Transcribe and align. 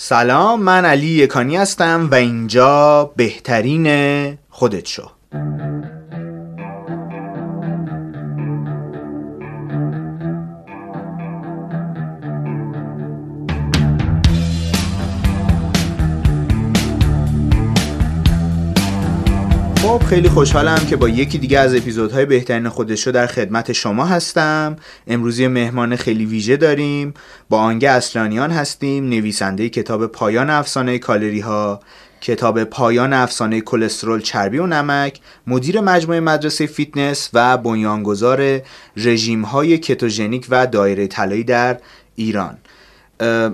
سلام 0.00 0.62
من 0.62 0.84
علی 0.84 1.06
یکانی 1.06 1.56
هستم 1.56 2.08
و 2.12 2.14
اینجا 2.14 3.12
بهترین 3.16 4.38
خودت 4.48 4.86
شو. 4.86 5.10
خب 19.98 20.04
خیلی 20.04 20.28
خوشحالم 20.28 20.86
که 20.86 20.96
با 20.96 21.08
یکی 21.08 21.38
دیگه 21.38 21.58
از 21.58 21.74
اپیزودهای 21.74 22.26
بهترین 22.26 22.68
خودشو 22.68 23.10
در 23.10 23.26
خدمت 23.26 23.72
شما 23.72 24.04
هستم. 24.06 24.76
امروزی 25.06 25.46
مهمان 25.46 25.96
خیلی 25.96 26.26
ویژه 26.26 26.56
داریم. 26.56 27.14
با 27.48 27.58
آنگه 27.58 27.90
اصلانیان 27.90 28.50
هستیم 28.50 29.08
نویسنده 29.08 29.68
کتاب 29.68 30.06
پایان 30.06 30.50
افسانه 30.50 30.98
کالری 30.98 31.40
ها 31.40 31.80
کتاب 32.20 32.64
پایان 32.64 33.12
افسانه 33.12 33.60
کلسترول 33.60 34.20
چربی 34.20 34.58
و 34.58 34.66
نمک 34.66 35.20
مدیر 35.46 35.80
مجموعه 35.80 36.20
مدرسه 36.20 36.66
فیتنس 36.66 37.30
و 37.32 37.58
بنیانگذار 37.58 38.60
رژیم 38.96 39.42
های 39.42 39.78
کتوژنیک 39.78 40.46
و 40.50 40.66
دایره 40.66 41.06
طلایی 41.06 41.44
در 41.44 41.78
ایران. 42.14 42.58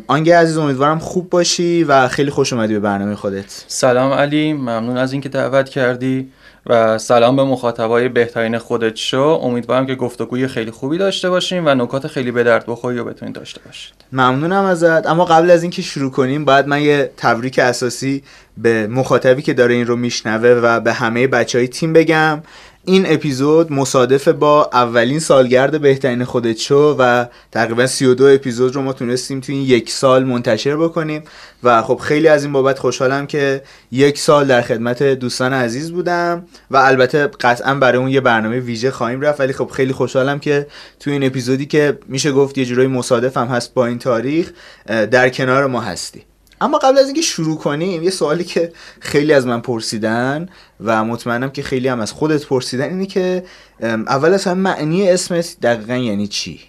آنگه 0.07 0.39
عزیز 0.39 0.59
امیدوارم 0.59 0.99
خوب 0.99 1.31
باشی 1.31 1.85
و 1.85 2.09
خیلی 2.09 2.31
خوش 2.31 2.53
اومدی 2.53 2.75
به 2.75 2.81
برنامه 2.81 3.15
خودت. 3.15 3.65
سلام 3.67 4.13
علی 4.13 4.53
ممنون 4.53 4.97
از 4.97 5.13
اینکه 5.13 5.29
دعوت 5.29 5.69
کردی 5.69 6.29
و 6.67 6.99
سلام 6.99 7.37
به 7.37 7.45
مخاطبای 7.45 8.09
بهترین 8.09 8.59
خودت 8.59 8.97
شو. 8.97 9.23
امیدوارم 9.23 9.87
که 9.87 9.95
گفتگوی 9.95 10.49
خیلی 10.49 10.71
خوبی 10.71 10.99
داشته 10.99 11.31
باشیم 11.31 11.67
و 11.67 11.75
نکات 11.75 12.07
خیلی 12.07 12.31
به 12.31 12.43
درد 12.43 12.65
بخوری 12.67 12.99
رو 12.99 13.05
بتونید 13.05 13.35
داشته 13.35 13.61
باشید. 13.67 13.95
ممنونم 14.13 14.65
ازت. 14.65 15.07
اما 15.07 15.25
قبل 15.25 15.51
از 15.51 15.63
اینکه 15.63 15.83
شروع 15.83 16.11
کنیم 16.11 16.45
باید 16.45 16.67
من 16.67 16.83
یه 16.83 17.11
تبریک 17.17 17.59
اساسی 17.59 18.23
به 18.57 18.87
مخاطبی 18.87 19.43
که 19.43 19.55
داره 19.55 19.75
این 19.75 19.87
رو 19.87 19.97
میشنوه 19.97 20.49
و 20.49 20.81
به 20.81 20.93
همه 20.93 21.27
بچه 21.27 21.59
های 21.59 21.69
تیم 21.69 21.93
بگم. 21.93 22.43
این 22.87 23.05
اپیزود 23.07 23.73
مصادف 23.73 24.29
با 24.29 24.71
اولین 24.73 25.19
سالگرد 25.19 25.81
بهترین 25.81 26.25
خودت 26.25 26.59
شو 26.59 26.97
و 26.99 27.27
تقریبا 27.53 27.87
32 27.87 28.25
اپیزود 28.25 28.75
رو 28.75 28.83
ما 28.83 28.93
تونستیم 28.93 29.41
تو 29.41 29.53
این 29.53 29.63
یک 29.63 29.91
سال 29.91 30.25
منتشر 30.25 30.77
بکنیم 30.77 31.23
و 31.63 31.83
خب 31.83 31.97
خیلی 31.97 32.29
از 32.29 32.45
این 32.45 32.53
بابت 32.53 32.79
خوشحالم 32.79 33.27
که 33.27 33.63
یک 33.93 34.19
سال 34.19 34.47
در 34.47 34.63
خدمت 34.63 35.03
دوستان 35.03 35.53
عزیز 35.53 35.93
بودم 35.93 36.47
و 36.71 36.77
البته 36.77 37.27
قطعا 37.27 37.75
برای 37.75 37.99
اون 37.99 38.09
یه 38.09 38.21
برنامه 38.21 38.61
ویژه 38.61 38.91
خواهیم 38.91 39.21
رفت 39.21 39.41
ولی 39.41 39.53
خب 39.53 39.69
خیلی 39.69 39.93
خوشحالم 39.93 40.39
که 40.39 40.67
تو 41.01 41.11
این 41.11 41.25
اپیزودی 41.25 41.67
که 41.67 41.99
میشه 42.09 42.33
گفت 42.33 42.59
یه 42.59 42.65
جورایی 42.65 42.89
مصادف 42.89 43.37
هم 43.37 43.47
هست 43.47 43.75
با 43.75 43.87
این 43.87 43.99
تاریخ 43.99 44.53
در 44.87 45.29
کنار 45.29 45.67
ما 45.67 45.81
هستی. 45.81 46.23
اما 46.61 46.79
قبل 46.79 46.99
از 46.99 47.07
اینکه 47.07 47.23
شروع 47.23 47.59
کنیم 47.59 48.03
یه 48.03 48.11
سوالی 48.11 48.45
که 48.45 48.73
خیلی 49.01 49.33
از 49.33 49.47
من 49.47 49.61
پرسیدن 49.61 50.49
و 50.81 51.05
مطمئنم 51.05 51.51
که 51.51 51.63
خیلی 51.63 51.89
هم 51.89 52.01
از 52.01 52.13
خودت 52.13 52.47
پرسیدن 52.47 52.85
اینه 52.85 53.07
که 53.07 53.45
اول 53.83 54.35
از 54.35 54.45
همه 54.45 54.61
معنی 54.61 55.11
اسمت 55.11 55.57
دقیقا 55.63 55.97
یعنی 55.97 56.27
چی؟ 56.27 56.61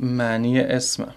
معنی 0.00 0.60
اسم. 0.60 1.08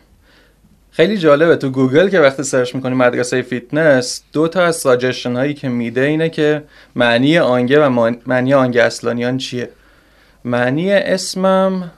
خیلی 0.91 1.17
جالبه. 1.17 1.55
تو 1.55 1.69
گوگل 1.69 2.09
که 2.09 2.19
وقتی 2.19 2.43
search 2.43 2.75
می‌کنی 2.75 2.95
مدرسه 2.95 3.41
فیتنس 3.41 4.21
دو 4.33 4.47
تا 4.47 4.63
از 4.63 4.75
ساجشن 4.75 5.35
هایی 5.35 5.53
که 5.53 5.69
میده 5.69 6.01
اینه 6.01 6.29
که 6.29 6.63
معنی 6.95 7.37
آنگه 7.37 7.85
و 7.85 8.11
معنی 8.25 8.53
آنگه 8.53 8.83
اصلانیان 8.83 9.37
چیه. 9.37 9.69
معنی 10.45 10.93
اسمم 10.93 11.91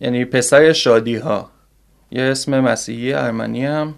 یعنی 0.00 0.24
پسر 0.24 0.72
شادی 0.72 1.16
ها 1.16 1.50
یه 2.10 2.22
اسم 2.22 2.60
مسیحی 2.60 3.12
ارمنی 3.12 3.64
هم. 3.64 3.94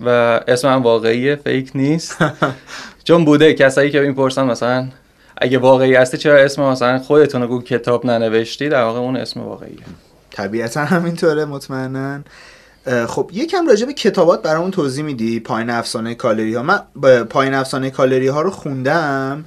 و 0.00 0.08
اسمم 0.48 0.82
واقعیه 0.82 1.36
fake 1.36 1.70
نیست. 1.74 2.16
چون 3.04 3.24
بوده 3.24 3.54
کسایی 3.54 3.90
که 3.90 4.00
می‌پرسن 4.00 4.44
مثلا 4.44 4.88
اگه 5.36 5.58
واقعی 5.58 5.94
هستی 5.94 6.16
چرا 6.16 6.36
اسم 6.36 6.62
مثلا 6.62 6.98
خودتون 6.98 7.42
رو 7.42 7.62
کتاب 7.62 8.06
ننوشتی؟ 8.06 8.68
در 8.68 8.82
واقع 8.82 8.98
اون 8.98 9.16
اسم 9.16 9.40
واقعیه. 9.40 9.78
طبیعتا 10.30 10.84
همینطوره 10.84 11.44
مطمئنا. 11.44 12.20
خب 13.06 13.30
یکم 13.32 13.68
راجع 13.68 13.86
به 13.86 13.92
کتابات 13.92 14.42
برامون 14.42 14.70
توضیح 14.70 15.04
میدی 15.04 15.40
پایین 15.40 15.70
افسانه 15.70 16.14
کالری 16.14 16.54
ها 16.54 16.62
من 16.62 16.80
پایین 17.24 17.54
افسانه 17.54 17.90
کالری 17.90 18.28
ها 18.28 18.42
رو 18.42 18.50
خوندم. 18.50 19.44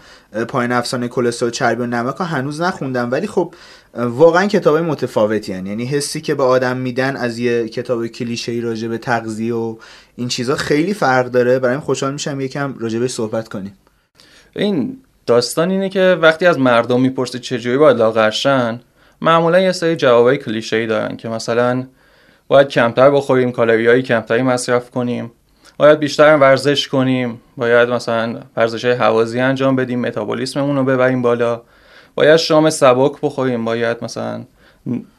پایین 0.47 0.71
افسانه 0.71 1.07
کلسترول 1.07 1.51
چربی 1.51 1.81
و 1.81 1.85
نمک 1.85 2.15
ها 2.15 2.25
هنوز 2.25 2.61
نخوندم. 2.61 3.11
ولی 3.11 3.27
خب 3.27 3.53
واقعا 3.93 4.47
کتاب 4.47 4.77
متفاوتی 4.77 5.53
هن. 5.53 5.65
یعنی 5.65 5.85
حسی 5.85 6.21
که 6.21 6.35
به 6.35 6.43
آدم 6.43 6.77
میدن 6.77 7.15
از 7.15 7.39
یه 7.39 7.69
کتاب 7.69 8.07
کلیشه 8.07 8.51
ای 8.51 8.61
راجع 8.61 8.87
به 8.87 8.97
تغذیه 8.97 9.53
و 9.53 9.75
این 10.15 10.27
چیزا 10.27 10.55
خیلی 10.55 10.93
فرق 10.93 11.25
داره. 11.25 11.59
برای 11.59 11.77
خوشحال 11.77 12.13
میشم 12.13 12.41
یکم 12.41 12.75
راجع 12.79 12.99
به 12.99 13.07
صحبت 13.07 13.47
کنیم. 13.47 13.77
این 14.55 14.97
داستان 15.25 15.71
اینه 15.71 15.89
که 15.89 16.17
وقتی 16.21 16.45
از 16.45 16.59
مردم 16.59 17.01
می‌پرسی 17.01 17.39
چجوری 17.39 17.77
باید 17.77 17.97
لاغرشن 17.97 18.81
معمولا 19.21 19.59
یه 19.59 19.71
سری 19.71 19.95
جوابای 19.95 20.37
کلیشه 20.37 20.75
ای 20.75 20.87
دارن 20.87 21.17
که 21.17 21.29
مثلا 21.29 21.87
باید 22.47 22.67
کمتر 22.67 23.11
بخوریم 23.11 23.51
کالری 23.51 24.01
کمتری 24.01 24.41
مصرف 24.41 24.91
کنیم 24.91 25.31
باید 25.77 25.99
بیشتر 25.99 26.37
ورزش 26.37 26.87
کنیم 26.87 27.41
باید 27.57 27.89
مثلا 27.89 28.39
ورزش 28.57 28.85
های 28.85 28.93
حوازی 28.93 29.39
انجام 29.39 29.75
بدیم 29.75 29.99
متابولیسممون 29.99 30.75
رو 30.75 30.83
ببریم 30.83 31.21
بالا. 31.21 31.61
باید 32.15 32.35
شام 32.35 32.69
سبک 32.69 33.11
بخوریم 33.21 33.65
باید 33.65 33.97
مثلا 34.01 34.43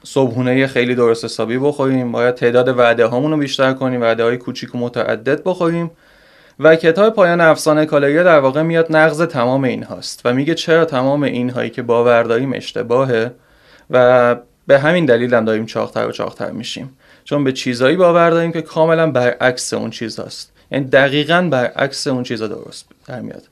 صبحونه 0.05 0.67
خیلی 0.67 0.95
درست 0.95 1.25
حسابی 1.25 1.59
بخوریم 1.59 2.13
باید 2.13 2.35
تعداد 2.35 2.69
وعده 2.69 3.07
هامون 3.07 3.31
رو 3.31 3.37
بیشتر 3.37 3.73
کنیم 3.73 4.01
وعده 4.01 4.25
های 4.25 4.37
کوچیک 4.37 4.75
و 4.75 4.79
متعدد 4.79 5.43
بخوریم. 5.45 5.91
و 6.59 6.77
کتاب 6.77 7.15
پایان 7.15 7.41
افسانه 7.41 7.87
کالری 7.87 8.15
در 8.15 8.39
واقع 8.39 8.63
میاد 8.63 8.97
نقض 8.97 9.23
تمام 9.23 9.65
این 9.65 9.83
هاست 9.83 10.21
و 10.25 10.35
میگه 10.35 10.55
چرا 10.55 10.85
تمام 10.85 11.23
این 11.23 11.51
هایی 11.51 11.71
که 11.71 11.83
باور 11.83 12.23
داریم 12.23 12.53
اشتباهه 12.53 13.33
و 13.91 14.37
به 14.67 14.79
همین 14.79 15.07
دلیل 15.07 15.35
هم 15.35 15.45
داریم 15.45 15.67
چاقتر 15.67 16.07
و 16.07 16.13
چاقتر 16.13 16.51
میشیم. 16.51 16.99
چون 17.25 17.45
به 17.45 17.53
چیزایی 17.53 17.97
باور 17.97 18.31
داریم 18.31 18.53
که 18.53 18.63
کاملا 18.63 19.11
برعکس 19.11 19.75
اون 19.75 19.91
چیز 19.91 20.21
هست 20.21 20.53
یعنی 20.71 20.85
دقیقا 20.85 21.49
برعکس 21.51 22.07
اون 22.07 22.23
چیزا 22.23 22.47
درست 22.47 22.89
در 23.07 23.21
میاد. 23.21 23.43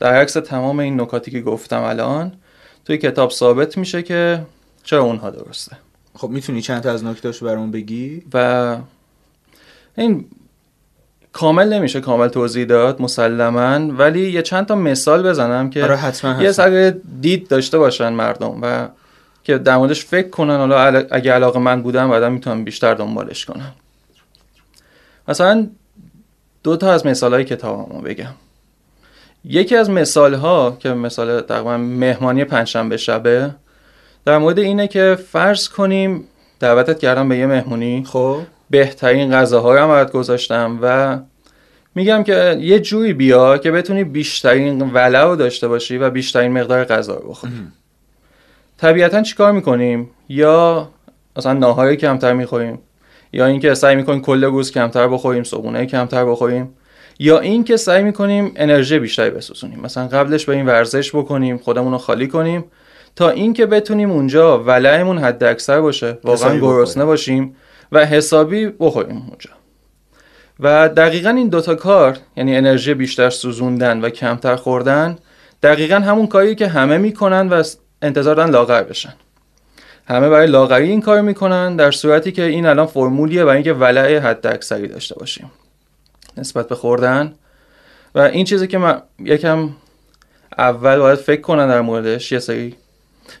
در 0.00 0.14
عکس 0.14 0.32
تمام 0.32 0.78
این 0.78 1.00
نکاتی 1.00 1.30
که 1.30 1.40
گفتم 1.40 1.82
الان 1.82 2.32
توی 2.88 2.98
کتاب 2.98 3.30
ثابت 3.30 3.78
میشه 3.78 4.02
که 4.02 4.42
چرا 4.84 5.02
اونها 5.02 5.30
درسته. 5.30 5.76
خب 6.14 6.28
می‌تونی 6.28 6.62
چند 6.62 6.82
تا 6.82 6.92
از 6.92 7.04
نکتهاشو 7.04 7.46
برامون 7.46 7.70
بگی؟ 7.70 8.22
و 8.34 8.76
این 9.96 10.24
کامل 11.32 11.72
نمیشه 11.72 12.00
کامل 12.00 12.28
توضیح 12.28 12.64
داد 12.64 13.02
مسلما 13.02 13.92
ولی 13.92 14.30
یه 14.30 14.42
چند 14.42 14.66
تا 14.66 14.74
مثال 14.74 15.28
بزنم 15.28 15.70
که 15.70 15.84
آره 15.84 15.96
حتما 15.96 16.42
یه 16.42 16.52
سر 16.52 16.94
دید 17.20 17.48
داشته 17.48 17.78
باشن 17.78 18.08
مردم 18.08 18.58
و 18.62 18.88
که 19.44 19.58
در 19.58 19.76
موردش 19.76 20.04
فکر 20.04 20.28
کنن. 20.28 20.56
حالا 20.56 21.06
اگه 21.10 21.32
علاقه 21.32 21.58
من 21.58 21.82
بودم 21.82 22.10
بعدا 22.10 22.30
می‌تونم 22.30 22.64
بیشتر 22.64 22.94
دنبالش 22.94 23.44
کنم. 23.44 23.74
مثلا 25.28 25.68
دو 26.62 26.76
تا 26.76 26.92
از 26.92 27.06
مثال 27.06 27.34
های 27.34 27.44
کتابمو 27.44 28.00
بگم. 28.00 28.34
یکی 29.44 29.76
از 29.76 29.90
مثال 29.90 30.34
ها 30.34 30.76
که 30.78 30.88
مثال 30.88 31.40
تقریبا 31.40 31.76
مهمانی 31.76 32.44
پنجشنبه 32.44 32.96
شبه 32.96 33.54
در 34.24 34.38
مورد 34.38 34.58
اینه 34.58 34.88
که 34.88 35.18
فرض 35.32 35.68
کنیم 35.68 36.24
دعوتت 36.60 36.98
کردم 36.98 37.28
به 37.28 37.36
یه 37.36 37.46
مهمونی. 37.46 38.04
خب. 38.06 38.40
بهترین 38.70 39.32
غذاها 39.32 39.74
رو 39.74 39.80
هم 39.80 40.04
گذاشتم 40.04 40.78
و 40.82 41.18
میگم 41.94 42.22
که 42.22 42.58
یه 42.60 42.80
جوری 42.80 43.12
بیا 43.12 43.58
که 43.58 43.70
بتونی 43.70 44.04
بیشترین 44.04 44.82
ولع 44.82 45.24
رو 45.24 45.36
داشته 45.36 45.68
باشی 45.68 45.98
و 45.98 46.10
بیشترین 46.10 46.52
مقدار 46.52 46.84
غذا 46.84 47.14
رو 47.14 47.28
بخوری. 47.28 47.52
طبیعتا 48.78 49.22
چیکار 49.22 49.52
می‌کنیم؟ 49.52 50.10
یا 50.28 50.88
مثلا 51.36 51.52
ناهاری 51.52 51.96
کمتر 51.96 52.32
می‌خوریم 52.32 52.78
یا 53.32 53.46
اینکه 53.46 53.74
سعی 53.74 53.96
می‌کنیم 53.96 54.22
کل 54.22 54.44
روز 54.44 54.72
کمتر 54.72 55.08
بخوریم 55.08 55.42
صبحونه 55.42 55.86
کمتر 55.86 56.24
بخوریم. 56.24 56.74
یا 57.18 57.38
اینکه 57.38 57.76
سعی 57.76 58.02
می‌کنیم 58.02 58.52
انرژی 58.56 58.98
بیشتری 58.98 59.30
بسوزونیم. 59.30 59.80
مثلا 59.80 60.08
قبلش 60.08 60.44
به 60.44 60.54
این 60.54 60.66
ورزش 60.66 61.14
بکنیم 61.14 61.58
خودمون 61.58 61.92
رو 61.92 61.98
خالی 61.98 62.28
کنیم 62.28 62.64
تا 63.16 63.30
اینکه 63.30 63.66
بتونیم 63.66 64.10
اونجا 64.10 64.64
ولعمون 64.64 65.18
حد 65.18 65.44
اکثر 65.44 65.80
باشه 65.80 66.18
واقعا 66.24 66.58
گرسنه 66.58 67.04
باشیم 67.04 67.56
و 67.92 68.06
حسابی 68.06 68.66
بخوریم 68.66 69.16
اونجا. 69.16 69.50
و 70.60 70.88
دقیقا 70.88 71.30
این 71.30 71.48
دوتا 71.48 71.74
کار 71.74 72.16
یعنی 72.36 72.56
انرژی 72.56 72.94
بیشتر 72.94 73.30
سوزوندن 73.30 74.00
و 74.00 74.08
کمتر 74.08 74.56
خوردن 74.56 75.18
دقیقا 75.62 75.96
همون 75.96 76.26
کاری 76.26 76.54
که 76.54 76.68
همه 76.68 76.98
می‌کنن 76.98 77.48
و 77.48 77.62
انتظار 78.02 78.34
دارن 78.34 78.50
لاغر 78.50 78.82
بشن. 78.82 79.14
همه 80.06 80.28
برای 80.28 80.46
لاغری 80.46 80.88
این 80.88 81.00
کار 81.00 81.20
می‌کنن 81.20 81.76
در 81.76 81.90
صورتی 81.90 82.32
که 82.32 82.42
این 82.42 82.66
الان 82.66 82.86
فرمولیه 82.86 83.44
برای 83.44 83.56
اینکه 83.56 83.72
ولع 83.72 84.18
حد 84.18 84.46
اکثری 84.46 84.88
داشته 84.88 85.14
باشیم. 85.14 85.50
نسبت 86.38 86.68
به 86.68 86.74
خوردن. 86.74 87.34
و 88.14 88.18
این 88.18 88.44
چیزی 88.44 88.66
که 88.66 88.78
من 88.78 89.02
یکم 89.18 89.70
اول 90.58 90.98
باید 90.98 91.18
فکر 91.18 91.40
کنن 91.40 91.68
در 91.68 91.80
موردش 91.80 92.32
یه 92.32 92.38
سری 92.38 92.76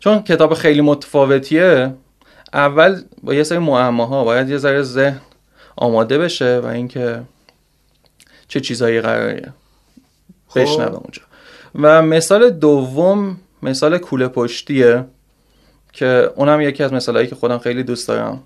چون 0.00 0.22
کتاب 0.22 0.54
خیلی 0.54 0.80
متفاوتیه 0.80 1.94
اول 2.52 3.02
با 3.22 3.34
یه 3.34 3.42
سری 3.42 3.58
معماها 3.58 4.24
باید 4.24 4.48
یه 4.48 4.58
ذره 4.58 4.82
ذهن 4.82 5.20
آماده 5.76 6.18
بشه 6.18 6.58
و 6.58 6.66
اینکه 6.66 7.22
چه 8.48 8.60
چیزایی 8.60 9.00
قراره 9.00 9.52
خب. 10.48 10.60
بشنوه 10.60 10.94
اونجا. 10.94 11.22
و 11.74 12.02
مثال 12.02 12.50
دوم 12.50 13.36
مثال 13.62 13.98
کوله 13.98 14.28
پشتیه 14.28 15.04
که 15.92 16.30
اونم 16.36 16.60
یکی 16.60 16.82
از 16.82 16.92
مثالهایی 16.92 17.28
که 17.28 17.34
خودم 17.34 17.58
خیلی 17.58 17.82
دوست 17.82 18.08
دارم. 18.08 18.42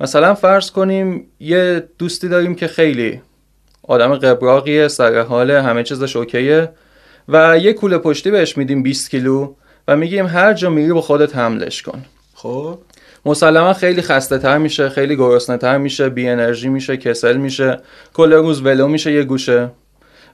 مثلا 0.00 0.34
فرض 0.34 0.70
کنیم 0.70 1.26
یه 1.40 1.88
دوستی 1.98 2.28
داریم 2.28 2.54
که 2.54 2.66
خیلی 2.66 3.22
آدم 3.88 4.14
قبراقیه 4.14 4.88
سر 4.88 5.20
حاله 5.20 5.62
همه 5.62 5.82
چیزش 5.82 6.16
اوکیه. 6.16 6.68
و 7.28 7.58
یه 7.58 7.72
کوله 7.72 7.98
پشتی 7.98 8.30
بهش 8.30 8.56
میدیم 8.56 8.82
20 8.82 9.10
کیلو 9.10 9.54
و 9.88 9.96
میگیم 9.96 10.26
هر 10.26 10.52
جا 10.52 10.70
میری 10.70 10.92
با 10.92 11.00
خودت 11.00 11.36
حملش 11.36 11.82
کن. 11.82 12.04
خب. 12.34 12.78
مسلما 13.26 13.72
خیلی 13.72 14.02
خسته 14.02 14.38
تر 14.38 14.58
میشه 14.58 14.88
خیلی 14.88 15.16
گرسنه 15.16 15.56
تر 15.56 15.78
میشه 15.78 16.08
بی 16.08 16.28
انرژی 16.28 16.68
میشه 16.68 16.96
کسل 16.96 17.36
میشه 17.36 17.80
کل 18.14 18.32
روز 18.32 18.62
ولو 18.62 18.88
میشه 18.88 19.12
یه 19.12 19.22
گوشه. 19.22 19.70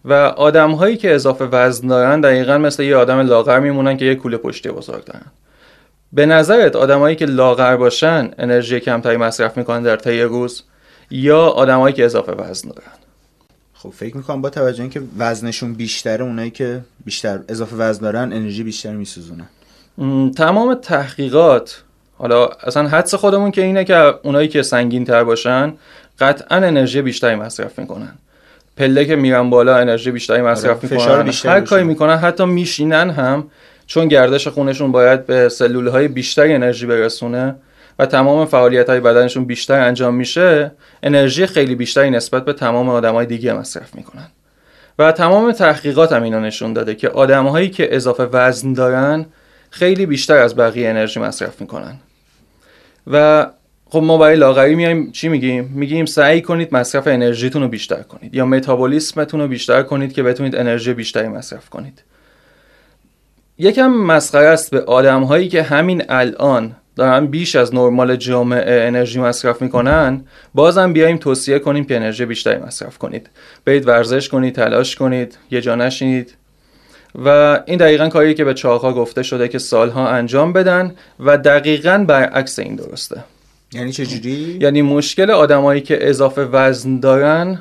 و 0.05 0.13
آدم 0.13 0.71
هایی 0.71 0.97
که 0.97 1.15
اضافه 1.15 1.45
وزن 1.45 1.89
دارن 1.89 2.21
دقیقا 2.21 2.59
مثل 2.59 2.83
یه 2.83 2.97
آدم 2.97 3.21
لاغر 3.21 3.61
میمونن 3.61 3.97
که 3.97 4.05
یه 4.05 4.15
کوله 4.15 4.37
پشتی 4.37 4.69
بزرگ 4.69 5.05
دارن 5.05 5.27
به 6.13 6.27
نظرت 6.27 6.77
آدمایی 6.77 7.17
که 7.17 7.27
لاغر 7.27 7.77
باشن 7.77 8.31
انرژی 8.39 8.81
کمتری 8.81 9.17
مصرف 9.17 9.57
می‌کنن 9.57 9.83
در 9.83 9.97
طی 9.97 10.23
روز 10.23 10.63
یا 11.11 11.41
آدمایی 11.41 11.95
که 11.95 12.05
اضافه 12.05 12.33
وزن 12.33 12.69
دارن؟ 12.69 12.98
خب 13.83 13.91
فکر 13.91 14.17
می‌کنم 14.17 14.43
با 14.43 14.51
توجه 14.51 14.81
اینکه 14.81 15.03
وزنشون 15.19 15.75
بیشتره 15.75 16.25
اونایی 16.25 16.51
که 16.51 16.81
بیشتر 17.05 17.41
اضافه 17.49 17.77
وزن 17.77 18.03
دارن 18.03 18.33
انرژی 18.33 18.63
بیشتر 18.63 18.93
میسوزونن. 18.93 19.49
تمام 20.37 20.75
تحقیقات 20.75 21.83
حالا 22.19 22.47
اصلا 22.47 22.89
حدس 22.89 23.15
خودمون 23.15 23.51
که 23.51 23.63
اینه 23.63 23.85
که 23.85 23.97
اونایی 24.23 24.49
که 24.49 24.63
سنگین 24.63 25.05
تر 25.05 25.25
باشن 25.25 25.73
قطعا 26.19 26.57
انرژی 26.59 27.03
بیشتری 27.03 27.35
مصرف 27.35 27.79
می‌کنن. 27.79 28.13
پله 28.77 29.05
که 29.05 29.17
میرن 29.17 29.51
بالا 29.51 29.77
انرژی 29.77 30.11
بیشتری 30.11 30.43
مصرف 30.43 30.85
آره، 30.85 30.93
می‌کنن. 30.93 31.23
بیشتری 31.23 31.53
هر. 31.53 31.61
کاری 31.61 31.85
می‌کنن 31.85 32.17
حتی 32.17 32.45
میشینن 32.45 33.11
هم 33.11 33.51
چون 33.87 34.09
گردش 34.09 34.49
خونشون 34.49 34.93
باید 34.93 35.27
به 35.27 35.49
سلول 35.49 35.89
های 35.89 36.09
بیشتری 36.09 36.55
انرژی 36.55 36.87
برسونه. 36.87 37.55
و 37.99 38.07
تمام 38.07 38.47
فعالیت 38.47 38.89
های 38.89 39.01
بدنشون 39.01 39.45
بیشتر 39.45 39.81
انجام 39.81 40.15
میشه 40.15 40.73
انرژی 41.03 41.47
خیلی 41.47 41.75
بیشتری 41.75 42.11
نسبت 42.11 42.45
به 42.45 42.53
تمام 42.53 42.89
آدم 42.89 43.15
های 43.15 43.27
دیگه 43.27 43.53
مصرف 43.53 43.95
می‌کنن. 43.95 44.27
و 44.99 45.13
تمام 45.13 45.53
تحقیقات 45.53 46.13
هم 46.13 46.23
اینو 46.23 46.41
نشون 46.41 46.73
داده 46.73 46.95
که 46.95 47.09
آدم 47.09 47.47
هایی 47.47 47.71
که 47.71 47.97
اضافه 47.97 48.25
وزن 48.25 48.73
دارن 48.73 49.27
خیلی 49.71 50.07
بیشتر 50.07 50.39
از 50.39 50.57
بقیه 50.57 50.89
انرژی 50.89 51.21
مصرف 51.21 51.61
می‌کنن. 51.61 51.99
و 53.07 53.47
خب 53.91 54.03
ما 54.03 54.19
برای 54.19 54.37
لاغری 54.37 54.75
میایم 54.75 55.13
چی 55.13 55.29
میگیم؟ 55.29 55.73
میگیم 55.75 56.07
سعی 56.07 56.43
کنید 56.43 56.75
مصرف 56.75 57.07
انرژیتون 57.07 57.63
رو 57.63 57.69
بیشتر 57.69 58.03
کنید 58.03 58.35
یا 58.35 58.47
متابولیسمتون 58.47 59.41
رو 59.41 59.49
بیشتر 59.49 59.83
کنید 59.83 60.13
که 60.13 60.23
بتونید 60.23 60.57
انرژی 60.57 60.95
بیشتری 60.95 61.29
مصرف 61.29 61.69
کنید. 61.69 62.03
یکم 63.59 63.89
مسخره 63.89 64.47
است 64.47 64.71
به 64.71 64.81
آدم 64.81 65.23
هایی 65.23 65.49
که 65.49 65.63
همین 65.63 66.05
الان 66.09 66.77
دارن 66.99 67.27
بیش 67.27 67.57
از 67.57 67.75
نرمال 67.75 68.17
جامعه 68.17 68.87
انرژی 68.87 69.21
مصرف 69.21 69.63
می‌کنن 69.63 70.25
بازم 70.55 70.93
بیایم 70.93 71.17
توصیه 71.17 71.59
کنیم 71.59 71.85
که 71.85 71.97
انرژی 71.97 72.25
بیشتری 72.25 72.59
مصرف 72.59 72.99
کنید. 72.99 73.31
برید 73.65 73.89
ورزش 73.89 74.29
کنید 74.29 74.55
تلاش 74.55 74.97
کنید 74.97 75.39
یه 75.51 75.61
جا 75.61 75.75
نشینید. 75.75 76.35
و 77.25 77.61
این 77.67 77.79
دقیقا 77.79 78.09
کاریه 78.09 78.35
که 78.35 78.45
به 78.45 78.55
چاقا 78.55 78.93
گفته 78.93 79.23
شده 79.23 79.49
که 79.49 79.59
سالها 79.59 80.09
انجام 80.09 80.53
بدن 80.53 80.95
و 81.21 81.39
دقیقا 81.39 82.05
برعکس 82.09 82.59
این 82.59 82.77
درسته. 82.77 83.25
یعنی 83.73 83.93
چجوری 83.93 84.59
یعنی 84.61 84.83
مشکل 84.83 85.31
آدمایی 85.31 85.81
که 85.81 86.09
اضافه 86.09 86.43
وزن 86.43 87.01
دارن 87.01 87.61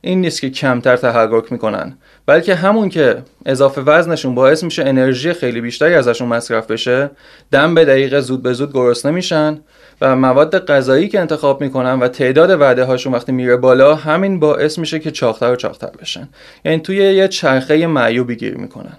این 0.00 0.20
نیست 0.20 0.40
که 0.40 0.50
کمتر 0.50 0.96
تحرک 0.96 1.52
می‌کنن. 1.52 1.98
بلکه 2.30 2.54
همون 2.54 2.88
که 2.88 3.22
اضافه 3.46 3.80
وزنشون 3.80 4.34
باعث 4.34 4.64
میشه 4.64 4.84
انرژی 4.84 5.32
خیلی 5.32 5.60
بیشتری 5.60 5.94
ازشون 5.94 6.28
مصرف 6.28 6.70
بشه 6.70 7.10
دم 7.50 7.74
به 7.74 7.84
دقیقه 7.84 8.20
زود 8.20 8.42
به 8.42 8.52
زود 8.52 8.72
گرسنه 8.72 9.12
میشن 9.12 9.60
و 10.00 10.16
مواد 10.16 10.66
غذایی 10.66 11.08
که 11.08 11.20
انتخاب 11.20 11.60
می‌کنن 11.60 12.00
و 12.00 12.08
تعداد 12.08 12.50
وعده 12.50 12.84
هاشون 12.84 13.14
وقتی 13.14 13.32
میره 13.32 13.56
بالا 13.56 13.94
همین 13.94 14.40
باعث 14.40 14.78
میشه 14.78 14.98
که 14.98 15.10
چاقتر 15.10 15.52
و 15.52 15.56
چاقتر 15.56 15.90
بشن. 16.00 16.28
یعنی 16.64 16.80
توی 16.80 16.96
یه 16.96 17.28
چرخه 17.28 17.86
معیوبی 17.86 18.36
گیر 18.36 18.56
می‌کنن. 18.56 18.96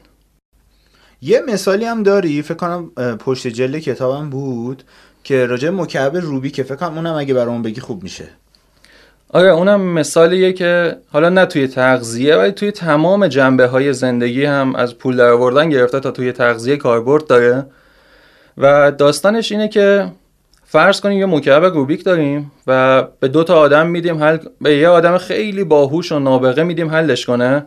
یه 1.22 1.42
مثالی 1.48 1.86
هم 1.86 2.04
داری 2.04 2.42
فکر 2.42 2.54
کنم 2.54 2.92
پشت 3.20 3.48
جلد 3.48 3.80
کتابم 3.80 4.30
بود 4.30 4.84
که 5.24 5.46
راجع 5.46 5.70
مکعب 5.70 6.18
روبی 6.18 6.50
که 6.50 6.64
فکر 6.64 6.76
کنم 6.76 6.96
اونم 6.96 7.14
اگه 7.14 7.34
برامون 7.34 7.62
بگی 7.62 7.82
خوب 7.82 8.04
میشه. 8.04 8.26
آره 9.34 9.50
اونم 9.50 9.82
مثالیه 9.82 10.54
که 10.54 10.98
حالا 11.12 11.30
نه 11.30 11.46
توی 11.46 11.68
تغذیه 11.68 12.36
ولی 12.36 12.52
توی 12.52 12.72
تمام 12.72 13.28
جنبه 13.28 13.68
های 13.68 13.94
زندگی 13.94 14.46
هم 14.46 14.76
از 14.76 14.98
پول 14.98 15.18
در 15.18 15.30
آوردن 15.30 15.70
گرفته 15.70 16.00
تا 16.00 16.12
توی 16.12 16.32
تغذیه 16.32 16.78
کاربرد 16.78 17.28
داره. 17.28 17.66
و 18.58 18.92
داستانش 18.92 19.52
اینه 19.52 19.68
که 19.68 20.08
فرض 20.66 21.02
کنیم 21.02 21.20
یه 21.20 21.26
مکعب 21.26 21.64
روبیک 21.64 22.04
داریم 22.04 22.52
و 22.68 23.04
به 23.20 23.28
دو 23.28 23.44
تا 23.44 23.56
آدم 23.56 23.88
میدیم 23.88 24.24
حل 24.24 24.38
به 24.62 24.78
یه 24.78 24.88
آدم 24.88 25.18
خیلی 25.18 25.64
باهوش 25.64 26.12
و 26.12 26.20
نابغه 26.20 26.64
میدیم 26.64 26.90
حلش 26.90 27.26
کنه. 27.26 27.66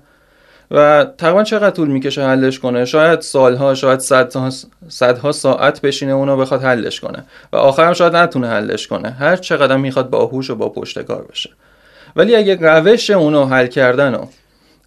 و 0.71 1.07
تقریبا 1.19 1.45
چقدر 1.45 1.71
طول 1.71 1.89
می‌کشه 1.89 2.27
حلش 2.27 2.59
کنه؟ 2.59 2.85
شاید 2.85 3.21
سالها 3.21 3.75
شاید 3.75 4.01
صدها 4.01 4.51
صدها 4.89 5.33
ساعت 5.33 5.81
بشینه 5.81 6.13
اونو 6.13 6.37
بخواد 6.37 6.63
حلش 6.63 7.01
کنه. 7.01 7.25
و 7.53 7.57
آخرم 7.57 7.93
شاید 7.93 8.17
نتونه 8.17 8.49
حلش 8.49 8.87
کنه. 8.87 9.11
هر 9.11 9.37
چقدر 9.37 9.77
می‌خواد 9.77 10.11
باهوش 10.11 10.51
و 10.51 10.55
با 10.55 10.69
پشتکار 10.69 11.27
بشه. 11.31 11.51
ولی 12.17 12.37
اگه 12.37 12.59
روش 12.61 13.11
اونو 13.11 13.47
حل 13.47 13.67
کردن 13.67 14.15
رو 14.15 14.29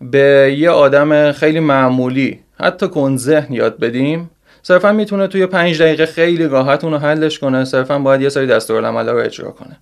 به 0.02 0.56
یه 0.60 0.70
آدم 0.70 1.32
خیلی 1.32 1.60
معمولی 1.60 2.40
حتی 2.60 2.88
کن 2.88 3.18
ذهن 3.18 3.54
یاد 3.54 3.80
بدیم 3.80 4.30
صرفا 4.62 4.92
می‌تونه 4.92 5.28
توی 5.28 5.46
پنج 5.46 5.82
دقیقه 5.82 6.06
خیلی 6.06 6.48
راحت 6.48 6.84
اونو 6.84 6.98
حلش 6.98 7.40
کنه. 7.40 7.66
صرفا 7.66 8.00
باید 8.00 8.22
یه 8.22 8.30
سری 8.30 8.48
دستورالعملا 8.48 9.12
رو 9.12 9.20
اجرا 9.20 9.52
کنه. 9.52 9.78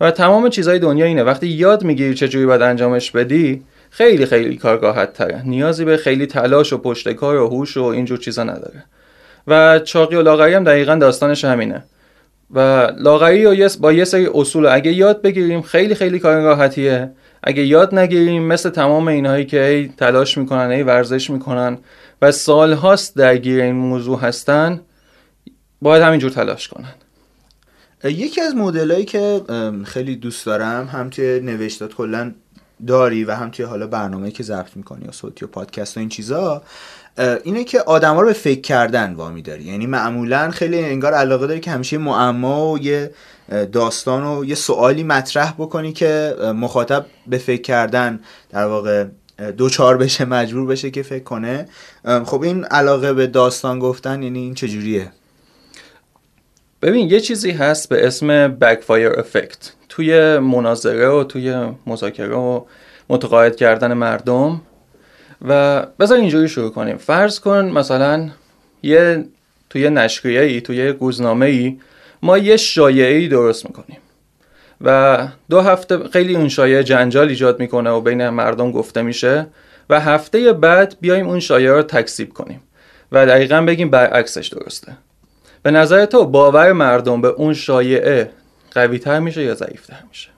و 0.00 0.10
تمام 0.10 0.48
چیزای 0.48 0.78
دنیا 0.78 1.06
اینه. 1.06 1.22
وقتی 1.22 1.46
یاد 1.46 1.84
می‌گیری 1.84 2.14
چجوری 2.14 2.46
باید 2.46 2.62
انجامش 2.62 3.10
بدی 3.10 3.62
خیلی 3.90 4.26
خیلی 4.26 4.56
کار 4.56 4.80
راحت 4.80 5.12
تره 5.12 5.42
نیازی 5.46 5.84
به 5.84 5.96
خیلی 5.96 6.26
تلاش 6.26 6.72
و 6.72 6.78
پشتکار 6.78 7.36
و 7.36 7.48
هوش 7.48 7.76
و 7.76 7.82
اینجور 7.82 8.18
چیزا 8.18 8.44
نداره. 8.44 8.84
و 9.46 9.78
چاقی 9.78 10.16
و 10.16 10.22
لاغری 10.22 10.54
هم 10.54 10.64
دقیقا 10.64 10.94
داستانش 10.94 11.44
همینه. 11.44 11.84
و 12.50 12.92
لاغری 12.98 13.56
یه- 13.56 13.70
با 13.80 13.92
یه 13.92 14.04
سری 14.04 14.28
اصول. 14.34 14.66
اگه 14.66 14.92
یاد 14.92 15.22
بگیریم 15.22 15.62
خیلی 15.62 15.94
خیلی 15.94 16.18
کار 16.18 16.40
راحتیه 16.40 17.10
اگه 17.42 17.62
یاد 17.62 17.94
نگیریم 17.94 18.42
مثل 18.42 18.70
تمام 18.70 19.08
اینهایی 19.08 19.44
که 19.44 19.64
هی 19.64 19.92
تلاش 19.96 20.38
می‌کنن 20.38 20.72
هی 20.72 20.82
ورزش 20.82 21.30
می‌کنن 21.30 21.78
و 22.22 22.32
سالهاست 22.32 23.16
درگیر 23.16 23.60
این 23.60 23.74
موضوع 23.74 24.20
هستن 24.20 24.80
باید 25.82 26.02
همینجور 26.02 26.30
تلاش 26.30 26.68
کنن. 26.68 26.94
یکی 28.04 28.40
از 28.40 28.54
مدلایی 28.56 29.04
که 29.04 29.40
خیلی 29.84 30.16
دوست 30.16 30.46
دارم 30.46 30.86
هم 30.86 31.10
توی 31.10 31.40
نوشتات 31.40 31.94
کلا 31.94 32.34
داری 32.86 33.24
و 33.24 33.34
هم 33.34 33.50
توی 33.50 33.64
حالا 33.64 33.86
برنامه 33.86 34.30
که 34.30 34.42
ضبط 34.42 34.76
می‌کنی 34.76 35.04
یا 35.04 35.12
صوتی 35.12 35.44
و 35.44 35.48
پادکست 35.48 35.96
و 35.96 36.00
این 36.00 36.08
چیزا 36.08 36.62
اینه 37.44 37.64
که 37.64 37.80
آدما 37.80 38.20
رو 38.20 38.26
به 38.26 38.32
فکر 38.32 38.60
کردن 38.60 39.14
وامی 39.14 39.42
داری. 39.42 39.64
یعنی 39.64 39.86
معمولا 39.86 40.50
خیلی 40.50 40.78
انگار 40.78 41.14
علاقه 41.14 41.46
داری 41.46 41.60
که 41.60 41.70
همیشه 41.70 41.98
معما 41.98 42.72
و 42.72 42.78
یه 42.78 43.10
داستان 43.72 44.26
و 44.26 44.44
یه 44.44 44.54
سوالی 44.54 45.02
مطرح 45.02 45.52
بکنی 45.52 45.92
که 45.92 46.36
مخاطب 46.54 47.06
به 47.26 47.38
فکر 47.38 47.62
کردن 47.62 48.20
در 48.50 48.64
واقع 48.64 49.04
اه، 49.38 49.52
دوچار 49.52 49.96
بشه 49.96 50.24
مجبور 50.24 50.66
بشه 50.66 50.90
که 50.90 51.02
فکر 51.02 51.24
کنه. 51.24 51.68
خب 52.24 52.42
این 52.42 52.64
علاقه 52.64 53.12
به 53.12 53.26
داستان 53.26 53.78
گفتن 53.78 54.22
یعنی 54.22 54.38
این 54.38 54.54
چجوریه؟ 54.54 55.12
ببین 56.82 57.10
یه 57.10 57.20
چیزی 57.20 57.50
هست 57.50 57.88
به 57.88 58.06
اسم 58.06 58.58
backfire 58.58 59.18
افکت 59.18 59.72
توی 59.98 60.38
مناظره 60.38 61.08
و 61.08 61.24
توی 61.24 61.56
مذاکره 61.86 62.34
و 62.34 62.60
متقاعد 63.08 63.56
کردن 63.56 63.92
مردم. 63.92 64.60
و 65.48 65.82
بذار 66.00 66.18
اینجوری 66.18 66.48
شروع 66.48 66.70
کنیم. 66.70 66.96
فرض 66.96 67.40
کن 67.40 67.64
مثلا 67.64 68.28
یه 68.82 69.24
توی 69.70 69.90
نشریه 69.90 70.40
ای 70.40 70.60
توی 70.60 70.88
روزنامه 70.88 71.46
ای 71.46 71.78
ما 72.22 72.38
یه 72.38 72.56
شایعه 72.56 73.16
ای 73.16 73.28
درست 73.28 73.66
می‌کنیم. 73.66 73.98
و 74.80 75.18
دو 75.50 75.60
هفته 75.60 76.08
خیلی 76.08 76.36
اون 76.36 76.48
شایعه 76.48 76.84
جنجال 76.84 77.28
ایجاد 77.28 77.60
می‌کنه 77.60 77.90
و 77.90 78.00
بین 78.00 78.28
مردم 78.28 78.72
گفته 78.72 79.02
میشه 79.02 79.46
و 79.90 80.00
هفته 80.00 80.52
بعد 80.52 80.96
بیایم 81.00 81.28
اون 81.28 81.40
شایعه 81.40 81.72
رو 81.72 81.82
تکذیب 81.82 82.32
کنیم 82.32 82.60
و 83.12 83.26
دقیقا 83.26 83.60
بگیم 83.60 83.90
برعکسش 83.90 84.48
درسته. 84.48 84.92
به 85.62 85.70
نظر 85.70 86.04
تو 86.04 86.24
باور 86.24 86.72
مردم 86.72 87.20
به 87.20 87.28
اون 87.28 87.54
شایعه 87.54 88.30
قوی 88.78 88.98
تر 88.98 89.18
میشه 89.18 89.42
یا 89.42 89.54
ضعیف 89.54 89.86
تر 89.86 90.02
میشه؟ 90.08 90.28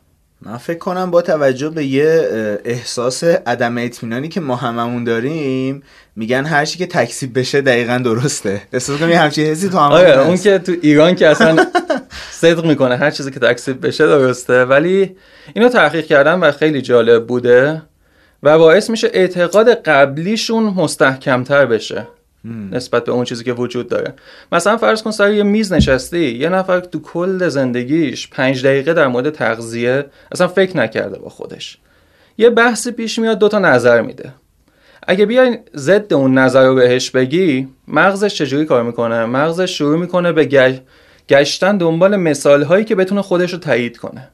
من 0.42 0.56
فکر 0.56 0.78
کنم 0.78 1.10
با 1.10 1.22
توجه 1.22 1.70
به 1.70 1.84
یه 1.84 2.28
احساس 2.64 3.24
عدم 3.24 3.78
اطمینانی 3.78 4.28
که 4.28 4.40
ما 4.40 4.56
هممون 4.56 5.04
داریم 5.04 5.82
میگن 6.16 6.44
هر 6.44 6.64
چی 6.64 6.78
که 6.78 6.86
تکسیب 6.86 7.38
بشه 7.38 7.60
دقیقا 7.60 7.98
درسته. 8.04 8.62
احساس 8.72 9.00
کنم 9.00 9.10
همچین 9.10 9.46
حسی 9.46 9.68
تو 9.68 9.78
هم 9.78 9.92
آره 9.92 10.26
اون 10.26 10.36
که 10.36 10.58
تو 10.58 10.72
ایران 10.82 11.14
که 11.14 11.28
اصلا 11.28 11.66
صدق 12.30 12.66
می‌کنه 12.66 12.96
هر 12.96 13.10
چیزی 13.10 13.30
که 13.30 13.40
تکسیب 13.40 13.86
بشه 13.86 14.06
درسته. 14.06 14.64
ولی 14.64 15.16
اینو 15.54 15.68
تحقیق 15.68 16.06
کردن 16.06 16.34
و 16.34 16.52
خیلی 16.52 16.82
جالب 16.82 17.26
بوده 17.26 17.82
و 18.42 18.58
باعث 18.58 18.90
میشه 18.90 19.10
اعتقاد 19.12 19.68
قبلیشون 19.68 20.64
مستحکمتر 20.64 21.66
بشه. 21.66 22.06
نسبت 22.44 23.04
به 23.04 23.12
اون 23.12 23.24
چیزی 23.24 23.44
که 23.44 23.52
وجود 23.52 23.88
داره. 23.88 24.14
مثلا 24.52 24.76
فرض 24.76 25.02
کن 25.02 25.10
سر 25.10 25.32
یه 25.32 25.42
میز 25.42 25.72
نشستی 25.72 26.30
یه 26.30 26.48
نفر 26.48 26.80
تو 26.80 27.00
کل 27.00 27.48
زندگیش 27.48 28.28
پنج 28.28 28.66
دقیقه 28.66 28.94
در 28.94 29.06
مورد 29.06 29.30
تغذیه 29.30 30.06
اصلا 30.32 30.48
فکر 30.48 30.76
نکرده 30.76 31.18
با 31.18 31.28
خودش. 31.28 31.78
یه 32.38 32.50
بحثی 32.50 32.90
پیش 32.90 33.18
میاد 33.18 33.38
دوتا 33.38 33.58
نظر 33.58 34.02
میده. 34.02 34.32
اگه 35.08 35.26
بیای 35.26 35.58
ضد 35.76 36.14
اون 36.14 36.38
نظر 36.38 36.66
رو 36.66 36.74
بهش 36.74 37.10
بگی 37.10 37.68
مغزش 37.88 38.34
چجوری 38.34 38.64
کار 38.64 38.82
می‌کنه؟ 38.82 39.24
مغزش 39.24 39.78
شروع 39.78 39.98
می‌کنه 39.98 40.32
به 40.32 40.74
گشتن 41.28 41.76
دنبال 41.76 42.16
مثال 42.16 42.62
هایی 42.62 42.84
که 42.84 42.94
بتونه 42.94 43.22
خودش 43.22 43.52
رو 43.52 43.58
تایید 43.58 43.96
کنه. 43.96 44.28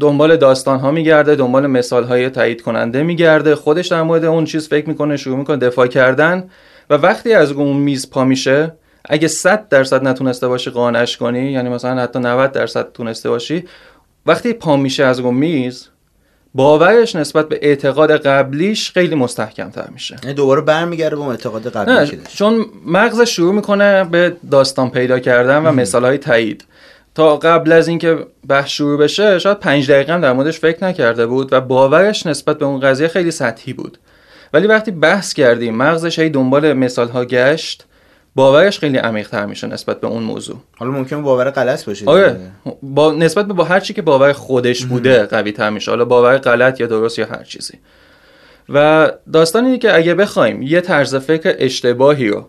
دنبال 0.00 0.36
داستان 0.36 0.78
ها 0.78 0.90
میگرده 0.90 1.34
دنبال 1.34 1.66
مثال 1.66 2.04
های 2.04 2.30
تایید 2.30 2.62
کننده 2.62 3.02
میگرده. 3.02 3.54
خودش 3.54 3.86
در 3.86 4.02
مورد 4.02 4.24
اون 4.24 4.44
چیز 4.44 4.68
فکر 4.68 4.88
می‌کنه 4.88 5.16
شروع 5.16 5.38
می‌کنه 5.38 5.56
دفاع 5.56 5.86
کردن. 5.86 6.50
و 6.90 6.94
وقتی 6.94 7.32
از 7.32 7.52
اون 7.52 7.76
میز 7.76 8.10
پا 8.10 8.24
میشه 8.24 8.72
اگه 9.04 9.28
100 9.28 9.68
درصد 9.68 10.08
نتونسته 10.08 10.48
باشی 10.48 10.70
قانعش 10.70 11.16
کنی 11.16 11.52
یعنی 11.52 11.68
مثلا 11.68 12.02
حتی 12.02 12.18
90 12.18 12.52
درصد 12.52 12.92
تونسته 12.92 13.30
باشی 13.30 13.64
وقتی 14.26 14.52
پا 14.52 14.76
میشه 14.76 15.04
از 15.04 15.20
اون 15.20 15.34
میز 15.34 15.88
باورش 16.54 17.16
نسبت 17.16 17.48
به 17.48 17.58
اعتقاد 17.62 18.10
قبلیش 18.10 18.90
خیلی 18.90 19.14
مستحکم 19.14 19.70
تر 19.70 19.88
میشه. 19.92 20.16
یعنی 20.22 20.34
دوباره 20.34 20.60
برمیگرده 20.60 21.16
به 21.16 21.22
اعتقاد 21.22 21.68
قبلی 21.68 22.06
که 22.06 22.18
چون 22.36 22.66
مغزش 22.86 23.36
شروع 23.36 23.54
می‌کنه 23.54 24.04
به 24.04 24.36
داستان 24.50 24.90
پیدا 24.90 25.18
کردن 25.18 25.66
و 25.66 25.72
مثال 25.72 26.04
های 26.04 26.18
تایید. 26.18 26.64
تا 27.14 27.36
قبل 27.36 27.72
از 27.72 27.88
اینکه 27.88 28.18
بحث 28.48 28.68
شروع 28.68 28.98
بشه 28.98 29.38
شاید 29.38 29.58
پنج 29.60 29.90
دقیقه 29.90 30.12
هم 30.12 30.20
در 30.20 30.32
موردش 30.32 30.58
فکر 30.58 30.84
نکرده 30.84 31.26
بود 31.26 31.52
و 31.52 31.60
باورش 31.60 32.26
نسبت 32.26 32.58
به 32.58 32.64
اون 32.64 32.80
قضیه 32.80 33.08
خیلی 33.08 33.30
سطحی 33.30 33.72
بود. 33.72 33.98
ولی 34.52 34.66
وقتی 34.66 34.90
بحث 34.90 35.32
کردیم 35.32 35.76
مغزش 35.76 36.18
هی 36.18 36.30
دنبال 36.30 36.72
مثال 36.72 37.08
ها 37.08 37.24
گشت 37.24 37.86
باورش 38.34 38.78
خیلی 38.78 38.98
عمیق 38.98 39.28
تر 39.28 39.46
میشه 39.46 39.66
نسبت 39.66 40.00
به 40.00 40.06
اون 40.06 40.22
موضوع. 40.22 40.56
حالا 40.76 40.92
ممکن 40.92 41.22
باور 41.22 41.50
غلط 41.50 41.84
باشه 41.84 42.06
آره. 42.06 42.40
با 42.82 43.12
نسبت 43.12 43.46
به 43.46 43.54
با 43.54 43.64
هر 43.64 43.80
چی 43.80 43.94
که 43.94 44.02
باور 44.02 44.32
خودش 44.32 44.84
بوده 44.84 45.26
قوی 45.26 45.52
تر 45.52 45.70
میشه. 45.70 45.90
حالا 45.90 46.04
باور 46.04 46.38
غلط 46.38 46.80
یا 46.80 46.86
درست 46.86 47.18
یا 47.18 47.26
هر 47.26 47.44
چیزی. 47.44 47.78
و 48.68 49.10
داستان 49.32 49.64
اینه 49.64 49.78
که 49.78 49.96
اگه 49.96 50.14
بخوایم 50.14 50.62
یه 50.62 50.80
طرز 50.80 51.14
فکر 51.16 51.54
اشتباهی 51.58 52.28
رو 52.28 52.48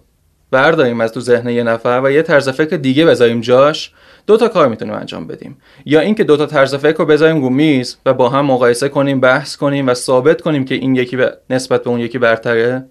برداریم 0.52 1.02
از 1.02 1.14
تو 1.14 1.20
ذهن 1.20 1.50
یه 1.50 1.64
نفر 1.64 2.02
و 2.04 2.12
یه 2.12 2.22
طرز 2.22 2.50
فکر 2.50 2.78
دیگه 2.78 3.06
بذاریم 3.06 3.42
جاش 3.42 3.92
دو 4.28 4.38
تا 4.38 4.48
کار 4.48 4.68
می‌تونیم 4.68 4.94
انجام 4.94 5.28
بدیم. 5.28 5.58
یا 5.86 6.00
اینکه 6.00 6.24
دو 6.24 6.38
تا 6.38 6.46
طرز 6.46 6.76
فکر 6.76 6.98
رو 6.98 7.06
بذاریم 7.06 7.42
رو 7.42 7.50
میز 7.50 7.98
و 8.06 8.14
با 8.14 8.30
هم 8.30 8.46
مقایسه 8.46 8.90
کنیم 8.90 9.20
بحث 9.20 9.56
کنیم 9.56 9.88
و 9.88 9.94
ثابت 9.94 10.42
کنیم 10.42 10.66
که 10.66 10.76
این 10.76 10.96
یکی 10.96 11.18
به 11.18 11.38
نسبت 11.50 11.84
به 11.84 11.90
اون 11.90 12.00
یکی 12.00 12.18
برتره. 12.18 12.86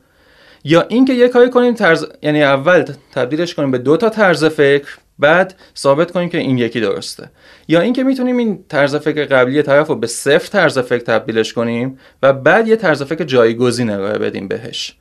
یا 0.64 0.82
اینکه 0.82 1.12
یه 1.12 1.28
کاری 1.28 1.50
کنیم 1.50 1.74
طرز 1.74 2.06
یعنی 2.22 2.42
اول 2.42 2.84
تبدیلش 3.12 3.54
کنیم 3.54 3.70
به 3.70 3.78
دو 3.78 3.96
تا 3.96 4.08
طرز 4.08 4.44
فکر 4.44 4.88
بعد 5.18 5.54
ثابت 5.76 6.10
کنیم 6.10 6.28
که 6.28 6.38
این 6.38 6.58
یکی 6.58 6.80
درسته. 6.80 7.30
یا 7.68 7.80
اینکه 7.80 8.04
می‌تونیم 8.04 8.36
این 8.36 8.64
طرز 8.68 8.96
فکر 8.96 9.24
قبلی 9.24 9.62
طرف 9.62 9.88
رو 9.88 9.94
به 9.94 10.06
صفر 10.06 10.48
طرز 10.48 10.78
فکر 10.78 11.04
تبدیلش 11.04 11.52
کنیم 11.52 11.98
و 12.22 12.32
بعد 12.32 12.68
یه 12.68 12.76
طرز 12.76 13.02
فکر 13.02 13.24
جایگزین 13.24 13.90
ارائه 13.90 14.18
بدیم 14.18 14.48
بهش. 14.48 14.96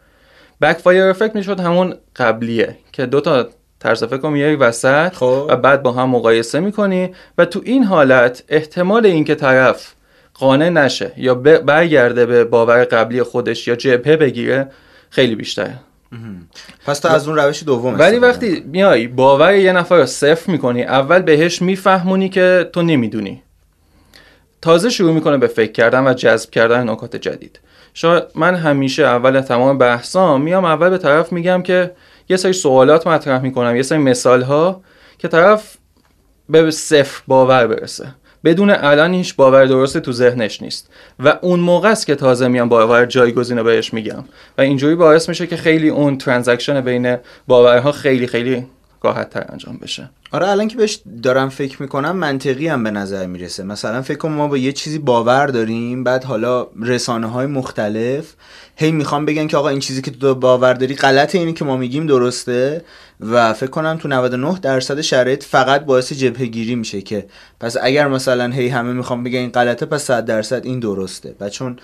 بک 0.61 0.77
فایر 0.77 1.03
افکت 1.03 1.35
می‌شد 1.35 1.59
همون 1.59 1.95
قبلیه 2.15 2.77
که 2.91 3.05
دو 3.05 3.21
تا 3.21 3.49
طرز 3.81 4.03
فکر 4.03 4.29
میاری 4.29 4.55
وسط 4.55 5.13
خب. 5.13 5.45
و 5.49 5.55
بعد 5.55 5.83
با 5.83 5.91
هم 5.91 6.09
مقایسه 6.09 6.59
می‌کنی 6.59 7.13
و 7.37 7.45
تو 7.45 7.61
این 7.63 7.83
حالت 7.83 8.43
احتمال 8.49 9.05
اینکه 9.05 9.35
طرف 9.35 9.93
قانع 10.33 10.69
نشه 10.69 11.11
یا 11.17 11.35
برگرده 11.35 12.25
به 12.25 12.43
باور 12.43 12.83
قبلی 12.83 13.23
خودش 13.23 13.67
یا 13.67 13.75
جبهه 13.75 14.15
بگیره 14.15 14.67
خیلی 15.09 15.35
بیشتره. 15.35 15.79
پس 16.85 16.99
تو 16.99 17.07
از 17.07 17.27
اون 17.27 17.37
روش 17.37 17.63
دوم 17.63 17.99
ولی 17.99 18.19
وقتی 18.19 18.63
میای 18.65 19.07
باور 19.07 19.53
یه 19.53 19.71
نفر 19.71 19.97
رو 19.97 20.05
صفر 20.05 20.51
می‌کنی 20.51 20.83
اول 20.83 21.19
بهش 21.19 21.61
میفهمونی 21.61 22.29
که 22.29 22.69
تو 22.73 22.81
نمی‌دونی. 22.81 23.43
تازه 24.61 24.89
شروع 24.89 25.13
می‌کنه 25.13 25.37
به 25.37 25.47
فکر 25.47 25.71
کردن 25.71 26.07
و 26.07 26.13
جذب 26.13 26.49
کردن 26.49 26.89
نکات 26.89 27.15
جدید. 27.15 27.59
شاید 27.93 28.23
من 28.35 28.55
همیشه 28.55 29.03
اول 29.03 29.41
تمام 29.41 29.77
بحثام 29.77 30.41
میام 30.41 30.65
اول 30.65 30.89
به 30.89 30.97
طرف 30.97 31.31
میگم 31.31 31.61
که 31.61 31.91
یه 32.29 32.37
سری 32.37 32.53
سوالات 32.53 33.07
مطرح 33.07 33.41
می‌کنم 33.41 33.75
یه 33.75 33.83
سری 33.83 33.97
مثال 33.97 34.41
ها 34.41 34.81
که 35.17 35.27
طرف 35.27 35.77
به 36.49 36.71
صفر 36.71 37.23
باور 37.27 37.67
برسه. 37.67 38.15
بدون 38.43 38.69
الان 38.69 39.13
هیچ 39.13 39.35
باور 39.35 39.65
درسته 39.65 39.99
تو 39.99 40.11
ذهنش 40.11 40.61
نیست. 40.61 40.89
و 41.19 41.37
اون 41.41 41.59
موقع 41.59 41.89
است 41.91 42.05
که 42.05 42.15
تازه 42.15 42.47
میام 42.47 42.69
باور 42.69 43.05
جایگزین 43.05 43.57
رو 43.57 43.63
بهش 43.63 43.93
میگم. 43.93 44.23
و 44.57 44.61
اینجوری 44.61 44.95
باعث 44.95 45.29
میشه 45.29 45.47
که 45.47 45.57
خیلی 45.57 45.89
اون 45.89 46.17
ترانزکشن 46.17 46.81
بین 46.81 47.17
باورها 47.47 47.91
خیلی 47.91 48.27
خیلی 48.27 48.67
راحت 49.03 49.29
تر 49.29 49.45
انجام 49.49 49.77
بشه. 49.77 50.09
آره 50.33 50.49
الان 50.49 50.67
که 50.67 50.77
بهش 50.77 50.99
دارم 51.23 51.49
فکر 51.49 51.81
می‌کنم 51.81 52.15
منطقی 52.15 52.67
هم 52.67 52.83
به 52.83 52.91
نظر 52.91 53.25
می‌رسه. 53.25 53.63
مثلا 53.63 54.01
فکر 54.01 54.17
کنم 54.17 54.33
ما 54.33 54.47
با 54.47 54.57
یه 54.57 54.71
چیزی 54.71 54.99
باور 54.99 55.47
داریم 55.47 56.03
بعد 56.03 56.23
حالا 56.23 56.67
رسانه 56.81 57.27
های 57.27 57.45
مختلف 57.45 58.33
هی 58.75 58.91
می‌خوام 58.91 59.25
بگن 59.25 59.47
که 59.47 59.57
آقا 59.57 59.69
این 59.69 59.79
چیزی 59.79 60.01
که 60.01 60.11
تو 60.11 60.35
باور 60.35 60.73
داری 60.73 60.95
غلطه 60.95 61.37
اینی 61.37 61.53
که 61.53 61.65
ما 61.65 61.77
میگیم 61.77 62.07
درسته. 62.07 62.81
و 63.31 63.53
فکر 63.53 63.69
کنم 63.69 63.97
تو 63.97 64.07
99 64.07 64.59
درصد 64.59 65.01
شرایط 65.01 65.43
فقط 65.43 65.85
باعث 65.85 66.13
جبهه 66.13 66.45
گیری 66.45 66.75
میشه 66.75 67.01
که 67.01 67.25
پس 67.59 67.77
اگر 67.81 68.07
مثلا 68.07 68.47
هی 68.47 68.67
همه 68.67 68.93
می‌خوام 68.93 69.23
بگن 69.23 69.39
این 69.39 69.49
غلطه 69.49 69.85
پس 69.85 70.03
100 70.03 70.25
درصد 70.25 70.65
این 70.65 70.79
درسته. 70.79 71.35
و 71.39 71.49
چون 71.49 71.79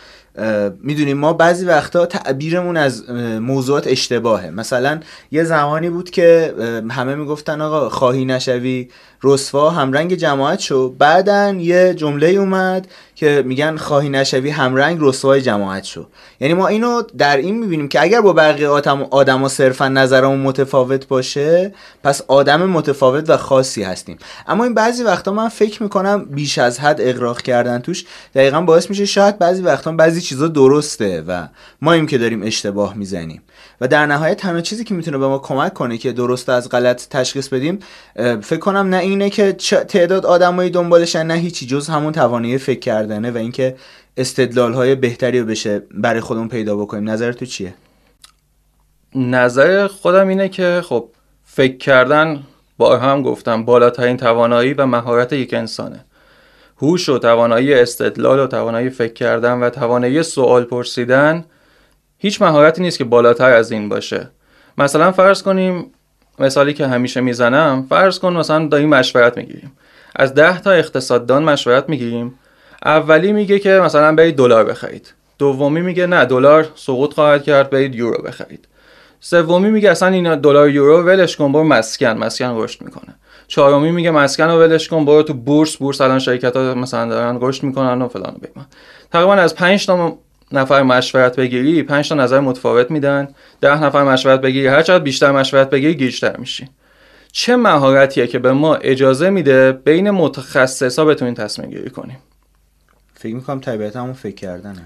می‌دونیم 0.81 1.17
ما 1.17 1.33
بعضی 1.33 1.65
وقتا 1.65 2.05
تعبیرمون 2.05 2.77
از 2.77 3.09
موضوعات 3.41 3.87
اشتباهه. 3.87 4.49
مثلا 4.49 4.99
یه 5.31 5.43
زمانی 5.43 5.89
بود 5.89 6.09
که 6.09 6.53
همه 6.89 7.15
می‌گفتن 7.15 7.61
آقا 7.61 7.89
خواهی 7.89 8.25
نشوی. 8.37 8.89
رسوا 9.23 9.69
همرنگ 9.69 10.13
جماعت 10.13 10.59
شو. 10.59 10.89
بعدا 10.89 11.53
یه 11.59 11.93
جمله 11.93 12.27
اومد 12.27 12.87
که 13.15 13.43
میگن 13.45 13.77
خواهی 13.77 14.09
نشوی 14.09 14.49
همرنگ 14.49 14.97
رسوای 15.01 15.41
جماعت 15.41 15.83
شو. 15.83 16.07
یعنی 16.39 16.53
ما 16.53 16.67
اینو 16.67 17.01
در 17.17 17.37
این 17.37 17.59
می‌بینیم 17.59 17.87
که 17.87 18.01
اگر 18.01 18.21
با 18.21 18.33
بقیه 18.33 18.67
آدم 19.11 19.41
ها 19.41 19.47
صرفا 19.47 19.87
نظرمون 19.87 20.39
متفاوت 20.39 21.07
باشه 21.07 21.73
پس 22.03 22.21
آدم 22.27 22.69
متفاوت 22.69 23.29
و 23.29 23.37
خاصی 23.37 23.83
هستیم. 23.83 24.17
اما 24.47 24.63
این 24.63 24.73
بعضی 24.73 25.03
وقتا 25.03 25.31
من 25.31 25.49
فکر 25.49 25.83
می‌کنم 25.83 26.25
بیش 26.25 26.57
از 26.57 26.79
حد 26.79 27.01
اقراق 27.01 27.41
کردن 27.41 27.79
توش 27.79 28.05
دقیقا 28.35 28.61
باعث 28.61 28.89
میشه 28.89 29.05
شاید 29.05 29.39
بعضی 29.39 29.61
وقتا 29.61 29.91
بعضی 29.91 30.21
چیزا 30.21 30.47
درسته 30.47 31.23
و 31.27 31.47
ما 31.81 31.93
این 31.93 32.05
که 32.05 32.17
داریم 32.17 32.43
اشتباه 32.43 32.93
می‌زنیم. 32.93 33.41
و 33.81 33.87
در 33.87 34.05
نهایت 34.05 34.37
تنها 34.37 34.61
چیزی 34.61 34.83
که 34.83 34.93
می‌تونه 34.93 35.17
به 35.17 35.27
ما 35.27 35.39
کمک 35.39 35.73
کنه 35.73 35.97
که 35.97 36.11
درست 36.11 36.49
از 36.49 36.69
غلط 36.69 37.07
تشخیص 37.09 37.47
بدیم 37.47 37.79
فکر 38.41 38.59
کنم 38.59 38.89
نه 38.89 38.97
اینه 38.97 39.29
که 39.29 39.53
تعداد 39.87 40.25
آدمایی 40.25 40.69
دنبالشن 40.69 41.25
نه 41.25 41.33
هیچی 41.33 41.65
جز 41.65 41.87
همون 41.87 42.11
توانایی 42.13 42.57
فکر 42.57 42.79
کردنه 42.79 43.31
و 43.31 43.37
اینکه 43.37 43.75
استدلال 44.17 44.73
های 44.73 44.95
بهتری 44.95 45.39
رو 45.39 45.45
بشه 45.45 45.81
برای 45.91 46.19
خودمون 46.21 46.47
پیدا 46.47 46.75
بکنیم. 46.75 47.09
نظر 47.09 47.31
تو 47.31 47.45
چیه؟ 47.45 47.73
نظر 49.15 49.87
خودم 49.87 50.27
اینه 50.27 50.49
که 50.49 50.81
خب 50.85 51.09
فکر 51.43 51.77
کردن 51.77 52.43
با 52.77 52.97
هم 52.97 53.21
گفتم 53.21 53.65
بالاترین 53.65 54.17
توانایی 54.17 54.73
و 54.73 54.85
مهارت 54.85 55.33
یک 55.33 55.53
انسانه. 55.53 56.05
هوش 56.77 57.09
و 57.09 57.19
توانایی 57.19 57.73
استدلال 57.73 58.39
و 58.39 58.47
توانایی 58.47 58.89
فکر 58.89 59.13
کردن 59.13 59.59
و 59.59 59.69
توانایی 59.69 60.23
سوال 60.23 60.63
پرسیدن 60.63 61.45
هیچ 62.17 62.41
مهارتی 62.41 62.81
نیست 62.81 62.97
که 62.97 63.03
بالاتر 63.03 63.53
از 63.53 63.71
این 63.71 63.89
باشه. 63.89 64.29
مثلا 64.77 65.11
فرض 65.11 65.43
کنیم 65.43 65.91
مثالی 66.39 66.73
که 66.73 66.87
همیشه 66.87 67.21
می‌زنم 67.21 67.85
فرض 67.89 68.19
کن 68.19 68.33
مثلا 68.33 68.67
داریم 68.67 68.89
مشورت 68.89 69.37
می‌گیریم. 69.37 69.71
از 70.15 70.33
ده 70.33 70.61
تا 70.61 70.71
اقتصاددان 70.71 71.43
مشورت 71.43 71.89
می‌گیریم. 71.89 72.33
اولی 72.85 73.33
میگه 73.33 73.59
که 73.59 73.69
مثلا 73.69 74.15
برید 74.15 74.35
دلار 74.35 74.63
بخرید. 74.63 75.13
دومی 75.37 75.81
میگه 75.81 76.07
نه 76.07 76.25
دلار 76.25 76.67
سقوط 76.75 77.13
خواهد 77.13 77.43
کرد 77.43 77.69
برید 77.69 77.95
یورو 77.95 78.23
بخرید. 78.23 78.67
سومی 79.19 79.71
میگه 79.71 79.91
اصلا 79.91 80.09
این 80.09 80.35
دلار 80.35 80.69
یورو 80.69 81.03
ولش 81.03 81.35
کن 81.35 81.51
برو 81.51 81.63
مسکن 81.63 82.17
مسکن 82.17 82.53
رشد 82.57 82.81
می‌کنه. 82.81 83.15
چهارمی 83.47 83.91
میگه 83.91 84.11
مسکن 84.11 84.43
رو 84.43 84.59
ولش 84.59 84.87
کن 84.87 85.05
برو 85.05 85.23
تو 85.23 85.33
بورس 85.33 85.75
بورس 85.75 86.01
الان 86.01 86.19
شرکت 86.19 86.55
ها 86.55 86.73
مثلا 86.73 87.09
دارن 87.09 87.37
رشد 87.41 87.63
می‌کنن 87.63 88.01
و 88.01 88.07
فلان 88.07 88.35
و 88.55 88.61
تقریبا 89.11 89.33
از 89.33 89.55
5 89.55 89.85
تا 89.85 90.17
نفر 90.51 90.83
مشورت 90.83 91.35
بگیری 91.35 91.83
5 91.83 92.09
تا 92.09 92.15
نظر 92.15 92.39
متفاوت 92.39 92.91
میدن. 92.91 93.27
10 93.61 93.83
نفر 93.83 94.03
مشورت 94.03 94.41
بگیری 94.41 94.67
هر 94.67 94.81
چقدر 94.81 95.03
بیشتر 95.03 95.31
مشورت 95.31 95.69
بگیری 95.69 95.95
گیجتر 95.95 96.37
میشی. 96.37 96.69
چه 97.31 97.55
مهارتیه 97.55 98.27
که 98.27 98.39
به 98.39 98.53
ما 98.53 98.75
اجازه 98.75 99.29
میده 99.29 99.71
بین 99.71 100.11
متخصصا 100.11 101.05
بتونیم 101.05 101.33
تصمیم 101.33 101.69
گیری 101.69 101.89
کنیم؟ 101.89 102.17
فکر 103.13 103.35
می‌کنم 103.35 103.59
طبیعتا 103.59 104.01
همون 104.01 104.13
فکر 104.13 104.35
کردنه. 104.35 104.83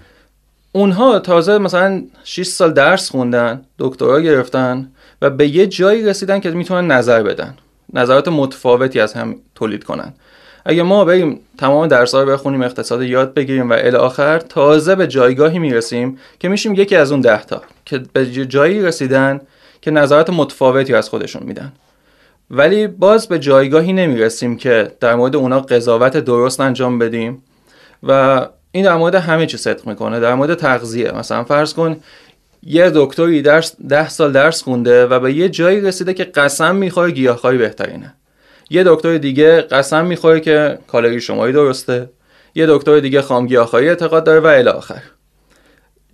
اونها 0.72 1.20
تازه 1.20 1.58
مثلا 1.58 2.04
6 2.24 2.48
سال 2.48 2.74
درس 2.74 3.10
خوندن 3.10 3.62
دکترا 3.80 4.22
گرفتن 4.22 4.92
و 5.22 5.30
به 5.30 5.48
یه 5.48 5.68
جایی 5.68 6.06
رسیدن 6.06 6.40
که 6.40 6.52
می‌تونن 6.52 6.92
نظر 6.92 7.24
بدن. 7.24 7.58
نظرات 7.94 8.28
متفاوتی 8.28 9.00
از 9.00 9.14
هم 9.14 9.36
تولید 9.56 9.84
کنن. 9.84 10.14
اگه 10.66 10.84
ما 10.84 11.06
بریم 11.06 11.40
تمام 11.58 11.88
درس 11.88 12.16
رو 12.16 12.26
بخونیم 12.26 12.62
اقتصاد 12.62 13.02
یاد 13.02 13.34
بگیریم 13.34 13.70
و 13.70 13.74
الی 13.74 13.96
آخر 13.96 14.40
تازه 14.40 14.96
به 14.96 15.08
جایگاهی 15.08 15.60
می‌رسیم 15.60 16.20
که 16.40 16.50
میشیم 16.50 16.74
یکی 16.74 16.96
از 16.96 17.12
اون 17.12 17.22
ده 17.22 17.44
تا 17.44 17.62
که 17.86 18.02
به 18.14 18.26
جایی 18.26 18.82
رسیدن 18.82 19.42
که 19.82 19.92
نظرات 19.92 20.30
متفاوتی 20.30 20.94
از 20.94 21.10
خودشون 21.10 21.44
میدن. 21.44 21.72
ولی 22.52 22.88
باز 22.88 23.28
به 23.28 23.40
جایگاهی 23.40 23.94
نمی‌رسیم 23.94 24.58
که 24.58 24.92
در 25.00 25.16
مورد 25.16 25.36
اونا 25.36 25.60
قضاوت 25.60 26.18
درست 26.18 26.60
انجام 26.60 27.00
بدیم 27.00 27.44
و 28.04 28.46
این 28.72 28.86
در 28.86 28.96
مورد 28.96 29.16
همه 29.16 29.46
چی 29.46 29.58
صدق 29.58 29.88
می‌کنه. 29.88 30.20
در 30.20 30.36
مورد 30.36 30.54
تغذیه. 30.54 31.12
مثلا 31.12 31.44
فرض 31.44 31.74
کن 31.74 31.98
یه 32.64 32.92
دکتری 32.96 33.42
درس 33.42 33.76
ده 33.90 34.10
سال 34.10 34.32
درس 34.32 34.64
خونده 34.64 35.06
و 35.06 35.20
به 35.20 35.34
یه 35.34 35.50
جایی 35.50 35.82
رسیده 35.82 36.14
که 36.14 36.24
قسم 36.24 36.76
می‌خوره 36.76 37.12
گیاهخواری 37.12 37.58
بهترینه. 37.58 38.14
یه 38.72 38.84
دکتر 38.86 39.18
دیگه 39.18 39.62
قسم 39.62 40.06
می‌خوره 40.06 40.40
که 40.40 40.78
کالری 40.88 41.22
شماری 41.22 41.54
درسته. 41.54 42.10
یه 42.56 42.66
دکتر 42.70 43.00
دیگه 43.00 43.22
خامگیاهخواری 43.22 43.90
اعتقاد 43.90 44.24
داره 44.24 44.40
و 44.40 44.46
الی 44.46 44.70
آخر. 44.70 45.02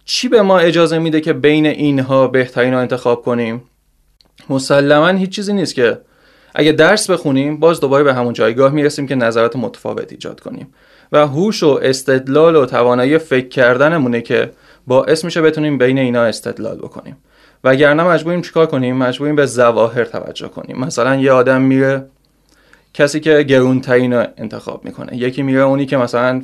چی 0.06 0.28
به 0.28 0.42
ما 0.42 0.60
اجازه 0.60 1.00
میده 1.00 1.22
که 1.22 1.34
بین 1.34 1.66
اینها 1.66 2.28
بهترین 2.28 2.74
رو 2.74 2.80
انتخاب 2.80 3.22
کنیم؟ 3.22 3.64
مسلما 4.50 5.08
هیچ 5.08 5.30
چیزی 5.30 5.54
نیست 5.54 5.76
که 5.76 5.98
اگه 6.56 6.72
درس 6.72 7.10
بخونیم 7.10 7.60
باز 7.60 7.80
دوباره 7.80 8.04
به 8.04 8.14
همون 8.14 8.34
جایگاه 8.34 8.72
می‌رسیم 8.72 9.08
که 9.08 9.16
نظرات 9.16 9.56
متفاوت 9.56 10.12
ایجاد 10.12 10.40
کنیم. 10.40 10.74
و 11.12 11.28
هوش 11.28 11.64
و 11.64 11.80
استدلال 11.82 12.56
و 12.56 12.66
توانایی 12.66 13.18
فکر 13.18 13.48
کردنمونه 13.48 14.22
که 14.22 14.52
باعث 14.88 15.26
میشه 15.26 15.42
بتونیم 15.42 15.78
بین 15.78 15.98
اینا 15.98 16.24
استدلال 16.24 16.78
بکنیم. 16.78 17.18
وگرنه 17.64 18.04
مجبوریم 18.04 18.42
چیکار 18.42 18.66
کنیم؟ 18.66 18.98
مجبوریم 18.98 19.36
به 19.36 19.46
ظواهر 19.46 20.06
توجه 20.06 20.48
کنیم. 20.48 20.80
مثلا 20.80 21.16
یه 21.16 21.32
آدم 21.32 21.62
میره 21.62 22.06
کسی 22.98 23.20
که 23.20 23.44
گرونترین 23.44 24.13
رو 24.13 24.25
انتخاب 24.38 24.86
می‌کنه. 24.86 25.18
یکی 25.18 25.44
میره 25.44 25.62
اونی 25.62 25.86
که 25.86 25.98
مثلا 25.98 26.42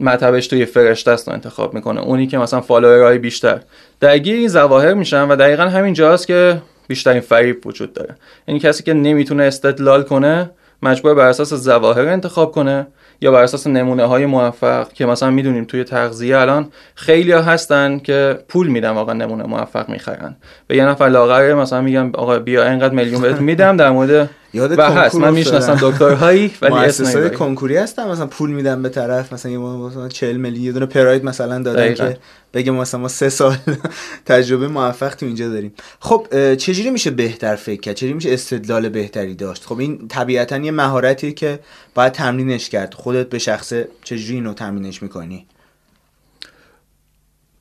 مطبش 0.00 0.46
توی 0.46 0.64
فرشته 0.64 1.10
است 1.10 1.28
رو 1.28 1.34
انتخاب 1.34 1.74
می‌کنه. 1.74 2.00
اونی 2.00 2.26
که 2.26 2.38
مثلا 2.38 2.60
فالوورهای 2.60 3.18
بیشتر. 3.18 3.60
درگیر 4.00 4.36
این 4.36 4.48
ظواهر 4.48 4.94
میشن 4.94 5.28
و 5.28 5.36
دقیقا 5.36 5.62
همین 5.62 5.94
جاست 5.94 6.26
که 6.26 6.62
بیشترین 6.88 7.20
فریب 7.20 7.66
وجود 7.66 7.92
داره. 7.92 8.16
یعنی 8.48 8.60
کسی 8.60 8.82
که 8.82 8.94
نمی‌تونه 8.94 9.42
استدلال 9.42 10.02
کنه 10.02 10.50
مجبور 10.82 11.14
بر 11.14 11.28
اساس 11.28 11.54
ظواهر 11.54 12.08
انتخاب 12.08 12.52
کنه 12.52 12.86
یا 13.20 13.32
بر 13.32 13.42
اساس 13.42 13.66
نمونه 13.66 14.04
های 14.04 14.26
موفق 14.26 14.92
که 14.92 15.06
مثلا 15.06 15.30
می‌دونیم 15.30 15.64
توی 15.64 15.84
تغذیه 15.84 16.38
الان 16.38 16.68
خیلی 16.94 17.32
ها 17.32 17.42
هستن 17.42 17.98
که 17.98 18.38
پول 18.48 18.66
میدن 18.66 18.90
واقعا 18.90 19.14
نمونه 19.14 19.44
موفق 19.44 19.88
می‌خرن. 19.88 20.36
به 20.66 20.76
یه 20.76 20.84
نفر 20.84 21.08
لاغره 21.08 21.54
مثلا 21.54 21.80
میگم 21.80 22.10
آقا 22.14 22.38
بیا 22.38 22.70
اینقدر 22.70 22.94
میلیون 22.94 23.22
بهت 23.22 23.40
میدم 23.40 23.76
در 23.76 23.90
مورد 23.90 24.30
یاد 24.54 24.78
و 24.78 24.82
هست. 24.82 25.14
من 25.14 25.34
می‌شناسم 25.34 25.78
دکترهایی 25.80 26.50
ولی 26.62 26.74
اسم 26.74 27.28
کنکوری 27.28 27.76
هستن 27.76 28.08
مثلا 28.08 28.26
پول 28.26 28.50
میدن 28.50 28.82
به 28.82 28.88
طرف 28.88 29.32
مثلا 29.32 29.52
یه 29.52 29.58
مثلا 29.58 30.08
40 30.08 30.36
میلیون 30.36 30.64
یه 30.64 30.72
دونه 30.72 30.86
پراید 30.86 31.24
مثلا 31.24 31.62
دادن 31.62 31.82
دقیقا. 31.82 32.08
که 32.08 32.18
بگه 32.54 32.70
مثلا 32.72 33.00
ما 33.00 33.08
سه 33.08 33.28
سال 33.28 33.56
تجربه 34.26 34.68
موفق 34.68 35.14
تو 35.14 35.26
اینجا 35.26 35.48
داریم. 35.48 35.72
خب 36.00 36.54
چجوری 36.54 36.90
میشه 36.90 37.10
بهتر 37.10 37.56
فکر 37.56 37.80
کرد؟ 37.80 37.94
چجوری 37.94 38.12
میشه 38.12 38.32
استدلال 38.32 38.88
بهتری 38.88 39.34
داشت؟ 39.34 39.64
خب 39.64 39.78
این 39.78 40.08
طبیعتا 40.08 40.56
یه 40.56 40.70
مهارتیه 40.70 41.32
که 41.32 41.58
باید 41.94 42.12
تمرینش 42.12 42.68
کرد. 42.68 42.94
خودت 42.94 43.28
به 43.28 43.38
شخصه 43.38 43.88
چجوری 44.04 44.34
اینو 44.34 44.54
تمرینش 44.54 45.02
می‌کنی؟ 45.02 45.46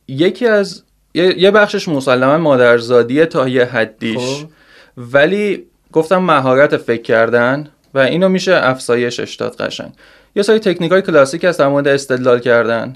یکی 0.08 0.48
از 0.48 0.84
یه 1.14 1.52
بخشش 1.52 1.88
مسلما 1.88 2.38
مادرزادیه 2.38 3.26
تا 3.26 3.48
یه 3.48 3.66
حدیش. 3.66 4.18
خب. 4.18 4.50
ولی 4.98 5.66
گفتم 5.96 6.18
مهارت 6.18 6.78
فکر 6.78 7.02
کردن 7.02 7.68
و 7.94 8.00
اینو 8.00 8.30
میشه 8.30 8.56
افزایشش 8.56 9.36
داد 9.36 9.56
قشنگ. 9.56 9.92
یه 10.36 10.44
سری 10.44 10.60
تکنیک 10.60 10.92
های 10.92 11.02
کلاسیک 11.02 11.44
هست 11.44 11.60
در 11.60 11.68
مورد 11.68 11.88
استدلال 11.88 12.40
کردن. 12.40 12.96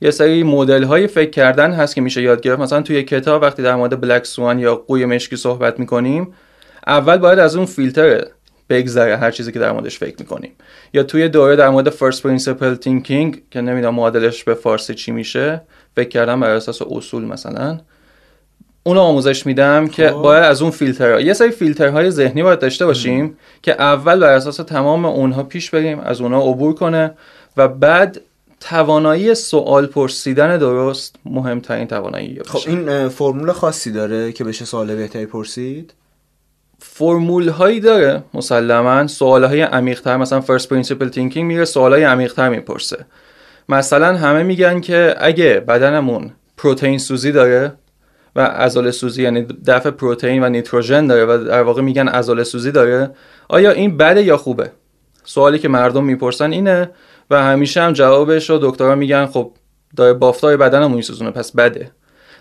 یه 0.00 0.10
سری 0.10 0.42
مدل 0.42 0.82
های 0.82 1.06
فکر 1.06 1.30
کردن 1.30 1.72
هست 1.72 1.94
که 1.94 2.00
میشه 2.00 2.22
یاد 2.22 2.40
گرفت. 2.40 2.60
مثلا 2.60 2.82
توی 2.82 3.02
کتاب 3.02 3.42
وقتی 3.42 3.62
در 3.62 3.74
مورد 3.74 4.00
black 4.00 4.26
swan 4.26 4.58
یا 4.58 4.74
قوی 4.74 5.04
مشکی 5.04 5.36
صحبت 5.36 5.80
می‌کنیم 5.80 6.34
اول 6.86 7.16
باید 7.16 7.38
از 7.38 7.56
اون 7.56 7.66
فیلتر 7.66 8.24
بگذره 8.70 9.16
هر 9.16 9.30
چیزی 9.30 9.52
که 9.52 9.58
در 9.58 9.72
موردش 9.72 9.98
فکر 9.98 10.16
می‌کنیم. 10.18 10.52
یا 10.94 11.02
توی 11.02 11.28
دوره 11.28 11.56
در 11.56 11.68
مورد 11.68 11.90
first 11.90 12.22
principle 12.22 12.74
thinking 12.74 13.42
که 13.50 13.60
نمی‌دونم 13.60 13.94
معادلش 13.94 14.44
به 14.44 14.54
فارسی 14.54 14.94
چی 14.94 15.12
میشه 15.12 15.60
فکر 15.96 16.08
کردن 16.08 16.40
بر 16.40 16.50
اساس 16.50 16.82
اصول 16.82 17.24
مثلا. 17.24 17.80
اونو 18.88 19.00
آموزش 19.00 19.46
میدم 19.46 19.88
که 19.88 20.08
خب. 20.08 20.14
باید 20.14 20.44
از 20.44 20.62
اون 20.62 20.70
فیلترها 20.70 21.20
یه 21.20 21.32
سری 21.32 21.50
فیلترهای 21.50 22.10
ذهنی 22.10 22.42
باید 22.42 22.58
داشته 22.58 22.86
باشیم 22.86 23.36
که 23.62 23.72
اول 23.72 24.20
بر 24.20 24.32
اساس 24.32 24.56
تمام 24.56 25.04
اونها 25.04 25.42
پیش 25.42 25.70
بریم 25.70 26.00
از 26.00 26.20
اونها 26.20 26.42
عبور 26.42 26.74
کنه 26.74 27.14
و 27.56 27.68
بعد 27.68 28.20
توانایی 28.60 29.34
سوال 29.34 29.86
پرسیدن 29.86 30.58
درست 30.58 31.16
مهمترین 31.24 31.86
توانایی 31.86 32.40
خب 32.46 32.68
این 32.68 33.08
فرمول 33.08 33.52
خاصی 33.52 33.92
داره 33.92 34.32
که 34.32 34.44
بشه 34.44 34.64
سوال 34.64 34.94
بهتری 34.94 35.26
پرسید؟ 35.26 35.94
فرمول 36.78 37.48
هایی 37.48 37.80
داره 37.80 38.22
مسلما 38.34 39.06
سوال 39.06 39.44
های 39.44 39.60
عمیق 39.60 40.00
تر 40.00 40.16
مثلا 40.16 40.40
first 40.40 40.68
principle 40.68 41.08
thinking 41.08 41.46
میره 41.46 41.64
سوال 41.64 41.92
های 41.92 42.04
عمیق 42.04 42.34
تر 42.34 42.48
می‌پرسه. 42.48 43.06
مثلا 43.68 44.16
همه 44.16 44.42
میگن 44.42 44.80
که 44.80 45.14
اگه 45.18 45.60
بدنمون 45.60 46.30
پروتئین 46.56 46.98
سوزی 46.98 47.32
داره 47.32 47.72
و 48.38 48.40
عضله 48.40 48.90
سوزی 48.90 49.22
یعنی 49.22 49.46
دفع 49.66 49.90
پروتئین 49.90 50.44
و 50.44 50.48
نیتروژن 50.48 51.06
داره 51.06 51.24
و 51.24 51.44
در 51.44 51.62
واقع 51.62 51.82
میگن 51.82 52.08
عضله 52.08 52.44
سوزی 52.44 52.72
داره. 52.72 53.10
آیا 53.48 53.70
این 53.70 53.96
بده 53.96 54.22
یا 54.22 54.36
خوبه؟ 54.36 54.70
سوالی 55.24 55.58
که 55.58 55.68
مردم 55.68 56.04
می‌پرسن 56.04 56.52
اینه 56.52 56.90
و 57.30 57.42
همیشه 57.42 57.82
هم 57.82 57.92
جوابش 57.92 58.50
رو 58.50 58.58
دکترها 58.62 58.94
میگن 58.94 59.26
خب 59.26 59.52
داره 59.96 60.12
بافتای 60.12 60.56
بدنمون 60.56 60.96
میسوزونه 60.96 61.30
پس 61.30 61.52
بده. 61.52 61.90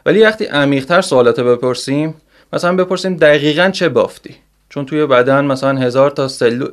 ولی 0.05 0.23
وقتی 0.23 0.45
عمیقتر 0.45 1.01
سوالات 1.01 1.39
بپرسیم 1.39 2.15
مثلا 2.53 2.75
بپرسیم 2.75 3.15
دقیقا 3.15 3.69
چه 3.69 3.89
بافتی؟ 3.89 4.35
چون 4.69 4.85
توی 4.85 5.05
بدن 5.05 5.45
مثلا 5.45 5.77
هزار 5.77 6.11
تا 6.11 6.27
سلول 6.27 6.69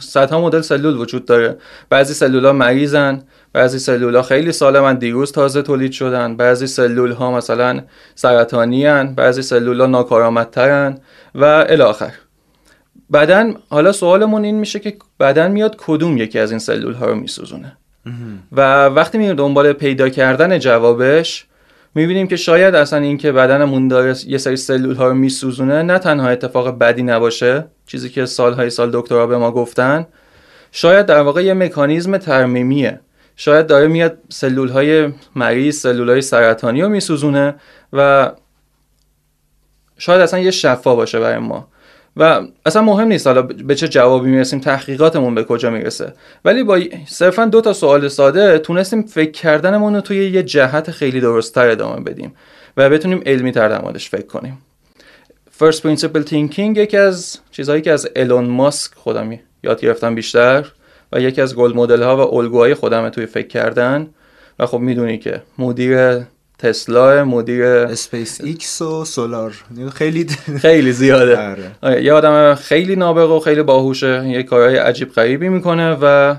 صدها 0.00 0.40
مدل 0.40 0.60
سلول 0.60 0.96
وجود 0.96 1.24
داره. 1.24 1.56
بعضی 1.90 2.14
سلول 2.14 2.44
ها 2.44 2.52
مریضن 2.52 3.22
بعضی 3.54 3.78
سلول 3.78 4.16
ها 4.16 4.22
خیلی 4.22 4.52
سالمن 4.52 4.94
دیروز 4.94 5.32
تازه 5.32 5.62
تولید 5.62 5.92
شدن. 5.92 6.36
بعضی 6.36 6.66
سلول 6.66 7.12
ها 7.12 7.30
مثلا 7.36 7.80
سرطانی 8.14 8.86
هن. 8.86 9.14
بعضی 9.14 9.42
سلول 9.42 9.80
ها 9.80 9.86
ناکارآمدترن 9.86 10.98
و 11.34 11.44
الاخر 11.44 12.12
بدن 13.12 13.54
حالا 13.68 13.92
سوالمون 13.92 14.44
این 14.44 14.58
میشه 14.58 14.78
که 14.78 14.96
بدن 15.20 15.50
میاد 15.50 15.76
کدوم 15.78 16.18
یکی 16.18 16.38
از 16.38 16.50
این 16.50 16.58
سلول 16.58 16.92
ها 16.92 17.06
رو 17.06 17.14
میسوزونه. 17.14 17.76
و 18.52 18.86
وقتی 18.86 19.18
میره 19.18 19.34
دنبال 19.34 19.72
پیدا 19.72 20.08
کردن 20.08 20.58
جوابش 20.58 21.46
می‌بینیم 21.94 22.26
که 22.26 22.36
شاید 22.36 22.74
اصلا 22.74 22.98
این 22.98 23.18
که 23.18 23.32
بدنمون 23.32 23.88
داره 23.88 24.14
یه 24.26 24.38
سری 24.38 24.56
سلول 24.56 24.94
ها 24.94 25.08
رو 25.08 25.14
میسوزونه 25.14 25.82
نه 25.82 25.98
تنها 25.98 26.28
اتفاق 26.28 26.78
بدی 26.78 27.02
نباشه 27.02 27.64
چیزی 27.86 28.08
که 28.08 28.26
سالهای 28.26 28.70
سال 28.70 28.90
دکترها 28.92 29.26
به 29.26 29.38
ما 29.38 29.50
گفتن 29.50 30.06
شاید 30.72 31.06
در 31.06 31.20
واقع 31.20 31.44
یه 31.44 31.54
مکانیزم 31.54 32.16
ترمیمیه. 32.18 33.00
شاید 33.36 33.66
داره 33.66 33.86
میاد 33.86 34.18
سلول 34.28 34.68
های 34.68 35.12
مریض 35.36 35.80
سلول 35.80 36.10
های 36.10 36.20
سرطانی 36.20 36.82
رو 36.82 36.88
میسوزونه 36.88 37.54
و 37.92 38.32
شاید 39.98 40.20
اصلا 40.20 40.40
یه 40.40 40.50
شفا 40.50 40.94
باشه 40.94 41.20
برای 41.20 41.38
ما. 41.38 41.68
و 42.16 42.40
اصلا 42.66 42.82
مهم 42.82 43.08
نیست 43.08 43.26
حالا 43.26 43.42
به 43.42 43.74
چه 43.74 43.88
جوابی 43.88 44.30
می‌رسیم 44.30 44.60
تحقیقاتمون 44.60 45.34
به 45.34 45.44
کجا 45.44 45.70
می‌رسه. 45.70 46.12
ولی 46.44 46.62
با 46.62 46.80
صرفا 47.06 47.44
دو 47.44 47.60
تا 47.60 47.72
سوال 47.72 48.08
ساده 48.08 48.58
تونستیم 48.58 49.02
فکر 49.02 49.30
کردنمون 49.30 49.94
رو 49.94 50.00
توی 50.00 50.30
یه 50.30 50.42
جهت 50.42 50.90
خیلی 50.90 51.20
درستتر 51.20 51.68
ادامه 51.68 52.00
بدیم 52.00 52.34
و 52.76 52.90
بتونیم 52.90 53.22
علمی 53.26 53.52
تر 53.52 53.68
در 53.68 53.98
فکر 53.98 54.26
کنیم. 54.26 54.58
First 55.60 55.80
Principle 55.80 56.28
Thinking 56.28 56.76
یکی 56.76 56.96
از 56.96 57.38
چیزهایی 57.50 57.82
که 57.82 57.92
از 57.92 58.08
الون 58.16 58.44
ماسک 58.44 58.94
خودم 58.94 59.38
یاد 59.62 59.80
گرفتم 59.80 60.14
بیشتر 60.14 60.66
و 61.14 61.20
یکی 61.20 61.40
از 61.40 61.56
role 61.56 61.72
model 61.74 62.02
ها 62.02 62.16
و 62.16 62.34
الگوهای 62.34 62.74
خودم 62.74 63.08
توی 63.08 63.26
فکر 63.26 63.46
کردن. 63.46 64.08
و 64.58 64.66
خب 64.66 64.78
می‌دونی 64.78 65.18
که 65.18 65.42
مدیر 65.58 66.20
تسلا 66.58 67.24
مدیر 67.24 67.64
اسپیس 67.64 68.40
ایکس 68.40 68.82
و 68.82 69.04
سولار. 69.04 69.64
خیلی 69.94 70.26
خیلی 70.60 70.92
زیاده. 70.92 71.36
آره. 71.36 71.70
آره، 71.82 72.04
یه 72.04 72.12
آدم 72.12 72.54
خیلی 72.54 72.96
نابغه 72.96 73.34
و 73.34 73.40
خیلی 73.40 73.62
باهوشه. 73.62 74.28
یه 74.28 74.42
کارهای 74.42 74.76
عجیب 74.76 75.12
غریبی 75.12 75.48
می‌کنه 75.48 75.98
و 76.02 76.34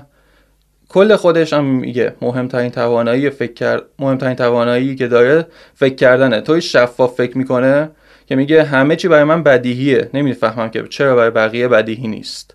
کل 0.88 1.16
خودش 1.16 1.52
هم 1.52 1.64
میگه 1.64 2.14
مهمترین 2.22 2.70
توانایی 2.70 3.30
فکر 3.30 3.52
کرد 3.52 3.82
مهمترین 3.98 4.34
توانایی 4.34 4.96
که 4.96 5.06
داره 5.08 5.46
فکر 5.74 5.94
کردنه. 5.94 6.40
توی 6.40 6.60
شفاف 6.60 7.16
فکر 7.16 7.38
می‌کنه 7.38 7.90
که 8.26 8.36
میگه 8.36 8.64
همه 8.64 8.96
چی 8.96 9.08
برای 9.08 9.24
من 9.24 9.42
بدیهیه. 9.42 10.10
نمی‌فهمم 10.14 10.70
که 10.70 10.84
چرا 10.90 11.16
برای 11.16 11.30
بقیه 11.30 11.68
بدیهی 11.68 12.08
نیست. 12.08 12.54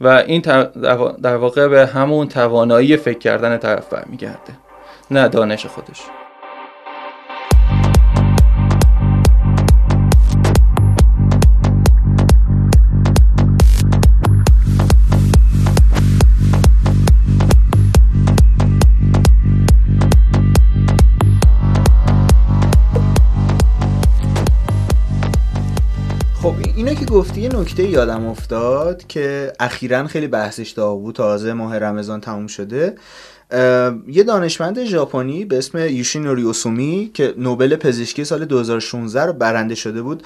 و 0.00 0.08
این 0.08 0.40
در 1.22 1.36
واقع 1.36 1.68
به 1.68 1.86
همون 1.86 2.28
توانایی 2.28 2.96
فکر 2.96 3.18
کردن 3.18 3.58
طرف 3.58 3.88
برمیگرده 3.88 4.52
نه 5.10 5.28
دانش 5.28 5.66
خودش. 5.66 6.00
اینا 26.80 26.94
که 26.94 27.04
گفتی 27.04 27.40
یه 27.40 27.48
نکته 27.48 27.88
یادم 27.88 28.26
افتاد 28.26 29.06
که 29.06 29.52
اخیرا 29.60 30.06
خیلی 30.06 30.28
بحثش 30.28 30.70
داغ 30.70 31.00
بود 31.00 31.14
تازه 31.14 31.52
ماه 31.52 31.78
رمضان 31.78 32.20
تموم 32.20 32.46
شده. 32.46 32.94
یه 34.08 34.22
دانشمند 34.26 34.84
ژاپنی 34.84 35.44
به 35.44 35.58
اسم 35.58 35.78
یوشینوری 35.78 36.42
اوسومی 36.42 37.10
که 37.14 37.34
نوبل 37.38 37.76
پزشکی 37.76 38.24
سال 38.24 38.44
2016 38.44 39.26
رو 39.26 39.32
برنده 39.32 39.74
شده 39.74 40.02
بود 40.02 40.22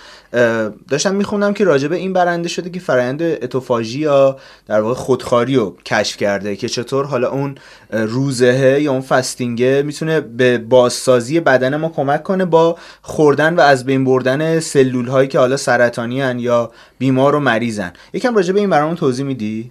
داشتم 0.88 1.14
میخوندم 1.14 1.52
که 1.52 1.64
راجبه 1.64 1.96
این 1.96 2.12
برنده 2.12 2.48
شده 2.48 2.70
که 2.70 2.80
فرایند 2.80 3.22
اتوفاژی 3.22 3.98
یا 3.98 4.36
در 4.66 4.80
واقع 4.80 4.94
خودخاری 4.94 5.56
رو 5.56 5.76
کشف 5.84 6.16
کرده 6.16 6.56
که 6.56 6.68
چطور 6.68 7.04
حالا 7.04 7.30
اون 7.30 7.54
روزهه 7.90 8.80
یا 8.80 8.92
اون 8.92 9.00
فستینگه 9.00 9.82
می‌تونه 9.86 10.20
به 10.20 10.58
بازسازی 10.58 11.40
بدن 11.40 11.76
ما 11.76 11.88
کمک 11.88 12.22
کنه 12.22 12.44
با 12.44 12.76
خوردن 13.02 13.54
و 13.54 13.60
از 13.60 13.84
بین 13.84 14.04
بردن 14.04 14.60
سلول 14.60 15.06
هایی 15.06 15.28
که 15.28 15.38
حالا 15.38 15.56
سرطانی 15.56 16.20
هن 16.20 16.38
یا 16.38 16.70
بیمار 16.98 17.34
و 17.34 17.40
مریضن 17.40 17.92
یکم 18.12 18.36
راجبه 18.36 18.60
این 18.60 18.70
برامون 18.70 18.96
توضیح 18.96 19.26
میدی؟ 19.26 19.70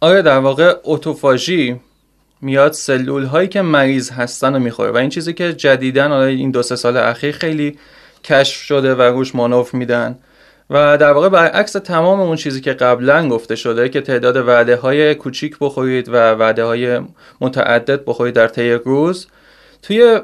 آره 0.00 0.22
در 0.22 0.38
واقع 0.38 0.74
اتوفاژی 0.84 1.80
میاد 2.42 2.72
سلول 2.72 3.24
هایی 3.24 3.48
که 3.48 3.62
مریض 3.62 4.10
هستن 4.10 4.54
رو 4.54 4.58
می‌خوره. 4.58 4.90
و 4.90 4.96
این 4.96 5.10
چیزی 5.10 5.34
که 5.34 5.52
جدیدن 5.52 6.12
این 6.12 6.50
دو 6.50 6.62
سه 6.62 6.76
سال 6.76 6.96
اخیر 6.96 7.34
خیلی 7.34 7.78
کشف 8.24 8.62
شده 8.62 8.94
و 8.94 9.02
روش 9.02 9.34
مانوف 9.34 9.74
میدن. 9.74 10.18
و 10.70 10.98
در 10.98 11.12
واقع 11.12 11.28
برعکس 11.28 11.72
تمام 11.72 12.20
اون 12.20 12.36
چیزی 12.36 12.60
که 12.60 12.72
قبلا 12.72 13.28
گفته 13.28 13.56
شده 13.56 13.88
که 13.88 14.00
تعداد 14.00 14.36
وعده 14.36 14.76
های 14.76 15.14
کوچیک 15.14 15.56
بخورید 15.60 16.08
و 16.08 16.34
وعده 16.34 16.64
های 16.64 17.00
متعدد 17.40 18.04
بخورید 18.04 18.34
در 18.34 18.48
طی 18.48 18.72
روز 18.72 19.26
توی 19.82 20.20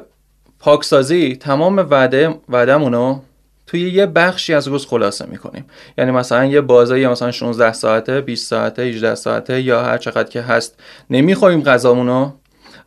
پاکسازی 0.59 1.35
تمام 1.35 1.77
وعده 1.77 2.35
وعدمونو 2.49 3.19
توی 3.67 3.89
یه 3.89 4.05
بخشی 4.05 4.53
از 4.53 4.67
روز 4.67 4.85
خلاصه 4.85 5.25
می‌کنیم. 5.25 5.65
یعنی 5.97 6.11
مثلا 6.11 6.45
یه 6.45 6.61
بازه 6.61 7.07
مثلا 7.07 7.31
16 7.31 7.73
ساعته 7.73 8.21
20 8.21 8.49
ساعته 8.49 8.81
18 8.81 9.15
ساعته 9.15 9.61
یا 9.61 9.83
هر 9.83 9.97
چقدر 9.97 10.29
که 10.29 10.41
هست 10.41 10.79
نمی‌خوریم 11.09 11.63
غذامونو. 11.63 12.31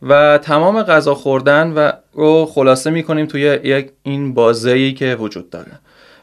و 0.01 0.37
تمام 0.37 0.83
غذا 0.83 1.15
خوردن 1.15 1.73
و 1.73 1.91
رو 2.13 2.45
خلاصه 2.45 2.89
می‌کنیم 2.89 3.25
توی 3.25 3.41
یک 3.41 3.91
این 4.03 4.33
بازه 4.33 4.91
که 4.91 5.15
وجود 5.15 5.49
داره. 5.49 5.71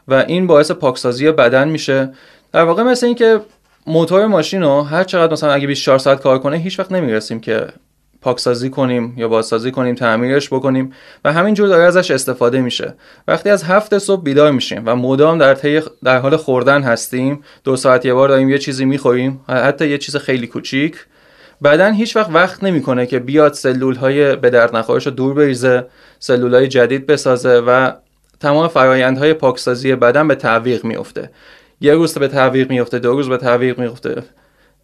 و 0.07 0.13
این 0.13 0.47
باعث 0.47 0.71
پاکسازی 0.71 1.31
بدن 1.31 1.67
میشه. 1.67 2.13
در 2.51 2.63
واقع 2.63 2.83
مثل 2.83 3.05
اینکه 3.05 3.41
موتور 3.87 4.27
ماشین 4.27 4.63
رو 4.63 4.81
هر 4.81 5.03
چقدر 5.03 5.31
مثلا 5.31 5.53
اگه 5.53 5.67
24 5.67 5.97
ساعت 5.99 6.21
کار 6.21 6.39
کنه 6.39 6.57
هیچ 6.57 6.79
وقت 6.79 6.91
نمی‌رسیم 6.91 7.39
که 7.39 7.67
پاکسازی 8.21 8.69
کنیم 8.69 9.13
یا 9.17 9.27
بازسازی 9.27 9.71
کنیم 9.71 9.95
تعمیرش 9.95 10.53
بکنیم 10.53 10.93
و 11.25 11.33
همینجور 11.33 11.67
داره 11.67 11.83
ازش 11.83 12.11
استفاده 12.11 12.61
میشه. 12.61 12.93
وقتی 13.27 13.49
از 13.49 13.63
هفت 13.63 13.97
صبح 13.97 14.23
بیدار 14.23 14.51
میشیم 14.51 14.83
و 14.85 14.95
مدام 14.95 15.37
در, 15.37 15.57
در 16.03 16.19
حال 16.19 16.35
خوردن 16.35 16.83
هستیم 16.83 17.43
دو 17.63 17.75
ساعت 17.75 18.05
یه 18.05 18.13
بار 18.13 18.29
داریم 18.29 18.49
یه 18.49 18.57
چیزی 18.57 18.85
می‌خوریم 18.85 19.41
حتی 19.47 19.87
یه 19.87 19.97
چیز 19.97 20.15
خیلی 20.15 20.47
کوچیک 20.47 21.05
بدن 21.63 21.93
هیچ 21.93 22.15
وقت 22.15 22.29
وقت 22.29 22.63
نمی‌کنه 22.63 23.05
که 23.05 23.19
بیاد 23.19 23.53
سلول 23.53 23.95
های 23.95 24.35
به 24.35 24.49
درد 24.49 24.75
نخورش 24.75 25.05
رو 25.05 25.11
دور 25.11 25.33
بریزه 25.33 25.85
سلول 26.19 26.55
های 26.55 26.67
جدید 26.67 27.05
بسازه 27.05 27.59
و 27.59 27.91
تمام 28.39 28.67
فرایندهای 28.67 29.33
پاکسازی 29.33 29.95
بدن 29.95 30.27
به 30.27 30.35
تعویق 30.35 30.85
میفته 30.85 31.29
یه 31.81 31.93
روز 31.93 32.17
به 32.17 32.27
تعویق 32.27 32.69
میفته 32.69 32.99
دو 32.99 33.13
روز 33.13 33.29
به 33.29 33.37
تعویق 33.37 33.79
میفته 33.79 34.23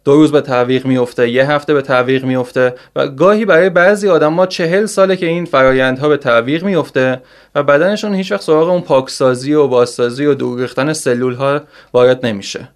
دو 0.06 0.14
روز 0.14 0.32
به 0.32 0.40
تعویق 0.40 0.86
میفته 0.86 1.30
یه 1.30 1.50
هفته 1.50 1.74
به 1.74 1.82
تعویق 1.82 2.24
میفته 2.24 2.74
و 2.96 3.08
گاهی 3.08 3.44
برای 3.44 3.70
بعضی 3.70 4.08
آدم 4.08 4.28
ما 4.28 4.46
چهل 4.46 4.86
ساله 4.86 5.16
که 5.16 5.26
این 5.26 5.44
فرایندها 5.44 6.08
به 6.08 6.16
تعویق 6.16 6.64
میفته 6.64 7.22
و 7.54 7.62
بدنشون 7.62 8.14
هیچ 8.14 8.32
وقت 8.32 8.40
سراغ 8.40 8.68
اون 8.68 8.80
پاکسازی 8.80 9.54
و 9.54 9.66
بازسازی 9.66 10.26
و 10.26 10.34
دور 10.34 10.60
ریختن 10.60 10.92
سلول 10.92 11.34
ها 11.34 11.60
وارد 11.92 12.26
نمیشه. 12.26 12.68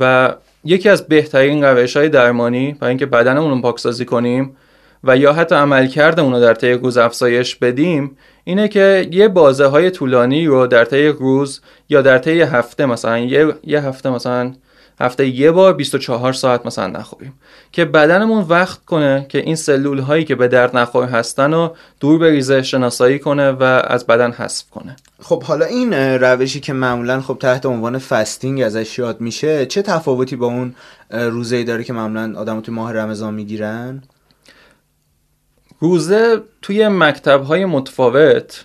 و 0.00 0.34
یکی 0.64 0.88
از 0.88 1.08
بهترین 1.08 1.64
روش 1.64 1.96
های 1.96 2.08
درمانی 2.08 2.76
برای 2.80 2.88
اینکه 2.88 3.06
بدنمون 3.06 3.50
رو 3.50 3.60
پاکسازی 3.60 4.04
کنیم 4.04 4.56
و 5.04 5.16
یا 5.16 5.32
حتی 5.32 5.54
عملکردمون 5.54 6.32
رو 6.32 6.40
در 6.40 6.54
طی 6.54 6.72
روز 6.72 6.96
افزایش 6.96 7.56
بدیم 7.56 8.16
اینه 8.44 8.68
که 8.68 9.08
یه 9.12 9.28
بازه 9.28 9.66
های 9.66 9.90
طولانی 9.90 10.46
رو 10.46 10.66
در 10.66 10.84
طی 10.84 11.08
روز 11.08 11.60
یا 11.88 12.02
در 12.02 12.18
طی 12.18 12.40
هفته 12.40 12.86
مثلا 12.86 13.18
یه, 13.18 13.54
یه 13.64 13.80
هفته 13.80 14.10
مثلا 14.10 14.52
هفته 15.00 15.26
یه 15.26 15.50
بار 15.50 15.72
24 15.72 16.32
ساعت 16.32 16.66
مثلا 16.66 16.86
نخوریم 16.86 17.32
که 17.72 17.84
بدنمون 17.84 18.44
وقت 18.48 18.84
کنه 18.84 19.26
که 19.28 19.38
این 19.38 19.56
سلول 19.56 19.98
هایی 19.98 20.24
که 20.24 20.34
به 20.34 20.48
درد 20.48 20.76
نخور 20.76 21.04
هستن 21.04 21.52
رو 21.52 21.76
دور 22.00 22.18
بریزه 22.18 22.62
شناسایی 22.62 23.18
کنه 23.18 23.50
و 23.50 23.62
از 23.62 24.06
بدن 24.06 24.32
حذف 24.32 24.70
کنه. 24.70 24.96
خب 25.20 25.42
حالا 25.42 25.66
این 25.66 25.94
روشی 25.94 26.60
که 26.60 26.72
معمولا 26.72 27.20
خب 27.20 27.36
تحت 27.40 27.66
عنوان 27.66 27.98
فستینگ 27.98 28.62
ازش 28.62 28.98
یاد 28.98 29.20
میشه 29.20 29.66
چه 29.66 29.82
تفاوتی 29.82 30.36
با 30.36 30.46
اون 30.46 30.74
روزه 31.10 31.64
داره 31.64 31.84
که 31.84 31.92
معمولا 31.92 32.40
آدم 32.40 32.60
توی 32.60 32.74
ماه 32.74 32.92
رمضان 32.92 33.34
می‌گیرن؟ 33.34 34.02
روزه 35.80 36.40
توی 36.62 36.88
مکتب 36.88 37.42
های 37.42 37.64
متفاوت 37.64 38.64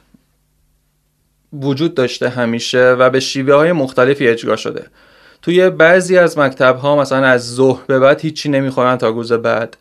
وجود 1.53 1.95
داشته 1.95 2.29
همیشه 2.29 2.91
و 2.91 3.09
به 3.09 3.19
شیوه 3.19 3.53
های 3.53 3.71
مختلفی 3.71 4.27
اجرا 4.27 4.55
شده. 4.55 4.87
توی 5.47 5.69
بعضی 5.69 6.17
از 6.17 6.38
مکتب 6.38 6.77
ها 6.77 6.95
مثلا 6.95 7.27
از 7.27 7.55
ظهر 7.55 7.81
به 7.88 7.99
بعد 7.99 8.21
هیچی 8.21 8.49
نمی‌خورن 8.49 8.95
تا 8.95 9.10
روز 9.10 9.31
بعد. 9.33 9.77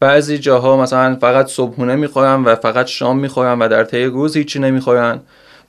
بعضی 0.00 0.38
جاها 0.38 0.76
مثلا 0.76 1.16
فقط 1.20 1.46
صبحونه 1.46 1.96
می‌خورن 1.96 2.44
و 2.44 2.54
فقط 2.54 2.86
شام 2.86 3.18
می‌خورن 3.18 3.58
و 3.58 3.68
در 3.68 3.84
طی 3.84 4.04
روز 4.04 4.36
هیچی 4.36 4.58
نمی‌خورن. 4.58 5.20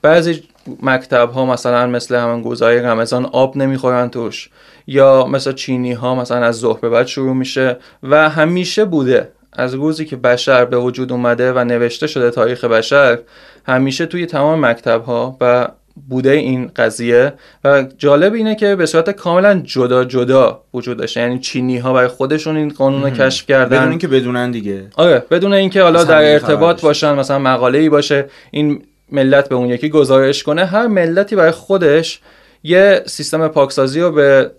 بعضی 0.02 0.42
مکتب 0.82 1.30
ها 1.30 1.46
مثلا 1.46 1.86
مثل 1.86 2.14
همون 2.14 2.42
گوزای 2.42 2.78
رمضان 2.78 3.24
آب 3.24 3.56
نمی‌خورن 3.56 4.08
توش. 4.08 4.50
یا 4.86 5.26
مثل 5.26 5.52
چینی 5.52 5.92
ها 5.92 6.14
مثلا 6.14 6.44
از 6.44 6.56
ظهر 6.56 6.80
به 6.80 6.88
بعد 6.88 7.06
شروع 7.06 7.34
میشه 7.34 7.76
و 8.02 8.28
همیشه 8.28 8.84
بوده. 8.84 9.32
از 9.52 9.74
روزی 9.74 10.04
که 10.04 10.16
بشر 10.16 10.64
به 10.64 10.76
وجود 10.76 11.12
اومده 11.12 11.52
و 11.52 11.64
نوشته 11.64 12.06
شده 12.06 12.30
تاریخ 12.30 12.64
بشر 12.64 13.18
همیشه 13.66 14.06
توی 14.06 14.26
تمام 14.26 14.66
مکتب 14.66 15.04
ها 15.04 15.36
و 15.40 15.68
بوده 16.08 16.30
این 16.30 16.70
قضیه 16.76 17.32
و 17.64 17.84
جالب 17.98 18.34
اینه 18.34 18.54
که 18.54 18.76
به 18.76 18.86
صورت 18.86 19.10
کاملا 19.10 19.62
جدا 19.64 20.04
جدا 20.04 20.62
وجود 20.74 20.96
داشته. 20.96 21.20
یعنی 21.20 21.38
چینی 21.38 21.78
ها 21.78 21.92
برای 21.92 22.08
خودشون 22.08 22.56
این 22.56 22.68
قانون 22.68 23.02
رو 23.02 23.10
کشف 23.10 23.46
کردن. 23.46 23.78
بدون 23.78 23.88
اینکه 23.88 24.08
بدونن 24.08 24.50
دیگه. 24.50 24.86
آره 24.96 25.22
بدون 25.30 25.52
اینکه 25.52 25.82
حالا 25.82 26.04
در 26.04 26.32
ارتباط 26.32 26.82
باشن 26.82 27.14
مثلا 27.14 27.38
مقاله 27.38 27.78
ای 27.78 27.88
باشه 27.88 28.26
این 28.50 28.82
ملت 29.12 29.48
به 29.48 29.54
اون 29.54 29.68
یکی 29.68 29.88
گزارش 29.88 30.42
کنه. 30.42 30.64
هر 30.64 30.86
ملتی 30.86 31.36
برای 31.36 31.50
خودش 31.50 32.20
یه 32.62 33.02
سیستم 33.06 33.48
پاکسازی 33.48 34.00
رو 34.00 34.12
به 34.12 34.50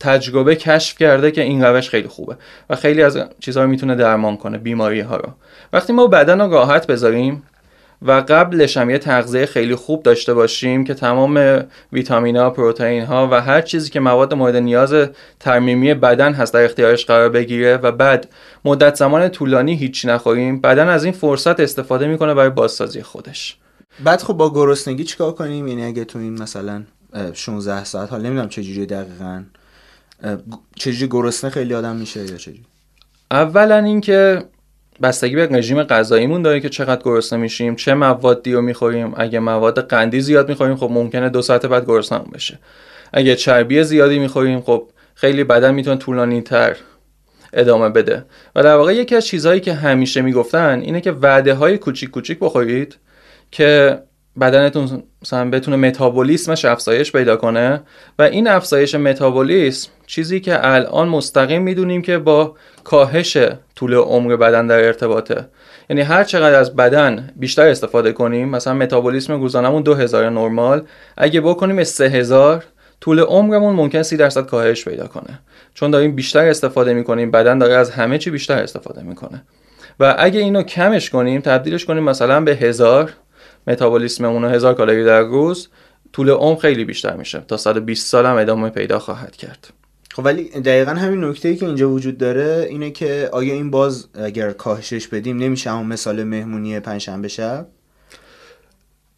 تجربه 0.00 0.56
کشف 0.56 0.98
کرده 0.98 1.30
که 1.30 1.42
این 1.42 1.64
روش 1.64 1.90
خیلی 1.90 2.08
خوبه 2.08 2.36
و 2.70 2.76
خیلی 2.76 3.02
از 3.02 3.18
چیزها 3.40 3.62
رو 3.62 3.68
می‌تونه 3.68 3.94
درمان 3.94 4.36
کنه 4.36 4.58
بیماری 4.58 5.00
ها 5.00 5.16
رو. 5.16 5.28
وقتی 5.72 5.92
ما 5.92 6.06
بدن 6.06 6.40
رو 6.40 6.52
راحت 6.52 6.86
بذاریم 6.86 7.42
و 8.06 8.12
قبلش 8.28 8.76
هم 8.76 8.90
یه 8.90 8.98
تغذیه 8.98 9.46
خیلی 9.46 9.74
خوب 9.74 10.02
داشته 10.02 10.34
باشیم 10.34 10.84
که 10.84 10.94
تمام 10.94 11.64
ویتامین 11.92 12.50
پروتئین 12.50 13.04
ها 13.04 13.28
و 13.32 13.40
هر 13.40 13.60
چیزی 13.60 13.90
که 13.90 14.00
مواد 14.00 14.34
مورد 14.34 14.56
نیاز 14.56 14.94
ترمیمی 15.40 15.94
بدن 15.94 16.32
هست 16.32 16.54
در 16.54 16.64
اختیارش 16.64 17.06
قرار 17.06 17.28
بگیره 17.28 17.76
و 17.76 17.92
بعد 17.92 18.28
مدت 18.64 18.94
زمان 18.94 19.28
طولانی 19.28 19.76
هیچی 19.76 20.08
نخوریم 20.08 20.60
بدن 20.60 20.88
از 20.88 21.04
این 21.04 21.12
فرصت 21.12 21.60
استفاده 21.60 22.06
می‌کنه 22.06 22.34
برای 22.34 22.50
بازسازی 22.50 23.02
خودش. 23.02 23.56
بعد 24.04 24.22
خب 24.22 24.32
با 24.32 24.50
گرسنگی 24.50 25.04
چیکار 25.04 25.32
کنیم؟ 25.32 25.68
یعنی 25.68 25.84
اگه 25.84 26.04
تو 26.04 26.18
این 26.18 26.42
مثلا 26.42 26.82
16 27.32 27.84
ساعت 27.84 28.10
حالا 28.10 28.22
نمی‌دونم 28.22 28.48
چجوری 28.48 28.86
دقیقا 28.86 29.42
چجوری 30.76 31.08
گرسنه 31.10 31.50
خیلی 31.50 31.74
آدم 31.74 31.96
میشه 31.96 32.20
یا 32.20 32.36
چجوری 32.36 32.64
اولا 33.30 33.76
اینکه 33.76 34.44
بستگی 35.02 35.36
به 35.36 35.46
رژیم 35.46 35.82
غذاییمون 35.82 36.42
داره 36.42 36.60
که 36.60 36.68
چقدر 36.68 37.02
گرسنه 37.04 37.38
میشیم 37.38 37.76
چه 37.76 37.94
موادی 37.94 38.52
رو 38.52 38.62
می‌خوریم. 38.62 39.14
اگه 39.16 39.40
مواد 39.40 39.88
قندی 39.88 40.20
زیاد 40.20 40.48
می‌خوریم 40.48 40.76
خب 40.76 40.90
ممکنه 40.90 41.28
دو 41.28 41.42
ساعت 41.42 41.66
بعد 41.66 41.86
گرسنه 41.86 42.24
بشه. 42.34 42.58
اگه 43.12 43.36
چربی 43.36 43.82
زیادی 43.84 44.18
می‌خوریم 44.18 44.60
خب 44.60 44.88
خیلی 45.14 45.44
بدن 45.44 45.74
می‌تونه 45.74 45.96
طولانی 45.96 46.40
تر 46.42 46.76
ادامه 47.52 47.88
بده. 47.88 48.24
و 48.56 48.62
در 48.62 48.74
واقع 48.74 48.94
یکی 48.94 49.16
از 49.16 49.26
چیزهایی 49.26 49.60
که 49.60 49.72
همیشه 49.74 50.22
می‌گفتن 50.22 50.80
اینه 50.80 51.00
که 51.00 51.12
وعده 51.12 51.54
های 51.54 51.78
کوچیک 51.78 52.10
کوچیک 52.10 52.38
بخورید 52.38 52.96
که 53.50 53.98
بدنتون 54.40 55.02
مثلا 55.22 55.50
بتونه 55.50 55.76
متابولیسمش 55.76 56.64
افزایش 56.64 57.12
پیدا 57.12 57.36
کنه. 57.36 57.82
و 58.18 58.22
این 58.22 58.48
افزایش 58.48 58.94
متابولیسم 58.94 59.90
چیزی 60.06 60.40
که 60.40 60.66
الان 60.66 61.08
مستقیم 61.08 61.62
می‌دونیم 61.62 62.02
که 62.02 62.18
با 62.18 62.54
کاهش 62.84 63.36
طول 63.76 63.94
عمر 63.94 64.36
بدن 64.36 64.66
در 64.66 64.84
ارتباطه. 64.84 65.48
یعنی 65.90 66.02
هر 66.02 66.24
چقدر 66.24 66.58
از 66.58 66.76
بدن 66.76 67.30
بیشتر 67.36 67.66
استفاده 67.66 68.12
کنیم 68.12 68.48
مثلا 68.48 68.74
متابولیسم 68.74 69.40
روزانمون 69.40 69.82
2000 69.82 70.30
نرمال 70.30 70.82
اگه 71.16 71.40
بکنیم 71.40 71.84
3000 71.84 72.64
طول 73.00 73.20
عمرمون 73.20 73.74
ممکن 73.74 74.02
30 74.02 74.16
درصد 74.16 74.46
کاهش 74.46 74.84
پیدا 74.84 75.06
کنه. 75.06 75.38
چون 75.74 75.90
داریم 75.90 76.14
بیشتر 76.14 76.48
استفاده 76.48 76.94
می‌کنیم 76.94 77.30
بدن 77.30 77.58
داره 77.58 77.74
از 77.74 77.90
همه 77.90 78.18
چی 78.18 78.30
بیشتر 78.30 78.62
استفاده 78.62 79.02
می‌کنه. 79.02 79.42
و 80.00 80.14
اگه 80.18 80.40
اینو 80.40 80.62
کمش 80.62 81.10
کنیم 81.10 81.40
تبدیلش 81.40 81.84
کنیم 81.84 82.02
مثلا 82.02 82.40
به 82.40 82.54
هزار 82.54 83.12
متابولیسممون 83.66 84.42
رو 84.42 84.48
هزار 84.48 84.74
کالری 84.74 85.04
در 85.04 85.22
روز 85.22 85.68
طول 86.12 86.30
عمر 86.30 86.58
خیلی 86.58 86.84
بیشتر 86.84 87.16
میشه 87.16 87.40
تا 87.48 87.56
120 87.56 88.06
سال 88.06 88.26
هم 88.26 88.36
ادامه 88.36 88.70
پیدا 88.70 88.98
خواهد 88.98 89.36
کرد. 89.36 89.68
خب 90.14 90.24
ولی 90.24 90.44
دقیقا 90.44 90.90
همین 90.90 91.24
نکته 91.24 91.48
ای 91.48 91.56
که 91.56 91.66
اینجا 91.66 91.90
وجود 91.90 92.18
داره 92.18 92.66
اینه 92.70 92.90
که 92.90 93.28
آیا 93.32 93.54
این 93.54 93.70
باز 93.70 94.08
اگر 94.14 94.50
کاهشش 94.50 95.08
بدیم 95.08 95.36
نمیشه 95.36 95.70
همون 95.70 95.86
مثال 95.86 96.24
مهمونی 96.24 96.80
پنجشنبه 96.80 97.28
شب؟ 97.28 97.66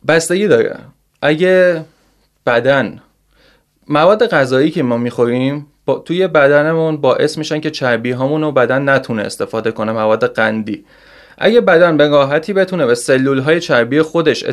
بستگی 0.09 0.49
داره. 0.49 0.79
اگه 1.23 1.85
بدن 2.47 3.03
مواد 3.89 4.27
غذایی 4.27 4.71
که 4.71 4.83
ما 4.83 4.97
می‌خوریم 4.97 5.67
با 5.87 5.99
توی 5.99 6.29
بدنمون 6.29 6.97
باعث 6.97 7.39
میشن 7.39 7.61
که 7.61 7.71
چربی 7.71 8.11
هامون 8.11 8.43
رو 8.43 8.53
بدن 8.53 8.89
نتونه 8.89 9.23
استفاده 9.23 9.73
کنه 9.73 9.93
مواد 9.93 10.35
قندی. 10.35 10.85
اگه 11.39 11.61
بدن 11.61 11.97
به 11.97 12.09
راحتی 12.09 12.53
بتونه 12.53 12.87
به 12.87 12.95
سلول 12.95 13.39
های 13.39 13.61
چربی 13.61 14.03
خودش 14.03 14.45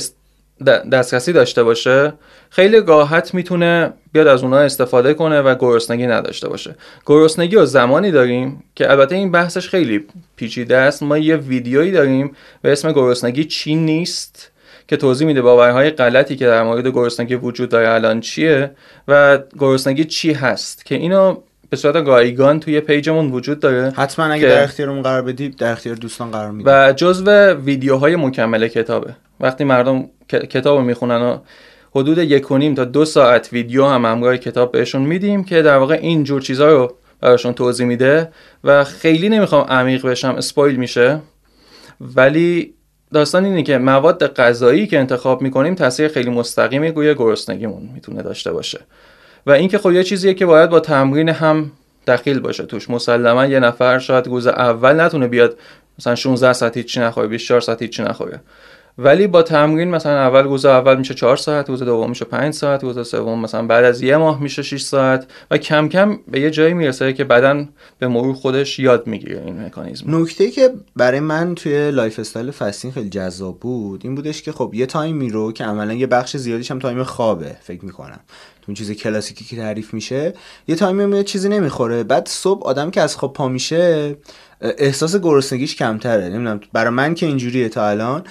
دسترسی 0.92 1.34
داشته 1.34 1.64
باشه 1.64 2.14
خیلی 2.50 2.80
راحت 2.80 3.34
می‌تونه 3.34 3.94
بیاد 4.14 4.28
از 4.28 4.44
اونها 4.44 4.60
استفاده 4.60 5.14
کنه 5.14 5.42
و 5.42 5.56
گرسنگی 5.56 6.08
نداشته 6.08 6.50
باشه. 6.50 6.76
گرسنگی 7.06 7.56
رو 7.56 7.66
زمانی 7.66 8.12
داریم 8.12 8.64
که 8.76 8.92
البته 8.92 9.16
این 9.16 9.32
بحثش 9.32 9.70
خیلی 9.70 10.06
پیچیده 10.36 10.78
است. 10.78 11.04
ما 11.04 11.18
یه 11.18 11.36
ویدیویی 11.36 11.92
داریم 11.92 12.36
به 12.62 12.72
اسم 12.72 12.92
گرسنگی 12.92 13.44
چی 13.44 13.76
نیست 13.76 14.52
که 14.88 14.98
توضیح 14.98 15.28
میده 15.28 15.42
باورهای 15.42 15.90
غلطی 15.90 16.36
که 16.36 16.46
در 16.46 16.64
مورد 16.64 16.88
گرسنگی 16.88 17.36
وجود 17.36 17.70
داره 17.70 17.90
الان 17.90 18.20
چیه 18.20 18.72
و 19.08 19.40
گرسنگی 19.60 20.06
چی 20.06 20.34
هست. 20.34 20.86
که 20.86 20.96
اینو 20.96 21.38
به 21.72 21.78
صورت 21.78 21.96
رایگان 21.96 22.60
توی 22.60 22.80
پیجمون 22.80 23.32
وجود 23.32 23.60
داره 23.60 23.92
حتما 23.96 24.26
اگه 24.26 24.48
در 24.48 24.64
اختیارمون 24.64 25.02
قرار 25.02 25.22
بدی 25.22 25.50
در 25.50 25.72
اختیار 25.72 25.96
دوستان 25.96 26.32
قرار 26.32 26.52
میدیم 26.52 26.74
و 26.74 26.94
جزو 26.96 27.32
ویدیوهای 27.54 28.16
مکمل 28.16 28.68
کتابه. 28.68 29.16
وقتی 29.40 29.64
مردم 29.64 30.10
کتاب 30.30 30.78
رو 30.78 30.84
می‌خونن 30.84 31.22
و 31.22 31.38
حدود 31.96 32.18
یک 32.18 32.52
و 32.52 32.58
نیم 32.58 32.76
تا 32.76 32.86
دو 32.86 33.06
ساعت 33.06 33.54
ویدیو 33.54 33.86
هم 33.86 34.06
همراه 34.06 34.38
کتاب 34.38 34.72
بهشون 34.72 35.02
میدیم 35.02 35.44
که 35.44 35.62
در 35.62 35.78
واقع 35.78 36.00
این 36.02 36.24
جور 36.24 36.42
چیزها 36.42 36.68
رو 36.68 36.96
براشون 37.22 37.54
توضیح 37.54 37.86
میده 37.86 38.32
و 38.64 38.84
خیلی 38.84 39.30
نمی‌خوام 39.30 39.68
عمیق 39.68 40.06
بشم 40.06 40.36
اسپویل 40.38 40.76
میشه. 40.76 41.20
ولی 42.02 42.74
داستان 43.14 43.46
اینه 43.46 43.64
که 43.64 43.78
مواد 43.78 44.34
غذایی 44.34 44.88
که 44.88 45.00
انتخاب 45.00 45.42
می‌کنیم 45.42 45.76
تاثیر 45.76 46.08
خیلی 46.08 46.30
مستقیمی 46.30 46.92
روی 46.92 47.16
گرسنگیمون 47.16 47.90
می‌تونه 47.94 48.22
داشته 48.22 48.52
باشه. 48.52 48.80
و 49.46 49.52
اینکه 49.52 49.78
خب 49.78 49.92
یه 49.92 50.04
چیزیه 50.04 50.34
که 50.34 50.46
باید 50.46 50.70
با 50.70 50.80
تمرین 50.80 51.30
هم 51.30 51.72
دخیل 52.08 52.40
باشه. 52.40 52.66
توش 52.66 52.90
مسلما 52.90 53.46
یه 53.46 53.60
نفر 53.60 54.00
شاید 54.00 54.28
روز 54.28 54.48
اول 54.48 55.02
نتونه 55.02 55.28
بیاد 55.28 55.58
مثلا 56.00 56.16
16 56.16 56.54
ساعت 56.54 56.78
هیچی 56.78 57.00
نخوره 57.00 57.28
24 57.28 57.62
ساعت 57.62 57.82
هیچی 57.82 58.04
نخوره 58.04 58.40
ولی 59.04 59.28
با 59.28 59.44
تمرین 59.44 59.90
مثلا 59.90 60.18
اول 60.18 60.44
روز 60.44 60.66
اول 60.66 60.98
میشه 60.98 61.14
4 61.14 61.38
ساعت 61.38 61.70
روز 61.70 61.84
دوم 61.84 62.10
میشه 62.10 62.26
5 62.26 62.54
ساعت 62.54 62.84
روز 62.84 63.08
سوم 63.08 63.40
مثلا 63.40 63.66
بعد 63.68 63.84
از 63.84 64.02
یه 64.02 64.18
ماه 64.18 64.42
میشه 64.42 64.62
6 64.62 64.82
ساعت 64.82 65.28
و 65.52 65.58
کم 65.58 65.90
کم 65.90 66.20
به 66.28 66.40
یه 66.40 66.52
جایی 66.52 66.74
می‌رسه 66.74 67.14
که 67.14 67.24
بدن 67.24 67.70
به 68.00 68.08
مرور 68.08 68.36
خودش 68.36 68.80
یاد 68.80 69.08
می‌گیره 69.08 69.44
این 69.46 69.66
مکانیزم. 69.66 70.22
نکته 70.22 70.52
که 70.52 70.70
برای 70.96 71.20
من 71.20 71.56
توی 71.56 71.92
lifestyle 71.92 72.52
fasting 72.52 72.92
خیلی 72.92 73.10
جذاب 73.10 73.60
بود 73.60 74.02
این 74.04 74.16
بودش 74.16 74.42
که 74.42 74.52
خب 74.52 74.72
یه 74.74 74.86
time 74.86 75.21
ی 75.21 75.30
رو 75.30 75.52
که 75.52 75.64
عملا 75.64 75.94
یه 75.94 76.08
بخش 76.08 76.38
زیادیش 76.38 76.72
هم 76.72 76.80
time 76.80 77.04
خوابه 77.04 77.56
فکر 77.62 77.86
می‌کنم. 77.86 78.20
تو 78.62 78.66
اون 78.68 78.76
چیز 78.76 78.92
کلاسیکی 78.92 79.46
که 79.46 79.56
تعریف 79.56 79.94
میشه 79.94 80.34
یه 80.68 80.76
تایمی 80.76 81.06
میاد 81.06 81.26
چیزی 81.26 81.50
نمی‌خوره. 81.50 82.04
بعد 82.04 82.28
صبح 82.28 82.68
آدم 82.68 82.92
که 82.92 83.02
از 83.02 83.16
خواب 83.16 83.34
پا 83.34 83.48
میشه 83.48 84.16
احساس 84.62 85.16
گرسنگیش 85.16 85.76
کمتره. 85.76 86.24
نمی‌دونم 86.24 86.60
برای 86.74 86.90
من 86.90 87.16
که 87.16 87.26
اینجوریه 87.26 87.70
تا 87.70 87.88
الان. 87.88 88.24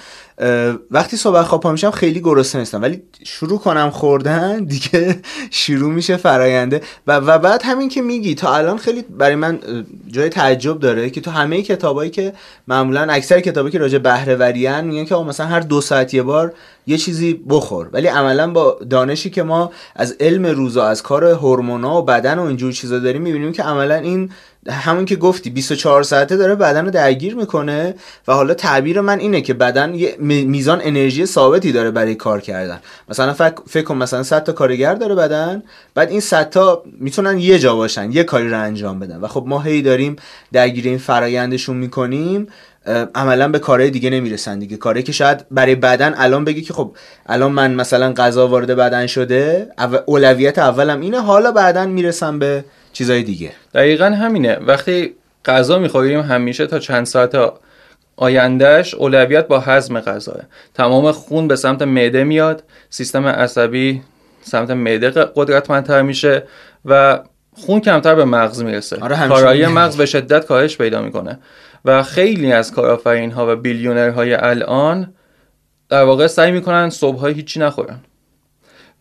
وقتی 0.91 1.17
صبح 1.17 1.41
خواب 1.41 1.61
پا 1.61 1.71
میشم 1.71 1.91
خیلی 1.91 2.19
گرسنه 2.19 2.61
نیستم. 2.61 2.81
ولی 2.81 3.01
شروع 3.23 3.59
کنم 3.59 3.89
خوردن 3.89 4.63
دیگه 4.73 5.19
شروع 5.51 5.93
میشه 5.93 6.17
فراینده 6.17 6.81
و, 7.07 7.17
و 7.17 7.37
بعد 7.37 7.61
همین 7.63 7.89
که 7.89 8.01
میگی 8.01 8.35
تا 8.35 8.55
الان 8.55 8.77
خیلی 8.77 9.01
برای 9.01 9.35
من 9.35 9.59
جای 10.07 10.29
تعجب 10.29 10.79
داره 10.79 11.09
که 11.09 11.21
تو 11.21 11.31
همه 11.31 11.61
کتابایی 11.61 12.11
که 12.11 12.33
معمولا 12.67 13.01
اکثر 13.01 13.39
کتابایی 13.39 13.71
که 13.71 13.79
راجع 13.79 13.97
بهره 13.97 14.35
وریان 14.35 14.85
میگن 14.85 15.05
که 15.05 15.15
مثلا 15.15 15.45
هر 15.45 15.59
دو 15.59 15.81
ساعت 15.81 16.13
یه 16.13 16.23
بار 16.23 16.53
یه 16.87 16.97
چیزی 16.97 17.33
بخور. 17.49 17.89
ولی 17.91 18.07
عملا 18.07 18.51
با 18.51 18.79
دانشی 18.89 19.29
که 19.29 19.43
ما 19.43 19.71
از 19.95 20.15
علم 20.19 20.45
روزا 20.45 20.87
از 20.87 21.03
کار 21.03 21.23
هورمونا 21.25 21.97
و 21.97 22.05
بدن 22.05 22.39
و 22.39 22.43
اینجور 22.43 22.71
چیزا 22.71 22.99
داریم 22.99 23.21
می‌بینیم 23.21 23.51
که 23.51 23.63
عملا 23.63 23.95
این 23.95 24.31
همون 24.69 25.05
که 25.05 25.15
گفتی 25.15 25.49
24 25.49 26.03
ساعته 26.03 26.37
داره 26.37 26.55
بدن 26.55 26.85
رو 26.85 26.91
درگیر 26.91 27.35
می‌کنه. 27.35 27.95
و 28.27 28.33
حالا 28.33 28.53
تعبیر 28.53 29.01
من 29.01 29.19
اینه 29.19 29.41
که 29.41 29.53
بدن 29.53 29.95
یه 29.95 30.15
میزان 30.31 30.81
انرژی 30.83 31.25
ثابتی 31.25 31.71
داره 31.71 31.91
برای 31.91 32.15
کار 32.15 32.41
کردن. 32.41 32.79
مثلا 33.09 33.33
فکر 33.67 33.83
کن 33.83 33.95
مثلا 33.95 34.23
100 34.23 34.43
تا 34.43 34.51
کارگر 34.51 34.93
داره 34.93 35.15
بدن 35.15 35.63
بعد 35.95 36.09
این 36.09 36.19
100 36.19 36.49
تا 36.49 36.83
می‌تونن 36.99 37.39
یه 37.39 37.59
جا 37.59 37.75
باشن 37.75 38.11
یه 38.11 38.23
کاری 38.23 38.49
رو 38.49 38.59
انجام 38.59 38.99
بدن. 38.99 39.19
و 39.19 39.27
خب 39.27 39.43
ما 39.47 39.61
هی 39.61 39.81
داریم 39.81 40.15
درگیر 40.53 40.85
این 40.85 40.97
فرایندشون 40.97 41.77
می‌کنیم 41.77 42.47
عملا 43.15 43.47
به 43.47 43.59
کارهای 43.59 43.89
دیگه 43.89 44.09
نمی‌رسن 44.09 44.59
دیگه. 44.59 44.77
کاری 44.77 45.03
که 45.03 45.11
شاید 45.11 45.45
برای 45.51 45.75
بدن 45.75 46.13
الان 46.17 46.45
بگی 46.45 46.61
که 46.61 46.73
خب 46.73 46.91
الان 47.25 47.51
من 47.51 47.73
مثلا 47.73 48.13
غذا 48.13 48.47
وارد 48.47 48.71
بدن 48.71 49.07
شده 49.07 49.67
اولویت 50.05 50.59
اولم 50.59 51.01
اینه 51.01 51.21
حالا 51.21 51.51
بعدا 51.51 51.85
می‌رسم 51.85 52.39
به 52.39 52.65
چیزای 52.93 53.23
دیگه. 53.23 53.51
دقیقا 53.73 54.05
همینه. 54.05 54.55
وقتی 54.55 55.15
غذا 55.45 55.79
می‌خوریم 55.79 56.19
همیشه 56.19 56.67
تا 56.67 56.79
چند 56.79 57.05
ساعت 57.05 57.35
آیندهش 58.15 58.93
اولویت 58.93 59.47
با 59.47 59.59
هضم 59.59 59.99
غذاه 59.99 60.41
تمام 60.73 61.11
خون 61.11 61.47
به 61.47 61.55
سمت 61.55 61.81
معده 61.81 62.23
میاد 62.23 62.63
سیستم 62.89 63.25
عصبی 63.25 64.01
سمت 64.41 64.71
معده 64.71 65.09
قدرتمندتر 65.09 66.01
میشه 66.01 66.43
و 66.85 67.19
خون 67.53 67.79
کمتر 67.79 68.15
به 68.15 68.25
مغز 68.25 68.63
می‌رسه. 68.63 68.97
آره 69.01 69.27
کارایی 69.27 69.67
مغز 69.67 69.97
به 69.97 70.05
شدت 70.05 70.45
کاهش 70.45 70.77
پیدا 70.77 71.01
می‌کنه. 71.01 71.39
و 71.85 72.03
خیلی 72.03 72.51
از 72.51 72.71
کارآفرین 72.71 73.31
ها 73.31 73.53
و 73.53 73.55
بیلیونر 73.55 74.09
های 74.09 74.33
الان 74.33 75.13
در 75.89 76.03
واقع 76.03 76.27
سعی 76.27 76.51
می‌کنن 76.51 76.89
صبح 76.89 77.19
های 77.19 77.33
هیچی 77.33 77.59
نخورن. 77.59 77.99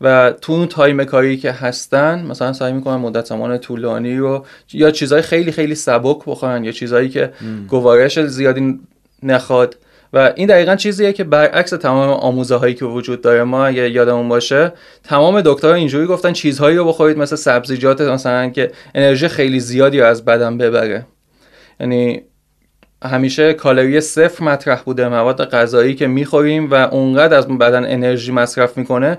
و 0.01 0.33
تو 0.41 0.53
اون 0.53 0.67
تایم 0.67 1.05
کاری 1.05 1.37
که 1.37 1.53
هستن 1.53 2.27
مثلا 2.27 2.53
سعی 2.53 2.73
می‌کنن 2.73 2.97
مدت 2.97 3.27
زمان 3.27 3.59
طولانی 3.59 4.17
رو 4.17 4.47
یا 4.73 4.91
چیزهای 4.91 5.23
خیلی 5.23 5.53
خیلی 5.53 5.75
سبک 5.75 6.25
بخورن 6.27 6.65
یا 6.65 6.73
چیزهایی 6.73 7.09
که 7.09 7.33
گوارش 7.69 8.21
زیادی 8.21 8.81
نخواد. 9.23 9.77
و 10.13 10.33
این 10.37 10.49
دقیقا 10.49 10.77
چیزیه 10.77 11.13
که 11.13 11.25
برعکس 11.25 11.71
تمام 11.71 12.11
آموزه 12.11 12.57
هایی 12.57 12.75
که 12.75 12.85
وجود 12.85 13.23
داره 13.23 13.45
ما 13.45 13.67
اگه 13.67 13.91
یادمون 13.91 14.29
باشه 14.29 14.73
تمام 15.05 15.41
دکترها 15.41 15.75
اینجوری 15.75 16.07
گفتن 16.07 16.33
چیزهایی 16.33 16.77
رو 16.77 16.85
بخورید 16.85 17.19
مثل 17.19 17.37
سبزیجات 17.37 18.01
مثلا 18.01 18.49
که 18.49 18.71
انرژی 18.95 19.29
خیلی 19.29 19.61
زیادی 19.61 20.01
رو 20.01 20.07
از 20.07 20.25
بدن 20.25 20.59
ببره. 20.59 21.07
یعنی 21.81 22.23
همیشه 23.05 23.53
کالری 23.53 24.01
صفر 24.01 24.45
مطرح 24.45 24.83
بوده 24.83 25.09
مواد 25.09 25.51
غذایی 25.51 25.95
که 25.95 26.07
می‌خوریم 26.07 26.71
و 26.71 26.75
اونقدر 26.75 27.37
از 27.37 27.49
بدن 27.49 27.85
انرژی 27.85 28.33
مصرف 28.33 28.79
می‌کنه 28.79 29.19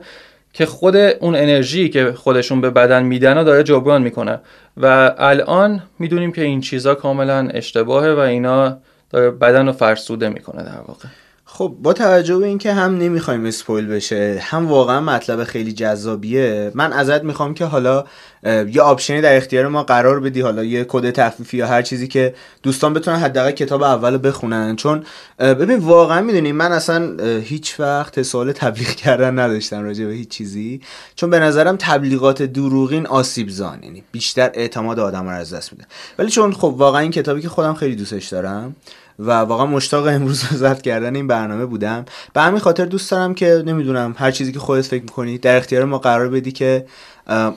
که 0.54 0.66
خود 0.66 0.96
اون 0.96 1.36
انرژی 1.36 1.90
که 1.90 2.12
خودشون 2.12 2.62
به 2.62 2.70
بدن 2.70 3.04
میدن 3.04 3.38
و 3.38 3.44
داره 3.44 3.64
جبران 3.64 4.02
می‌کنه. 4.02 4.40
و 4.78 5.16
الان 5.18 5.84
می‌دونیم 6.00 6.32
که 6.32 6.42
این 6.42 6.62
چیزا 6.62 6.96
کاملا 6.96 7.50
اشتباهه 7.54 8.10
و 8.10 8.20
اینا 8.20 8.78
داره 9.12 9.32
بدن 9.32 9.68
رو 9.68 9.74
فرسوده 9.74 10.30
می‌کنه 10.30 10.64
در 10.64 10.80
واقع. 10.82 11.10
خب 11.54 11.76
با 11.82 11.94
توجه 11.94 12.38
به 12.38 12.46
اینکه 12.46 12.74
هم 12.74 12.98
نمی‌خوایم 12.98 13.46
اسپویل 13.46 13.88
بشه 13.88 14.40
هم 14.42 14.68
واقعا 14.68 15.02
مطلب 15.02 15.44
خیلی 15.44 15.74
جذابیه 15.74 16.72
من 16.76 16.94
ازت 16.94 17.24
می‌خوام 17.24 17.54
که 17.54 17.66
حالا 17.66 18.04
یه 18.44 18.82
آپشنی 18.82 19.22
در 19.22 19.38
اختیار 19.38 19.68
ما 19.68 19.84
قرار 19.84 20.20
بدی 20.20 20.42
حالا 20.42 20.64
یه 20.64 20.86
کد 20.90 21.12
تخفیفی 21.12 21.58
یا 21.58 21.68
هر 21.68 21.82
چیزی 21.82 22.08
که 22.08 22.36
دوستان 22.64 22.94
بتونن 22.94 23.18
حداقل 23.18 23.52
کتاب 23.52 23.84
اول 23.84 24.20
بخونن. 24.24 24.76
چون 24.76 25.04
ببین 25.40 25.80
واقعا 25.80 26.22
می‌دونی 26.22 26.52
من 26.52 26.72
اصلا 26.72 27.24
هیچ 27.40 27.80
وقت 27.80 28.22
سوال 28.22 28.52
تبلیغ 28.52 28.88
کردن 28.88 29.40
نداشتم 29.40 29.84
راجع 29.84 30.06
به 30.06 30.14
هیچ 30.14 30.30
چیزی. 30.30 30.82
چون 31.16 31.30
به 31.30 31.40
نظرم 31.40 31.76
تبلیغات 31.80 32.44
دروغین 32.44 33.08
آسیب 33.08 33.50
زان 33.50 33.84
یعنی 33.84 34.04
بیشتر 34.12 34.52
اعتماد 34.54 35.00
آدم 35.00 35.24
رو 35.30 35.36
از 35.36 35.54
دست 35.54 35.74
میده. 35.74 35.86
ولی 36.20 36.30
چون 36.30 36.54
خب 36.54 36.74
واقعا 36.78 37.02
این 37.02 37.12
کتابی 37.12 37.42
که 37.42 37.50
خودم 37.50 37.74
خیلی 37.74 37.96
دوستش 37.96 38.28
دارم 38.28 38.76
و 39.22 39.32
واقعا 39.32 39.66
مشتاق 39.66 40.08
امروز 40.08 40.40
ضبط 40.64 40.82
کردن 40.82 41.16
این 41.16 41.28
برنامه 41.28 41.66
بودم. 41.66 42.06
به 42.34 42.42
همین 42.42 42.60
خاطر 42.60 42.86
دوست 42.86 43.12
دارم 43.12 43.34
که 43.34 43.64
نمی‌دونم 43.66 44.16
هر 44.18 44.32
چیزی 44.32 44.52
که 44.52 44.60
خودت 44.60 44.86
فکر 44.86 45.02
می‌کنی 45.02 45.38
در 45.38 45.58
اختیار 45.58 45.86
ما 45.86 45.98
قرار 45.98 46.30
بدی 46.30 46.52
که 46.52 46.86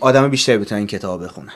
آدم 0.00 0.28
بیشتری 0.28 0.58
بتونن 0.58 0.78
این 0.78 0.86
کتاب 0.86 1.24
بخونن 1.24 1.52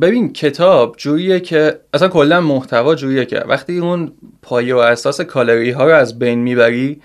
ببین 0.00 0.32
کتاب 0.32 0.96
جوریه 0.96 1.40
که 1.40 1.80
اصلا 1.94 2.08
کلا 2.08 2.40
محتوا 2.40 2.94
جوریه 2.94 3.24
که 3.24 3.38
وقتی 3.38 3.78
اون 3.78 4.12
پایه 4.42 4.74
و 4.74 4.78
اساس 4.78 5.20
کالری 5.20 5.70
ها 5.70 5.84
رو 5.84 5.94
از 5.94 6.18
بین 6.18 6.38
می‌بری 6.38 7.00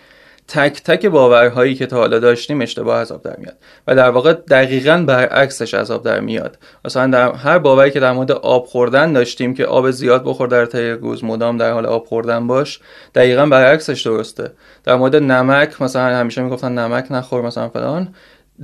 تک 0.47 0.83
تک 0.83 1.05
باورهایی 1.05 1.75
که 1.75 1.85
تا 1.85 1.97
حالا 1.97 2.19
داشتیم 2.19 2.61
اشتباه 2.61 3.01
عذاب 3.01 3.21
در 3.21 3.35
میاد. 3.37 3.55
و 3.87 3.95
در 3.95 4.09
واقع 4.09 4.33
دقیقا 4.33 5.03
برعکسش 5.07 5.73
عذاب 5.73 6.03
در 6.03 6.19
میاد. 6.19 6.57
مثلا 6.85 7.07
در 7.07 7.31
هر 7.31 7.59
باوری 7.59 7.91
که 7.91 7.99
در 7.99 8.11
مورد 8.11 8.31
آب 8.31 8.65
خوردن 8.65 9.13
داشتیم 9.13 9.53
که 9.53 9.65
آب 9.65 9.91
زیاد 9.91 10.23
بخور 10.25 10.47
در 10.47 10.65
طی 10.65 10.89
روز 10.89 11.23
مدام 11.23 11.57
در 11.57 11.71
حال 11.71 11.85
آب 11.85 12.05
خوردن 12.05 12.47
باش 12.47 12.79
دقیقا 13.15 13.45
برعکسش 13.45 14.01
درسته. 14.01 14.51
در 14.83 14.95
مورد 14.95 15.15
نمک 15.15 15.81
مثلا 15.81 16.15
همیشه 16.15 16.41
می‌گفتن 16.41 16.71
نمک 16.71 17.11
نخور 17.11 17.41
مثلا 17.41 17.69
فلان. 17.69 18.15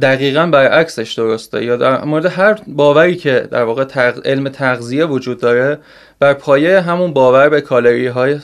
دقیقا 0.02 0.46
برعکسش 0.46 1.14
درسته. 1.14 1.66
یا 1.66 1.78
در 1.78 2.04
مورد 2.04 2.26
هر 2.26 2.60
باوری 2.68 3.16
که 3.16 3.48
در 3.52 3.64
واقع 3.64 3.86
علم 4.26 4.50
تغذیه 4.50 5.06
وجود 5.06 5.40
داره 5.40 5.80
بر 6.20 6.34
پایه 6.34 6.82
همون 6.82 7.14
باور 7.14 7.50
به 7.50 7.62
کالری 7.62 8.08
های 8.08 8.40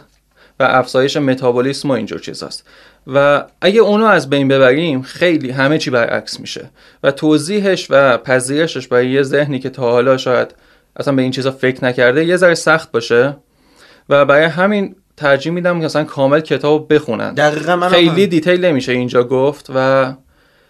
و 0.60 0.63
افزایش 0.63 1.17
متابولیسم 1.17 1.89
و 1.89 1.91
اینجور 1.91 2.19
چیزاست. 2.19 2.67
و 3.13 3.46
اگه 3.62 3.80
اونو 3.80 4.06
از 4.06 4.30
بین 4.30 4.48
ببریم 4.48 5.02
خیلی 5.02 5.52
همه 5.52 5.78
چی 5.78 5.89
برعکس 5.89 6.39
میشه. 6.39 6.70
و 7.04 7.12
توضیحش 7.12 7.88
و 7.89 8.17
پذیرشش 8.17 8.88
برای 8.88 9.10
یه 9.10 9.24
ذهنی 9.24 9.60
که 9.60 9.70
تا 9.70 9.91
حالا 9.91 10.17
شاید 10.17 10.56
اصلا 10.96 11.15
به 11.15 11.22
این 11.22 11.32
چیزا 11.32 11.52
فکر 11.52 11.86
نکرده 11.86 12.26
یه 12.26 12.38
ذره 12.38 12.56
سخت 12.56 12.91
باشه. 12.91 13.38
و 14.10 14.26
برای 14.26 14.46
همین 14.46 14.96
ترجیح 15.17 15.52
میدم 15.52 15.80
که 15.80 15.86
مثلا 15.86 16.04
کامل 16.04 16.39
کتاب 16.39 16.93
بخونن. 16.93 17.34
دقیقا 17.34 17.76
من 17.76 17.89
خیلی 17.89 18.28
detail 18.27 18.65
نمیشه 18.65 18.91
اینجا 18.91 19.24
گفت 19.24 19.72
و 19.76 20.13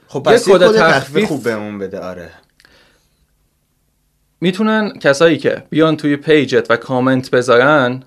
خب 0.08 0.24
پس 0.24 0.48
یه 0.48 0.54
کد 0.54 0.78
تخفیف 0.78 1.28
خوب 1.28 1.44
بهمون 1.44 1.80
بده 1.80 2.00
آره. 2.00 2.30
می‌تونن 4.42 5.00
کسایی 5.00 5.38
که 5.38 5.64
بیان 5.70 5.98
توی 5.98 6.16
page 6.16 6.61
ت 6.61 6.72
و 6.72 6.76
کامنت 6.76 7.32
بذارن 7.32 8.04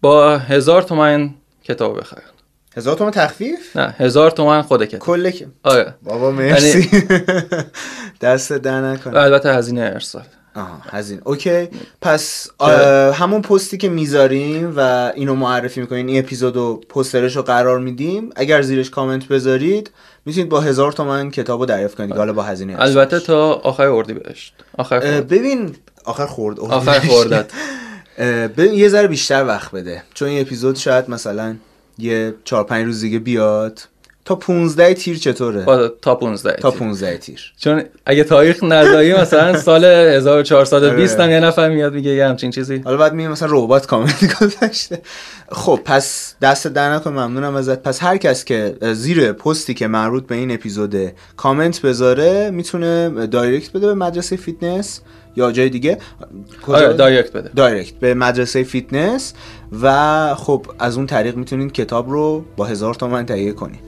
با 0.00 0.38
هزار 0.38 0.82
تومن 0.82 1.34
کتاب 1.64 2.00
بخرن. 2.00 2.35
هزار 2.76 2.96
تومن 2.96 3.10
تخفیف؟ 3.10 3.76
نه 3.76 3.94
هزار 3.98 4.30
تومن 4.30 4.62
خود 4.62 4.84
کتاب 4.84 5.00
کل 5.00 5.32
آره. 5.62 5.94
بابا 6.02 6.30
مرسی. 6.30 6.90
دستت 8.22 8.52
درد 8.52 8.80
نکنه. 8.80 9.18
البته 9.18 9.54
هزینه 9.54 9.80
ارسال. 9.80 10.22
آها 10.54 10.80
هزینه. 10.90 11.20
اوکی. 11.24 11.68
پس 12.00 12.50
همون 13.14 13.42
پستی 13.42 13.76
که 13.76 13.88
می‌ذاریم 13.88 14.72
و 14.76 15.12
اینو 15.14 15.34
معرفی 15.34 15.80
می‌کنین 15.80 16.08
این 16.08 16.18
اپیزودو 16.18 16.80
پسترش 16.88 17.36
رو 17.36 17.42
قرار 17.42 17.78
میدیم. 17.78 18.30
اگر 18.36 18.62
زیرش 18.62 18.90
کامنت 18.90 19.28
بذارید 19.28 19.90
می‌تونید 20.26 20.48
با 20.48 20.60
هزار 20.60 20.92
تومن 20.92 21.30
کتاب 21.30 21.60
رو 21.60 21.66
دریافت 21.66 21.96
کنید. 21.96 22.16
حالا 22.16 22.32
با 22.32 22.42
هزینه 22.42 22.76
البته 22.78 23.20
تا 23.20 23.52
آخر 23.52 23.86
اردی 23.86 24.12
بهشت 24.14 24.54
آخر 24.78 25.00
ببین 25.20 25.76
آخر 26.04 26.26
خورد 26.26 26.60
آخر 26.60 27.00
خوردت. 27.00 27.50
ببین 28.56 28.74
یه 28.74 28.88
ذره 28.88 29.06
بیشتر 29.06 29.44
وقت 29.44 29.70
بده. 29.70 30.02
چون 30.14 30.28
این 30.28 30.40
اپیزود 30.40 30.76
شاید 30.76 31.10
مثلا 31.10 31.56
یه 31.98 32.34
چهار 32.44 32.64
پنج 32.64 32.84
روز 32.84 33.00
دیگه 33.00 33.18
بیاد. 33.18 33.80
تا 34.24 34.34
15 34.34 34.94
تیر 34.94 35.16
چطوره؟ 35.18 35.90
تا 36.02 36.14
15 36.14 36.52
تا 36.52 36.70
15 36.70 37.16
تیر. 37.16 37.52
چون 37.58 37.82
اگه 38.06 38.24
تاریخ 38.24 38.62
نداری 38.62 39.14
مثلا 39.14 39.58
سال 39.58 39.84
1420 39.84 41.20
هم 41.20 41.30
یه 41.30 41.40
نفر 41.40 41.68
میاد 41.68 41.94
میگه 41.94 42.10
یه 42.10 42.26
همچین 42.26 42.50
چیزی. 42.50 42.76
حالا 42.84 42.96
بعد 42.96 43.12
میگه 43.12 43.28
مثلا 43.28 43.48
ربات 43.50 43.86
کامنت 43.86 44.32
گذاشته. 44.40 45.02
خب 45.52 45.80
پس 45.84 46.34
دستت 46.42 46.66
درد 46.66 46.94
نکنه 46.94 47.10
ممنونم 47.10 47.54
ازت. 47.54 47.82
پس 47.82 48.02
هر 48.02 48.16
کس 48.16 48.44
که 48.44 48.76
زیر 48.92 49.32
پستی 49.32 49.74
که 49.74 49.86
مربوط 49.86 50.26
به 50.26 50.34
این 50.34 50.50
اپیزود 50.50 50.96
کامنت 51.36 51.82
بذاره 51.82 52.50
می‌تونه 52.50 53.26
دایرکت 53.26 53.72
بده 53.72 53.86
به 53.86 53.94
مدرسه 53.94 54.36
فیتنس 54.36 55.00
یا 55.36 55.52
جای 55.52 55.68
دیگه. 55.68 55.98
آره 56.66 56.92
دایرکت 56.92 57.32
بده. 57.32 57.50
دایرکت. 57.56 57.94
به 57.94 58.14
مدرسه 58.14 58.62
فیتنس. 58.62 59.32
و 59.82 60.34
خب 60.34 60.66
از 60.78 60.96
اون 60.96 61.06
طریق 61.06 61.36
می‌تونید 61.36 61.72
کتاب 61.72 62.10
رو 62.10 62.44
با 62.56 62.64
هزار 62.64 62.94
تومن 62.94 63.26
تهیه 63.26 63.52
کنید. 63.52 63.80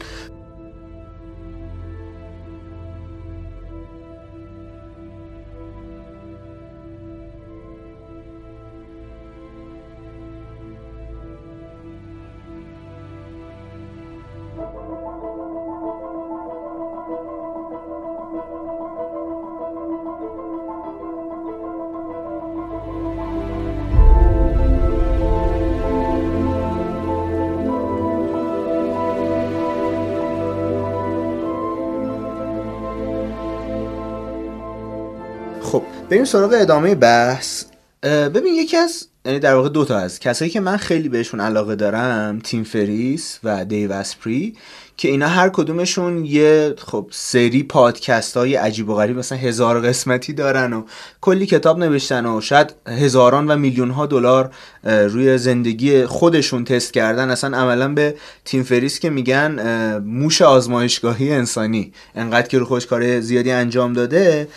سراغ 36.28 36.54
ادامه 36.54 36.94
بحث 36.94 37.64
ببین 38.02 38.54
یکی 38.54 38.76
از 38.76 39.06
یعنی 39.24 39.38
در 39.38 39.54
واقع 39.54 39.68
دوتا 39.68 39.98
از 39.98 40.20
کسایی 40.20 40.50
که 40.50 40.60
من 40.60 40.76
خیلی 40.76 41.08
بهشون 41.08 41.40
علاقه 41.40 41.76
دارم 41.76 42.38
تیم 42.38 42.64
فریس 42.64 43.38
و 43.44 43.64
دیو 43.64 43.92
اسپری 43.92 44.56
که 44.98 45.08
اینا 45.08 45.28
هر 45.28 45.48
کدومشون 45.48 46.24
یه 46.24 46.74
خب 46.78 47.06
سری 47.11 47.62
پادکست 47.62 48.37
های 48.37 48.54
عجیب 48.54 48.88
و 48.88 48.94
غریب 48.94 49.18
مثلا 49.18 49.38
هزار 49.38 49.80
قسمتی 49.80 50.32
دارن 50.32 50.72
و 50.72 50.82
کلی 51.20 51.46
کتاب 51.46 51.78
نوشتن 51.78 52.26
و 52.26 52.40
شاید 52.40 52.74
هزاران 52.87 53.50
و 53.50 53.56
میلیون 53.56 53.90
ها 53.90 54.06
دلار 54.06 54.50
روی 54.84 55.38
زندگی 55.38 56.06
خودشون 56.06 56.64
تست 56.64 56.92
کردن. 56.92 57.30
اصلا 57.30 57.58
عملا 57.58 57.88
به 57.88 58.14
تیم 58.44 58.62
فریس 58.62 58.98
که 58.98 59.11
میگن 59.11 59.98
موش 59.98 60.42
آزمایشگاهی 60.42 61.32
انسانی. 61.32 61.92
انقدر 62.14 62.48
که 62.48 62.58
رو 62.58 62.64
خودش 62.64 62.87
کار 62.87 63.20
زیادی 63.20 63.50
انجام 63.50 63.92
داده. 63.92 64.48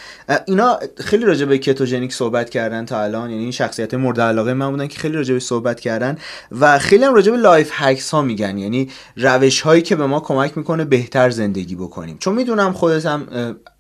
اینا 0.45 0.79
خیلی 0.97 1.25
راجع 1.25 1.45
به 1.45 1.57
کتوژنیک 1.57 2.13
صحبت 2.13 2.49
کردن 2.49 2.85
تا 2.85 3.01
الان. 3.03 3.29
یعنی 3.29 3.43
این 3.43 3.51
شخصیت 3.51 3.93
مورد 3.93 4.21
علاقه 4.21 4.53
من 4.53 4.71
بودن 4.71 4.87
که 4.87 4.99
خیلی 4.99 5.15
راجع 5.15 5.33
به 5.33 5.39
صحبت 5.39 5.79
کردن. 5.79 6.17
و 6.59 6.79
خیلی 6.79 7.03
هم 7.03 7.13
راجع 7.13 7.31
به 7.31 7.37
life 7.37 7.69
hacks 7.73 8.11
ها 8.11 8.21
میگن. 8.21 8.57
یعنی 8.57 8.89
روش 9.17 9.61
هایی 9.61 9.81
که 9.81 9.95
به 9.95 10.05
ما 10.05 10.19
کمک 10.31 10.57
می‌کنه 10.57 10.85
بهتر 10.85 11.29
زندگی 11.29 11.75
بکنیم. 11.75 12.17
چون 12.19 12.35
می‌دونم 12.35 12.73
خودت 12.73 13.05
هم 13.05 13.27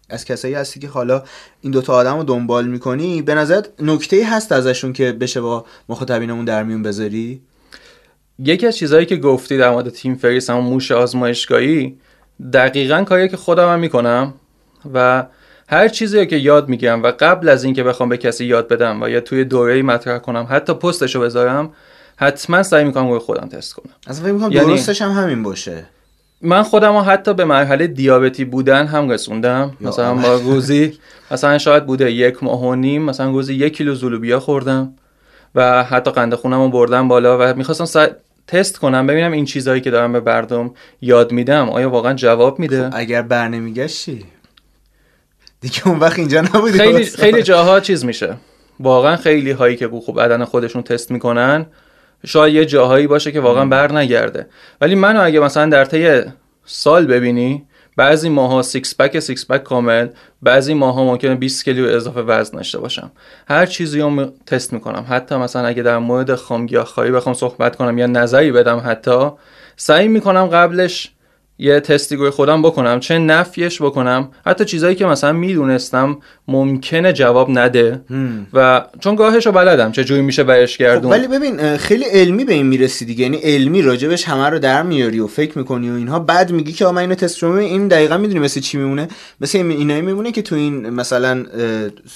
از 0.09 0.25
کسایی 0.25 0.53
هستی 0.53 0.79
که 0.79 0.87
حالا 0.87 1.23
این 1.61 1.71
دوتا 1.71 1.93
آدم 1.93 2.17
رو 2.17 2.23
دنبال 2.23 2.67
می‌کنی 2.67 3.21
به 3.21 3.35
نظرت 3.35 3.69
نکته‌ای 3.79 4.25
هست 4.25 4.51
ازشون 4.51 4.93
که 4.93 5.11
بشه 5.11 5.41
با 5.41 5.65
مخاطبینمون 5.89 6.45
در 6.45 6.63
میون 6.63 6.83
بذاری؟ 6.83 7.41
یکی 8.39 8.67
از 8.67 8.77
چیزهایی 8.77 9.05
که 9.05 9.15
گفتی 9.15 9.57
در 9.57 9.69
مورد 9.69 9.89
تیم 9.89 10.15
فریس 10.15 10.49
همون 10.49 10.63
موش 10.63 10.91
آزمایشگاهی 10.91 11.97
دقیقا 12.53 13.03
کاری 13.03 13.29
که 13.29 13.37
خودم 13.37 13.73
هم 13.73 13.79
می‌کنم 13.79 14.33
و 14.93 15.25
هر 15.69 15.87
چیزی 15.87 16.25
که 16.25 16.35
یاد 16.35 16.69
می‌گیرم 16.69 17.03
و 17.03 17.11
قبل 17.19 17.49
از 17.49 17.63
اینکه 17.63 17.83
بخوام 17.83 18.09
به 18.09 18.17
کسی 18.17 18.45
یاد 18.45 18.67
بدم 18.67 19.01
و 19.01 19.09
یا 19.09 19.21
توی 19.21 19.43
دوره 19.43 19.81
مطرح 19.81 20.17
کنم 20.17 20.47
حتی 20.49 20.73
پستشو 20.73 21.21
بذارم 21.21 21.73
حتما 22.15 22.63
سعی 22.63 22.83
می‌کنم 22.83 23.09
روی 23.09 23.19
خودم 23.19 23.47
تست 23.47 23.73
کنم. 23.73 23.93
از 24.07 24.21
فکر 24.21 24.31
می‌کنم 24.31 24.51
یعنی... 24.51 24.67
درستش 24.67 25.01
هم 25.01 25.11
همین 25.11 25.43
باشه. 25.43 25.85
من 26.41 26.63
خودم 26.63 27.03
حتی 27.07 27.33
به 27.33 27.45
مرحله 27.45 27.87
دیابتی 27.87 28.45
بودن 28.45 28.87
هم 28.87 29.09
رسوندم. 29.09 29.77
مثلا 29.81 30.13
با 30.13 30.35
روزی 30.35 30.97
مثلا 31.31 31.57
شاید 31.57 31.85
بوده 31.85 32.11
یک 32.11 32.43
ماه 32.43 32.61
و 32.61 32.75
نیم 32.75 33.01
مثلا 33.01 33.31
روزی 33.31 33.53
یک 33.53 33.77
کیلو 33.77 33.95
زولوبیا 33.95 34.39
خوردم 34.39 34.93
و 35.55 35.83
حتی 35.83 36.11
قند 36.11 36.35
خونم 36.35 36.61
رو 36.61 36.69
بردم 36.69 37.07
بالا 37.07 37.37
و 37.39 37.57
می‌خواستم 37.57 38.07
تست 38.47 38.77
کنم 38.77 39.07
ببینم 39.07 39.31
این 39.31 39.45
چیزهایی 39.45 39.81
که 39.81 39.91
دارم 39.91 40.13
به 40.13 40.19
مردم 40.19 40.71
یاد 41.01 41.31
میدم. 41.31 41.69
آیا 41.69 41.89
واقعا 41.89 42.13
جواب 42.13 42.59
میده؟ 42.59 42.89
خب 42.89 42.95
اگر 42.97 43.21
برنمیگشت 43.21 44.05
چی 44.05 44.25
دیگه 45.61 45.87
اون 45.87 45.99
وقت 45.99 46.19
اینجا 46.19 46.41
نبودی 46.41 46.77
خیلی 46.77 47.05
خیلی 47.05 47.43
جاها 47.43 47.79
چیز 47.79 48.05
میشه. 48.05 48.37
واقعا 48.79 49.15
خیلی 49.15 49.51
هایی 49.51 49.75
که 49.75 49.87
خب 49.87 50.21
بدن 50.21 50.45
خودشون 50.45 50.81
تست 50.81 51.11
می‌کنن 51.11 51.65
شاید 52.25 52.55
یه 52.55 52.65
جاهایی 52.65 53.07
باشه 53.07 53.31
که 53.31 53.39
واقعا 53.39 53.65
بر 53.65 53.91
نگرده. 53.91 54.47
ولی 54.81 54.95
منو 54.95 55.23
اگه 55.23 55.39
مثلا 55.39 55.69
در 55.69 55.85
طی 55.85 56.21
سال 56.65 57.05
ببینی 57.05 57.65
بعضی 57.97 58.29
ماه‌ها 58.29 58.61
six 58.61 58.97
pack، 58.97 59.19
six 59.19 59.47
pack 59.51 59.63
کامل 59.63 60.07
بعضی 60.41 60.73
ماه‌ها 60.73 61.03
ممکنه 61.03 61.35
20 61.35 61.65
کیلو 61.65 61.95
اضافه 61.95 62.21
وزن 62.21 62.57
داشته 62.57 62.79
باشم. 62.79 63.11
هر 63.47 63.65
چیزی 63.65 64.01
رو 64.01 64.33
تست 64.45 64.73
می‌کنم. 64.73 65.05
حتی 65.09 65.35
مثلا 65.35 65.67
اگه 65.67 65.83
در 65.83 65.97
مورد 65.97 66.35
خام 66.35 66.85
گیاه‌خواری 66.85 67.11
بخوام 67.11 67.35
صحبت 67.35 67.75
کنم 67.75 67.97
یا 67.97 68.05
نظری 68.05 68.51
بدم 68.51 68.81
حتی 68.85 69.29
سعی 69.75 70.07
می‌کنم 70.07 70.47
قبلش 70.47 71.11
یه 71.59 71.79
تستی 71.79 72.15
روی 72.15 72.29
خودم 72.29 72.61
بکنم 72.61 72.99
چه 72.99 73.17
نفیش 73.17 73.81
بکنم. 73.81 74.29
حتی 74.45 74.65
چیزایی 74.65 74.95
که 74.95 75.05
مثلا 75.05 75.33
می‌دونستم 75.33 76.17
ممکنه 76.47 77.13
جواب 77.13 77.49
نده. 77.49 78.01
و 78.53 78.85
چون 78.99 79.15
گاهش 79.15 79.45
رو 79.45 79.51
بلدم 79.51 79.91
چه 79.91 80.03
جوری 80.03 80.21
میشه 80.21 80.43
برش 80.43 80.77
گردون. 80.77 81.11
خب 81.11 81.17
ولی 81.17 81.27
ببین 81.27 81.77
خیلی 81.77 82.05
علمی 82.05 82.45
به 82.45 82.53
این 82.53 82.65
می‌رسی 82.65 83.05
دیگه. 83.05 83.23
یعنی 83.23 83.37
علمی 83.37 83.81
راجبش 83.81 84.23
همه 84.23 84.49
رو 84.49 84.59
در 84.59 84.83
میاری 84.83 85.19
و 85.19 85.27
فکر 85.27 85.57
می‌کنی 85.57 85.89
و 85.89 85.93
اینها. 85.93 86.19
بعد 86.19 86.51
میگی 86.51 86.71
که 86.71 86.85
من 86.85 86.97
اینو 86.97 87.15
تست 87.15 87.43
رو 87.43 87.51
این 87.51 87.87
دقیقا 87.87 88.17
می‌دونی 88.17 88.39
مثل 88.39 88.59
چی 88.59 88.77
میمونه. 88.77 89.07
مثل 89.41 89.57
اینایی 89.57 90.01
میمونه 90.01 90.31
که 90.31 90.41
تو 90.41 90.55
این 90.55 90.89
مثلا 90.89 91.45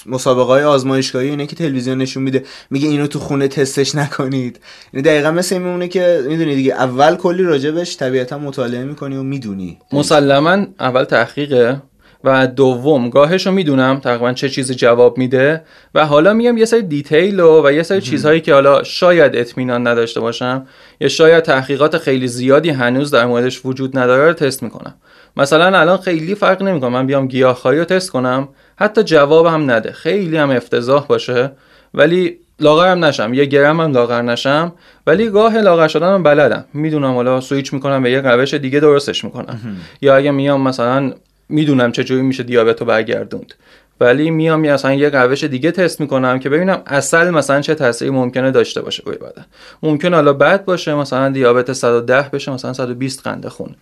مسابقه 0.06 0.52
های 0.52 0.64
آزمایشگاهی 0.64 1.28
اینه 1.28 1.46
که 1.46 1.56
تلویزیون 1.56 1.98
نشون 1.98 2.22
میده. 2.22 2.44
میگه 2.70 2.88
اینو 2.88 3.06
تو 3.06 3.18
خونه 3.18 3.48
تستش 3.48 3.94
نکنید. 3.94 4.60
یعنی 4.92 5.02
دقیقا 5.02 5.30
مثل 5.30 5.58
میمونه 5.58 5.88
که 5.88 6.24
می‌دونی 6.28 6.54
دیگه 6.54 6.72
اول 6.72 7.16
کلی 7.16 7.42
راجبش 7.42 7.96
طبیعتا 7.96 8.38
مطالعه 8.38 8.84
می‌کنی 8.84 9.16
و 9.16 9.22
می‌دونی. 9.36 9.78
مسلما 9.92 10.66
اول 10.80 11.04
تحقیقه 11.04 11.82
و 12.24 12.46
دوم 12.46 13.10
گاهش 13.10 13.46
رو 13.46 13.52
می‌دونم 13.52 14.00
تقریبا 14.00 14.32
چه 14.32 14.48
چیزی 14.48 14.74
جواب 14.74 15.18
میده 15.18 15.62
و 15.94 16.06
حالا 16.06 16.32
میگم 16.32 16.58
یه 16.58 16.64
سری 16.64 16.82
دیتیل 16.82 17.40
و, 17.40 17.66
و 17.66 17.72
یه 17.72 17.82
سری 17.82 18.00
چیزهایی 18.00 18.40
که 18.40 18.54
حالا 18.54 18.82
شاید 18.82 19.36
اطمینان 19.36 19.86
نداشته 19.86 20.20
باشم 20.20 20.66
یا 21.00 21.08
شاید 21.08 21.44
تحقیقات 21.44 21.98
خیلی 21.98 22.28
زیادی 22.28 22.70
هنوز 22.70 23.10
در 23.10 23.26
موردش 23.26 23.60
وجود 23.64 23.98
نداره 23.98 24.26
رو 24.26 24.32
تست 24.32 24.62
می‌کنم. 24.62 24.94
مثلا 25.36 25.78
الان 25.78 25.98
خیلی 25.98 26.34
فرق 26.34 26.62
نمی‌کنه. 26.62 26.90
من 26.90 27.06
بیام 27.06 27.28
گیاهخواری 27.28 27.78
رو 27.78 27.84
تست 27.84 28.10
کنم 28.10 28.48
حتی 28.76 29.02
جواب 29.02 29.46
هم 29.46 29.70
نده. 29.70 29.92
خیلی 29.92 30.36
هم 30.36 30.50
افتضاح 30.50 31.06
باشه. 31.06 31.52
ولی 31.94 32.38
لاغرم 32.60 33.04
نشم. 33.04 33.34
یه 33.34 33.44
گرم 33.44 33.80
هم 33.80 33.92
لاغر 33.92 34.22
نشم 34.22 34.72
ولی 35.06 35.30
گاه 35.30 35.60
لاغر 35.60 35.88
شدنم 35.88 36.22
بلدم. 36.22 36.64
می‌دونم 36.74 37.14
حالا 37.14 37.40
سویچ 37.40 37.72
می‌کنم 37.72 38.02
به 38.02 38.10
یه 38.10 38.20
روش 38.20 38.54
دیگه 38.54 38.80
درستش 38.80 39.24
می‌کنم. 39.24 39.60
یا 40.02 40.16
اگه 40.16 40.30
میام 40.30 40.60
مثلا 40.60 41.12
می‌دونم 41.48 41.92
چجوری 41.92 42.22
میشه 42.22 42.42
دیابت 42.42 42.80
رو 42.80 42.86
برگردوند. 42.86 43.54
ولی 44.00 44.30
میام 44.30 44.60
مثلا 44.60 44.94
یه 44.94 45.08
روش 45.08 45.44
دیگه 45.44 45.70
تست 45.70 46.00
می‌کنم 46.00 46.38
که 46.38 46.48
ببینم 46.48 46.82
اصل 46.86 47.30
مثلا 47.30 47.60
چه 47.60 47.74
تاثیری 47.74 48.10
ممکنه 48.10 48.50
داشته 48.50 48.82
باشه. 48.82 49.02
روی 49.06 49.16
بدن 49.16 49.44
ممکن 49.82 50.14
حالا 50.14 50.32
بد 50.32 50.64
باشه 50.64 50.94
مثلا 50.94 51.28
دیابت 51.28 51.72
110 51.72 52.30
بشه 52.32 52.52
مثلا 52.52 52.72
120 52.72 53.22
قند 53.22 53.48
خون. 53.48 53.74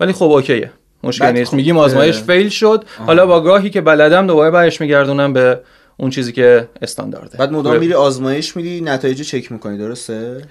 ولی 0.00 0.12
خب 0.12 0.22
اوکیه. 0.22 0.70
مشکل 1.04 1.32
نیست. 1.32 1.50
خب. 1.50 1.56
میگیم 1.56 1.78
آزمایش 1.78 2.20
فیل 2.22 2.48
شد. 2.48 2.84
حالا 3.06 3.26
با 3.26 3.40
گاهی 3.40 3.70
که 3.70 3.80
بلدم 3.80 4.26
دوباره 4.26 4.50
برش 4.50 4.80
میگردونم 4.80 5.32
به 5.32 5.60
اون 6.00 6.10
چیزی 6.10 6.32
که 6.32 6.68
استاندارده. 6.82 7.38
بعد 7.38 7.52
مدام 7.52 7.78
میری 7.78 7.94
آزمایش 7.94 8.56
میدی 8.56 8.80
نتایج 8.80 9.22
چک 9.22 9.52
می‌کنی 9.52 9.78
درسته؟ 9.78 10.42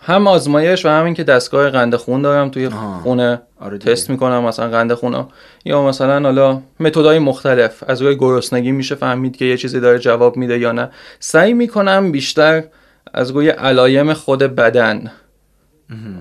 هم 0.00 0.26
آزمایش 0.26 0.86
و 0.86 0.88
همین 0.88 1.14
که 1.14 1.24
دستگاه 1.24 1.70
قند 1.70 1.96
خون 1.96 2.22
دارم 2.22 2.48
توی 2.48 2.68
خونه 3.02 3.42
آره 3.60 3.78
تست 3.78 4.10
می‌کنم 4.10 4.44
مثلا 4.44 4.68
قند 4.68 4.94
خون 4.94 5.26
یا 5.64 5.82
مثلا 5.82 6.20
حالا 6.20 6.62
متدای 6.80 7.18
مختلف 7.18 7.84
از 7.86 8.02
روی 8.02 8.16
گرسنگی 8.16 8.72
میشه 8.72 8.94
فهمید 8.94 9.36
که 9.36 9.44
یه 9.44 9.56
چیزی 9.56 9.80
داره 9.80 9.98
جواب 9.98 10.36
میده 10.36 10.58
یا 10.58 10.72
نه. 10.72 10.90
سعی 11.20 11.52
می‌کنم 11.52 12.12
بیشتر 12.12 12.64
از 13.14 13.30
روی 13.30 13.48
علایم 13.48 14.12
خود 14.12 14.42
بدن 14.42 15.10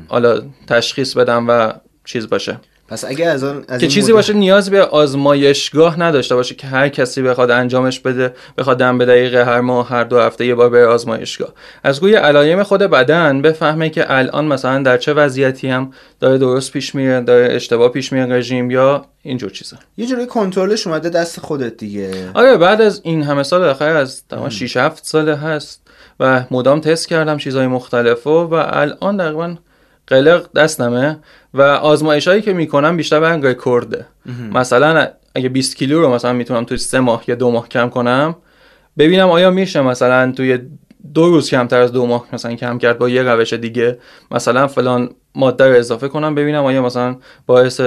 حالا 0.07 0.41
تشخیص 0.67 1.17
بدم 1.17 1.45
و 1.47 1.73
چیز 2.05 2.29
باشه. 2.29 2.59
پس 2.87 3.05
اگه 3.05 3.25
از 3.25 3.43
آن 3.43 3.65
که 3.79 3.87
چیزی 3.87 4.13
باشه 4.13 4.33
نیاز 4.33 4.69
به 4.69 4.83
آزمایشگاه 4.83 5.99
نداشته 5.99 6.35
باشه 6.35 6.55
که 6.55 6.67
هر 6.67 6.89
کسی 6.89 7.21
بخواد 7.21 7.51
انجامش 7.51 7.99
بده 7.99 8.33
بخواد 8.57 8.77
دم 8.77 8.97
به 8.97 9.05
دقیقه 9.05 9.45
هر 9.45 9.61
ماه 9.61 9.89
هر 9.89 10.03
دو 10.03 10.19
هفته 10.19 10.45
یه 10.45 10.55
بار 10.55 10.69
به 10.69 10.87
آزمایشگاه. 10.87 11.49
از 11.83 11.99
روی 11.99 12.15
علایم 12.15 12.63
خود 12.63 12.81
بدن 12.81 13.41
بفهمه 13.41 13.89
که 13.89 14.13
الان 14.13 14.45
مثلا 14.45 14.83
در 14.83 14.97
چه 14.97 15.13
وضعیتی 15.13 15.67
هم 15.67 15.93
داره 16.19 16.37
درست 16.37 16.71
پیش 16.71 16.95
میره 16.95 17.21
داره 17.21 17.55
اشتباه 17.55 17.89
پیش 17.89 18.13
میره 18.13 18.25
رژیم 18.25 18.71
یا 18.71 19.05
اینجور 19.21 19.49
چیزا. 19.49 19.77
یه 19.97 20.05
جوری 20.05 20.25
کنترلش 20.25 20.87
اومده 20.87 21.09
دست 21.09 21.39
خودت 21.39 21.77
دیگه. 21.77 22.11
آره 22.33 22.57
بعد 22.57 22.81
از 22.81 23.01
این 23.03 23.23
همه 23.23 23.43
سال 23.43 23.63
آخر 23.63 23.95
از 23.95 24.27
تمام 24.27 24.49
6 24.49 24.77
7 24.77 25.05
سال 25.05 25.29
هست 25.29 25.81
و 26.19 26.43
مدام 26.51 26.79
تست 26.79 27.07
کردم 27.07 27.37
چیزهای 27.37 27.67
مختلف 27.67 28.27
و, 28.27 28.29
و 28.29 28.53
الان 28.53 29.17
تقریبا 29.17 29.55
قلق 30.07 30.53
دستمه 30.55 31.19
و 31.53 31.61
آزمایش 31.61 32.27
هایی 32.27 32.41
که 32.41 32.53
می‌کنم 32.53 32.97
بیشتر 32.97 33.19
بر 33.19 33.37
رکورده 33.37 34.05
مثلا 34.53 35.07
اگه 35.35 35.49
20 35.49 35.75
کیلو 35.75 36.01
رو 36.01 36.13
مثلا 36.13 36.33
می‌تونم 36.33 36.63
توی 36.63 36.77
سه 36.77 36.99
ماه 36.99 37.23
یا 37.27 37.35
دو 37.35 37.51
ماه 37.51 37.69
کم 37.69 37.89
کنم 37.89 38.35
ببینم 38.97 39.29
آیا 39.29 39.51
میشه 39.51 39.81
مثلا 39.81 40.31
توی 40.31 40.59
دو 41.13 41.29
روز 41.29 41.49
کمتر 41.49 41.81
از 41.81 41.91
دو 41.91 42.05
ماه 42.05 42.27
مثلا 42.33 42.55
کم 42.55 42.77
کرد 42.77 42.97
با 42.97 43.09
یه 43.09 43.23
روش 43.23 43.53
دیگه. 43.53 43.99
مثلا 44.31 44.67
فلان 44.67 45.09
ماده 45.35 45.67
رو 45.67 45.75
اضافه 45.75 46.07
کنم 46.07 46.35
ببینم 46.35 46.63
آیا 46.63 46.81
مثلا 46.81 47.17
باعث 47.45 47.81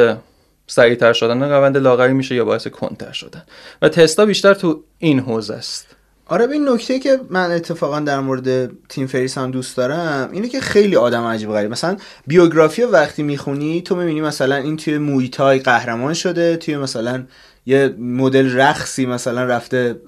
سریعتر 0.67 1.13
شدن 1.13 1.43
روند 1.43 1.77
لاغری 1.77 2.13
میشه 2.13 2.35
یا 2.35 2.45
باعث 2.45 2.67
کنتر 2.67 3.13
شدن. 3.13 3.43
و 3.83 3.89
تستا 3.89 4.27
بیشتر 4.27 4.55
تو 4.55 4.85
این 4.99 5.21
حوزه 5.21 5.55
است. 5.55 5.96
آره 6.29 6.51
این 6.53 6.69
نکته 6.69 6.99
که 6.99 7.21
من 7.31 7.51
اتفاقا 7.51 8.01
در 8.01 8.21
مورد 8.21 8.71
تیم 8.89 9.07
فریس 9.07 9.39
هم 9.39 9.51
دوست 9.51 9.77
دارم 9.77 10.29
اینه 10.33 10.49
که 10.49 10.61
خیلی 10.61 10.97
آدم 10.97 11.23
عجیب 11.23 11.51
غریب. 11.51 11.71
مثلا 11.71 11.97
بیوگرافی 12.27 12.83
وقتی 12.83 13.23
می‌خونی 13.23 13.83
تو 13.83 13.97
می‌بینی 13.97 14.21
مثلا 14.21 14.57
این 14.57 14.77
توی 14.77 14.99
موی 14.99 15.35
تای 15.35 15.59
قهرمان 15.59 16.15
شده 16.15 16.57
توی 16.57 16.77
مثلا 16.77 17.25
یه 17.67 17.95
مدل 17.99 18.57
رقصی 18.57 19.07
مثلا 19.07 19.45
رفته 19.45 20.01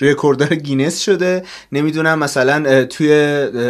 رکورددار 0.00 0.54
گینس 0.54 1.00
شده. 1.00 1.44
نمی‌دونم 1.72 2.18
مثلا 2.18 2.84
توی 2.84 3.12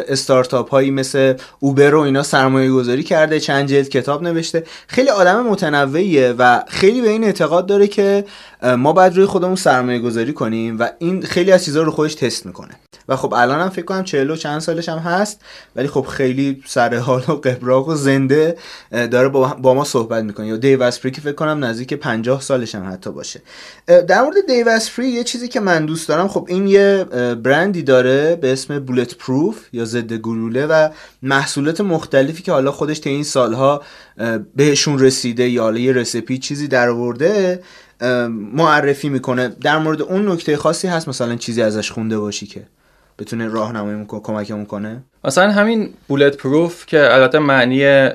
استارتاپ 0.08 0.70
هایی 0.70 0.90
مثل 0.90 1.34
اوبر 1.60 1.94
و 1.94 2.00
اینا 2.00 2.22
سرمایه 2.22 2.70
گذاری 2.70 3.02
کرده 3.02 3.40
چند 3.40 3.68
جلد 3.68 3.88
کتاب 3.88 4.22
نوشته. 4.22 4.64
خیلی 4.86 5.08
آدم 5.08 5.46
متنوعیه 5.46 6.34
و 6.38 6.62
خیلی 6.68 7.00
به 7.00 7.08
این 7.08 7.24
اعتقاد 7.24 7.66
داره 7.66 7.86
که 7.86 8.24
ما 8.62 8.92
باید 8.92 9.16
روی 9.16 9.26
خودمون 9.26 9.56
سرمایه 9.56 9.98
گذاری 9.98 10.32
کنیم 10.32 10.78
و 10.78 10.88
این 10.98 11.22
خیلی 11.22 11.52
از 11.52 11.64
چیزها 11.64 11.82
رو 11.82 11.90
خودش 11.90 12.14
تست 12.14 12.46
می‌کنه. 12.46 12.74
و 13.08 13.16
خب 13.16 13.34
الان 13.34 13.60
هم 13.60 13.68
فکر 13.68 13.84
کنم 13.84 14.04
چهل 14.04 14.30
و 14.30 14.36
چند 14.36 14.60
سالش 14.60 14.88
هم 14.88 14.98
هست 14.98 15.40
ولی 15.76 15.88
خب 15.88 16.06
خیلی 16.06 16.62
سر 16.66 16.94
حال 16.94 17.22
و 17.28 17.32
قبراق 17.32 17.88
و 17.88 17.94
زنده 17.94 18.56
داره 18.90 19.28
با 19.28 19.74
ما 19.74 19.84
صحبت 19.84 20.24
می‌کنه. 20.24 20.46
یا 20.46 20.56
دیو 20.56 20.82
اسپری 20.82 21.10
که 21.10 21.20
فکر 21.20 21.32
کنم 21.32 21.64
نزدیک 21.64 21.94
50 21.94 22.40
سالش 22.40 22.74
هم 22.74 22.92
حتی 22.92 23.10
باشه. 23.10 23.42
در 23.86 24.22
مورد 24.22 24.46
دیو 24.46 24.68
اسپری 24.68 25.08
یه 25.08 25.24
چیزی 25.24 25.48
که 25.48 25.60
من 25.60 25.86
دوست 25.86 26.08
دارم 26.08 26.19
خب 26.28 26.46
این 26.48 26.66
یه 26.66 27.04
برندی 27.42 27.82
داره 27.82 28.36
به 28.36 28.52
اسم 28.52 28.78
بولت 28.78 29.14
پروف 29.14 29.66
یا 29.72 29.84
ضد 29.84 30.12
گلوله 30.12 30.66
و 30.66 30.88
محصولات 31.22 31.80
مختلفی 31.80 32.42
که 32.42 32.52
حالا 32.52 32.72
خودش 32.72 32.98
تا 32.98 33.10
این 33.10 33.24
سالها 33.24 33.82
بهشون 34.56 34.98
رسیده 34.98 35.48
یا 35.48 35.62
حالا 35.62 35.78
یه 35.78 35.92
رسیپی 35.92 36.38
چیزی 36.38 36.68
در 36.68 36.88
آورده 36.88 37.62
معرفی 38.54 39.08
می‌کنه. 39.08 39.48
در 39.48 39.78
مورد 39.78 40.02
اون 40.02 40.28
نکته 40.28 40.56
خاصی 40.56 40.88
هست 40.88 41.08
مثلا 41.08 41.36
چیزی 41.36 41.62
ازش 41.62 41.90
خونده 41.90 42.18
باشی 42.18 42.46
که 42.46 42.62
بتونه 43.18 43.48
راهنمایی 43.48 44.04
کمکمون 44.08 44.66
کنه. 44.66 45.02
مثلا 45.24 45.50
همین 45.50 45.90
بولت 46.08 46.36
پروف 46.36 46.86
که 46.86 47.14
البته 47.14 47.38
معنی 47.38 48.08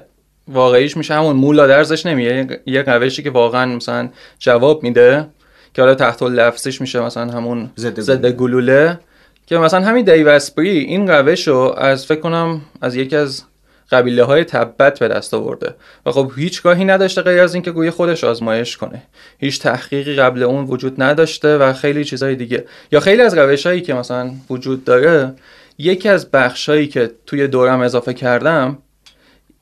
واقعیش 0.48 0.98
میشه 0.98 1.14
همون 1.14 1.36
مولا 1.36 1.68
درزش 1.68 2.06
نمیه. 2.06 2.62
یه 2.66 2.82
روشی 2.82 3.24
که 3.24 3.30
واقعا 3.30 3.76
مثلا 3.76 4.10
جواب 4.40 4.84
میده. 4.84 5.28
که 5.76 5.82
حالا 5.82 5.96
تحت 5.96 6.24
لفظش 6.24 6.82
میشه 6.82 7.00
مثلا 7.00 7.32
همون 7.32 7.70
ضد 7.78 8.32
گلوله. 8.32 9.00
که 9.48 9.58
مثلا 9.58 9.82
همین 9.82 10.06
دیوسپری 10.06 10.70
این 10.70 11.08
روش 11.08 11.48
رو 11.48 11.76
از 11.78 12.06
فکر 12.06 12.20
کنم 12.20 12.62
از 12.82 12.96
یکی 12.96 13.16
از 13.16 13.44
قبیله 13.92 14.24
های 14.24 14.44
تبت 14.44 15.00
به 15.00 15.08
دست 15.08 15.34
آورده. 15.34 15.76
و 16.06 16.12
خب 16.12 16.32
هیچ 16.36 16.62
گاهی 16.62 16.86
نداشته 16.86 17.22
غیر 17.22 17.40
از 17.40 17.54
اینکه 17.54 17.72
گوی 17.72 17.90
خودش 17.90 18.24
آزمایش 18.24 18.78
کنه. 18.78 19.04
هیچ 19.40 19.62
تحقیقی 19.62 20.16
قبل 20.16 20.44
اون 20.44 20.66
وجود 20.66 21.02
نداشته 21.02 21.58
و 21.58 21.74
خیلی 21.74 22.06
چیزهای 22.06 22.36
دیگه. 22.36 22.66
یا 22.92 23.00
خیلی 23.00 23.22
از 23.22 23.38
روش 23.38 23.66
هایی 23.66 23.82
که 23.82 23.94
مثلا 23.94 24.32
وجود 24.50 24.84
داره 24.84 25.34
یکی 25.78 26.10
از 26.10 26.32
بخشهایی 26.32 26.88
که 26.88 27.12
توی 27.26 27.48
دورم 27.48 27.80
اضافه 27.82 28.14
کردم 28.14 28.78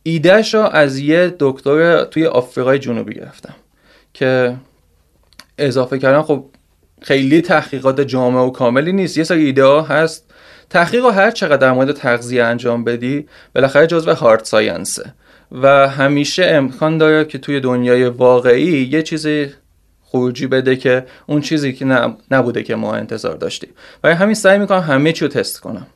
ایدهش 0.03 0.53
رو 0.53 0.61
از 0.61 0.99
یه 0.99 1.36
دکتر 1.39 2.03
توی 2.03 2.26
آفریقای 2.26 2.80
جنوبی 2.80 3.14
گرفتم. 3.14 3.55
که 4.14 4.55
اضافه 5.57 5.99
کردن 5.99 6.21
خب 6.21 6.45
خیلی 7.01 7.41
تحقیقات 7.41 8.01
جامع 8.01 8.41
و 8.41 8.49
کاملی 8.49 8.91
نیست. 8.91 9.17
یه 9.17 9.23
سری 9.23 9.45
ایده 9.45 9.81
هست. 9.81 10.31
تحقیق 10.69 11.03
رو 11.03 11.11
هر 11.11 11.31
چقدر 11.31 11.57
در 11.57 11.71
مورد 11.71 11.91
تغذیه 11.91 12.43
انجام 12.43 12.83
بدی 12.83 13.27
بالاخره 13.55 13.87
جزو 13.87 14.13
هارد 14.13 14.43
ساینسه 14.43 15.13
و 15.51 15.87
همیشه 15.87 16.45
امکان 16.45 16.97
داره 16.97 17.25
که 17.25 17.37
توی 17.37 17.59
دنیای 17.59 18.05
واقعی 18.05 18.89
یه 18.91 19.01
چیزی 19.01 19.49
خروجی 20.03 20.47
بده 20.47 20.75
که 20.75 21.05
اون 21.27 21.41
چیزی 21.41 21.73
که 21.73 21.85
نبوده 22.31 22.63
که 22.63 22.75
ما 22.75 22.95
انتظار 22.95 23.35
داشتیم. 23.35 23.69
برای 24.01 24.15
همین 24.15 24.35
سعی 24.35 24.57
می‌کنم 24.57 24.79
همه 24.79 25.11
چی 25.11 25.25
رو 25.25 25.31
تست 25.31 25.59
کنم. 25.59 25.87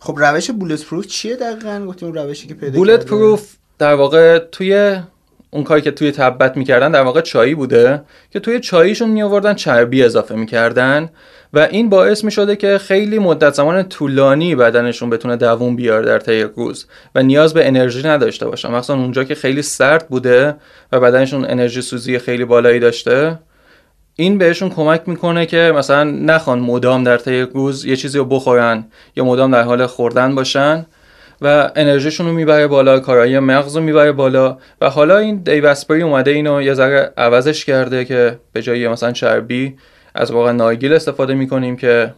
خب 0.00 0.18
روش 0.18 0.50
بولت 0.50 0.84
پروف 0.84 1.06
چیه 1.06 1.36
دقیقا؟ 1.36 1.86
گفتیم 1.86 2.12
روشی 2.12 2.48
که 2.48 2.54
پیدا 2.54 2.78
بولت 2.78 3.06
پروف 3.06 3.54
در 3.78 3.94
واقع 3.94 4.38
توی 4.38 5.00
اون 5.50 5.64
کاری 5.64 5.82
که 5.82 5.90
توی 5.90 6.12
تبت 6.12 6.56
می‌کردن 6.56 6.90
در 6.90 7.02
واقع 7.02 7.20
چایی 7.20 7.54
بوده 7.54 8.02
که 8.30 8.40
توی 8.40 8.60
چاییشون 8.60 9.10
میآوردن 9.10 9.54
چربی 9.54 10.02
اضافه 10.02 10.34
می‌کردن 10.34 11.10
و 11.52 11.58
این 11.58 11.88
باعث 11.88 12.24
می 12.24 12.30
شده 12.30 12.56
که 12.56 12.78
خیلی 12.78 13.18
مدت 13.18 13.54
زمان 13.54 13.82
طولانی 13.82 14.54
بدنشون 14.54 15.10
بتونه 15.10 15.36
دووم 15.36 15.76
بیاره 15.76 16.06
در 16.06 16.18
طی 16.18 16.42
روز 16.42 16.86
و 17.14 17.22
نیاز 17.22 17.54
به 17.54 17.66
انرژی 17.66 18.02
نداشته 18.02 18.46
باشن. 18.46 18.70
مثلا 18.70 18.96
اونجا 18.96 19.24
که 19.24 19.34
خیلی 19.34 19.62
سرد 19.62 20.08
بوده 20.08 20.56
و 20.92 21.00
بدنشون 21.00 21.44
انرژی 21.44 21.82
سوزی 21.82 22.18
خیلی 22.18 22.44
بالایی 22.44 22.80
داشته 22.80 23.38
این 24.14 24.38
بهشون 24.38 24.70
کمک 24.70 25.02
می‌کنه 25.06 25.46
که 25.46 25.72
مثلا 25.76 26.04
نخوان 26.04 26.58
مدام 26.58 27.04
در 27.04 27.16
طی 27.16 27.40
روز 27.40 27.84
یه 27.84 27.96
چیزی 27.96 28.18
رو 28.18 28.24
بخورن 28.24 28.84
یا 29.16 29.24
مدام 29.24 29.50
در 29.50 29.62
حال 29.62 29.86
خوردن 29.86 30.34
باشن 30.34 30.86
و 31.42 31.70
انرژیشون 31.76 32.26
رو 32.26 32.32
می‌بره 32.32 32.66
بالا 32.66 33.00
کارایی 33.00 33.38
مغز 33.38 33.76
رو 33.76 33.82
می‌بره 33.82 34.12
بالا. 34.12 34.58
و 34.80 34.90
حالا 34.90 35.18
این 35.18 35.36
دیوسپری 35.36 36.02
اومده 36.02 36.30
اینو 36.30 36.62
یه 36.62 36.74
ذره 36.74 37.12
عوضش 37.16 37.64
کرده 37.64 38.04
که 38.04 38.38
به 38.52 38.62
جای 38.62 38.88
مثلا 38.88 39.12
چربی 39.12 39.76
از 40.14 40.30
واقع 40.30 40.52
نارگیل 40.52 40.92
استفاده 40.92 41.34
می‌کنیم 41.34 41.76
که 41.76 42.14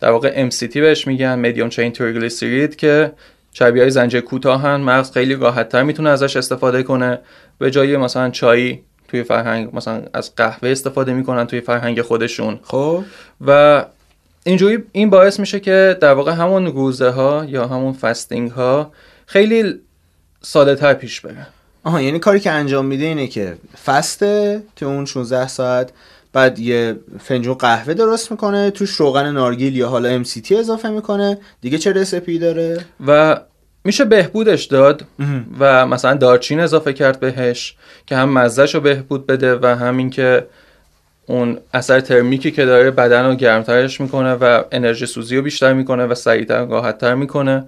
در 0.00 0.10
واقع 0.10 0.48
MCT 0.48 0.76
بهش 0.76 1.06
میگن 1.06 1.38
مدیوم 1.38 1.68
چین 1.68 1.92
تریگلیسیرید 1.92 2.76
که 2.76 3.12
چربی 3.52 3.80
های 3.80 3.90
زنجیره 3.90 4.20
کوتاهن 4.20 4.76
مغز 4.76 5.12
خیلی 5.12 5.34
راحت 5.34 5.68
تر 5.68 5.82
می‌تونه 5.82 6.10
ازش 6.10 6.36
استفاده 6.36 6.82
کنه. 6.82 7.18
به 7.58 7.70
جای 7.70 7.96
مثلا 7.96 8.30
چای 8.30 8.78
توی 9.08 9.22
فرهنگ 9.22 9.76
مثلا 9.76 10.02
از 10.14 10.34
قهوه 10.34 10.68
استفاده 10.68 11.12
می‌کنن 11.12 11.46
توی 11.46 11.60
فرهنگ 11.60 12.02
خودشون. 12.02 12.60
خب. 12.62 13.04
و 13.46 13.84
اینجوری 14.44 14.84
این 14.92 15.10
باعث 15.10 15.40
میشه 15.40 15.60
که 15.60 15.98
در 16.00 16.14
واقع 16.14 16.32
همون 16.32 16.66
روزه 16.66 17.10
ها 17.10 17.44
یا 17.48 17.66
همون 17.66 17.92
فستینگ 17.92 18.50
ها 18.50 18.92
خیلی 19.26 19.80
ساده 20.42 20.74
تر 20.74 20.94
پیش 20.94 21.20
بره. 21.20 21.46
آها 21.84 22.00
یعنی 22.02 22.18
کاری 22.18 22.40
که 22.40 22.50
انجام 22.50 22.86
میده 22.86 23.04
اینه 23.04 23.26
که 23.26 23.56
فسته 23.84 24.62
تو 24.76 24.86
اون 24.86 25.04
16 25.04 25.48
ساعت 25.48 25.90
بعد 26.32 26.58
یه 26.58 26.96
فنجون 27.20 27.54
قهوه 27.54 27.94
درست 27.94 28.30
می‌کنه 28.30 28.70
توش 28.70 28.90
روغن 28.90 29.32
نارگیل 29.32 29.76
یا 29.76 29.88
حالا 29.88 30.22
MCT 30.22 30.52
اضافه 30.52 30.88
می‌کنه 30.88 31.38
دیگه 31.60 31.78
چه 31.78 31.92
رسپی 31.92 32.38
داره؟ 32.38 32.84
و 33.06 33.40
میشه 33.84 34.04
بهبودش 34.04 34.64
داد 34.64 35.06
و 35.58 35.86
مثلا 35.86 36.14
دارچین 36.14 36.60
اضافه 36.60 36.92
کرد 36.92 37.20
بهش 37.20 37.76
که 38.06 38.16
هم 38.16 38.28
مزهش 38.28 38.74
رو 38.74 38.80
بهبود 38.80 39.26
بده 39.26 39.58
و 39.62 39.66
همین 39.66 40.10
که 40.10 40.46
اون 41.26 41.58
اثر 41.74 42.00
ترمیکی 42.00 42.50
که 42.50 42.64
داره 42.64 42.90
بدن 42.90 43.26
رو 43.26 43.34
گرمترش 43.34 44.00
می‌کنه 44.00 44.34
و 44.34 44.62
انرژی 44.72 45.06
سوزی 45.06 45.36
رو 45.36 45.42
بیشتر 45.42 45.72
می‌کنه 45.72 46.06
و 46.06 46.14
سریعتر 46.14 46.64
راحتتر 46.64 47.14
می‌کنه. 47.14 47.64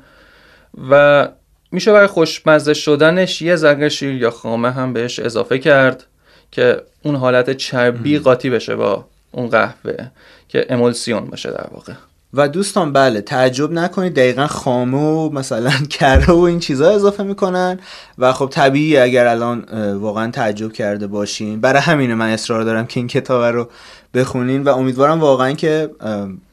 و 0.90 1.28
میشه 1.72 1.92
برای 1.92 2.07
خوشمزه 2.07 2.74
شدنش 2.74 3.42
یه 3.42 3.57
ذره 3.57 3.88
شیر 3.88 4.14
یا 4.14 4.30
خامه 4.30 4.70
هم 4.70 4.92
بهش 4.92 5.18
اضافه 5.18 5.59
کرد 5.59 6.04
که 6.50 6.82
اون 7.02 7.16
حالت 7.16 7.50
چربی 7.50 8.18
قاطی 8.18 8.50
بشه 8.50 8.76
با 8.76 9.04
اون 9.32 9.48
قهوه 9.48 10.07
که 10.48 10.66
امولسیون 10.68 11.26
باشه 11.26 11.50
در 11.50 11.66
واقع. 11.70 11.92
و 12.37 12.49
دوستان 12.49 12.93
بله 12.93 13.20
تعجب 13.20 13.72
نکنید 13.72 14.14
دقیقا 14.14 14.47
خامه 14.47 14.99
و 14.99 15.30
مثلا 15.32 15.70
کره 15.99 16.32
و 16.32 16.41
این 16.41 16.61
چیزها 16.61 16.89
اضافه 16.89 17.22
می‌کنن. 17.22 17.78
و 18.18 18.32
خب 18.32 18.49
طبیعی 18.51 18.97
اگر 18.97 19.26
الان 19.26 19.64
واقعا 19.95 20.30
تعجب 20.30 20.72
کرده 20.72 21.07
باشین. 21.07 21.61
برای 21.61 21.82
همینه 21.82 22.14
من 22.14 22.30
اصرار 22.30 22.62
دارم 22.62 22.87
که 22.87 23.01
این 23.01 23.07
کتاب 23.07 23.45
رو 23.45 23.68
بخونین 24.17 24.62
و 24.62 24.69
امیدوارم 24.69 25.21
واقعا 25.21 25.53
که 25.53 25.91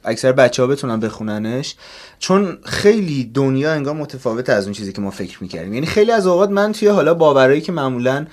اکثر 0.03 0.31
بچه 0.31 0.61
ها 0.61 0.67
بتونن 0.67 0.99
بخوننش. 0.99 1.75
چون 2.19 2.57
خیلی 2.65 3.31
دنیا 3.33 3.73
انگار 3.73 3.93
متفاوت 3.93 4.49
از 4.49 4.63
اون 4.63 4.73
چیزی 4.73 4.93
که 4.93 5.01
ما 5.01 5.11
فکر 5.11 5.37
می‌کردیم. 5.41 5.73
یعنی 5.73 5.85
خیلی 5.85 6.11
از 6.11 6.27
اوقات 6.27 6.49
من 6.49 6.71
توی 6.71 6.87
حالا 6.87 7.13
باورایی 7.13 7.61
که 7.61 7.71
معمولا 7.71 8.25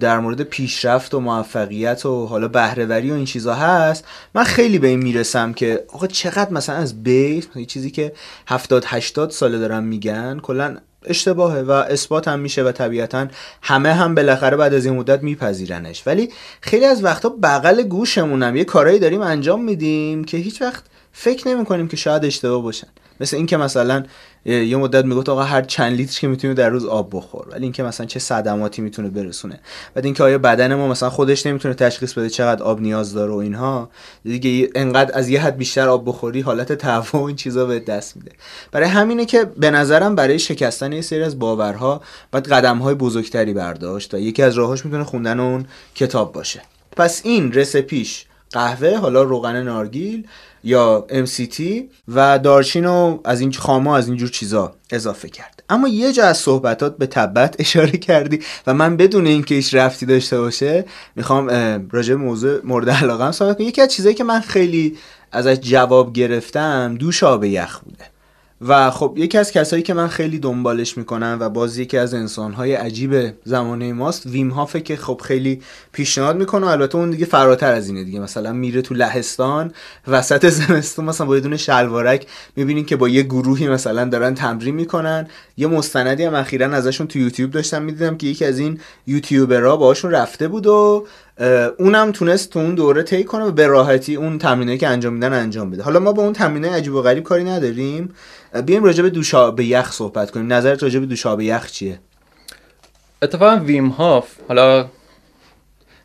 در 0.00 0.20
مورد 0.20 0.42
پیشرفت 0.42 1.14
و 1.14 1.20
موفقیت 1.20 2.06
و 2.06 2.26
حالا 2.26 2.48
بهرهوری 2.48 3.10
و 3.10 3.14
این 3.14 3.24
چیزا 3.24 3.54
هست 3.54 4.04
من 4.34 4.44
خیلی 4.44 4.78
به 4.78 4.88
این 4.88 5.02
می‌رسم 5.02 5.52
که 5.52 5.84
آقا 5.92 6.06
چقدر 6.06 6.50
مثلا 6.50 6.76
از 6.76 7.02
بیس 7.02 7.48
یه 7.54 7.64
چیزی 7.64 7.90
که 7.90 8.12
70 8.46 8.84
80 8.86 9.30
ساله 9.30 9.58
دارن 9.58 9.84
میگن 9.84 10.40
کلا 10.42 10.76
اشتباهه 11.04 11.60
و 11.60 11.70
اثبات 11.70 12.28
هم 12.28 12.40
میشه 12.40 12.62
و 12.62 12.72
طبیعتا 12.72 13.26
همه 13.62 13.92
هم 13.92 14.14
بالاخره 14.14 14.56
بعد 14.56 14.74
از 14.74 14.86
این 14.86 14.94
مدت 14.94 15.22
میپذیرنش. 15.22 16.02
ولی 16.06 16.32
خیلی 16.60 16.84
از 16.84 17.04
وقتا 17.04 17.28
بغل 17.28 17.82
گوشمونم 17.82 18.56
یه 18.56 18.64
کارایی 18.64 18.98
داریم 18.98 19.20
انجام 19.20 19.64
میدیم 19.64 20.24
که 20.24 20.36
هیچ 20.36 20.62
وقت 20.62 20.84
فکر 21.12 21.48
نمی 21.48 21.64
کنیم 21.64 21.88
که 21.88 21.96
شاید 21.96 22.24
اشتباه 22.24 22.62
باشن. 22.62 22.88
مثل 23.20 23.36
اینکه 23.36 23.56
مثلا 23.56 24.04
یه 24.48 24.76
مدت 24.76 25.04
می‌گفت 25.04 25.28
آقا 25.28 25.42
هر 25.42 25.62
چند 25.62 25.92
لیتر 25.92 26.20
که 26.20 26.28
می‌تونی 26.28 26.54
در 26.54 26.68
روز 26.68 26.84
آب 26.84 27.08
بخور. 27.12 27.46
ولی 27.48 27.62
اینکه 27.62 27.82
مثلا 27.82 28.06
چه 28.06 28.20
صدماتی 28.20 28.82
می‌تونه 28.82 29.08
برسونه. 29.08 29.60
بعد 29.94 30.04
اینکه 30.04 30.22
آیا 30.22 30.38
بدن 30.38 30.74
ما 30.74 30.88
مثلا 30.88 31.10
خودش 31.10 31.46
نمی‌تونه 31.46 31.74
تشخیص 31.74 32.12
بده 32.12 32.30
چقدر 32.30 32.62
آب 32.62 32.80
نیاز 32.80 33.14
داره 33.14 33.32
و 33.32 33.36
اینها. 33.36 33.90
دیگه 34.24 34.70
انقدر 34.74 35.18
از 35.18 35.28
یه 35.28 35.40
حد 35.40 35.56
بیشتر 35.56 35.88
آب 35.88 36.08
بخوری 36.08 36.40
حالت 36.40 36.84
و 37.14 37.16
این 37.16 37.36
چیزا 37.36 37.66
به 37.66 37.80
دست 37.80 38.16
میده. 38.16 38.32
برای 38.72 38.88
همینه 38.88 39.24
که 39.24 39.44
به 39.44 39.70
نظرم 39.70 40.14
برای 40.14 40.38
شکستن 40.38 40.92
یه 40.92 41.00
سری 41.00 41.22
از 41.22 41.38
باورها 41.38 42.02
باید 42.32 42.48
قدم 42.48 42.78
های 42.78 42.94
بزرگتری 42.94 43.52
برداشت 43.52 44.14
و 44.14 44.18
یکی 44.18 44.42
از 44.42 44.54
راهاش 44.54 44.84
می‌تونه 44.84 45.04
خوندن 45.04 45.40
اون 45.40 45.66
کتاب 45.94 46.32
باشه. 46.32 46.62
پس 46.96 47.20
این 47.24 47.52
رسپیش 47.52 48.24
قهوه 48.50 48.96
حالا 48.96 49.22
روغن 49.22 49.62
نارگیل 49.62 50.26
یا 50.68 51.06
MCT 51.10 51.62
و 52.08 52.38
دارچین 52.38 52.86
و 52.86 53.18
از 53.24 53.40
این 53.40 53.52
خامه 53.52 53.94
از 53.94 54.08
اینجور 54.08 54.28
چیزا 54.28 54.74
اضافه 54.90 55.28
کرد. 55.28 55.62
اما 55.70 55.88
یه 55.88 56.12
جا 56.12 56.24
از 56.24 56.38
صحبتات 56.38 56.98
به 56.98 57.06
تبت 57.06 57.56
اشاره 57.62 57.90
کردی 57.90 58.40
و 58.66 58.74
من 58.74 58.96
بدون 58.96 59.26
اینکه 59.26 59.54
هیچ 59.54 59.74
رفتی 59.74 60.06
داشته 60.06 60.40
باشه 60.40 60.84
می‌خوام 61.16 61.48
راجع 61.92 62.14
موضوع 62.14 62.60
مورد 62.64 62.90
علاقه 62.90 63.32
صحبت 63.32 63.58
کنم. 63.58 63.66
یکی 63.66 63.82
از 63.82 63.88
چیزایی 63.88 64.14
که 64.14 64.24
من 64.24 64.40
خیلی 64.40 64.96
ازش 65.32 65.54
جواب 65.54 66.12
گرفتم 66.12 66.96
دوش 66.98 67.22
آب 67.22 67.44
یخ 67.44 67.78
بوده. 67.78 68.17
و 68.60 68.90
خب 68.90 69.14
یکی 69.16 69.38
از 69.38 69.52
کسایی 69.52 69.82
که 69.82 69.94
من 69.94 70.08
خیلی 70.08 70.38
دنبالش 70.38 70.98
می‌کنم 70.98 71.36
و 71.40 71.48
باز 71.48 71.78
یکی 71.78 71.98
از 71.98 72.14
انسانهای 72.14 72.74
عجیب 72.74 73.34
زمانه 73.44 73.92
ماست 73.92 74.26
ویم 74.26 74.50
هافه 74.50 74.80
که 74.80 74.96
خب 74.96 75.20
خیلی 75.24 75.62
پیشنهاد 75.92 76.36
می‌کنه 76.36 76.66
البته 76.66 76.96
اون 76.96 77.10
دیگه 77.10 77.26
فراتر 77.26 77.72
از 77.72 77.88
اینه 77.88 78.04
دیگه. 78.04 78.20
مثلا 78.20 78.52
میره 78.52 78.82
تو 78.82 78.94
لهستان 78.94 79.72
وسط 80.08 80.48
زمستون 80.48 81.04
مثلا 81.04 81.26
با 81.26 81.34
یه 81.34 81.40
دونه 81.40 81.56
شلوارک 81.56 82.26
می‌بینین 82.56 82.84
که 82.84 82.96
با 82.96 83.08
یه 83.08 83.22
گروهی 83.22 83.68
مثلا 83.68 84.04
دارن 84.04 84.34
تمرین 84.34 84.74
می‌کنن. 84.74 85.28
یه 85.56 85.66
مستندی 85.66 86.24
هم 86.24 86.34
اخیرا 86.34 86.66
ازشون 86.66 87.06
تو 87.06 87.18
یوتیوب 87.18 87.50
داشتم 87.50 87.82
می‌دیدم 87.82 88.16
که 88.16 88.26
یکی 88.26 88.44
از 88.44 88.58
این 88.58 88.80
یوتیوبرها 89.06 89.76
باهاشون 89.76 90.10
رفته 90.10 90.48
بود 90.48 90.66
و 90.66 91.06
اونم 91.78 92.12
تونست 92.12 92.50
تو 92.50 92.58
اون 92.58 92.74
دوره 92.74 93.02
طی 93.02 93.24
کنه 93.24 93.44
و 93.44 93.50
به 93.50 93.66
راحتی 93.66 94.16
اون 94.16 94.38
تمرینایی 94.38 94.78
که 94.78 94.88
انجام 94.88 95.12
میدن 95.12 95.32
انجام 95.32 95.70
بده. 95.70 95.82
حالا 95.82 96.00
ما 96.00 96.12
با 96.12 96.22
اون 96.22 96.32
تمرینای 96.32 96.70
عجیب 96.70 96.94
و 96.94 97.02
غریب 97.02 97.24
کاری 97.24 97.44
نداریم. 97.44 98.14
بیایم 98.66 98.84
راجع 98.84 99.02
به 99.02 99.10
دوشابه 99.10 99.64
یخ 99.64 99.92
صحبت 99.92 100.30
کنیم. 100.30 100.52
نظرت 100.52 100.82
راجع 100.82 101.00
به 101.00 101.06
دوشابه 101.06 101.44
یخ 101.44 101.70
چیه؟ 101.70 102.00
اتفاقا 103.22 103.56
ویم 103.64 103.88
هاف. 103.88 104.28
حالا 104.48 104.86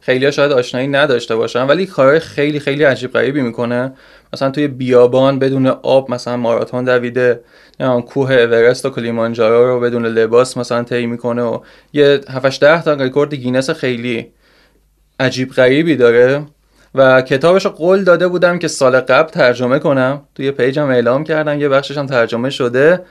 خیلی 0.02 0.26
ها 0.26 0.32
شاید 0.32 0.52
آشنایی 0.52 0.88
نداشته 0.88 1.36
باشن 1.36 1.68
ولی 1.68 1.86
کارهای 1.86 2.20
خیلی 2.20 2.60
خیلی 2.60 2.84
عجیب 2.84 3.14
غریبی 3.14 3.42
می‌کنه. 3.42 3.94
مثلا 4.34 4.52
توی 4.52 4.68
بیابان 4.68 5.40
بدون 5.40 5.68
آب 5.68 6.12
مثلا 6.12 6.38
ماراتون 6.38 6.84
دویده 6.84 7.44
کوه 8.08 8.34
اورست 8.34 8.86
و 8.86 8.90
کلیمانجارو 8.90 9.68
رو 9.68 9.80
بدون 9.80 10.06
لباس 10.06 10.58
مثلا 10.58 10.84
طی 10.84 11.06
می‌کنه 11.06 11.44
و 11.44 11.60
یه 11.94 12.22
7 12.30 12.60
10 12.60 12.82
تا 12.84 12.94
رکورد 12.94 13.34
گینس 13.34 13.70
خیلی 13.70 14.32
عجیب 15.20 15.52
غریبی 15.52 15.96
داره 15.96 16.46
و 16.96 17.22
کتابش 17.22 17.66
قول 17.68 18.04
داده 18.04 18.28
بودم 18.28 18.60
که 18.60 18.68
سال 18.68 19.00
قبل 19.00 19.30
ترجمه 19.30 19.80
کنم. 19.80 20.22
توی 20.36 20.52
پیجم 20.52 20.90
اعلام 20.90 21.24
کردم 21.24 21.60
یه 21.60 21.70
بخشش 21.70 21.98
هم 21.98 22.06
ترجمه 22.06 22.50
شده 22.50 23.02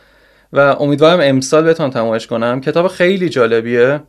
و 0.52 0.58
امیدوارم 0.58 1.20
امسال 1.22 1.64
بتونم 1.64 1.90
تمایش 1.90 2.26
کنم. 2.26 2.60
کتاب 2.60 2.88
خیلی 2.88 3.28
جالبیه. 3.28 4.00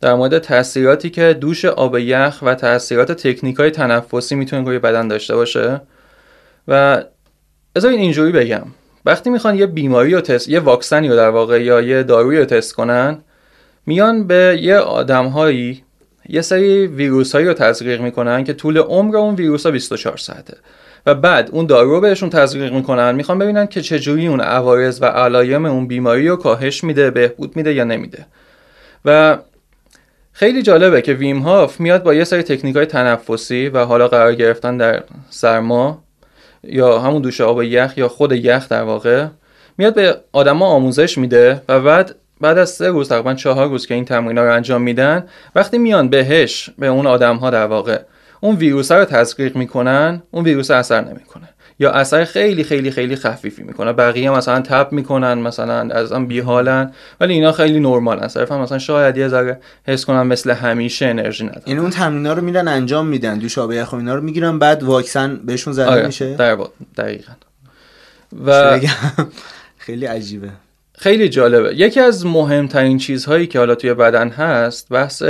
در 0.00 0.14
مورد 0.14 0.38
تاثیراتی 0.38 1.10
که 1.10 1.36
دوش 1.40 1.64
آب 1.64 1.98
یخ 1.98 2.38
و 2.42 2.54
تاثیرات 2.54 3.12
تکنیک 3.12 3.56
های 3.56 3.70
تنفسی 3.70 4.34
می‌تونه 4.34 4.66
روی 4.66 4.78
بدن 4.78 5.08
داشته 5.08 5.36
باشه. 5.36 5.80
و 6.68 7.02
این 7.76 8.00
اینجوری 8.00 8.32
بگم. 8.32 8.66
وقتی 9.04 9.30
می‌خوان 9.30 9.58
یه 9.58 9.66
بیماری 9.66 10.14
رو 10.14 10.20
تست 10.20 10.48
یه 10.48 10.60
واکسنی 10.60 11.08
رو 11.08 11.16
در 11.16 11.28
واقع 11.28 11.62
یا 11.62 11.80
یه 11.80 12.02
دارویی 12.02 12.38
رو 12.38 12.44
تست 12.44 12.72
کنن 12.72 13.18
میان 13.86 14.26
به 14.26 14.58
یه 14.62 14.76
آدمهایی 14.76 15.84
یه 16.28 16.40
سری 16.40 16.86
ویروس 16.86 17.34
هایی 17.34 17.46
رو 17.46 17.52
تزریق 17.52 18.00
می‌کنن 18.00 18.44
که 18.44 18.52
طول 18.52 18.78
عمر 18.78 19.16
اون 19.16 19.34
ویروس 19.34 19.66
ها 19.66 19.72
24 19.72 20.16
ساعته. 20.16 20.56
و 21.06 21.14
بعد 21.14 21.50
اون 21.52 21.66
دارو 21.66 21.90
رو 21.90 22.00
بهشون 22.00 22.30
تزریق 22.30 22.72
می‌کنن 22.72 23.14
می‌خوان 23.14 23.38
ببینن 23.38 23.66
که 23.66 23.80
چجوری 23.80 24.26
اون 24.26 24.40
عوارض 24.40 25.02
و 25.02 25.04
علایم 25.04 25.66
اون 25.66 25.86
بیماری 25.86 26.28
رو 26.28 26.36
کاهش 26.36 26.84
میده 26.84 27.10
بهبود 27.10 27.56
میده 27.56 27.74
یا 27.74 27.84
نمیده. 27.84 28.26
و 29.04 29.38
خیلی 30.32 30.62
جالبه 30.62 31.02
که 31.02 31.12
ویم 31.12 31.38
هاف 31.38 31.80
میاد 31.80 32.02
با 32.02 32.14
یه 32.14 32.24
سری 32.24 32.42
تکنیک 32.42 32.76
های 32.76 32.86
تنفسی 32.86 33.68
و 33.68 33.84
حالا 33.84 34.08
قرار 34.08 34.34
گرفتن 34.34 34.76
در 34.76 35.02
سرما 35.30 36.02
یا 36.64 36.98
همون 36.98 37.22
دوش 37.22 37.40
آب 37.40 37.62
یخ 37.62 37.98
یا 37.98 38.08
خود 38.08 38.32
یخ 38.32 38.68
در 38.68 38.82
واقع 38.82 39.26
میاد 39.78 39.94
به 39.94 40.16
آدما 40.32 40.66
آموزش 40.66 41.18
میده 41.18 41.62
و 41.68 41.80
بعد 41.80 42.14
بعد 42.40 42.58
از 42.58 42.70
سه 42.70 42.88
روز 42.88 43.08
تقریبا 43.08 43.34
چهار 43.34 43.68
روز 43.68 43.86
که 43.86 43.94
این 43.94 44.04
تمرین 44.04 44.38
رو 44.38 44.54
انجام 44.54 44.82
میدن 44.82 45.24
وقتی 45.54 45.78
میان 45.78 46.08
بهش 46.08 46.70
به 46.78 46.86
اون 46.86 47.06
آدم 47.06 47.36
ها 47.36 47.50
در 47.50 47.66
واقع 47.66 48.00
اون 48.40 48.56
ویروس 48.56 48.92
رو 48.92 49.04
تزریق 49.04 49.56
می‌کنن 49.56 50.22
اون 50.30 50.44
ویروس 50.44 50.70
اثر 50.70 51.00
نمی‌کنه. 51.00 51.48
یا 51.78 51.90
اثر 51.90 52.24
خیلی 52.24 52.64
خیلی 52.64 52.90
خیلی 52.90 53.16
خفیفی 53.16 53.62
می‌کنه. 53.62 53.92
بقیه 53.92 54.30
مثلا 54.30 54.60
تب 54.60 54.92
می‌کنن 54.92 55.34
مثلا 55.34 55.80
از 55.80 56.12
آن 56.12 56.26
بیحالن 56.26 56.92
ولی 57.20 57.34
اینا 57.34 57.52
خیلی 57.52 57.80
نرمالن 57.80 58.28
صرفا 58.28 58.58
مثلا 58.58 58.78
شاید 58.78 59.16
یه 59.16 59.28
ذره 59.28 59.60
حس 59.86 60.04
کنن 60.04 60.22
مثل 60.22 60.50
همیشه 60.50 61.06
انرژی 61.06 61.44
ندارن 61.44 61.62
این 61.64 61.78
اون 61.78 61.90
تمرینا 61.90 62.32
رو 62.32 62.42
میرن 62.42 62.68
انجام 62.68 63.06
میدن 63.06 63.38
دوشابه 63.38 63.76
یخ 63.76 63.94
اینا 63.94 64.14
رو 64.14 64.22
می‌گیرن 64.22 64.58
بعد 64.58 64.82
واکسن 64.82 65.36
بهشون 65.36 65.72
زده 65.72 65.90
آره، 65.90 66.06
میشه؟ 66.06 66.34
در 66.34 66.58
دقیقا. 66.96 67.32
و 68.46 68.80
خیلی 69.78 70.06
عجیبه. 70.06 70.48
خیلی 70.98 71.28
جالبه. 71.28 71.74
یکی 71.76 72.00
از 72.00 72.26
مهمترین 72.26 72.98
چیزهایی 72.98 73.46
که 73.46 73.58
حالا 73.58 73.74
توی 73.74 73.94
بدن 73.94 74.28
هست 74.28 74.88
بحث 74.88 75.22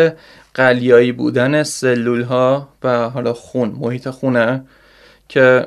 قلیایی 0.55 1.13
بودن 1.13 1.63
سلول 1.63 2.23
ها 2.23 2.69
و 2.85 3.11
حالا 3.11 3.33
خون 3.33 3.77
محیط 3.81 4.09
خونه 4.09 4.65
که 5.29 5.67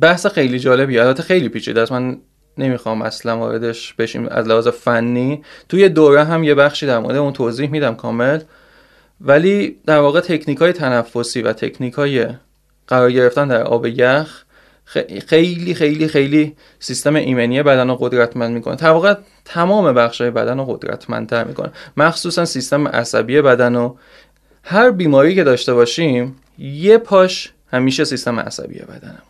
بحث 0.00 0.26
خیلی 0.26 0.58
جالبی 0.58 0.98
البته 0.98 1.22
خیلی 1.22 1.48
پیچیده 1.48 1.80
است. 1.80 1.92
من 1.92 2.18
نمی‌خوام 2.58 3.02
اصلا 3.02 3.38
واردش 3.38 3.94
بشیم 3.94 4.28
از 4.28 4.46
لحاظ 4.48 4.68
فنی. 4.68 5.42
توی 5.68 5.88
دوره 5.88 6.24
هم 6.24 6.44
یه 6.44 6.54
بخشی 6.54 6.86
در 6.86 6.98
مورد 6.98 7.16
اون 7.16 7.32
توضیح 7.32 7.70
میدم 7.70 7.94
کامل. 7.94 8.40
ولی 9.20 9.76
در 9.86 9.98
واقع 9.98 10.20
تکنیک 10.20 10.58
های 10.58 10.72
تنفسی 10.72 11.42
و 11.42 11.52
تکنیک 11.52 11.94
های 11.94 12.26
قرار 12.86 13.12
گرفتن 13.12 13.48
در 13.48 13.62
آب 13.62 13.86
یخ 13.86 14.41
خیلی 15.26 15.74
خیلی 15.74 16.08
خیلی 16.08 16.56
سیستم 16.78 17.14
ایمنی 17.14 17.62
بدن 17.62 17.88
رو 17.88 17.96
قدرتمند 17.96 18.54
می‌کنه. 18.54 18.76
واقع 18.90 19.14
تمام 19.44 19.92
بخش 19.92 20.20
های 20.20 20.30
بدن 20.30 20.58
رو 20.58 20.64
قدرتمندتر 20.64 21.44
می‌کنه. 21.44 21.72
مخصوصا 21.96 22.44
سیستم 22.44 22.88
عصبی 22.88 23.42
بدن 23.42 23.74
و 23.74 23.94
هر 24.62 24.90
بیماری 24.90 25.34
که 25.34 25.44
داشته 25.44 25.74
باشیم 25.74 26.36
یه 26.58 26.98
پاش 26.98 27.52
همیشه 27.72 28.04
سیستم 28.04 28.40
عصبی 28.40 28.78
بدنمونه. 28.78 29.22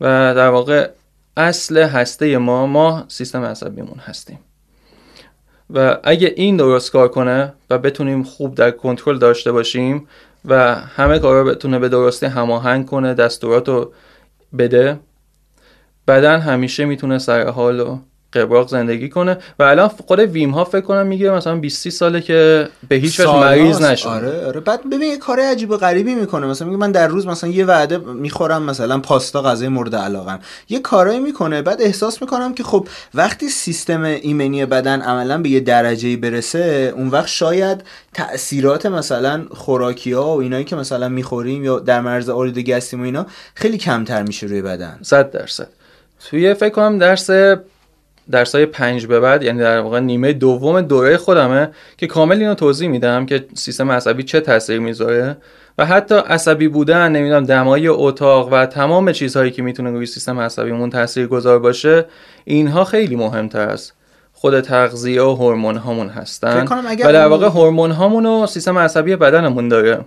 و 0.00 0.34
در 0.34 0.48
واقع 0.48 0.90
اصل 1.36 1.78
هسته 1.78 2.38
ما 2.38 2.66
ما 2.66 3.04
سیستم 3.08 3.44
عصبیمون 3.44 3.98
هستیم. 3.98 4.38
و 5.70 5.98
اگه 6.04 6.32
این 6.36 6.56
درست 6.56 6.92
کار 6.92 7.08
کنه 7.08 7.52
و 7.70 7.78
بتونیم 7.78 8.22
خوب 8.22 8.54
در 8.54 8.70
کنترل 8.70 9.18
داشته 9.18 9.52
باشیم 9.52 10.08
و 10.44 10.74
همه 10.74 11.18
کارا 11.18 11.44
بتونه 11.44 11.78
به 11.78 11.88
درستی 11.88 12.26
هماهنگ 12.26 12.86
کنه 12.86 13.14
دستورات 13.14 13.68
رو 13.68 13.92
بده. 14.56 14.98
بدن 16.08 16.40
همیشه 16.40 16.84
می‌تونه 16.84 17.18
سر 17.18 17.48
حال 17.48 17.80
و 17.80 17.98
قبراق 18.36 18.68
زندگی 18.68 19.08
کنه. 19.08 19.38
و 19.58 19.62
الان 19.62 19.88
خود 19.88 20.18
ویم 20.18 20.50
ها 20.50 20.64
فکر 20.64 20.80
کنم 20.80 21.06
میگه 21.06 21.30
مثلا 21.30 21.56
20 21.56 21.88
ساله 21.88 22.20
که 22.20 22.68
به 22.88 22.96
هیچ 22.96 23.20
وجه 23.20 23.40
مریض 23.40 23.82
نشه 23.82 24.08
آره 24.08 24.46
آره. 24.46 24.60
بعد 24.60 24.90
ببین 24.90 25.02
یه 25.02 25.16
کار 25.16 25.40
عجیب 25.40 25.70
و 25.70 25.76
غریبی 25.76 26.14
می‌کنه. 26.14 26.46
مثلا 26.46 26.68
میگه 26.68 26.80
من 26.80 26.92
در 26.92 27.06
روز 27.06 27.26
مثلا 27.26 27.50
یه 27.50 27.64
وعده 27.64 27.98
می‌خورم 27.98 28.62
مثلا 28.62 28.98
پاستا 28.98 29.42
غذای 29.42 29.68
مورد 29.68 29.94
علاقم. 29.94 30.38
یه 30.68 30.78
کارایی 30.78 31.20
می‌کنه. 31.20 31.62
بعد 31.62 31.82
احساس 31.82 32.22
می‌کنم 32.22 32.54
که 32.54 32.62
خب 32.62 32.88
وقتی 33.14 33.48
سیستم 33.48 34.02
ایمنی 34.02 34.66
بدن 34.66 35.02
عملا 35.02 35.38
به 35.38 35.48
یه 35.48 35.60
درجه 35.60 36.16
برسه 36.16 36.92
اون 36.96 37.08
وقت 37.08 37.28
شاید 37.28 37.84
تاثیرات 38.14 38.86
مثلا 38.86 39.44
خوراکی 39.50 40.12
ها 40.12 40.36
و 40.36 40.40
اینایی 40.40 40.64
که 40.64 40.76
مثلا 40.76 41.08
می‌خوریم 41.08 41.64
یا 41.64 41.78
در 41.78 42.00
مرز 42.00 42.28
آلودگی 42.28 42.72
هستیم 42.72 43.00
و 43.00 43.04
اینا 43.04 43.26
خیلی 43.54 43.78
کمتر 43.78 44.22
میشه 44.22 44.46
روی 44.46 44.62
بدن. 44.62 44.98
100 45.02 45.30
درصد. 45.30 45.68
توی 46.30 46.54
فکر 46.54 46.68
کنم 46.68 46.98
درس 46.98 47.30
درسای 48.30 48.66
پنج 48.66 49.06
به 49.06 49.20
بعد 49.20 49.42
یعنی 49.42 49.60
در 49.60 49.80
واقع 49.80 50.00
نیمه 50.00 50.32
دوم 50.32 50.80
دوره 50.80 51.16
خودمه 51.16 51.70
که 51.96 52.06
کامل 52.06 52.40
اینو 52.40 52.54
توضیح 52.54 52.88
میدم 52.88 53.26
که 53.26 53.46
سیستم 53.54 53.90
عصبی 53.90 54.22
چه 54.22 54.40
تاثیر 54.40 54.78
می‌ذاره 54.78 55.36
و 55.78 55.86
حتی 55.86 56.14
عصبی 56.14 56.68
بودن 56.68 57.12
نمی‌دونم 57.12 57.44
دمای 57.44 57.88
اتاق 57.88 58.52
و 58.52 58.66
تمام 58.66 59.12
چیزهایی 59.12 59.50
که 59.50 59.62
می‌تونه 59.62 59.90
روی 59.90 60.06
سیستم 60.06 60.40
عصبیمون 60.40 60.90
تاثیر 60.90 61.26
گذار 61.26 61.58
باشه 61.58 62.04
اینها 62.44 62.84
خیلی 62.84 63.16
مهمتر 63.16 63.68
است 63.68 63.92
خود 64.32 64.60
تغذیه 64.60 65.22
و 65.22 65.34
هورمون 65.34 65.76
هامون 65.76 66.08
هستن 66.08 66.64
و 67.04 67.12
در 67.12 67.26
واقع 67.26 67.46
هورمون 67.46 67.90
هامون 67.90 68.26
و 68.26 68.46
سیستم 68.46 68.78
عصبی 68.78 69.16
بدنمون 69.16 69.68
داره 69.68 70.00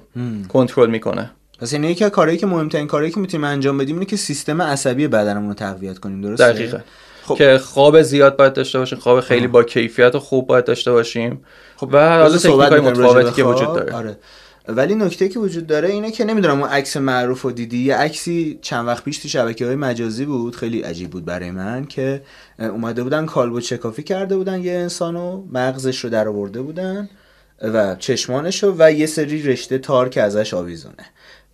کنترل 0.49 0.89
می‌کنه. 0.89 1.31
پس 1.59 1.73
این 1.73 1.83
یکی 1.83 2.05
از 2.05 2.11
کارهایی 2.11 2.37
که 2.37 2.45
مهمترین 2.45 2.87
کارهایی 2.87 3.13
که 3.13 3.19
می‌تونیم 3.19 3.43
انجام 3.43 3.77
بدیم 3.77 3.95
اینه 3.95 4.05
که 4.05 4.15
سیستم 4.15 4.61
عصبی 4.61 5.07
بدنمون 5.07 5.47
رو 5.47 5.53
تقویت 5.53 5.99
کنیم 5.99 6.21
درسته؟ 6.21 6.53
دقیقاً. 6.53 6.77
خب. 7.23 7.35
که 7.35 7.57
خواب 7.57 8.01
زیاد 8.01 8.37
باید 8.37 8.53
داشته 8.53 8.79
باشیم 8.79 8.99
خواب 8.99 9.21
خیلی 9.21 9.47
با 9.47 9.63
کیفیت 9.63 10.15
و 10.15 10.19
خوب 10.19 10.47
باید 10.47 10.65
داشته 10.65 10.91
باشیم. 10.91 11.41
خب 11.75 11.89
و 11.91 12.17
حالا 12.17 12.37
تکنیکای 12.37 12.79
متفاوتی 12.79 13.31
که 13.31 13.43
وجود 13.43 13.73
داره. 13.73 13.93
آره. 13.93 14.17
ولی 14.67 14.95
نکته 14.95 15.29
که 15.29 15.39
وجود 15.39 15.67
داره 15.67 15.89
اینه 15.89 16.11
که 16.11 16.25
نمی‌دونم 16.25 16.61
اون 16.61 16.69
عکس 16.69 16.97
معروف 16.97 17.45
و 17.45 17.51
دیدی؟ 17.51 17.77
یه 17.77 17.95
عکسی 17.95 18.59
چند 18.61 18.87
وقت 18.87 19.03
پیش 19.03 19.17
تو 19.17 19.27
شبکه 19.27 19.65
های 19.65 19.75
مجازی 19.75 20.25
بود 20.25 20.55
خیلی 20.55 20.81
عجیب 20.81 21.09
بود 21.09 21.25
برای 21.25 21.51
من 21.51 21.85
که 21.85 22.21
اومده 22.59 23.03
بودن 23.03 23.25
کالبو 23.25 23.61
چکافی 23.61 24.03
کرده 24.03 24.37
بودن 24.37 24.63
یه 24.63 24.73
انسانو 24.73 25.43
مغزش 25.51 25.99
رو 25.99 26.09
در 26.09 26.27
آورده 26.27 26.61
بودن 26.61 27.09
و 27.61 27.95
چشمانشو 27.95 28.75
و 28.77 28.91
یه 28.91 29.05
سری 29.05 29.43
رشته 29.43 29.77
تار 29.77 30.09
که 30.09 30.21
ازش 30.21 30.53
آویزونه. 30.53 31.05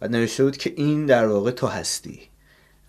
و 0.02 0.08
نوشته 0.08 0.44
بود 0.44 0.58
که 0.58 0.74
این 0.76 1.06
در 1.06 1.28
واقع 1.28 1.52
تو 1.52 1.68
هستی. 1.68 2.20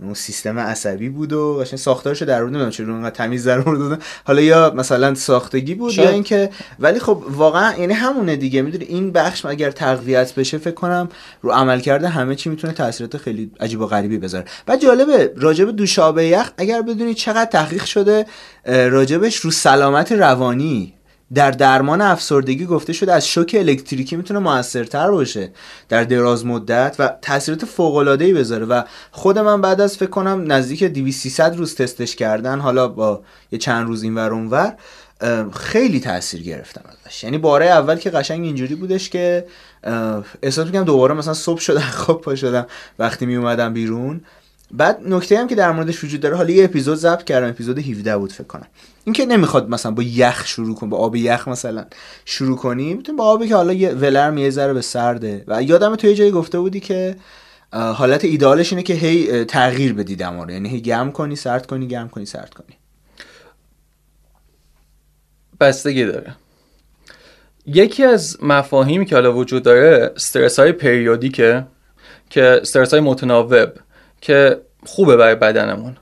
اون 0.00 0.14
سیستم 0.14 0.58
عصبی 0.58 1.08
بود 1.08 1.32
و 1.32 1.54
قشنگ 1.54 1.78
ساختارش 1.78 2.22
در 2.22 2.40
رو 2.40 2.46
نمی‌دونم 2.46 2.70
چرا 2.70 2.94
اونقدر 2.94 3.14
تمیز 3.14 3.46
در 3.46 3.58
دادن. 3.58 3.98
حالا 4.24 4.40
یا 4.40 4.72
مثلا 4.76 5.14
ساختگی 5.14 5.74
بود 5.74 5.92
شاید. 5.92 6.08
یا 6.08 6.14
اینکه 6.14 6.50
ولی 6.78 6.98
خب 6.98 7.22
واقعا 7.28 7.78
یعنی 7.78 7.92
همونه 7.92 8.36
دیگه. 8.36 8.62
می‌دونی 8.62 8.84
این 8.84 9.12
بخش 9.12 9.44
اگر 9.44 9.70
تقویت 9.70 10.34
بشه 10.34 10.58
فکر 10.58 10.74
کنم 10.74 11.08
رو 11.42 11.50
عمل 11.50 11.80
کرده 11.80 12.08
همه 12.08 12.34
چی 12.34 12.50
می‌تونه 12.50 12.72
تاثیرات 12.72 13.16
خیلی 13.16 13.50
عجیب 13.60 13.80
و 13.80 13.86
غریبی 13.86 14.18
بذاره. 14.18 14.44
بعد 14.66 14.80
جالبه 14.80 15.32
راجب 15.36 15.70
دوشابه 15.70 16.26
یخ 16.26 16.50
اگر 16.58 16.82
بدونی 16.82 17.14
چقدر 17.14 17.50
تحقیق 17.50 17.84
شده 17.84 18.26
راجبش 18.66 19.36
رو 19.36 19.50
سلامت 19.50 20.12
روانی 20.12 20.95
در 21.34 21.50
درمان 21.50 22.00
افسردگی 22.00 22.66
گفته 22.66 22.92
شده 22.92 23.12
از 23.12 23.28
شوک 23.28 23.56
الکتریکی 23.58 24.16
می‌تونه 24.16 24.40
موثرتر 24.40 25.10
باشه 25.10 25.50
در 25.88 26.04
دراز 26.04 26.46
مدت 26.46 26.96
و 26.98 27.08
تاثیرات 27.22 27.64
فوق 27.64 27.96
العاده 27.96 28.24
ای 28.24 28.32
بذاره 28.32 28.64
و 28.64 28.82
خود 29.10 29.38
من 29.38 29.60
بعد 29.60 29.80
از 29.80 29.96
فکر 29.96 30.10
کنم 30.10 30.52
نزدیک 30.52 30.84
200 30.84 31.40
روز 31.40 31.74
تستش 31.74 32.16
کردن 32.16 32.60
حالا 32.60 32.88
با 32.88 33.22
یه 33.52 33.58
چند 33.58 33.86
روز 33.86 34.02
اینور 34.02 34.32
اونور 34.32 34.74
خیلی 35.52 36.00
تاثیر 36.00 36.42
گرفتم 36.42 36.82
ازش. 36.88 37.24
یعنی 37.24 37.38
باره 37.38 37.66
اول 37.66 37.96
که 37.96 38.10
قشنگ 38.10 38.44
اینجوری 38.44 38.74
بودش 38.74 39.10
که 39.10 39.46
احساس 40.42 40.66
می‌کنم 40.66 40.84
دوباره 40.84 41.14
مثلا 41.14 41.34
صبح 41.34 41.60
شدم 41.60 41.80
خواب 42.04 42.20
پا 42.20 42.34
شدم 42.34 42.66
وقتی 42.98 43.26
می 43.26 43.36
اومدم 43.36 43.72
بیرون 43.72 44.20
بعد 44.70 44.98
نکته 45.04 45.38
هم 45.38 45.48
که 45.48 45.54
در 45.54 45.72
موردش 45.72 46.04
وجود 46.04 46.20
داره 46.20 46.36
حالا 46.36 46.50
یه 46.50 46.64
اپیزود 46.64 46.98
ضبط 46.98 47.24
کردم 47.24 47.48
اپیزود 47.48 47.78
17 47.78 48.16
بود 48.16 48.32
فکر 48.32 48.46
کنم. 48.46 48.66
اینکه 49.04 49.26
نمی‌خواد 49.26 49.68
مثلا 49.68 49.92
با 49.92 50.02
یخ 50.02 50.46
شروع 50.46 50.74
کن 50.74 50.90
با 50.90 50.96
آب 50.96 51.16
یخ 51.16 51.48
مثلا 51.48 51.86
شروع 52.24 52.56
کنی 52.56 52.94
می‌تونی 52.94 53.18
با 53.18 53.24
آبی 53.24 53.48
که 53.48 53.54
حالا 53.54 53.72
یه 53.72 53.90
ولرم 53.90 54.38
یه 54.38 54.50
ذره 54.50 54.72
به 54.72 54.80
سرده. 54.80 55.44
و 55.46 55.62
یادم 55.62 55.96
تو 55.96 56.06
یه 56.06 56.14
جایی 56.14 56.30
گفته 56.30 56.58
بودی 56.58 56.80
که 56.80 57.16
حالت 57.72 58.24
ایدالش 58.24 58.72
اینه 58.72 58.82
که 58.82 58.94
هی 58.94 59.44
تغییر 59.44 59.92
بدی 59.92 60.16
دما 60.16 60.44
رو 60.44 60.50
یعنی 60.50 60.68
هی 60.68 60.80
گرم 60.80 61.12
کنی 61.12 61.36
سرد 61.36 61.66
کنی 61.66 61.86
گرم 61.86 62.08
کنی 62.08 62.26
سرد 62.26 62.54
کنی. 62.54 62.76
بستگی 65.60 66.04
داره. 66.04 66.36
یکی 67.66 68.04
از 68.04 68.38
مفاهیمی 68.42 69.06
که 69.06 69.14
حالا 69.14 69.36
وجود 69.36 69.62
داره 69.62 70.12
استرس 70.16 70.58
های 70.58 70.72
پریودیکه 70.72 71.66
که 72.30 72.42
استرس 72.42 72.90
های 72.90 73.00
متناوب. 73.00 73.68
که 74.26 74.60
خوبه 74.84 75.16
برای 75.16 75.34
بدنمون. 75.34 75.96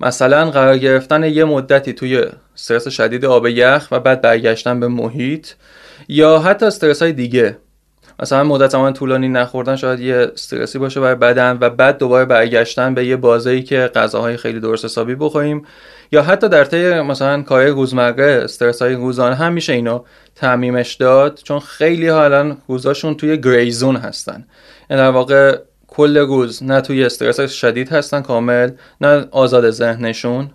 مثلا 0.00 0.50
قرار 0.50 0.78
گرفتن 0.78 1.24
یه 1.24 1.44
مدتی 1.44 1.92
توی 1.92 2.24
استرس 2.54 2.88
شدید 2.88 3.24
آب 3.24 3.46
یخ 3.46 3.88
و 3.90 4.00
بعد 4.00 4.20
برگشتن 4.20 4.80
به 4.80 4.88
محیط 4.88 5.48
یا 6.08 6.38
حتی 6.38 6.66
استرس 6.66 7.02
های 7.02 7.12
دیگه. 7.12 7.56
مثلا 8.20 8.44
مدت 8.44 8.70
زمان 8.70 8.92
طولانی 8.92 9.28
نخوردن 9.28 9.76
شاید 9.76 10.00
یه 10.00 10.30
استرسی 10.34 10.78
باشه 10.78 11.00
برای 11.00 11.14
بدن 11.14 11.58
و 11.60 11.70
بعد 11.70 11.98
دوباره 11.98 12.24
برگشتن 12.24 12.94
به 12.94 13.06
یه 13.06 13.16
بازه 13.16 13.62
که 13.62 13.90
غذاهای 13.94 14.36
خیلی 14.36 14.60
درست 14.60 14.84
حسابی 14.84 15.14
بخوریم. 15.14 15.66
یا 16.12 16.22
حتی 16.22 16.48
در 16.48 16.64
طی 16.64 17.00
مثلا 17.00 17.42
کار 17.42 17.66
روزمره 17.66 18.40
استرس 18.44 18.82
های 18.82 18.94
روزانه 18.94 19.34
هم 19.34 19.52
میشه 19.52 19.72
اینو 19.72 20.04
تعمیمش 20.34 20.94
داد 20.94 21.40
چون 21.44 21.60
خیلی 21.60 22.08
حالا 22.08 22.56
روزاشون 22.68 23.14
توی 23.14 23.40
گریزون 23.40 23.96
هستن. 23.96 24.46
این 24.90 24.98
در 24.98 25.10
واقع 25.10 25.58
کل 25.92 26.18
روز 26.18 26.62
نه 26.62 26.80
توی 26.80 27.04
استرس 27.04 27.40
شدید 27.40 27.88
هستن 27.88 28.20
کامل 28.20 28.70
نه 29.00 29.26
آزاد 29.30 29.70
ذهنشون 29.70 30.50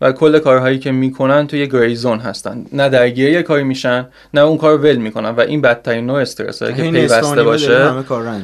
و 0.00 0.12
کل 0.12 0.38
کارهایی 0.38 0.78
که 0.78 0.92
می‌کنن 0.92 1.46
توی 1.46 1.66
گریزون 1.66 2.18
هستن. 2.18 2.66
نه 2.72 2.88
درگیر 2.88 3.28
یه 3.28 3.42
کاری 3.42 3.62
میشن 3.62 4.08
نه 4.34 4.40
اون 4.40 4.58
کار 4.58 4.78
ول 4.78 4.96
می‌کنن 4.96 5.28
و 5.28 5.40
این 5.40 5.60
بدترین 5.60 6.06
نوع 6.06 6.20
استرس 6.20 6.62
که 6.62 6.72
پیوسته 6.72 7.42
باشه. 7.42 7.90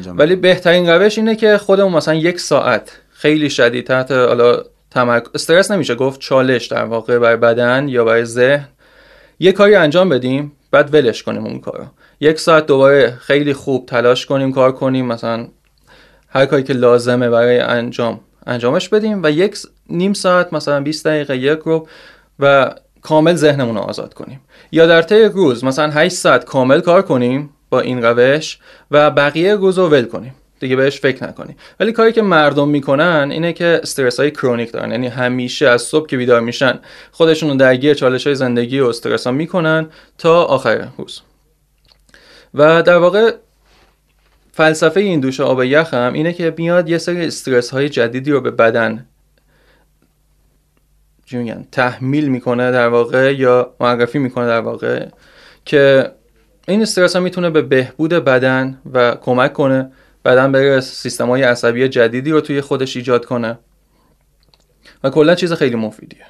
ولی 0.07 0.37
بهترین 0.37 0.89
روش 0.89 1.19
اینه 1.19 1.37
که 1.37 1.59
خودمون 1.59 1.93
مثلا 1.93 2.15
یک 2.15 2.41
ساعت 2.41 2.93
خیلی 3.13 3.51
شدید 3.51 3.87
تحت 3.87 4.11
حالا 4.11 4.63
تمرک... 4.91 5.25
استرس 5.35 5.71
نمیشه 5.71 5.95
گفت 5.95 6.21
چالش 6.21 6.67
در 6.67 6.85
واقع 6.85 7.19
برای 7.19 7.37
بدن 7.37 7.89
یا 7.89 8.05
برای 8.05 8.25
ذهن. 8.25 8.69
یه 9.39 9.53
کاری 9.53 9.75
انجام 9.75 10.09
بدیم 10.09 10.53
بعد 10.71 10.95
ولش 10.95 11.23
کنیم 11.23 11.45
اون 11.45 11.61
کارو. 11.61 11.85
یک 12.21 12.41
ساعت 12.41 12.67
دوباره 12.67 13.19
خیلی 13.21 13.53
خوب 13.53 13.87
تلاش 13.87 14.27
کنیم 14.27 14.53
کار 14.53 14.73
کنیم 14.73 15.07
مثلا 15.07 15.47
هر 16.29 16.47
کاری 16.47 16.63
که 16.63 16.73
لازمه 16.73 17.31
برای 17.31 17.59
انجام 17.59 18.21
انجامش 18.47 18.89
بدیم 18.89 19.23
و 19.23 19.31
یک 19.31 19.57
نیم 19.91 20.13
ساعت 20.13 20.53
مثلا 20.53 20.81
20 20.81 21.07
دقیقه 21.07 21.37
یک 21.37 21.59
رو 21.59 21.89
و 22.39 22.75
کامل 23.03 23.35
ذهنمون 23.35 23.75
رو 23.75 23.81
آزاد 23.81 24.15
کنیم. 24.15 24.41
یا 24.73 24.87
در 24.87 25.03
طی 25.03 25.25
روز 25.25 25.65
مثلا 25.65 25.91
8 25.91 26.15
ساعت 26.15 26.45
کامل 26.45 26.81
کار 26.81 27.03
کنیم 27.03 27.51
با 27.71 27.81
این 27.81 28.03
روش 28.03 28.59
و 28.91 29.11
بقیه 29.11 29.55
روز 29.55 29.79
رو 29.79 29.89
ول 29.89 30.05
کنیم. 30.05 30.35
دیگه 30.61 30.77
بهش 30.77 31.01
فکر 31.01 31.25
نکنیم. 31.25 31.57
ولی 31.81 31.93
کاری 31.93 32.13
که 32.13 32.23
مردم 32.23 32.69
می‌کنن 32.69 33.29
اینه 33.33 33.53
که 33.53 33.81
استرس 33.83 34.21
های 34.21 34.31
کرونیک 34.31 34.73
دارن. 34.73 34.91
یعنی 34.91 35.07
همیشه 35.07 35.69
از 35.69 35.83
صبح 35.83 36.07
که 36.07 36.17
بیدار 36.17 36.41
میشن 36.41 36.79
خودشون 37.13 37.51
رو 37.51 37.57
درگیر 37.57 37.95
چالش 37.95 38.27
های 38.27 38.37
زندگی 38.37 38.81
و 38.81 38.87
استرس 38.87 39.27
ها 39.27 39.33
می‌کنن 39.33 39.87
تا 40.19 40.45
آخر 40.45 40.89
روز. 40.99 41.21
و 42.55 42.83
در 42.83 42.97
واقع 42.97 43.33
فلسفه 44.59 45.01
این 45.01 45.21
دوش 45.21 45.41
آب 45.41 45.63
یخ 45.63 45.95
هم 45.95 46.13
اینه 46.13 46.33
که 46.33 46.55
میاد 46.57 46.89
یه 46.89 46.99
سری 46.99 47.27
استرس 47.27 47.71
های 47.71 47.89
جدیدی 47.89 48.31
رو 48.31 48.41
به 48.41 48.51
بدن 48.51 49.07
تحمیل 51.73 52.29
می‌کنه 52.29 52.71
در 52.71 52.89
واقع 52.89 53.35
یا 53.35 53.75
معرفی 53.81 54.19
می‌کنه 54.19 54.47
در 54.47 54.61
واقع 54.61 55.07
که 55.65 56.13
این 56.69 56.83
استرس 56.83 57.17
ها 57.17 57.23
می‌تونه 57.23 57.51
به 57.51 57.63
بهبود 57.63 58.13
بدن 58.13 58.79
و 58.93 59.15
کمک 59.15 59.53
کنه 59.53 59.93
بدن 60.25 60.53
بره 60.53 60.81
سیستم 60.81 61.29
های 61.29 61.43
عصبی 61.43 61.89
جدیدی 61.89 62.31
رو 62.31 62.41
توی 62.41 62.61
خودش 62.61 62.97
ایجاد 62.97 63.25
کنه. 63.25 63.59
و 65.05 65.11
کلا 65.11 65.35
چیز 65.35 65.53
خیلی 65.53 65.77
مفیدیه. 65.77 66.27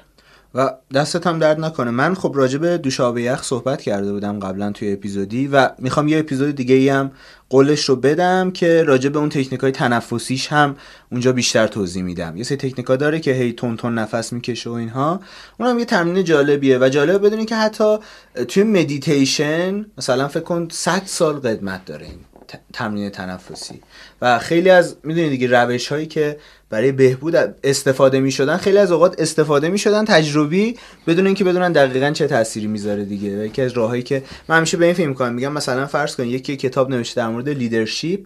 و 0.55 0.73
دستت 0.93 1.27
هم 1.27 1.39
درد 1.39 1.59
نکنه. 1.59 1.91
من 1.91 2.13
خب 2.13 2.31
راجع 2.35 2.57
به 2.57 2.77
دوشاب 2.77 3.17
یخ 3.17 3.43
صحبت 3.43 3.81
کرده 3.81 4.11
بودم 4.11 4.39
قبلا 4.39 4.71
توی 4.71 4.93
اپیزودی 4.93 5.47
و 5.47 5.69
می‌خوام 5.79 6.07
یه 6.07 6.19
اپیزود 6.19 6.55
دیگه 6.55 6.75
ای 6.75 6.89
هم 6.89 7.11
قولش 7.49 7.85
رو 7.85 7.95
بدم 7.95 8.51
که 8.51 8.83
راجع 8.83 9.09
اون 9.15 9.29
تکنیک 9.29 9.59
های 9.59 9.71
تنفسیش 9.71 10.47
هم 10.47 10.75
اونجا 11.11 11.31
بیشتر 11.31 11.67
توضیح 11.67 12.03
میدم. 12.03 12.37
یه 12.37 12.43
سری 12.43 12.57
تکنیک 12.57 12.87
داره 12.87 13.19
که 13.19 13.33
هی 13.33 13.53
تون 13.53 13.77
تون 13.77 13.99
نفس 13.99 14.33
می‌کشه 14.33 14.69
و 14.69 14.73
اینها. 14.73 15.19
اونم 15.59 15.79
یه 15.79 15.85
تمرین 15.85 16.23
جالبیه 16.23 16.77
و 16.77 16.89
جالب 16.89 17.25
بدونی 17.25 17.45
که 17.45 17.55
حتی 17.55 17.97
توی 18.47 18.63
مدیتیشن 18.63 19.85
مثلا 19.97 20.27
فکر 20.27 20.43
کن 20.43 20.67
100 20.71 21.01
سال 21.05 21.33
قدمت 21.33 21.85
داره 21.85 22.05
این 22.05 22.19
تمرین 22.73 23.09
تنفسی. 23.09 23.81
و 24.21 24.39
خیلی 24.39 24.69
از 24.69 24.95
می‌دونید 25.03 25.29
دیگه 25.29 25.47
روش 25.47 25.87
هایی 25.87 26.05
که 26.05 26.37
برای 26.69 26.91
بهبود 26.91 27.35
استفاده 27.63 28.19
می 28.19 28.31
شدن 28.31 28.57
خیلی 28.57 28.77
از 28.77 28.91
اوقات 28.91 29.21
استفاده 29.21 29.69
می 29.69 29.77
شدن 29.77 30.05
تجربی 30.05 30.77
بدون 31.07 31.25
اینکه 31.25 31.43
بدونن 31.43 31.71
دقیقا 31.71 32.11
چه 32.11 32.27
تأثیری 32.27 32.67
می‌ذاره 32.67 33.05
دیگه. 33.05 33.29
یکی 33.29 33.61
از 33.61 33.71
راههایی 33.71 34.03
که 34.03 34.23
من 34.47 34.57
همیشه 34.57 34.77
به 34.77 34.85
این 34.85 34.93
فکر 34.93 35.07
می‌کنم 35.07 35.33
میگم 35.33 35.51
مثلا 35.51 35.87
فرض 35.87 36.15
کن 36.15 36.25
یکی 36.25 36.55
کتاب 36.55 36.89
نوشته 36.89 37.21
در 37.21 37.27
مورد 37.27 37.49
لیدرشپ 37.49 38.19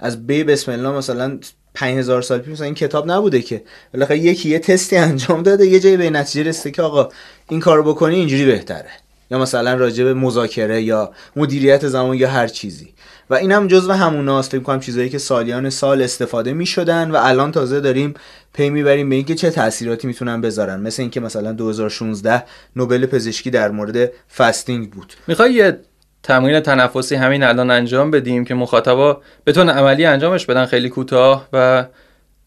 از 0.00 0.26
بی 0.26 0.44
بسم 0.44 0.72
الله 0.72 0.90
مثلا 0.90 1.38
5000 1.74 2.22
سال 2.22 2.38
پیش 2.38 2.52
مثلا 2.52 2.64
این 2.64 2.74
کتاب 2.74 3.10
نبوده 3.10 3.42
که 3.42 3.62
بالاخره 3.94 4.18
یکی 4.18 4.48
یه 4.48 4.58
تستی 4.58 4.96
انجام 4.96 5.42
داده 5.42 5.66
یه 5.66 5.80
جایی 5.80 5.96
به 5.96 6.10
نتیجه 6.10 6.48
رسیده 6.50 6.70
که 6.70 6.82
آقا 6.82 7.08
این 7.48 7.60
کارو 7.60 7.82
بکنی 7.82 8.14
اینجوری 8.14 8.44
بهتره. 8.44 8.90
یا 9.30 9.38
مثلا 9.38 9.74
راجع 9.74 10.04
به 10.04 10.14
مذاکره 10.14 10.82
یا 10.82 11.12
مدیریت 11.36 11.88
زمان 11.88 12.16
یا 12.16 12.28
هر 12.28 12.48
چیزی. 12.48 12.94
و 13.32 13.34
این 13.34 13.52
هم 13.52 13.66
جزو 13.66 13.92
هموناست. 13.92 14.50
فکر 14.50 14.60
کنم 14.60 14.80
چیزایی 14.80 15.08
که 15.08 15.18
سالیان 15.18 15.70
سال 15.70 16.02
استفاده 16.02 16.52
می 16.52 16.66
شدن 16.66 17.10
و 17.10 17.16
الان 17.16 17.52
تازه 17.52 17.80
داریم 17.80 18.14
پی 18.52 18.70
می‌بریم 18.70 19.08
به 19.08 19.14
اینکه 19.14 19.34
چه 19.34 19.50
تاثیراتی 19.50 20.06
می‌تونن 20.06 20.40
بذارن. 20.40 20.80
مثل 20.80 21.02
اینکه 21.02 21.20
مثلا 21.20 21.52
2016 21.52 22.44
نوبل 22.76 23.06
پزشکی 23.06 23.50
در 23.50 23.70
مورد 23.70 24.10
فستینگ 24.36 24.90
بود. 24.90 25.12
می‌خوای 25.26 25.52
یه 25.52 25.78
تمرین 26.22 26.60
تنفسی 26.60 27.14
همین 27.14 27.42
الان 27.42 27.70
انجام 27.70 28.10
بدیم 28.10 28.44
که 28.44 28.54
مخاطبا 28.54 29.20
بتونن 29.46 29.70
عملی 29.70 30.04
انجامش 30.04 30.46
بدن 30.46 30.66
خیلی 30.66 30.88
کوتاه 30.88 31.48
و 31.52 31.84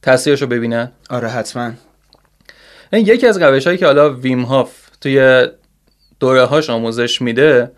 تاثیرش 0.01 0.41
رو 0.41 0.47
ببینن؟ 0.47 0.91
آره 1.09 1.27
حتما. 1.27 1.71
این 2.93 3.07
یکی 3.07 3.27
از 3.27 3.41
روش 3.41 3.65
هایی 3.67 3.77
که 3.77 3.85
حالا 3.85 4.13
ویم 4.13 4.41
هاف 4.41 4.71
توی 5.01 5.47
دوره 6.19 6.43
هاش 6.43 6.69
آموزش 6.69 7.21
میده 7.21 7.71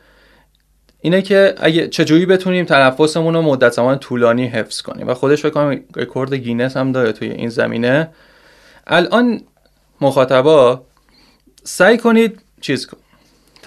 اینه 1.01 1.21
که 1.21 1.55
اگه 1.57 1.87
چجوری 1.87 2.25
بتونیم 2.25 2.65
تنفسمون 2.65 3.33
رو 3.33 3.41
مدت 3.41 3.71
زمان 3.71 3.99
طولانی 3.99 4.47
حفظ 4.47 4.81
کنیم. 4.81 5.07
و 5.07 5.13
خودش 5.13 5.41
فکر 5.41 5.49
کنم 5.49 5.79
رکورد 5.95 6.33
گینس 6.33 6.77
هم 6.77 6.91
داره 6.91 7.11
توی 7.11 7.29
این 7.29 7.49
زمینه. 7.49 8.09
الان 8.87 9.41
مخاطبا 10.01 10.81
سعی 11.63 11.97
کنید 11.97 12.41
چیز 12.61 12.87
کنید. 12.87 12.97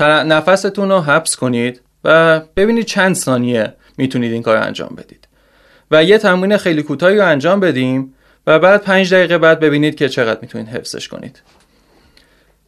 نفستون 0.05 0.89
رو 0.89 1.01
حبس 1.01 1.37
کنید 1.37 1.81
و 2.05 2.41
ببینید 2.57 2.85
چند 2.85 3.15
ثانیه 3.15 3.75
می‌تونید 3.97 4.33
این 4.33 4.43
کار 4.43 4.57
رو 4.57 4.65
انجام 4.65 4.95
بدید. 4.99 5.29
و 5.91 6.05
یه 6.05 6.19
تمرین 6.19 6.57
خیلی 6.57 6.83
کوتاهی 6.83 7.17
رو 7.17 7.27
انجام 7.27 7.61
بدیم 7.61 8.15
و 8.47 8.59
بعد 8.59 8.83
پنج 8.83 9.15
دقیقه 9.15 9.39
بعد 9.39 9.61
ببینید 9.61 9.95
که 9.95 10.09
چقدر 10.09 10.39
می‌تونید 10.43 10.69
حفظش 10.69 11.09
کنید. 11.09 11.43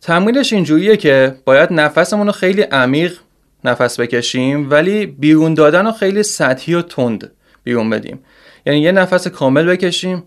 تمرینش 0.01 0.53
اینجوریه 0.53 0.97
که 0.97 1.35
باید 1.45 1.73
نفسمون 1.73 2.27
رو 2.27 2.33
خیلی 2.33 2.63
عمیق 2.63 3.19
نفس 3.65 4.01
بکشیم 4.01 4.71
ولی 4.71 5.07
بیرون 5.07 5.55
دادن 5.55 5.87
رو 5.87 5.93
خیلی 5.93 6.23
سطحی 6.23 6.75
و 6.75 6.83
تند 6.83 7.33
بیرون 7.65 7.91
بدیم. 7.91 8.21
یعنی 8.67 8.81
یه 8.81 8.93
نفس 8.93 9.29
کامل 9.29 9.67
بکشیم 9.67 10.23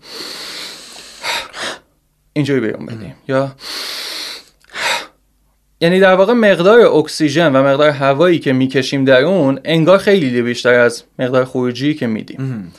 اینجوری 2.32 2.60
بیرون 2.60 2.86
بدیم. 2.86 3.14
یا 3.28 3.56
یعنی 5.80 6.00
در 6.00 6.14
واقع 6.14 6.32
مقدار 6.32 6.80
اکسیژن 6.80 7.56
و 7.56 7.62
مقدار 7.62 7.90
هوایی 7.90 8.38
که 8.38 8.52
می‌کشیم 8.52 9.04
در 9.04 9.22
اون 9.22 9.60
انگار 9.64 9.98
خیلی 9.98 10.42
بیشتر 10.42 10.74
از 10.74 11.02
مقدار 11.18 11.44
خروجی 11.44 11.94
که 11.94 12.06
میدیم. 12.06 12.72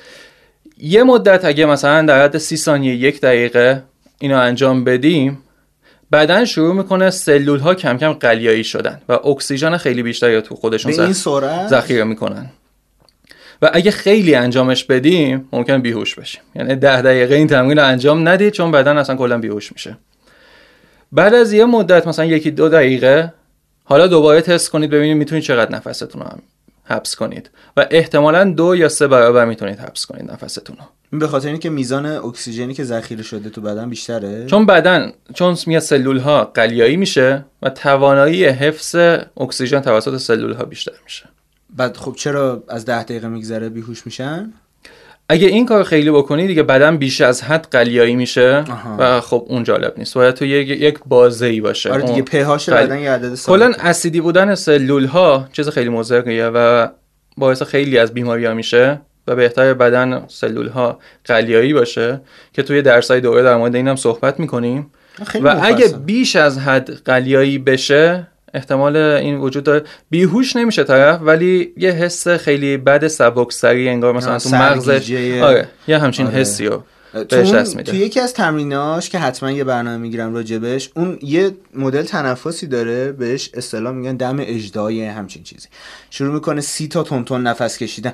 یه 0.77 1.03
مدت 1.03 1.45
اگه 1.45 1.65
مثلا 1.65 2.05
در 2.05 2.23
حد 2.23 2.37
سی 2.37 2.57
ثانیه 2.57 2.95
یک 2.95 3.21
دقیقه 3.21 3.83
اینو 4.19 4.37
انجام 4.37 4.83
بدیم 4.83 5.43
بدن 6.11 6.45
شروع 6.45 6.75
می‌کنه 6.75 7.09
سلول 7.09 7.59
ها 7.59 7.75
کم 7.75 7.97
کم 7.97 8.13
قلیایی 8.13 8.63
شدن 8.63 9.01
و 9.09 9.13
اکسیژن 9.13 9.77
خیلی 9.77 10.03
بیشتری 10.03 10.41
تو 10.41 10.55
خودشون 10.55 10.91
به 10.91 11.03
این 11.03 11.13
ذخیره 11.67 12.03
می‌کنن. 12.03 12.49
و 13.61 13.69
اگه 13.73 13.91
خیلی 13.91 14.35
انجامش 14.35 14.83
بدیم 14.83 15.49
ممکن 15.51 15.81
بیهوش 15.81 16.15
بشیم. 16.15 16.41
یعنی 16.55 16.75
ده 16.75 17.01
دقیقه 17.01 17.35
این 17.35 17.47
تمرین 17.47 17.77
رو 17.77 17.85
انجام 17.85 18.27
ندید 18.27 18.53
چون 18.53 18.71
بدن 18.71 18.97
اصلا 18.97 19.15
کلا 19.15 19.37
بیهوش 19.37 19.71
میشه. 19.71 19.97
بعد 21.11 21.33
از 21.33 21.53
یه 21.53 21.65
مدت 21.65 22.07
مثلا 22.07 22.25
یکی 22.25 22.51
دو 22.51 22.69
دقیقه 22.69 23.33
حالا 23.83 24.07
دوباره 24.07 24.41
تست 24.41 24.69
کنید 24.69 24.89
ببینید 24.89 25.17
می‌تونید 25.17 25.43
چقدر 25.43 25.71
نفستون 25.71 26.21
رو 26.21 26.27
حبس 26.87 27.15
کنید. 27.15 27.49
و 27.77 27.87
احتمالا 27.91 28.43
دو 28.43 28.75
یا 28.75 28.89
سه 28.89 29.07
برابر 29.07 29.45
می‌تونید 29.45 29.79
حبس 29.79 30.05
کنید 30.05 30.31
نفستون 30.31 30.75
رو. 30.75 30.83
این 31.11 31.19
به 31.19 31.27
خاطر 31.27 31.47
اینکه 31.47 31.69
میزان 31.69 32.05
اکسیژنی 32.05 32.73
که 32.73 32.83
ذخیره 32.83 33.23
شده 33.23 33.49
تو 33.49 33.61
بدن 33.61 33.89
بیشتره؟ 33.89 34.45
چون 34.45 34.65
بدن 34.65 35.11
چون 35.33 35.57
میاد 35.65 35.81
سلول 35.81 36.17
ها 36.17 36.43
قلیایی 36.43 36.97
میشه 36.97 37.45
و 37.61 37.69
توانایی 37.69 38.45
حفظ 38.45 38.95
اکسیژن 39.37 39.79
توسط 39.79 40.17
سلول 40.17 40.53
ها 40.53 40.65
بیشتر 40.65 40.91
میشه. 41.03 41.25
بعد 41.75 41.97
خب 41.97 42.15
چرا 42.15 42.63
از 42.67 42.85
ده 42.85 43.03
دقیقه 43.03 43.27
میگذره 43.27 43.69
بیهوش 43.69 44.05
میشن؟ 44.05 44.53
اگه 45.29 45.47
این 45.47 45.65
کار 45.65 45.83
خیلی 45.83 46.11
بکنی 46.11 46.47
دیگه 46.47 46.63
بدن 46.63 46.97
بیش 46.97 47.21
از 47.21 47.43
حد 47.43 47.67
قلیایی 47.71 48.15
میشه 48.15 48.63
و 48.97 49.21
خب 49.21 49.45
اون 49.47 49.63
جالب 49.63 49.93
نیست. 49.97 50.13
باید 50.13 50.35
تو 50.35 50.45
یک 50.45 50.67
یک 50.67 50.99
بازه 51.05 51.45
ای 51.45 51.61
باشه. 51.61 51.91
آره 51.91 52.01
دیگه 52.01 52.21
پهاش 52.21 52.69
بدن 52.69 52.99
یه 52.99 53.11
عدد 53.11 53.35
کلا 53.45 53.73
اسیدی 53.79 54.21
بودن 54.21 54.55
سلول 54.55 55.05
ها 55.05 55.49
چیز 55.51 55.69
خیلی 55.69 55.89
مضریه 55.89 56.45
و 56.45 56.87
باعث 57.37 57.63
خیلی 57.63 57.97
از 57.97 58.13
بیماری 58.13 58.45
ها 58.45 58.53
میشه 58.53 59.01
و 59.27 59.35
بهتر 59.35 59.73
بدن 59.73 60.23
سلول 60.27 60.67
ها 60.67 60.99
قلیایی 61.25 61.73
باشه 61.73 62.21
که 62.53 62.63
توی 62.63 62.81
درسای 62.81 63.21
دوره 63.21 63.43
در 63.43 63.55
مورد 63.55 63.75
اینم 63.75 63.95
صحبت 63.95 64.39
می‌کنیم. 64.39 64.91
و 65.43 65.59
اگه 65.63 65.87
بیش 65.87 66.35
از 66.35 66.59
حد 66.59 66.91
قلیایی 67.05 67.57
بشه 67.57 68.27
احتمال 68.57 68.95
این 68.95 69.37
وجود 69.37 69.63
داره. 69.63 69.83
بیهوش 70.09 70.55
نمیشه 70.55 70.83
طرف 70.83 71.19
ولی 71.21 71.73
یه 71.77 71.91
حس 71.91 72.27
خیلی 72.27 72.77
بد 72.77 73.07
سبکسری 73.07 73.89
انگار 73.89 74.13
مثلا 74.13 74.39
تو 74.39 74.49
مغزش. 74.49 75.11
آره 75.41 75.67
یه 75.87 75.97
همچین 75.97 76.27
آره. 76.27 76.35
حسی 76.35 76.65
رو. 76.65 76.83
بهش 77.13 77.51
دست 77.51 77.75
میده. 77.75 77.91
تو 77.91 77.97
یکی 77.97 78.19
از 78.19 78.33
تمریناش 78.33 79.09
که 79.09 79.19
حتما 79.19 79.51
یه 79.51 79.63
برنامه 79.63 79.97
می‌گیرم 79.97 80.33
راجبش 80.33 80.89
اون 80.95 81.19
یه 81.21 81.51
مدل 81.75 82.03
تنفسی 82.03 82.67
داره 82.67 83.11
بهش 83.11 83.49
اصطلاح 83.53 83.93
میگن 83.93 84.15
دم 84.15 84.37
اجدای 84.39 85.05
همچین 85.05 85.43
چیزی. 85.43 85.67
شروع 86.09 86.33
می‌کنه 86.33 86.61
سی 86.61 86.87
تا 86.87 87.03
تونتون 87.03 87.47
نفس 87.47 87.77
کشیدن. 87.77 88.13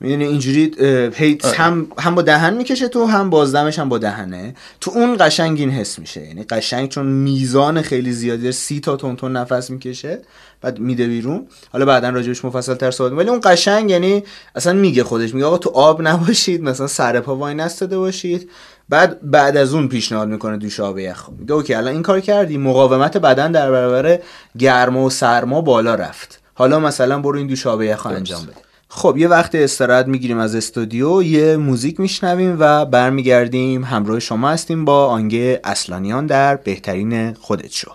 می‌دونی 0.00 0.24
اینجوری 0.24 0.72
هیت 1.14 1.44
آره. 1.44 1.56
هم 1.56 1.86
هم 1.98 2.14
با 2.14 2.22
دهن 2.22 2.54
می‌کشه 2.54 2.88
تو 2.88 3.06
هم 3.06 3.30
بازدمش 3.30 3.78
هم 3.78 3.88
با 3.88 3.98
دهنه. 3.98 4.54
تو 4.80 4.90
اون 4.90 5.16
قشنگ 5.20 5.58
این 5.60 5.70
حس 5.70 5.98
میشه. 5.98 6.26
یعنی 6.26 6.42
قشنگ 6.42 6.88
چون 6.88 7.06
میزان 7.06 7.82
خیلی 7.82 8.12
زیادی 8.12 8.52
سی 8.52 8.80
تا 8.80 8.96
تونتون 8.96 9.36
نفس 9.36 9.70
می‌کشه. 9.70 10.20
بعد 10.60 10.78
میده 10.78 11.06
بیرون. 11.06 11.46
حالا 11.72 11.84
بعدا 11.84 12.08
راجبش 12.08 12.44
مفصل 12.44 12.74
تر 12.74 12.90
صحبت 12.90 13.12
ولی 13.12 13.28
اون 13.28 13.40
قشنگ 13.44 13.90
یعنی 13.90 14.22
اصلا 14.54 14.72
میگه 14.72 15.04
خودش 15.04 15.34
میگه 15.34 15.46
آقا 15.46 15.58
تو 15.58 15.70
آب 15.70 16.02
نباشید 16.02 16.62
مثلا 16.62 16.86
سر 16.86 17.20
پا 17.20 17.36
وای 17.36 17.54
نستاده 17.54 17.98
باشید. 17.98 18.50
بعد 18.88 19.30
بعد 19.30 19.56
از 19.56 19.74
اون 19.74 19.88
پیشنهاد 19.88 20.28
می‌کنه 20.28 20.56
دوش 20.56 20.80
آب 20.80 20.98
یخ 20.98 21.28
میگه 21.38 21.52
اوکی 21.52 21.74
الان 21.74 21.92
این 21.92 22.02
کار 22.02 22.20
کردی. 22.20 22.58
مقاومت 22.58 23.16
بدن 23.16 23.52
در 23.52 23.70
برابر 23.70 24.18
گرما 24.58 25.04
و 25.04 25.10
سرما 25.10 25.60
بالا 25.60 25.94
رفت. 25.94 26.40
حالا 26.54 26.80
مثلا 26.80 27.18
برو 27.18 27.38
این 27.38 27.46
دوشاب 27.46 27.82
یخ 27.82 28.06
انجام 28.06 28.42
بده. 28.42 28.56
خب 28.88 29.16
یه 29.16 29.28
وقت 29.28 29.54
استراحت 29.54 30.06
می‌گیریم 30.06 30.38
از 30.38 30.54
استودیو 30.54 31.22
یه 31.22 31.56
موزیک 31.56 32.00
میشنویم 32.00 32.56
و 32.60 32.84
برمیگردیم. 32.84 33.84
همراه 33.84 34.18
شما 34.18 34.50
هستیم 34.50 34.84
با 34.84 35.06
آنگه 35.06 35.60
اصلانیان 35.64 36.26
در 36.26 36.56
بهترین 36.56 37.32
خودت 37.32 37.72
شو. 37.72 37.90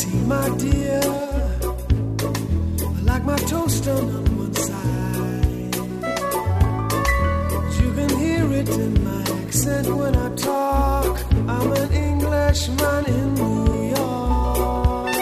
tea, 0.00 0.20
my 0.34 0.48
dear. 0.56 1.00
I 2.82 3.00
like 3.10 3.24
my 3.24 3.36
toast 3.52 3.86
on 3.88 4.04
one 4.38 4.54
side. 4.54 5.74
You 7.80 7.88
can 7.98 8.10
hear 8.18 8.44
it 8.60 8.68
in 8.84 8.92
my 9.04 9.22
accent 9.42 9.86
when 10.00 10.14
I 10.16 10.28
talk. 10.36 11.18
I'm 11.54 11.72
an 11.72 11.92
Englishman 11.92 13.04
in 13.18 13.34
New 13.40 13.90
York. 13.96 15.14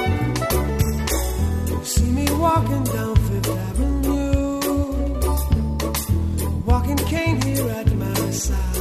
See 1.85 2.11
me 2.19 2.27
walking 2.47 2.85
down 2.85 3.15
Fifth 3.27 3.51
Avenue, 3.69 4.61
walking 6.71 7.01
cane 7.13 7.39
here 7.43 7.69
at 7.81 7.89
my 7.95 8.31
side. 8.31 8.78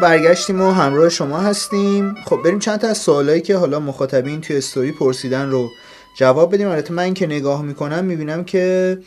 برگشتیم 0.00 0.60
و 0.60 0.70
همراه 0.70 1.08
شما 1.08 1.38
هستیم. 1.38 2.14
خب 2.24 2.42
بریم 2.44 2.58
چند 2.58 2.80
تا 2.80 2.88
از 2.88 2.98
سوالایی 2.98 3.40
که 3.40 3.56
حالا 3.56 3.80
مخاطبین 3.80 4.40
توی 4.40 4.56
استوری 4.56 4.92
پرسیدن 4.92 5.50
رو 5.50 5.70
جواب 6.18 6.54
بدیم. 6.54 6.68
البته 6.68 6.94
من 6.94 7.14
که 7.14 7.26
نگاه 7.26 7.62
می‌کنم 7.62 8.04
می‌بینم 8.04 8.44
که 8.44 8.98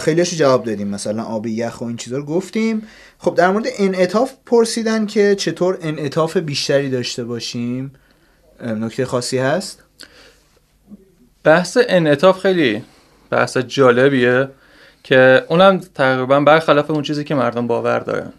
خیلیش 0.00 0.34
جواب 0.34 0.64
دادیم. 0.64 0.88
مثلا 0.88 1.22
آب 1.22 1.46
یخ 1.46 1.80
و 1.80 1.84
این 1.84 1.96
چیزا 1.96 2.16
رو 2.16 2.24
گفتیم. 2.24 2.82
خب 3.18 3.34
در 3.34 3.50
مورد 3.50 3.66
انعطاف 3.78 4.32
پرسیدن 4.46 5.06
که 5.06 5.34
چطور 5.34 5.78
انعطاف 5.82 6.36
بیشتری 6.36 6.90
داشته 6.90 7.24
باشیم 7.24 7.92
نکته 8.64 9.06
خاصی 9.06 9.38
هست؟ 9.38 9.82
بحث 11.44 11.78
انعطاف 11.88 12.38
خیلی 12.38 12.82
بحث 13.30 13.56
جالبیه 13.56 14.48
که 15.02 15.44
اونم 15.48 15.78
تقریبا 15.94 16.40
برخلاف 16.40 16.90
اون 16.90 17.02
چیزی 17.02 17.24
که 17.24 17.34
مردم 17.34 17.66
باور 17.66 17.98
دارن. 17.98 18.32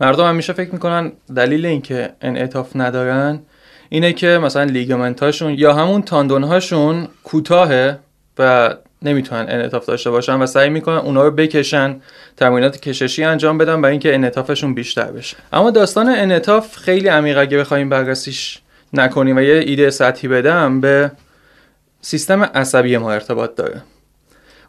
مردم 0.00 0.28
همیشه 0.28 0.52
فکر 0.52 0.70
می‌کنن 0.72 1.12
دلیل 1.36 1.66
اینکه 1.66 2.12
انعطاف 2.20 2.70
ندارن 2.74 3.40
اینه 3.88 4.12
که 4.12 4.26
مثلا 4.26 4.64
لیگامنت 4.64 5.22
هاشون 5.22 5.54
یا 5.58 5.74
همون 5.74 6.02
تاندون 6.02 6.44
هاشون 6.44 7.08
کوتاهه 7.24 7.98
و 8.38 8.74
نمی‌تونن 9.02 9.40
انعطاف 9.48 9.86
داشته 9.86 10.10
باشن 10.10 10.34
و 10.34 10.46
سعی 10.46 10.68
می‌کنن 10.68 10.96
اونا 10.96 11.24
رو 11.24 11.30
بکشن 11.30 12.00
تمرینات 12.36 12.80
کششی 12.80 13.24
انجام 13.24 13.58
بدن 13.58 13.82
برای 13.82 13.92
اینکه 13.92 14.14
انعطافشون 14.14 14.74
بیشتر 14.74 15.12
بشه. 15.12 15.36
اما 15.52 15.70
داستان 15.70 16.08
انعطاف 16.08 16.76
خیلی 16.76 17.08
عمیق 17.08 17.38
اگه 17.38 17.58
بخوایم 17.58 17.88
بررسیش 17.88 18.60
نکنیم 18.92 19.36
و 19.36 19.40
یه 19.40 19.54
ایده 19.54 19.90
سطحی 19.90 20.28
بدم 20.28 20.80
به 20.80 21.10
سیستم 22.00 22.42
عصبی 22.42 22.96
ما 22.96 23.12
ارتباط 23.12 23.54
داره. 23.54 23.82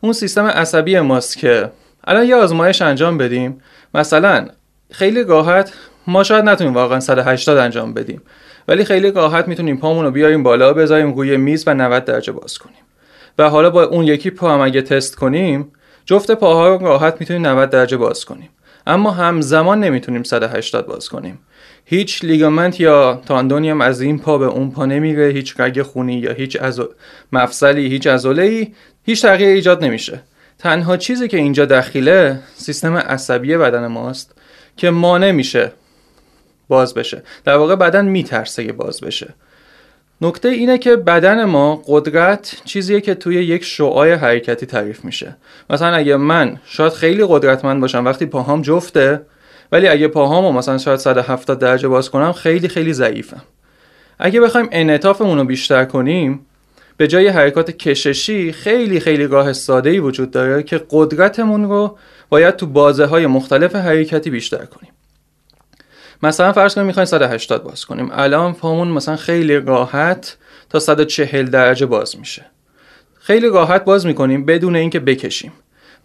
اون 0.01 0.13
سیستم 0.13 0.45
عصبی 0.45 0.99
ماست 0.99 1.38
که 1.38 1.71
الان 2.03 2.26
یه 2.26 2.36
آزمایش 2.36 2.82
انجام 2.82 3.17
بدیم. 3.17 3.61
مثلا 3.93 4.47
خیلی 4.94 5.24
راحت 5.24 5.74
ما 6.08 6.24
شاید 6.24 6.46
نتونیم 6.46 6.74
واقعا 6.74 7.00
180 7.00 7.58
انجام 7.58 7.94
بدیم 7.94 8.22
ولی 8.68 8.86
خیلی 8.86 9.12
راحت 9.12 9.48
می‌تونیم 9.48 9.78
پامون 9.78 10.06
رو 10.06 10.12
بیاریم 10.12 10.44
بالا 10.44 10.74
بذاریم 10.74 11.14
روی 11.14 11.38
میز 11.38 11.64
و 11.68 11.74
90 11.74 12.06
درجه 12.06 12.32
باز 12.32 12.58
کنیم. 12.58 12.76
و 13.38 13.50
حالا 13.50 13.70
با 13.70 13.84
اون 13.84 14.06
یکی 14.06 14.30
پا 14.30 14.54
هم 14.54 14.62
اگه 14.62 14.82
تست 14.82 15.16
کنیم 15.16 15.72
جفت 16.06 16.32
پاها 16.32 16.76
رو 16.76 16.86
راحت 16.86 17.16
می‌تونیم 17.20 17.48
90 17.48 17.70
درجه 17.70 17.98
باز 17.98 18.26
کنیم. 18.26 18.50
اما 18.88 19.12
همزمان 19.12 19.80
نمی‌تونیم 19.80 20.24
180 20.24 20.86
باز 20.86 21.10
کنیم. 21.10 21.39
هیچ 21.86 22.24
لیگامنت 22.24 22.80
یا 22.80 23.22
تاندونی 23.26 23.70
هم 23.70 23.82
از 23.82 24.02
این 24.02 24.20
پا 24.20 24.38
به 24.38 24.46
اون 24.46 24.72
پا 24.72 24.86
نمیره 24.86 25.28
هیچ 25.28 25.60
رگ 25.60 25.82
خونی 25.82 26.16
یا 26.16 26.34
هیچ 26.34 26.62
عضو... 26.62 26.89
مفصلی 27.34 27.88
هیچ 27.88 28.08
عضله 28.08 28.68
هیچ 29.04 29.22
تغییر 29.22 29.50
ایجاد 29.50 29.84
نمیشه. 29.84 30.22
تنها 30.60 30.98
چیزی 30.98 31.28
که 31.28 31.38
اینجا 31.38 31.66
دخیله 31.66 32.39
سیستم 32.56 32.96
عصبی 32.98 33.58
بدن 33.58 33.88
ماست. 33.88 34.36
که 34.78 34.89
مانع 34.89 35.32
میشه 35.32 35.71
باز 36.67 36.93
بشه. 36.93 37.24
در 37.43 37.55
واقع 37.55 37.76
بدن 37.76 38.05
میترسه 38.05 38.65
که 38.65 38.74
باز 38.74 39.01
بشه. 39.01 39.34
نکته 40.21 40.49
اینه 40.49 40.78
که 40.78 40.95
بدن 40.95 41.43
ما 41.43 41.82
قدرت 41.88 42.61
چیزیه 42.65 43.01
که 43.01 43.15
توی 43.15 43.36
یک 43.36 43.63
شعاع 43.63 44.13
حرکتی 44.13 44.65
تعریف 44.65 45.05
میشه. 45.05 45.36
مثلا 45.69 45.95
اگه 45.95 46.15
من 46.15 46.57
شاید 46.65 46.93
خیلی 46.93 47.26
قدرتمند 47.28 47.82
باشم 47.82 48.05
وقتی 48.05 48.26
پاهام 48.26 48.61
جفته 48.61 49.21
ولی 49.71 49.88
اگه 49.88 50.07
پاهامو 50.07 50.51
مثلا 50.51 50.78
شاید 50.78 50.99
170 50.99 51.59
درجه 51.59 51.88
باز 51.88 52.09
کنم 52.09 52.32
خیلی 52.32 52.67
خیلی 52.67 52.93
ضعیفم. 52.93 53.41
اگه 54.19 54.41
بخوایم 54.41 54.69
انعطافمون 54.71 55.38
رو 55.38 55.43
بیشتر 55.43 55.86
کنیم 55.86 56.45
به 56.97 57.07
جای 57.07 57.28
حرکات 57.28 57.71
کششی 57.71 58.51
خیلی 58.51 58.99
خیلی 58.99 59.28
راه 59.28 59.53
ساده 59.53 59.89
ای 59.89 59.99
وجود 59.99 60.32
داره 60.32 60.63
که 60.63 60.82
قدرتمون 60.89 61.63
رو 61.63 61.97
باید 62.34 62.55
تو 62.55 62.65
بازه 62.65 63.05
های 63.05 63.27
مختلف 63.27 63.75
حرکتی 63.75 64.29
بیشتر 64.29 64.65
کنیم. 64.65 64.91
مثلا 66.23 66.53
فرض 66.53 66.75
کنیم 66.75 66.88
می‌خوایم 66.88 67.05
180 67.05 67.63
باز 67.63 67.86
کنیم. 67.86 68.09
الان 68.11 68.53
پامون 68.53 68.88
مثلا 68.88 69.15
خیلی 69.15 69.55
راحت 69.59 70.38
تا 70.69 70.79
140 70.79 71.45
درجه 71.45 71.86
باز 71.86 72.17
میشه. 72.19 72.45
خیلی 73.19 73.49
راحت 73.49 73.86
باز 73.86 74.05
می‌کنیم 74.05 74.45
بدون 74.45 74.75
اینکه 74.75 74.99
بکشیم. 74.99 75.51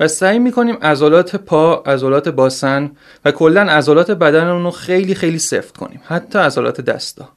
و 0.00 0.08
سعی 0.08 0.38
می‌کنیم 0.38 0.76
عضلات 0.82 1.36
پا، 1.36 1.74
عضلات 1.86 2.28
باسن 2.28 2.90
و 3.24 3.32
کلا 3.32 3.62
عضلات 3.62 4.10
بدنمون 4.10 4.64
رو 4.64 4.70
خیلی 4.70 5.14
خیلی 5.14 5.38
سفت 5.38 5.76
کنیم. 5.76 6.00
حتی 6.04 6.38
عضلات 6.38 6.80
دستا. 6.80 7.28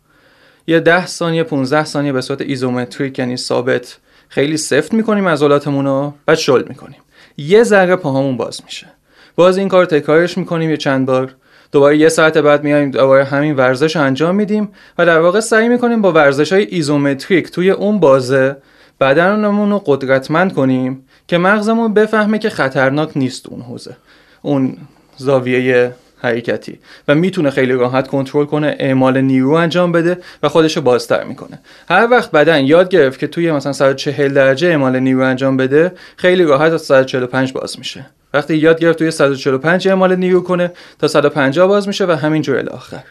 یه 0.68 0.80
10 0.80 1.06
ثانیه 1.06 1.44
15 1.44 1.86
ثانیه 1.86 2.14
به 2.14 2.22
صورت 2.22 2.42
ایزومتریک 2.42 3.20
یعنی 3.20 3.38
ثابت 3.38 3.98
خیلی 4.30 4.58
سفت 4.58 4.94
می‌کنیم 4.94 5.28
عضلاتمون 5.28 5.86
رو 5.86 6.14
بعد 6.26 6.38
شل 6.38 6.64
می‌کنیم. 6.68 7.00
یه 7.38 7.64
ذره 7.64 7.96
پاهامون 7.96 8.38
باز 8.38 8.62
میشه. 8.66 8.88
باز 9.36 9.58
این 9.58 9.68
کار 9.68 9.86
تکرارش 9.86 10.38
می‌کنیم 10.38 10.70
یه 10.70 10.78
چند 10.78 11.06
بار. 11.06 11.36
دوباره 11.72 11.98
یه 11.98 12.10
ساعت 12.10 12.38
بعد 12.38 12.64
میایم 12.64 12.92
دوباره 12.92 13.24
همین 13.24 13.56
ورزش 13.56 13.96
رو 13.96 14.02
انجام 14.02 14.36
میدیم 14.36 14.70
و 14.98 15.06
در 15.06 15.20
واقع 15.20 15.40
سعی 15.40 15.70
می‌کنیم 15.70 16.02
با 16.02 16.12
ورزش 16.12 16.54
های 16.54 16.64
ایزومتریک 16.64 17.52
توی 17.52 17.72
اون 17.72 18.00
بازه 18.00 18.58
بدنمون 19.00 19.70
رو 19.70 19.82
قدرتمند 19.86 20.54
کنیم 20.54 21.06
که 21.28 21.38
مغزمون 21.38 21.94
بفهمه 21.94 22.40
که 22.40 22.50
خطرناک 22.50 23.18
نیست 23.18 23.50
اون 23.50 23.62
حوزه 23.62 23.98
اون 24.42 24.78
زاویه 25.18 25.94
حرکتی 26.22 26.80
و 27.08 27.16
می‌تونه 27.16 27.50
خیلی 27.50 27.74
راحت 27.74 28.08
کنترل 28.08 28.46
کنه 28.46 28.76
اعمال 28.80 29.22
نیرو 29.22 29.52
انجام 29.52 29.92
بده 29.92 30.18
و 30.44 30.50
خودش 30.50 30.78
رو 30.78 30.82
بازتر 30.82 31.24
می‌کنه. 31.24 31.60
هر 31.90 32.08
وقت 32.12 32.32
بدن 32.32 32.66
یاد 32.66 32.90
گرفت 32.90 33.20
که 33.20 33.28
توی 33.28 33.52
مثلا 33.52 33.74
140 33.74 34.34
درجه 34.34 34.68
اعمال 34.68 35.00
نیرو 35.00 35.22
انجام 35.22 35.58
بده 35.58 35.92
خیلی 36.18 36.44
راحت 36.44 36.72
از 36.72 36.82
145 36.82 37.54
باز 37.54 37.80
میشه. 37.80 38.06
وقتی 38.34 38.56
یاد 38.56 38.80
گرفت 38.80 39.00
توی 39.00 39.12
145 39.12 39.88
اعمال 39.88 40.16
نیرو 40.16 40.42
کنه 40.42 40.72
تا 41.00 41.08
150 41.08 41.68
باز 41.68 41.88
میشه 41.88 42.06
و 42.06 42.12
همینجور 42.12 42.58
الاخر. 42.58 43.04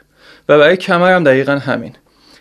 و 0.49 0.59
برای 0.59 0.77
کمر 0.77 1.13
هم 1.13 1.25
دقیقا 1.25 1.53
همین. 1.53 1.93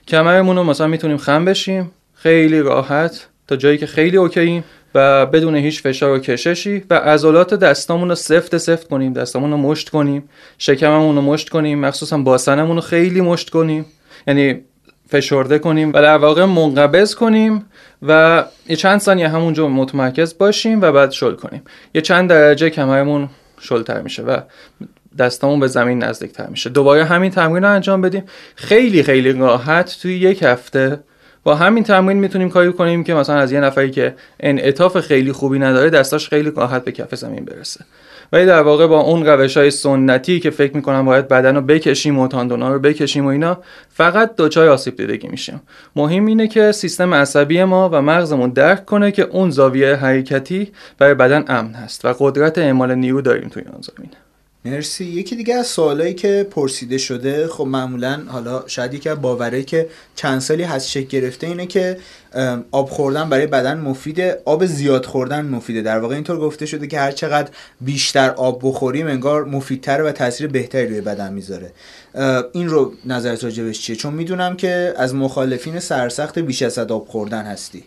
کمرمون 0.08 0.56
رو 0.56 0.64
مثلا 0.64 0.88
می‌تونیم 0.88 1.18
خم 1.18 1.46
بشیم 1.46 1.92
خیلی 2.16 2.60
راحت 2.60 3.28
تا 3.48 3.56
جایی 3.56 3.78
که 3.78 3.86
خیلی 3.86 4.18
اوکییم 4.18 4.64
و 4.96 5.26
بدون 5.26 5.56
هیچ 5.56 5.82
فشار 5.82 6.12
و 6.12 6.20
کششی 6.20 6.84
و 6.90 6.94
عضلات 6.94 7.54
دستامون 7.54 8.10
رو 8.10 8.16
سفت 8.16 8.58
سفت 8.58 8.88
کنیم 8.88 9.14
دستامون 9.14 9.52
رو 9.52 9.58
مشت 9.58 9.90
کنیم 9.90 10.30
شکممون 10.58 11.16
رو 11.16 11.22
مشت 11.22 11.50
کنیم 11.50 11.80
مخصوصا 11.80 12.18
باسنمون 12.18 12.76
رو 12.76 12.82
خیلی 12.82 13.22
مشت 13.22 13.50
کنیم. 13.50 13.86
یعنی 14.28 14.62
فشرده 15.10 15.60
کنیم 15.60 15.90
و 15.90 16.02
در 16.02 16.18
واقع 16.18 16.46
منقبض 16.46 17.16
کنیم 17.16 17.66
و 18.02 18.44
یه 18.68 18.76
چند 18.76 19.00
ثانیه 19.00 19.30
همونجا 19.30 19.68
متمرکز 19.68 20.38
باشیم 20.38 20.82
و 20.82 20.92
بعد 20.92 21.12
شل 21.12 21.36
کنیم. 21.36 21.62
یه 21.94 22.02
چند 22.02 22.30
درجه 22.30 22.70
کمرمون 22.70 23.30
شلتر 23.60 24.02
میشه 24.02 24.24
و 24.24 24.40
دستامون 25.20 25.60
به 25.60 25.68
زمین 25.68 26.04
نزدیکتر 26.04 26.48
میشه. 26.48 26.70
دوباره 26.70 27.06
همین 27.06 27.32
تمرین 27.32 27.64
رو 27.64 27.72
انجام 27.72 28.02
بدیم. 28.02 28.24
خیلی 28.56 29.04
خیلی 29.04 29.34
راحت 29.34 29.98
توی 30.02 30.18
یک 30.18 30.44
هفته 30.44 31.00
با 31.44 31.56
همین 31.56 31.84
تمرین 31.84 32.18
می‌تونیم 32.18 32.50
کاری 32.50 32.74
کنیم 32.74 33.04
که 33.04 33.14
مثلا 33.14 33.36
از 33.36 33.52
یه 33.52 33.60
نفری 33.60 33.92
که 33.92 34.16
انعطاف 34.40 35.00
خیلی 35.00 35.32
خوبی 35.32 35.60
نداره 35.60 35.90
دستاش 35.90 36.30
خیلی 36.30 36.52
راحت 36.52 36.84
به 36.84 36.92
کف 36.92 37.16
زمین 37.16 37.46
برسه. 37.46 37.86
ولی 38.34 38.46
در 38.46 38.62
واقع 38.62 38.88
با 38.88 39.00
اون 39.00 39.26
روش 39.26 39.58
های 39.58 39.72
سنتی 39.72 40.40
که 40.40 40.50
فکر 40.50 40.76
می‌کنم 40.76 41.06
باید 41.06 41.28
بدن 41.28 41.56
رو 41.56 41.62
بکشیم 41.62 42.20
و 42.20 42.28
تاندونا 42.28 42.74
رو 42.74 42.80
بکشیم 42.80 43.26
و 43.26 43.28
اینا 43.28 43.58
فقط 43.90 44.36
دچار 44.38 44.68
آسیب 44.68 44.96
دیدگی 44.96 45.28
میشیم. 45.28 45.62
مهم 45.96 46.26
اینه 46.26 46.48
که 46.48 46.72
سیستم 46.72 47.14
عصبی 47.14 47.64
ما 47.64 47.90
و 47.90 48.02
مغزمون 48.02 48.50
درک 48.50 48.86
کنه 48.86 49.12
که 49.12 49.24
اون 49.24 49.50
زاویه 49.50 49.96
حرکتی 49.96 50.72
برای 50.98 51.14
بدن 51.14 51.46
امن 51.48 51.74
هست 51.74 52.06
و 52.06 52.14
قدرت 52.20 52.58
اعمال 52.58 52.96
نیرو 52.96 53.22
داریم 53.22 53.50
توی 53.50 53.64
اون 53.64 53.82
زمینه. 53.82 54.29
مرسی. 54.66 55.06
یکی 55.06 55.36
دیگه 55.36 55.56
از 55.56 55.68
سوالایی 55.68 56.14
که 56.14 56.48
پرسیده 56.52 56.98
شده 56.98 57.48
خب 57.48 57.64
معمولا 57.64 58.22
حالا 58.28 58.64
شاید 58.68 58.94
یکی 58.94 59.10
از 59.10 59.18
که 59.66 59.90
چند 60.16 60.40
سالی 60.40 60.64
هست 60.64 60.90
شکل 60.90 61.08
گرفته 61.08 61.48
اینه 61.48 61.66
که 61.66 61.98
آب 62.72 62.90
خوردن 62.90 63.30
برای 63.30 63.48
بدن 63.48 63.80
مفیده 63.80 64.42
آب 64.46 64.66
زیاد 64.66 65.06
خوردن 65.06 65.46
مفیده. 65.46 65.82
در 65.82 66.00
واقع 66.00 66.16
اینطور 66.16 66.40
گفته 66.40 66.66
شده 66.66 66.88
که 66.88 67.00
هر 67.00 67.12
چقدر 67.12 67.50
بیشتر 67.82 68.30
آب 68.30 68.60
بخوریم 68.64 69.08
انگار 69.08 69.46
مفیدتر 69.46 70.02
و 70.04 70.12
تاثیر 70.12 70.48
بهتری 70.48 70.88
روی 70.88 71.02
بدن 71.02 71.34
می‌ذاره. 71.34 71.72
این 72.52 72.70
رو 72.70 72.94
نظرت 73.06 73.44
راجبش 73.44 73.82
چیه؟ 73.82 73.96
چون 73.96 74.14
می‌دونم 74.14 74.56
که 74.56 74.94
از 74.98 75.16
مخالفین 75.16 75.80
سرسخت 75.80 76.40
بیش 76.40 76.62
از 76.62 76.80
آب 76.80 77.08
خوردن 77.08 77.46
هستی. 77.46 77.84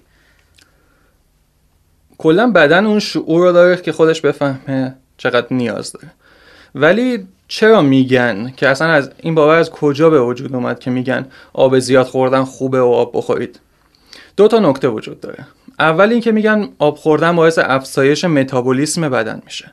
کلا 2.18 2.51
بدن 2.51 2.87
اون 2.87 2.99
شعور 2.99 3.47
رو 3.47 3.53
داره 3.53 3.77
که 3.77 3.93
خودش 3.93 4.20
بفهمه 4.20 4.95
چقدر 5.16 5.47
نیاز 5.51 5.93
داره. 5.93 6.11
ولی 6.75 7.27
چرا 7.49 7.83
میگن 7.83 8.53
که 8.57 8.68
اصلا 8.68 8.89
از 8.89 9.11
این 9.20 9.35
باور 9.35 9.57
از 9.57 9.70
کجا 9.70 10.11
به 10.11 10.20
وجود 10.20 10.55
اومد 10.55 10.79
که 10.79 10.91
میگن 10.91 11.27
آب 11.53 11.79
زیاد 11.79 12.07
خوردن 12.07 12.45
خوبه 12.45 12.81
و 12.81 12.87
آب 12.87 13.11
بخورید؟ 13.14 13.61
دو 14.37 14.49
تا 14.49 14.59
نکته 14.59 14.89
وجود 14.89 15.20
داره. 15.20 15.47
اول 15.79 16.11
اینکه 16.11 16.33
میگن 16.33 16.68
آب 16.79 16.97
خوردن 16.97 17.37
باعث 17.37 17.59
افزایش 17.62 18.25
متابولیسم 18.25 19.09
بدن 19.09 19.43
میشه. 19.45 19.73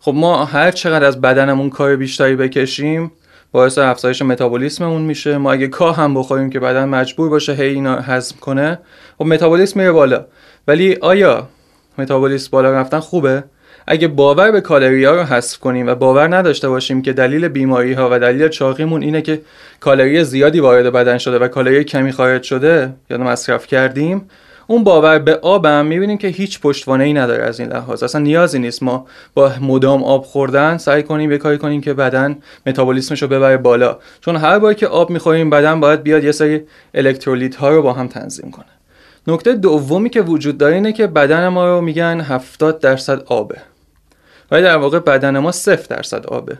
خب 0.00 0.14
ما 0.14 0.44
هر 0.44 0.70
چقدر 0.70 1.04
از 1.04 1.20
بدنمون 1.20 1.70
کار 1.70 1.96
بیشتری 1.96 2.36
بکشیم 2.36 3.12
باعث 3.52 3.78
افزایش 3.78 4.22
متابولیسممون 4.22 5.02
میشه. 5.02 5.38
ما 5.38 5.52
اگه 5.52 5.68
کاه 5.68 5.96
هم 5.96 6.14
بخوریم 6.14 6.50
که 6.50 6.60
بدن 6.60 6.84
مجبور 6.84 7.28
باشه 7.28 7.52
هی 7.52 7.68
اینا 7.68 7.96
هضم 7.96 8.36
کنه 8.40 8.78
خب 9.18 9.24
متابولیسم 9.24 9.80
میره 9.80 9.92
بالا. 9.92 10.24
ولی 10.68 10.96
آیا 11.00 11.48
متابولیسم 11.98 12.48
بالا 12.52 12.72
رفتن 12.72 13.00
خوبه؟ 13.00 13.44
اگه 13.90 14.08
باور 14.08 14.50
به 14.50 14.60
کالری 14.60 15.04
ها 15.04 15.12
رو 15.12 15.22
حذف 15.22 15.58
کنیم 15.58 15.86
و 15.86 15.94
باور 15.94 16.36
نداشته 16.36 16.68
باشیم 16.68 17.02
که 17.02 17.12
دلیل 17.12 17.48
بیماری 17.48 17.92
ها 17.92 18.08
و 18.12 18.18
دلیل 18.18 18.48
چاقیمون 18.48 19.02
اینه 19.02 19.22
که 19.22 19.40
کالری 19.80 20.24
زیادی 20.24 20.60
وارد 20.60 20.92
بدن 20.92 21.18
شده 21.18 21.38
و 21.38 21.48
کالری 21.48 21.84
کمی 21.84 22.12
خارج 22.12 22.42
شده 22.42 22.92
یا 23.10 23.18
مصرف 23.18 23.66
کردیم 23.66 24.28
اون 24.66 24.84
باور 24.84 25.18
به 25.18 25.34
آبم 25.34 25.86
می‌بینیم 25.86 26.18
که 26.18 26.28
هیچ 26.28 26.60
پشتوانه 26.60 27.04
ای 27.04 27.12
نداره 27.12 27.44
از 27.44 27.60
این 27.60 27.68
لحاظ. 27.68 28.02
اصلا 28.02 28.20
نیازی 28.20 28.58
نیست 28.58 28.82
ما 28.82 29.06
با 29.34 29.52
مدام 29.60 30.04
آب 30.04 30.24
خوردن 30.24 30.78
سعی 30.78 31.02
کنیم 31.02 31.32
یه 31.32 31.38
کاری 31.38 31.58
کنیم 31.58 31.80
که 31.80 31.94
بدن 31.94 32.38
متابولیسمش 32.66 33.22
رو 33.22 33.28
ببره 33.28 33.56
بالا. 33.56 33.98
چون 34.20 34.36
هر 34.36 34.58
بار 34.58 34.74
که 34.74 34.86
آب 34.86 35.10
می‌خوریم 35.10 35.50
بدن 35.50 35.80
باید 35.80 36.02
بیاد 36.02 36.24
یه 36.24 36.32
سری 36.32 36.62
الکترولیت 36.94 37.56
ها 37.56 37.70
رو 37.70 37.82
با 37.82 37.92
هم 37.92 38.08
تنظیم 38.08 38.50
کنه. 38.50 38.64
نکته 39.26 39.54
دومی 39.54 40.10
که 40.10 40.22
وجود 40.22 40.58
داره 40.58 40.74
اینه 40.74 40.92
که 40.92 41.06
بدن 41.06 41.48
ما 41.48 41.66
رو 41.66 41.80
میگن 41.80 42.20
70 42.20 42.80
درصد 42.80 43.22
آبه. 43.26 43.58
ولی 44.50 44.62
در 44.62 44.76
واقع 44.76 44.98
بدن 44.98 45.38
ما 45.38 45.52
0 45.52 45.86
درصد 45.88 46.26
آبه. 46.26 46.58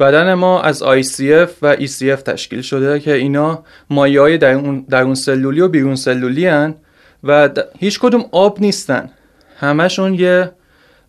بدن 0.00 0.34
ما 0.34 0.62
از 0.62 0.82
ICF 0.82 1.50
و 1.62 1.76
ECF 1.76 2.22
تشکیل 2.22 2.62
شده 2.62 3.00
که 3.00 3.14
اینا 3.14 3.64
مایه 3.90 4.20
های 4.20 4.38
درون, 4.38 4.86
درون 4.90 5.14
سلولی 5.14 5.60
و 5.60 5.68
بیرون 5.68 5.96
سلولی 5.96 6.46
هن 6.46 6.74
و 7.24 7.48
هیچ 7.78 8.00
کدوم 8.00 8.24
آب 8.32 8.60
نیستن. 8.60 9.10
همشون 9.58 10.14
یه 10.14 10.50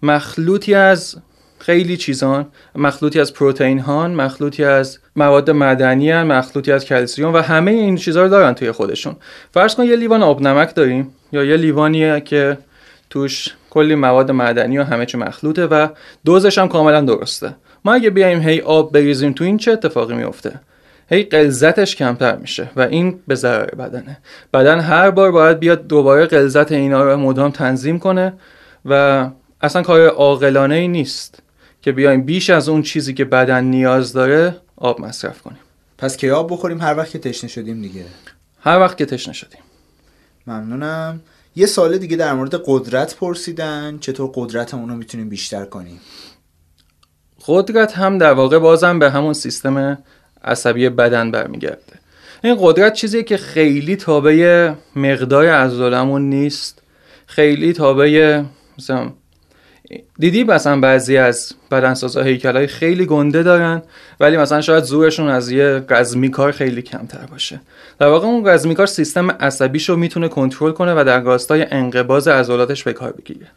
مخلوطی 0.04 0.76
از 0.76 1.16
خیلی 1.60 1.98
چیزان. 1.98 2.48
مخلوطی 2.76 3.20
از 3.20 3.34
پروتئین 3.34 3.80
هان 3.80 4.14
مخلوطی 4.14 4.64
از 4.64 5.00
مواد 5.16 5.52
مدنی 5.52 6.12
هن 6.12 6.24
مخلوطی 6.24 6.72
از 6.72 6.86
کلسیوم 6.86 7.34
و 7.34 7.38
همه 7.38 7.72
این 7.72 7.96
چیزها 7.96 8.24
رو 8.24 8.30
دارن 8.30 8.54
توی 8.54 8.72
خودشون. 8.72 9.16
فرض 9.54 9.76
کن 9.76 9.84
یه 9.84 9.96
لیوان 9.96 10.24
آب 10.24 10.42
نمک 10.42 10.76
داریم 10.76 11.14
یا 11.32 11.44
یه 11.44 11.58
لیوانیه 11.58 12.22
که 12.22 12.58
توش 13.10 13.56
کلی 13.78 13.96
مواد 13.96 14.32
مدنی 14.32 14.78
و 14.78 14.84
همه 14.84 15.06
چی 15.06 15.18
مخلوطه 15.18 15.66
و 15.66 15.88
دوزش 16.26 16.58
هم 16.58 16.68
کاملا 16.68 17.02
درسته. 17.02 17.56
ما 17.86 17.94
اگه 17.94 18.10
بیایم 18.10 18.40
هی 18.42 18.62
آب 18.62 18.92
بریزیم 18.92 19.34
تو 19.34 19.44
این 19.44 19.58
چه 19.58 19.72
اتفاقی 19.72 20.16
میفته 20.16 20.60
هی 21.10 21.24
قلزتش 21.24 21.96
کمتر 21.96 22.36
میشه 22.36 22.70
و 22.76 22.82
این 22.82 23.20
به 23.28 23.36
ضرر 23.36 23.76
بدنه. 23.76 24.18
بدن 24.54 24.80
هر 24.80 25.12
بار 25.12 25.32
باید 25.32 25.60
بیاد 25.60 25.88
دوباره 25.88 26.26
قلزت 26.26 26.72
اینا 26.72 27.04
رو 27.04 27.18
مدام 27.18 27.52
تنظیم 27.52 28.00
کنه 28.00 28.34
و 28.86 29.26
اصلا 29.62 29.82
کار 29.82 30.08
عاقلانه 30.08 30.76
ای 30.76 30.88
نیست 30.88 31.40
که 31.82 31.92
بیایم 31.92 32.22
بیش 32.22 32.50
از 32.50 32.70
اون 32.70 32.82
چیزی 32.82 33.14
که 33.14 33.26
بدن 33.26 33.64
نیاز 33.64 34.14
داره 34.14 34.56
آب 34.76 35.02
مصرف 35.02 35.42
کنیم. 35.42 35.60
پس 35.98 36.18
که 36.18 36.32
آب 36.32 36.54
بخوریم 36.54 36.82
هر 36.82 36.98
وقت 36.98 37.10
که 37.10 37.20
تشنه 37.20 37.50
شدیم 37.50 37.82
دیگه. 37.82 38.06
هر 38.62 38.80
وقت 38.80 38.98
که 38.98 39.06
تشنه 39.06 39.34
شدیم. 39.34 39.62
ممنونم. 40.48 41.20
یه 41.58 41.66
سال 41.66 41.98
دیگه 41.98 42.18
در 42.18 42.34
مورد 42.34 42.62
قدرت 42.66 43.16
پرسیدن. 43.16 43.98
چطور 44.00 44.32
قدرتمون 44.34 44.90
رو 44.90 44.96
می‌تونیم 44.96 45.30
بیشتر 45.30 45.66
کنیم؟ 45.66 46.00
قدرت 47.48 47.94
هم 47.94 48.18
در 48.18 48.34
واقع 48.34 48.60
بازم 48.60 49.00
به 49.00 49.10
همون 49.10 49.34
سیستم 49.34 49.98
عصبی 50.44 50.90
بدن 50.90 51.32
برمیگرده. 51.32 52.00
این 52.44 52.58
قدرت 52.60 52.94
چیزیه 52.94 53.24
که 53.24 53.38
خیلی 53.38 53.96
تابع 53.96 54.74
مقدار 54.96 55.48
عضلمون 55.48 56.30
نیست. 56.30 56.82
خیلی 57.26 57.74
تابع 57.74 58.44
مثلا 58.78 59.14
دیدی 60.20 60.44
مثلا 60.44 60.80
بعضی 60.80 61.18
از 61.18 61.54
بدنسازا 61.72 62.22
هیکلای 62.22 62.68
خیلی 62.68 63.06
گنده 63.06 63.44
دارن 63.44 63.82
ولی 64.20 64.38
مثلا 64.38 64.62
شاید 64.62 64.84
زورشون 64.84 65.30
از 65.30 65.52
یه 65.52 65.84
رزمی 65.90 66.32
کار 66.32 66.52
خیلی 66.52 66.82
کمتر 66.82 67.26
باشه. 67.32 67.62
در 68.00 68.08
واقع 68.08 68.28
اون 68.28 68.48
رزمی 68.48 68.76
کار 68.76 68.86
سیستم 68.86 69.32
عصبیشو 69.32 69.96
می‌تونه 69.96 70.28
کنترل 70.28 70.72
کنه 70.72 70.94
و 70.94 71.04
در 71.04 71.20
راستای 71.20 71.66
انقباض 71.72 72.28
عضلاتش 72.28 72.84
به 72.84 72.94
کار 72.94 73.12
بگیره. 73.12 73.48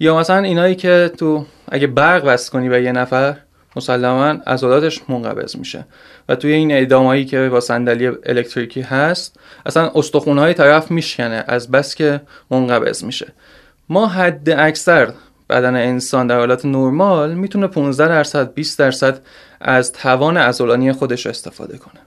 یا 0.00 0.18
مثلا 0.18 0.38
اینایی 0.38 0.74
که 0.74 1.10
تو 1.18 1.46
اگه 1.68 1.86
برق 1.86 2.22
وصل 2.26 2.52
کنی 2.52 2.68
به 2.68 2.82
یه 2.82 2.92
نفر 2.92 3.36
مسلما 3.76 4.24
عضلاتش 4.24 5.00
منقبض 5.08 5.56
میشه. 5.56 5.86
و 6.28 6.36
توی 6.36 6.52
این 6.52 6.72
اعدامایی 6.72 7.24
که 7.24 7.48
با 7.48 7.60
صندلی 7.60 8.06
الکتریکی 8.06 8.80
هست 8.80 9.36
اصلا 9.66 9.90
استخونهای 9.94 10.54
طرف 10.54 10.90
میشکنه 10.90 11.44
از 11.48 11.70
بس 11.70 11.94
که 11.94 12.20
منقبض 12.50 13.04
میشه. 13.04 13.26
ما 13.88 14.06
حد 14.06 14.50
اکثر 14.50 15.12
بدن 15.50 15.76
انسان 15.76 16.26
در 16.26 16.38
حالت 16.38 16.64
نرمال 16.64 17.34
می‌تونه 17.34 17.66
15 17.66 18.08
درصد 18.08 18.54
20 18.54 18.78
درصد 18.78 19.20
از 19.60 19.92
توان 19.92 20.36
عضلانی 20.36 20.92
خودش 20.92 21.26
استفاده 21.26 21.78
کنه. 21.78 22.00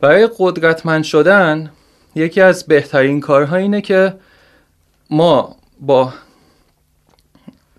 برای 0.00 0.28
قدرتمند 0.38 1.04
شدن 1.04 1.70
یکی 2.14 2.40
از 2.40 2.66
بهترین 2.66 3.20
کارها 3.20 3.56
اینه 3.56 3.80
که 3.80 4.14
ما 5.10 5.56
با 5.80 6.12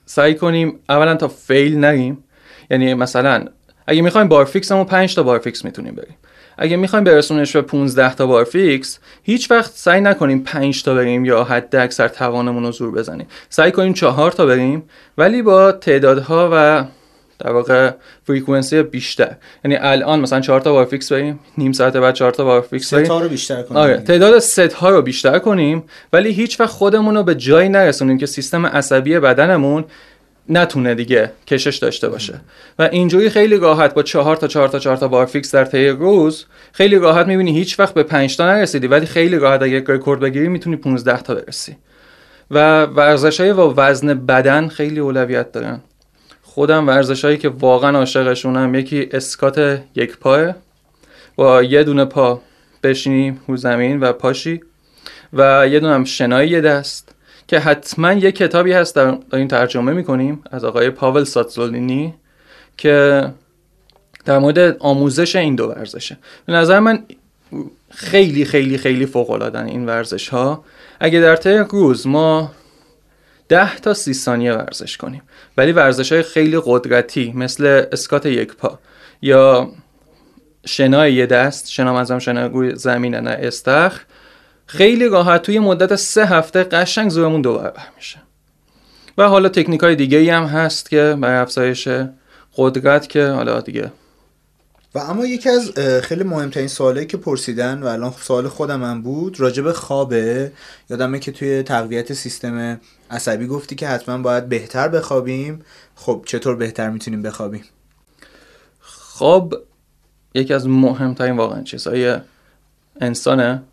سعی 0.06 0.36
کنیم 0.36 0.80
اولا 0.90 1.16
تا 1.16 1.28
فیل 1.28 1.78
نریم. 1.78 2.24
یعنی 2.70 2.94
مثلا 2.94 3.46
اگه 3.88 4.02
می‌خوایم 4.02 4.28
بارفیکس 4.28 4.72
همون 4.72 4.86
5 4.86 5.16
تا 5.16 5.24
بارفیکس 5.24 5.66
می‌تونیم 5.66 5.96
بریم. 5.96 6.16
اگه 6.58 6.78
می‌خوایم 6.78 7.04
برسونش 7.04 7.56
به 7.56 7.62
15 7.62 8.16
تا 8.16 8.28
بارفیکس 8.28 9.00
هیچ 9.24 9.52
وقت 9.52 9.72
سعی 9.76 10.02
نکنیم 10.02 10.44
5 10.44 10.84
تا 10.84 10.94
بریم 10.94 11.26
یا 11.26 11.44
حد 11.44 11.76
اکثر 11.76 12.08
توانمون 12.08 12.64
رو 12.64 12.72
زور 12.72 12.92
بزنیم. 12.92 13.28
سعی 13.50 13.72
کنیم 13.72 13.94
4 13.94 14.32
تا 14.32 14.46
بریم 14.46 14.84
ولی 15.18 15.42
با 15.42 15.72
تعدادها 15.72 16.50
و 16.54 16.86
در 17.40 17.52
واقع 17.52 17.92
frequency 18.28 18.84
بیشتر. 18.84 19.36
یعنی 19.66 19.78
الان 19.78 20.20
مثلا 20.20 20.40
4 20.42 20.62
تا 20.62 20.72
بارفیکس 20.72 21.12
بریم 21.12 21.40
نیم 21.58 21.72
ساعت 21.72 21.98
بعد 21.98 22.14
4 22.14 22.32
تا 22.32 22.44
بارفیکس 22.44 22.94
بریم 22.94 23.08
تا 23.08 23.20
رو 23.20 23.30
بیشتر 23.30 23.62
کنیم. 23.62 23.78
آره 23.78 23.98
تعداد 23.98 24.40
ست 24.40 24.60
ها 24.60 24.90
رو 24.90 25.02
بیشتر 25.02 25.40
کنیم 25.40 25.84
ولی 26.14 26.32
هیچ 26.32 26.60
وقت 26.60 26.70
خودمون 26.70 27.16
رو 27.16 27.24
به 27.24 27.36
جایی 27.36 27.70
نرسونیم 27.70 28.18
که 28.18 28.26
سیستم 28.26 28.66
عصبی 28.66 29.20
بدنمون 29.20 29.86
نتونه 30.50 30.96
دیگه 30.96 31.32
کشش 31.48 31.78
داشته 31.78 32.10
باشه. 32.10 32.42
و 32.80 32.90
اینجوری 32.92 33.30
خیلی 33.30 33.58
راحت 33.58 33.94
با 33.94 34.04
چهار 34.04 34.36
تا 34.36 34.48
چهار 34.48 34.68
تا 34.68 34.80
چهار 34.80 34.98
تا 34.98 35.08
بار 35.08 35.26
فیکس 35.26 35.56
در 35.56 35.66
طی 35.66 35.88
روز 35.88 36.46
خیلی 36.72 36.96
راحت 36.96 37.28
می‌بینی 37.28 37.52
هیچ 37.52 37.80
وقت 37.80 37.94
به 37.94 38.04
5 38.04 38.38
تا 38.38 38.46
نرسیدی 38.46 38.88
ولی 38.88 39.06
خیلی 39.06 39.40
راحت 39.40 39.62
اگه 39.62 39.84
رکورد 39.88 40.20
بگیری 40.20 40.48
می‌تونی 40.48 40.76
15 40.76 41.22
تا 41.22 41.36
برسی. 41.36 41.78
و 42.52 42.86
ورزش 42.86 43.40
های 43.40 43.54
با 43.54 43.74
وزن 43.78 44.14
بدن 44.14 44.68
خیلی 44.68 45.00
اولویت 45.00 45.52
دارن. 45.52 45.82
خودم 46.42 46.88
ورزش 46.88 47.26
هایی 47.26 47.38
که 47.38 47.50
واقعا 47.50 47.98
عاشقشونم 47.98 48.76
یکی 48.76 49.10
اسکات 49.12 49.82
یک 49.96 50.18
پاه 50.18 50.56
با 51.36 51.64
یه 51.64 51.84
دونه 51.84 52.06
پا 52.06 52.42
بشینی 52.84 53.40
رو 53.48 53.58
زمین 53.58 54.00
و 54.00 54.14
پاشی 54.14 54.62
و 55.34 55.68
یه 55.68 55.80
دونه 55.80 55.94
هم 55.94 56.04
شنایی 56.04 56.62
دست. 56.62 57.13
که 57.48 57.60
حتما 57.60 58.14
یه 58.14 58.32
کتابی 58.32 58.72
هست 58.72 58.96
در 58.96 59.18
این 59.34 59.48
ترجمه 59.48 59.94
می‌کنیم 59.94 60.44
از 60.52 60.64
آقای 60.64 60.90
پاول 60.90 61.24
ساتزولینی 61.24 62.14
که 62.78 63.28
در 64.26 64.40
مورد 64.40 64.78
آموزش 64.80 65.36
این 65.36 65.56
دو 65.56 65.68
ورزشه. 65.68 66.18
به 66.46 66.54
نظر 66.54 66.80
من 66.80 67.04
خیلی 67.90 68.46
خیلی 68.46 68.78
خیلی 68.78 69.06
فوق 69.06 69.56
این 69.56 69.86
ورزش 69.86 70.30
ها 70.30 70.64
اگه 71.00 71.20
در 71.20 71.36
طی 71.36 71.58
روز 71.58 72.08
ما 72.08 72.52
ده 73.50 73.76
تا 73.76 73.94
سی 73.94 74.14
ثانیه 74.14 74.54
ورزش 74.54 74.98
کنیم 74.98 75.22
ولی 75.58 75.72
ورزش 75.72 76.12
های 76.12 76.22
خیلی 76.22 76.62
قدرتی 76.66 77.34
مثل 77.36 77.86
اسکات 77.92 78.26
یک 78.26 78.54
پا 78.54 78.80
یا 79.22 79.72
شنای 80.66 81.14
یه 81.14 81.26
دست 81.26 81.70
شنا 81.70 81.94
مزم 81.94 82.20
شنا 82.20 82.76
زمینه 82.76 83.20
نه 83.20 83.38
استخر 83.42 84.02
خیلی 84.66 85.10
راحت 85.10 85.42
توی 85.42 85.60
مدت 85.60 85.96
سه 85.96 86.26
هفته 86.26 86.64
قشنگ 86.64 87.10
زورمون 87.10 87.42
دو 87.42 87.54
برابر 87.58 87.88
میشه 87.96 88.20
و 89.18 89.30
حالا 89.30 89.50
تکنیک 89.50 89.82
های 89.82 89.96
دیگه 89.96 90.18
ای 90.18 90.30
هم 90.30 90.44
هست 90.44 90.90
که 90.90 91.18
برای 91.22 91.38
افزایش 91.38 91.88
قدرت 92.56 93.10
که 93.10 93.28
حالا 93.28 93.62
دیگه 93.62 93.92
و 94.96 95.00
اما 95.00 95.26
یکی 95.26 95.50
از 95.50 95.72
خیلی 96.04 96.24
مهمترین 96.24 96.68
سوالی 96.68 97.06
که 97.06 97.18
پرسیدن 97.18 97.84
و 97.84 97.88
الان 97.88 98.14
سوال 98.22 98.48
خودم 98.48 98.84
هم 98.84 99.02
بود 99.02 99.40
راجب 99.40 99.72
خوابه. 99.72 100.52
یادمه 100.90 101.20
که 101.20 101.32
توی 101.32 101.64
تقویت 101.64 102.14
سیستم 102.14 102.82
عصبی 103.12 103.48
گفتی 103.48 103.76
که 103.76 103.88
حتما 103.88 104.18
باید 104.18 104.50
بهتر 104.50 104.88
بخوابیم. 104.88 105.62
خب 105.96 106.24
چطور 106.26 106.56
بهتر 106.56 106.90
می‌تونیم 106.90 107.22
بخوابیم؟ 107.22 107.64
خواب 108.80 109.56
یکی 110.36 110.54
از 110.54 110.68
مهمترین 110.68 111.38
واقعا 111.38 111.64
چیزهای 111.64 112.18
انسانه. 113.02 113.64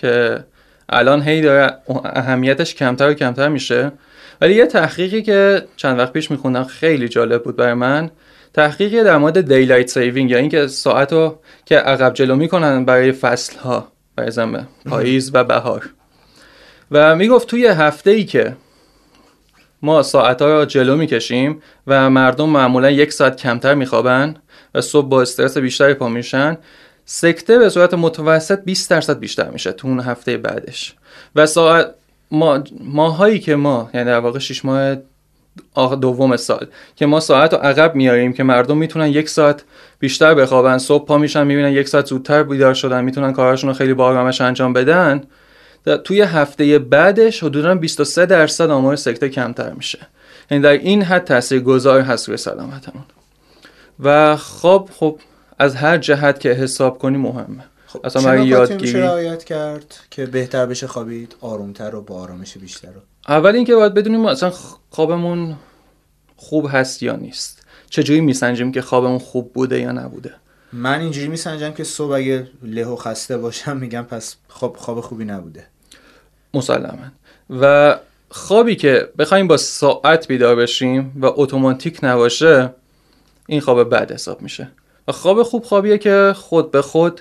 که 0.00 0.44
الان 0.88 1.22
هی 1.22 1.40
داره 1.40 1.74
اهمیتش 2.04 2.74
کمتر 2.74 3.10
و 3.10 3.14
کمتر 3.14 3.48
میشه. 3.48 3.92
ولی 4.40 4.54
یه 4.54 4.66
تحقیقی 4.66 5.22
که 5.22 5.62
چند 5.76 5.98
وقت 5.98 6.12
پیش 6.12 6.30
میخوندم 6.30 6.64
خیلی 6.64 7.08
جالب 7.08 7.42
بود 7.42 7.56
برای 7.56 7.74
من 7.74 8.10
تحقیقی 8.54 9.04
در 9.04 9.16
مورد 9.16 9.54
daylight 9.54 9.88
saving 9.88 10.30
یا 10.30 10.38
اینکه 10.38 10.66
ساعت 10.66 11.12
رو 11.12 11.38
که 11.64 11.76
عقب 11.76 12.14
جلو 12.14 12.36
می‌کنن 12.36 12.84
برای 12.84 13.12
فصل 13.12 13.58
ها 13.58 13.88
برای 14.16 14.58
پاییز 14.86 15.30
و 15.34 15.44
بهار. 15.44 15.90
و 16.90 17.16
می‌گفت 17.16 17.48
توی 17.48 17.66
هفته 17.66 18.10
ای 18.10 18.24
که 18.24 18.56
ما 19.82 20.02
ساعت 20.02 20.42
ها 20.42 20.58
رو 20.58 20.64
جلو 20.64 20.96
می‌کشیم 20.96 21.62
و 21.86 22.10
مردم 22.10 22.48
معمولا 22.48 22.90
یک 22.90 23.12
ساعت 23.12 23.36
کمتر 23.36 23.74
میخوابن 23.74 24.36
و 24.74 24.80
صبح 24.80 25.08
با 25.08 25.22
استرس 25.22 25.58
بیشتری 25.58 25.94
پا 25.94 26.08
میشن 26.08 26.58
سکته 27.12 27.58
به 27.58 27.68
صورت 27.68 27.94
متوسط 27.94 28.60
20 28.64 28.90
درصد 28.90 29.18
بیشتر 29.18 29.50
میشه 29.50 29.72
تو 29.72 29.88
اون 29.88 30.00
هفته 30.00 30.36
بعدش. 30.36 30.94
و 31.36 31.46
ساعت 31.46 31.94
ما 32.30 32.64
ماهایی 32.80 33.38
که 33.38 33.56
ما 33.56 33.90
یعنی 33.94 34.06
در 34.06 34.18
واقع 34.18 34.38
6 34.38 34.64
ماه 34.64 34.96
دوم 36.00 36.36
سال 36.36 36.66
که 36.96 37.06
ما 37.06 37.20
ساعت 37.20 37.54
رو 37.54 37.58
عقب 37.58 37.94
میاریم 37.94 38.32
که 38.32 38.42
مردم 38.42 38.76
می‌تونن 38.76 39.06
یک 39.06 39.28
ساعت 39.28 39.64
بیشتر 39.98 40.34
بخوابن 40.34 40.78
صبح 40.78 41.06
پا 41.06 41.18
میشن 41.18 41.46
می‌بینن 41.46 41.72
یک 41.72 41.88
ساعت 41.88 42.06
زودتر 42.06 42.42
بیدار 42.42 42.74
شدن 42.74 43.04
می‌تونن 43.04 43.32
کارشون 43.32 43.70
رو 43.70 43.74
خیلی 43.74 43.94
با 43.94 44.30
انجام 44.40 44.72
بدن. 44.72 45.22
توی 46.04 46.20
هفته 46.22 46.78
بعدش 46.78 47.44
حدودا 47.44 47.74
23 47.74 48.26
درصد 48.26 48.70
آمار 48.70 48.96
سکته 48.96 49.28
کمتر 49.28 49.72
میشه. 49.72 49.98
یعنی 50.50 50.62
در 50.62 50.70
این 50.70 51.02
حد 51.02 51.24
تاثیرگذار 51.24 52.00
هست 52.00 52.28
روی 52.28 52.36
سلامتمون. 52.36 53.04
و 54.00 54.36
خواب 54.36 54.90
خب 54.98 55.18
از 55.60 55.74
هر 55.74 55.98
جهت 55.98 56.40
که 56.40 56.48
حساب 56.48 56.98
کنی 56.98 57.18
مهمه. 57.18 57.64
خب 57.86 58.06
اصلا 58.06 58.22
چه 58.22 58.28
برای 58.28 58.46
یادگیری. 58.46 59.00
رعایت 59.00 59.44
کرد 59.44 59.94
که 60.10 60.26
بهتر 60.26 60.66
بشه 60.66 60.86
خوابید 60.86 61.34
آرومتر 61.40 61.94
و 61.94 62.02
با 62.02 62.14
آرامش 62.14 62.58
بیشتر 62.58 62.88
رو؟ 62.88 63.00
اول 63.28 63.56
اینکه 63.56 63.74
باید 63.74 63.94
بدونیم 63.94 64.26
اصلا 64.26 64.52
خوابمون 64.90 65.56
خوب 66.36 66.68
هست 66.72 67.02
یا 67.02 67.16
نیست. 67.16 67.66
چجوری 67.90 68.20
میسنجیم 68.20 68.72
که 68.72 68.82
خوابمون 68.82 69.18
خوب 69.18 69.52
بوده 69.52 69.80
یا 69.80 69.92
نبوده؟ 69.92 70.34
من 70.72 71.00
اینجوری 71.00 71.28
میسنجم 71.28 71.70
که 71.70 71.84
صبح 71.84 72.14
اگه 72.14 72.46
له 72.62 72.84
و 72.84 72.96
خسته 72.96 73.38
باشم 73.38 73.76
میگم 73.76 74.02
پس 74.02 74.36
خواب 74.48 74.76
خواب 74.76 75.00
خوبی 75.00 75.24
نبوده. 75.24 75.66
مسلما. 76.54 76.96
و 77.50 77.96
خوابی 78.30 78.76
که 78.76 79.08
بخوایم 79.18 79.48
با 79.48 79.56
ساعت 79.56 80.28
بیدار 80.28 80.56
بشیم 80.56 81.12
و 81.22 81.26
اتوماتیک 81.36 81.98
نباشه 82.02 82.74
این 83.46 83.60
خواب 83.60 83.90
بد 83.90 84.12
حساب 84.12 84.42
میشه. 84.42 84.70
خواب 85.12 85.42
خوب 85.42 85.64
خوابیه 85.64 85.98
که 85.98 86.32
خود 86.36 86.70
به 86.70 86.82
خود 86.82 87.20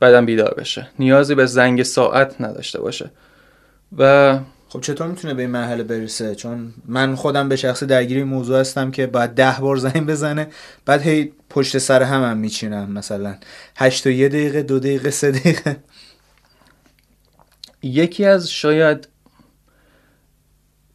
بدن 0.00 0.26
بیدار 0.26 0.54
بشه. 0.54 0.88
نیازی 0.98 1.34
به 1.34 1.46
زنگ 1.46 1.82
ساعت 1.82 2.40
نداشته 2.40 2.80
باشه. 2.80 3.10
و 3.98 4.38
خب 4.68 4.80
چطور 4.80 5.06
می‌تونه 5.06 5.34
به 5.34 5.42
این 5.42 5.50
مرحله 5.50 5.82
برسه؟ 5.82 6.34
چون 6.34 6.72
من 6.86 7.14
خودم 7.14 7.48
به 7.48 7.56
شخص 7.56 7.82
درگیر 7.82 8.16
این 8.16 8.26
موضوع 8.26 8.60
هستم 8.60 8.90
که 8.90 9.06
باید 9.06 9.30
ده 9.30 9.56
بار 9.60 9.76
زنگ 9.76 10.06
بزنه 10.06 10.48
بعد 10.86 11.02
هی 11.02 11.32
پشت 11.50 11.78
سر 11.78 12.02
هم 12.02 12.22
هم 12.22 12.36
میچینم 12.36 12.92
مثلا 12.92 13.36
هشت 13.76 14.06
و 14.06 14.10
یه 14.10 14.28
دقیقه 14.28 14.62
دو 14.62 14.78
دقیقه 14.78 15.10
سه 15.10 15.30
دقیقه. 15.30 15.76
یکی 17.82 18.24
از 18.24 18.50
شاید 18.50 19.08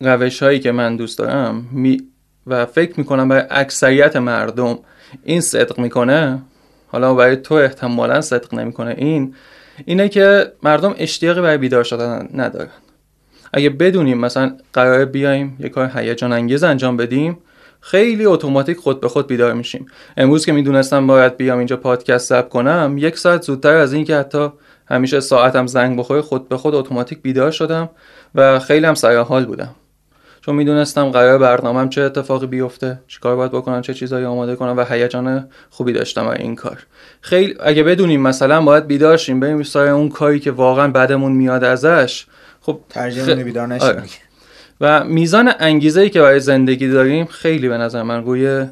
روش 0.01 0.43
هایی 0.43 0.59
که 0.59 0.71
من 0.71 0.97
دوست 0.97 1.17
دارم 1.17 1.69
می 1.71 2.07
و 2.47 2.65
فکر 2.65 2.93
می‌کنم 2.97 3.27
برای 3.27 3.43
اکثریت 3.49 4.15
مردم 4.15 4.79
این 5.23 5.41
صدق 5.41 5.79
می‌کنه؟ 5.79 6.41
حالا 6.87 7.13
برای 7.13 7.35
تو 7.35 7.53
احتمالا 7.53 8.21
صدق 8.21 8.53
نمی‌کنه. 8.53 8.95
این 8.97 9.35
اینه 9.85 10.09
که 10.09 10.51
مردم 10.63 10.95
اشتیاقی 10.97 11.41
برای 11.41 11.57
بیدار 11.57 11.83
شدن 11.83 12.29
ندارن. 12.33 12.69
اگه 13.53 13.69
بدونیم 13.69 14.17
مثلا 14.17 14.57
قراره 14.73 15.05
بیایم 15.05 15.57
یه 15.59 15.69
کار 15.69 15.91
هیجان 15.95 16.33
انگیز 16.33 16.63
انجام 16.63 16.97
بدیم 16.97 17.37
خیلی 17.81 18.25
اتوماتیک 18.25 18.77
خود 18.77 19.01
به 19.01 19.07
خود 19.07 19.27
بیدار 19.27 19.53
میشیم. 19.53 19.85
امروز 20.17 20.45
که 20.45 20.51
می‌دونستم 20.51 21.07
باید 21.07 21.37
بیام 21.37 21.57
اینجا 21.57 21.77
پادکست 21.77 22.29
ضبط 22.29 22.49
کنم 22.49 22.95
یک 22.97 23.17
ساعت 23.17 23.41
زودتر 23.41 23.75
از 23.75 23.93
این 23.93 24.05
که 24.05 24.15
حتی 24.15 24.49
همیشه 24.87 25.19
ساعتم 25.19 25.67
زنگ 25.67 25.99
بخوره 25.99 26.21
خود 26.21 26.49
به 26.49 26.57
خود 26.57 26.75
اتوماتیک 26.75 27.21
بیدار 27.21 27.51
شدم 27.51 27.89
و 28.35 28.59
خیلی 28.59 28.85
هم 28.85 28.93
سر 28.93 29.17
حال 29.17 29.45
بودم. 29.45 29.75
چون 30.45 30.55
می‌دونستم 30.55 31.09
قرار 31.09 31.37
برنامهم 31.37 31.89
چه 31.89 32.01
اتفاقی 32.01 32.47
بیفته 32.47 32.99
چیکار 33.07 33.35
باید 33.35 33.51
بکنم 33.51 33.81
چه 33.81 33.93
چیزایی 33.93 34.25
آماده 34.25 34.55
کنم 34.55 34.77
و 34.77 34.85
هیجان 34.89 35.49
خوبی 35.69 35.93
داشتم 35.93 36.25
برای 36.25 36.41
این 36.41 36.55
کار. 36.55 36.85
خیلی 37.21 37.55
اگه 37.59 37.83
بدونیم 37.83 38.21
مثلا 38.21 38.61
باید 38.61 38.87
بیدار 38.87 39.17
شیم 39.17 39.39
بریم 39.39 39.63
سر 39.63 39.87
اون 39.87 40.09
کاری 40.09 40.39
که 40.39 40.51
واقعا 40.51 40.87
بعدمون 40.87 41.31
میاد 41.31 41.63
ازش 41.63 42.25
خب 42.61 42.79
ترجیح 42.89 43.23
خ- 43.25 43.29
بیدار 43.29 43.67
نشیم. 43.67 43.87
آره. 43.87 44.03
و 44.81 45.03
میزان 45.03 45.53
انگیزه 45.59 46.01
ای 46.01 46.09
که 46.09 46.21
برای 46.21 46.39
زندگی 46.39 46.87
داریم 46.87 47.25
خیلی 47.25 47.69
به 47.69 47.77
نظر 47.77 48.03
من 48.03 48.23
روی 48.23 48.65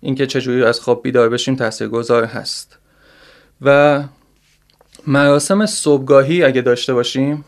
اینکه 0.00 0.26
چجوری 0.26 0.64
از 0.64 0.80
خواب 0.80 1.02
بیدار 1.02 1.28
بشیم 1.28 1.56
تاثیرگذار 1.56 2.24
هست. 2.24 2.78
و 3.62 4.02
مراسم 5.06 5.66
صبحگاهی 5.66 6.44
اگه 6.44 6.60
داشته 6.60 6.94
باشیم 6.94 7.44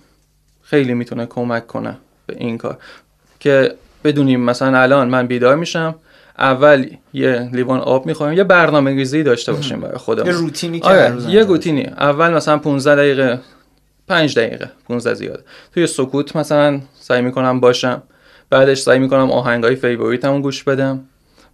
خیلی 0.62 0.94
می‌تونه 0.94 1.26
کمک 1.26 1.66
کنه 1.66 1.96
به 2.26 2.36
این 2.38 2.58
کار. 2.58 2.78
که 3.44 3.74
بدونیم 4.04 4.40
مثلا 4.40 4.78
الان 4.78 5.08
من 5.08 5.26
بیدار 5.26 5.56
میشم 5.56 5.94
اول 6.38 6.86
یه 7.12 7.50
لیوان 7.52 7.80
آب 7.80 8.06
می‌خوریم 8.06 8.38
یه 8.38 8.44
برنامه 8.44 8.90
ریزی 8.90 9.22
داشته 9.22 9.52
باشیم 9.52 9.80
برای 9.80 9.98
خودمون. 9.98 10.26
یه 10.26 10.32
روتینی 10.32 10.80
که 10.80 10.86
آره 10.86 11.16
یه 11.28 11.44
روتینی. 11.44 11.82
اول 11.82 12.30
مثلا 12.30 12.58
15 12.58 12.94
دقیقه 12.94 13.40
5 14.08 14.38
دقیقه 14.38 14.70
15 14.88 15.14
زیاده. 15.14 15.42
توی 15.74 15.86
سکوت 15.86 16.36
مثلا 16.36 16.80
سعی 16.94 17.22
می‌کنم 17.22 17.60
باشم. 17.60 18.02
بعدش 18.50 18.78
سعی 18.80 18.98
می‌کنم 18.98 19.30
آهنگای 19.30 19.76
فیوریتمو 19.76 20.40
گوش 20.40 20.62
بدم. 20.62 21.04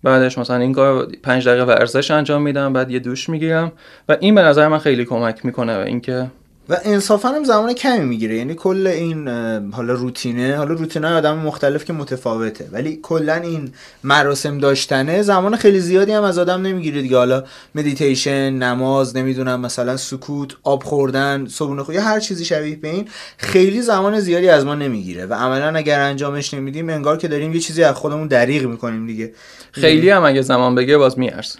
بعدش 0.02 0.38
مثلا 0.38 0.56
این 0.56 0.72
کار 0.72 1.08
5 1.22 1.48
دقیقه 1.48 1.64
ورزش 1.64 2.10
انجام 2.10 2.42
میدم 2.42 2.72
بعد 2.72 2.90
یه 2.90 2.98
دوش 2.98 3.28
می‌گیرم. 3.28 3.72
و 4.08 4.16
این 4.20 4.34
به 4.34 4.42
نظر 4.42 4.68
من 4.68 4.78
خیلی 4.78 5.04
کمک 5.04 5.46
می‌کنه 5.46 5.76
و 5.76 5.80
اینکه 5.80 6.26
و 6.70 6.76
انصافا 6.84 7.28
هم 7.28 7.44
زمان 7.44 7.72
کمی 7.72 8.04
می‌گیره. 8.04 8.36
یعنی 8.36 8.54
کل 8.54 8.86
این 8.86 9.28
حالا 9.72 9.92
روتینه 9.92 10.56
حالا 10.56 10.74
روتینه 10.74 11.08
آدم 11.08 11.38
مختلف 11.38 11.84
که 11.84 11.92
متفاوته. 11.92 12.68
ولی 12.72 12.98
کلا 13.02 13.34
این 13.34 13.72
مراسم 14.04 14.58
داشتنه 14.58 15.22
زمان 15.22 15.56
خیلی 15.56 15.80
زیادی 15.80 16.12
هم 16.12 16.22
از 16.22 16.38
آدم 16.38 16.62
نمی‌گیره 16.62 17.02
دیگه. 17.02 17.16
حالا 17.16 17.44
مدیتیشن 17.74 18.50
نماز 18.50 19.16
نمی‌دونم 19.16 19.60
مثلا 19.60 19.96
سکوت 19.96 20.56
آب 20.62 20.82
خوردن 20.82 21.46
صبحونه 21.46 21.82
خو 21.82 21.92
یا 21.92 22.02
هر 22.02 22.20
چیزی 22.20 22.44
شبیه 22.44 22.76
به 22.76 22.88
این 22.88 23.08
خیلی 23.36 23.82
زمان 23.82 24.20
زیادی 24.20 24.48
از 24.48 24.64
ما 24.64 24.74
نمی‌گیره. 24.74 25.26
و 25.26 25.34
عملا 25.34 25.78
اگر 25.78 26.00
انجامش 26.00 26.54
نمیدیم 26.54 26.88
انگار 26.88 27.16
که 27.16 27.28
داریم 27.28 27.54
یه 27.54 27.60
چیزی 27.60 27.82
از 27.82 27.94
خودمون 27.94 28.28
دریغ 28.28 28.64
می‌کنیم 28.64 29.06
دیگه. 29.06 29.32
خیلی 29.72 30.10
هم 30.10 30.24
اگه 30.24 30.42
زمان 30.42 30.74
بگیره 30.74 30.98
باز 30.98 31.18
میارزه. 31.18 31.58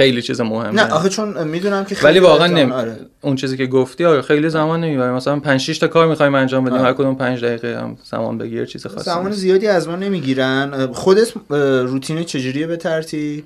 خیلی 0.00 0.22
چیز 0.22 0.40
مهمه. 0.40 0.70
نه 0.70 0.92
آخه 0.92 1.08
چون 1.08 1.44
می‌دونم 1.44 1.84
که 1.84 1.94
خیلی 1.94 2.10
ولی 2.10 2.18
واقعا 2.18 2.46
نمی... 2.46 2.72
آره. 2.72 2.96
اون 3.20 3.36
چیزی 3.36 3.56
که 3.56 3.66
گفتی 3.66 4.04
آره 4.04 4.22
خیلی 4.22 4.48
زمان 4.48 4.80
نمی‌بره 4.80 5.12
مثلا 5.12 5.40
5 5.40 5.60
6 5.60 5.78
تا 5.78 5.88
کار 5.88 6.06
می‌خوایم 6.06 6.34
انجام 6.34 6.64
بدیم 6.64 6.78
آره. 6.78 6.86
هر 6.86 6.92
کدوم 6.92 7.14
5 7.14 7.44
دقیقه 7.44 7.80
هم 7.80 7.98
زمان 8.04 8.38
بگیره 8.38 8.66
چیز 8.66 8.86
خاصی 8.86 9.04
زمان. 9.04 9.32
زیادی 9.32 9.66
از 9.66 9.88
ما 9.88 9.96
نمی‌گیرن. 9.96 10.86
خودت 10.92 11.32
روتین 11.50 12.24
چجوریه 12.24 12.66
به 12.66 12.76
ترتیب؟ 12.76 13.44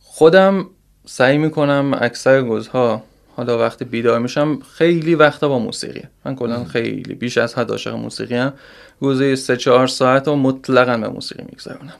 خودم 0.00 0.66
سعی 1.06 1.38
می‌کنم 1.38 1.98
اکثر 2.00 2.40
روزها 2.40 3.02
حالا 3.36 3.58
وقتی 3.58 3.84
بیدار 3.84 4.18
میشم 4.18 4.58
خیلی 4.74 5.14
وقتا 5.14 5.48
با 5.48 5.58
موسیقی 5.58 6.02
من 6.24 6.36
کلا 6.36 6.64
خیلی 6.64 7.14
بیش 7.14 7.38
از 7.38 7.54
حد 7.54 7.70
عاشق 7.70 7.94
موسیقی 7.94 8.34
هم 8.34 8.52
روزی 9.00 9.36
سه 9.36 9.56
چهار 9.56 9.86
ساعت 9.86 10.28
رو 10.28 10.36
مطلقا 10.36 10.96
به 10.96 11.08
موسیقی 11.08 11.42
میگذرونم. 11.50 11.94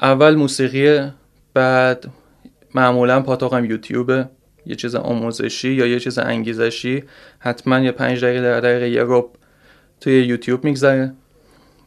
اول 0.00 0.34
موسیقی 0.34 1.10
بعد 1.54 2.04
معمولا 2.74 3.20
پاتوقم 3.20 3.64
یوتیوبه. 3.64 4.28
یه 4.66 4.76
چیز 4.76 4.94
آموزشی 4.94 5.72
یا 5.72 5.86
یه 5.86 6.00
چیز 6.00 6.18
انگیزشی. 6.18 7.04
حتما 7.38 7.78
یه 7.78 7.92
پنج 7.92 8.24
دقیقه 8.24 8.42
در 8.42 8.60
دقیقه 8.60 8.88
یه 8.90 9.02
رب 9.06 9.26
توی 10.00 10.24
یوتیوب 10.24 10.64
میگذره. 10.64 11.12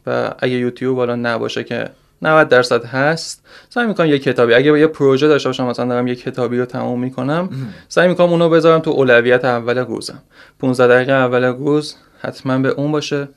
و 0.06 0.34
اگه 0.38 0.54
یوتیوب 0.54 0.96
حالا 0.96 1.16
نباشه 1.16 1.64
که 1.64 1.90
90 2.22 2.48
درصد 2.48 2.84
هست 2.84 3.46
سعی 3.68 3.86
می‌کنم 3.86 4.06
یه 4.06 4.18
کتابی 4.18 4.54
اگه 4.54 4.78
یه 4.78 4.86
پروژه 4.86 5.28
داشته 5.28 5.48
باشم 5.48 5.66
مثلا 5.66 5.86
دارم 5.86 6.06
یه 6.06 6.14
کتابی 6.14 6.58
رو 6.58 6.64
تموم 6.64 7.00
می‌کنم 7.00 7.50
سعی 7.88 8.08
می‌کنم 8.08 8.30
اونو 8.30 8.48
بذارم 8.48 8.80
تو 8.80 8.90
اولویت 8.90 9.44
اول 9.44 9.78
روزم. 9.78 10.22
15 10.58 10.94
دقیقه 10.94 11.12
اول 11.12 11.44
روز 11.44 11.96
حتما 12.20 12.58
به 12.58 12.68
اون 12.68 12.92
باشه. 12.92 13.28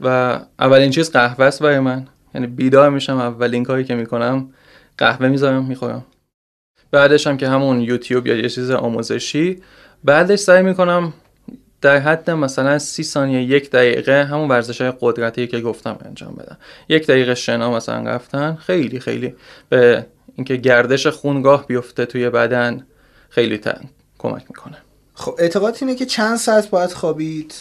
و 0.00 0.38
اولین 0.58 0.90
چیز 0.90 1.12
قهوه 1.12 1.44
است 1.44 1.62
برای 1.62 1.78
من. 1.78 2.06
یعنی 2.34 2.46
بیدار 2.46 2.90
میشم. 2.90 3.16
اولین 3.16 3.64
کاری 3.64 3.84
که 3.84 3.94
می‌کنم 3.94 4.50
قهوه 4.98 5.28
می‌ذارم 5.28 5.64
می‌خورم. 5.64 6.06
بعدش 6.90 7.26
هم 7.26 7.36
که 7.36 7.48
همون 7.48 7.80
یوتیوب 7.80 8.26
یا 8.26 8.36
یه 8.36 8.48
چیز 8.48 8.70
آموزشی. 8.70 9.62
بعدش 10.04 10.38
سعی 10.38 10.62
می‌کنم 10.62 11.12
در 11.80 11.98
حد 11.98 12.30
مثلا 12.30 12.78
سی 12.78 13.02
ثانیه 13.02 13.42
یک 13.42 13.70
دقیقه 13.70 14.24
همون 14.24 14.48
ورزش 14.48 14.80
های 14.80 14.92
قدرتی 15.00 15.46
که 15.46 15.60
گفتم 15.60 15.98
انجام 16.04 16.34
بدم. 16.34 16.58
یک 16.88 17.06
دقیقه 17.06 17.34
شنا 17.34 17.70
مثلا 17.70 18.10
رفتن 18.10 18.54
خیلی 18.54 19.00
خیلی 19.00 19.34
به 19.68 20.06
اینکه 20.34 20.56
گردش 20.56 21.06
خونگاه 21.06 21.66
بیفته 21.66 22.06
توی 22.06 22.30
بدن 22.30 22.86
خیلی 23.28 23.58
تا 23.58 23.72
کمک 24.18 24.44
می‌کنه. 24.48 24.76
خب 25.14 25.34
اعتقاد 25.38 25.76
اینه 25.80 25.94
که 25.94 26.06
چند 26.06 26.36
ساعت 26.36 26.70
باید 26.70 26.92
خوابید؟ 26.92 27.54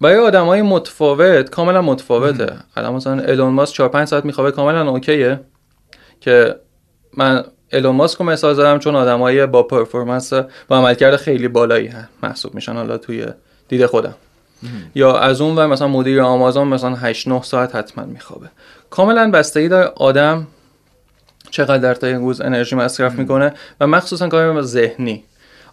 برای 0.00 0.18
آدم 0.18 0.46
های 0.46 0.62
متفاوت 0.62 1.50
کاملا 1.50 1.82
متفاوته. 1.82 2.56
الان 2.76 2.94
مثلا 2.94 3.22
ایلون 3.22 3.52
ماسک 3.52 3.74
4 3.74 3.88
5 3.88 4.08
ساعت 4.08 4.24
میخوابه 4.24 4.50
کاملا 4.50 4.90
اوکیه. 4.90 5.40
که 6.22 6.56
من 7.16 7.44
ایلون 7.72 7.96
ماسک 7.96 8.18
رو 8.18 8.24
مثال 8.24 8.54
زدم 8.54 8.78
چون 8.78 8.96
آدمایی 8.96 9.46
با 9.46 9.62
پرفورمنس 9.62 10.32
با 10.68 10.76
عملکرد 10.78 11.16
خیلی 11.16 11.48
بالایی 11.48 11.88
ه- 11.88 11.94
محسوب 12.22 12.54
میشن 12.54 12.72
حالا 12.72 12.98
توی 12.98 13.26
دید 13.68 13.86
خودم. 13.86 14.14
یا 14.94 15.18
از 15.18 15.40
اون 15.40 15.56
و 15.58 15.68
مثلا 15.68 15.88
مدیر 15.88 16.20
آمازون 16.20 16.68
مثلا 16.68 16.94
8 16.94 17.28
9 17.28 17.42
ساعت 17.42 17.76
حتما 17.76 18.04
میخوابه. 18.04 18.46
کاملا 18.90 19.30
بستگی 19.30 19.68
داره 19.68 19.86
آدم 19.96 20.46
چقدر 21.50 21.78
در 21.78 21.94
طی 21.94 22.12
روز 22.12 22.40
انرژی 22.40 22.76
مصرف 22.76 23.12
می‌کنه 23.12 23.54
و 23.80 23.86
مخصوصا 23.86 24.28
کار 24.28 24.62
ذهنی. 24.62 25.24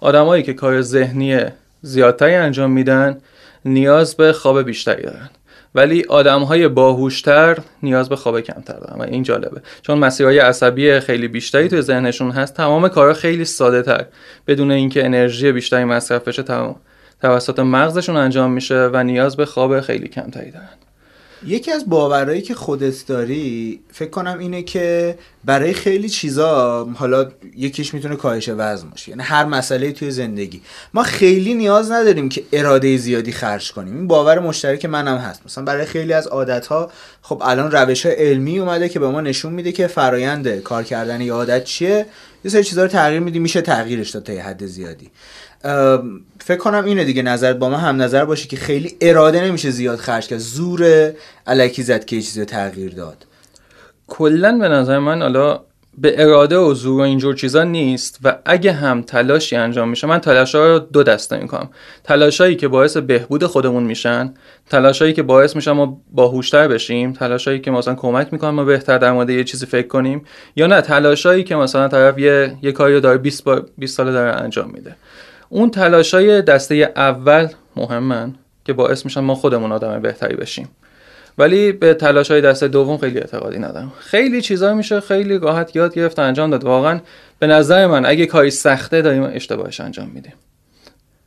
آدمایی 0.02 0.44
که 0.44 0.54
کار 0.54 0.82
ذهنی 0.82 1.40
زیادتری 1.82 2.36
انجام 2.36 2.72
میدن 2.72 3.22
نیاز 3.66 4.16
به 4.16 4.34
خواب 4.34 4.62
بیشتری 4.62 5.04
دارن. 5.04 5.30
ولی 5.76 6.04
آدم 6.10 6.42
های 6.42 6.68
باهوشتر 6.68 7.58
نیاز 7.84 8.10
به 8.10 8.16
خواب 8.16 8.42
کمتر 8.42 8.74
دارن 8.74 9.00
و 9.00 9.04
این 9.04 9.24
جالبه. 9.24 9.62
چون 9.82 9.98
مسیرهای 9.98 10.40
عصبی 10.40 11.00
خیلی 11.00 11.28
بیشتری 11.28 11.68
توی 11.68 11.82
ذهنشون 11.82 12.32
هست 12.32 12.54
تمام 12.54 12.88
کارا 12.88 13.14
خیلی 13.14 13.46
ساده 13.46 13.82
تر 13.82 14.06
بدون 14.48 14.72
اینکه 14.72 15.06
انرژی 15.06 15.52
بیشتری 15.52 15.84
مصرف 15.84 16.28
بشه 16.28 16.44
تمام 16.44 16.76
توسط 17.22 17.60
مغزشون 17.60 18.18
انجام 18.18 18.52
میشه 18.52 18.90
و 18.94 19.04
نیاز 19.04 19.38
به 19.38 19.46
خواب 19.46 19.82
خیلی 19.82 20.08
کمتری 20.08 20.52
دارن. 20.52 20.70
یکی 21.46 21.72
از 21.72 21.90
باورهایی 21.90 22.42
که 22.42 22.56
خودت 22.56 23.08
داری 23.08 23.80
فکر 23.92 24.10
کنم 24.10 24.40
اینه 24.40 24.64
که 24.64 25.18
برای 25.46 25.74
خیلی 25.74 26.10
چیزا 26.10 26.84
حالا 26.96 27.32
یکیش 27.56 27.94
می‌تونه 27.94 28.16
کاهش 28.16 28.50
وزن 28.50 28.90
باشه. 28.90 29.10
یعنی 29.10 29.24
هر 29.24 29.46
مسئله 29.46 29.92
توی 29.92 30.12
زندگی. 30.12 30.62
ما 30.94 31.04
خیلی 31.04 31.54
نیاز 31.54 31.92
نداریم 31.92 32.30
که 32.30 32.44
اراده 32.54 32.98
زیادی 32.98 33.32
خرج 33.32 33.72
کنیم. 33.72 33.96
این 33.96 34.08
باور 34.08 34.40
مشترک 34.40 34.86
منم 34.86 35.18
هست. 35.18 35.42
مثلا 35.46 35.64
برای 35.64 35.86
خیلی 35.86 36.14
از 36.14 36.28
عادت 36.28 36.68
ها 36.68 36.92
خب 37.22 37.42
الان 37.46 37.72
روش 37.72 38.06
های 38.06 38.16
علمی 38.16 38.60
اومده 38.60 38.90
که 38.90 39.00
به 39.00 39.08
ما 39.08 39.22
نشون 39.22 39.54
میده 39.54 39.72
که 39.72 39.88
فرایند 39.88 40.60
کار 40.60 40.84
کردن 40.84 41.22
یه 41.22 41.34
عادت 41.34 41.64
چیه. 41.64 42.06
یه 42.44 42.52
سری 42.52 42.64
چیزا 42.64 42.82
رو 42.82 42.88
تغییر 42.88 43.20
میدی 43.20 43.40
میشه 43.40 43.62
تغییرش 43.62 44.10
داد 44.10 44.24
تا 44.24 44.34
یه 44.34 44.44
حد 44.44 44.66
زیادی. 44.66 45.12
فکر 46.40 46.58
کنم 46.58 46.86
اینه 46.86 47.04
دیگه 47.04 47.22
نظرت 47.22 47.56
با 47.56 47.70
من 47.70 47.80
هم 47.80 48.02
نظر 48.02 48.26
باشه 48.26 48.48
که 48.48 48.58
خیلی 48.58 48.98
اراده 49.02 49.44
نمیشه 49.44 49.70
زیاد 49.70 50.00
خرج 50.00 50.28
کرد. 50.28 50.40
زور 50.40 51.12
الکی 51.48 51.84
زد 51.84 52.06
که 52.06 52.16
یه 52.16 52.22
چیزی 52.22 52.46
تغییر 52.46 52.94
داد. 52.94 53.26
کلا 54.08 54.58
به 54.58 54.68
نظر 54.68 55.00
من 55.00 55.22
حالا 55.22 55.62
به 56.02 56.24
اراده 56.24 56.58
و 56.58 56.74
زور 56.74 57.00
و 57.00 57.04
اینجور 57.04 57.36
چیزا 57.36 57.64
نیست 57.64 58.20
و 58.24 58.36
اگه 58.46 58.72
هم 58.72 59.02
تلاشی 59.02 59.56
انجام 59.56 59.90
میشه 59.90 60.08
من 60.08 60.20
تلاشا 60.20 60.68
رو 60.68 60.80
دو 60.80 61.04
دسته 61.04 61.38
می‌کنم. 61.38 61.70
تلاشایی 62.04 62.56
که 62.56 62.68
باعث 62.68 62.98
بهبود 62.98 63.46
خودمون 63.46 63.84
میشن 63.84 64.34
تلاشایی 64.70 65.14
که 65.14 65.24
باعث 65.24 65.56
میشن 65.56 65.72
ما 65.72 66.02
باهوشتر 66.12 66.68
بشیم 66.68 67.14
تلاشایی 67.14 67.60
که 67.60 67.72
مثلا 67.72 67.96
کمک 67.96 68.34
می‌کنن 68.34 68.50
ما 68.50 68.64
بهتر 68.64 68.98
در 68.98 69.12
مورد 69.12 69.30
یه 69.30 69.44
چیزی 69.44 69.66
فکر 69.66 69.88
کنیم 69.88 70.26
یا 70.56 70.68
نه 70.68 70.82
تلاشایی 70.82 71.44
که 71.44 71.56
مثلا 71.56 71.88
طرف 71.88 72.20
یه 72.20 72.58
یه 72.62 72.72
کاری 72.72 72.94
رو 72.94 73.00
داره 73.00 73.18
20 73.18 73.44
بار 73.44 73.66
20 73.78 73.98
ساله 73.98 74.12
داره 74.12 74.42
انجام 74.42 74.72
میده. 74.72 74.96
اون 75.50 75.70
تلاشای 75.70 76.42
دسته 76.42 76.94
اول 76.96 77.48
مهمن 77.76 78.36
که 78.66 78.74
باعث 78.74 79.06
میشن 79.06 79.22
ما 79.22 79.36
خودمون 79.36 79.72
آدم 79.72 80.02
بهتری 80.02 80.36
بشیم. 80.36 80.70
ولی 81.40 81.72
به 81.72 81.94
تلاش 81.94 82.32
های 82.32 82.42
دسته 82.42 82.68
دوم 82.68 82.98
خیلی 82.98 83.20
اعتقادی 83.20 83.60
ندارم. 83.60 83.94
خیلی 84.00 84.42
چیزا 84.42 84.74
میشه 84.74 85.00
خیلی 85.00 85.38
راحت 85.38 85.76
یاد 85.76 85.94
گرفت 85.94 86.20
و 86.20 86.22
انجام 86.22 86.50
داد. 86.50 86.64
واقعا 86.64 87.00
به 87.40 87.48
نظر 87.48 87.88
من 87.88 88.06
اگه 88.06 88.26
کاری 88.26 88.52
سخته 88.52 89.02
داریم 89.02 89.24
اشتباهش 89.24 89.80
انجام 89.80 90.10
میدیم. 90.10 90.34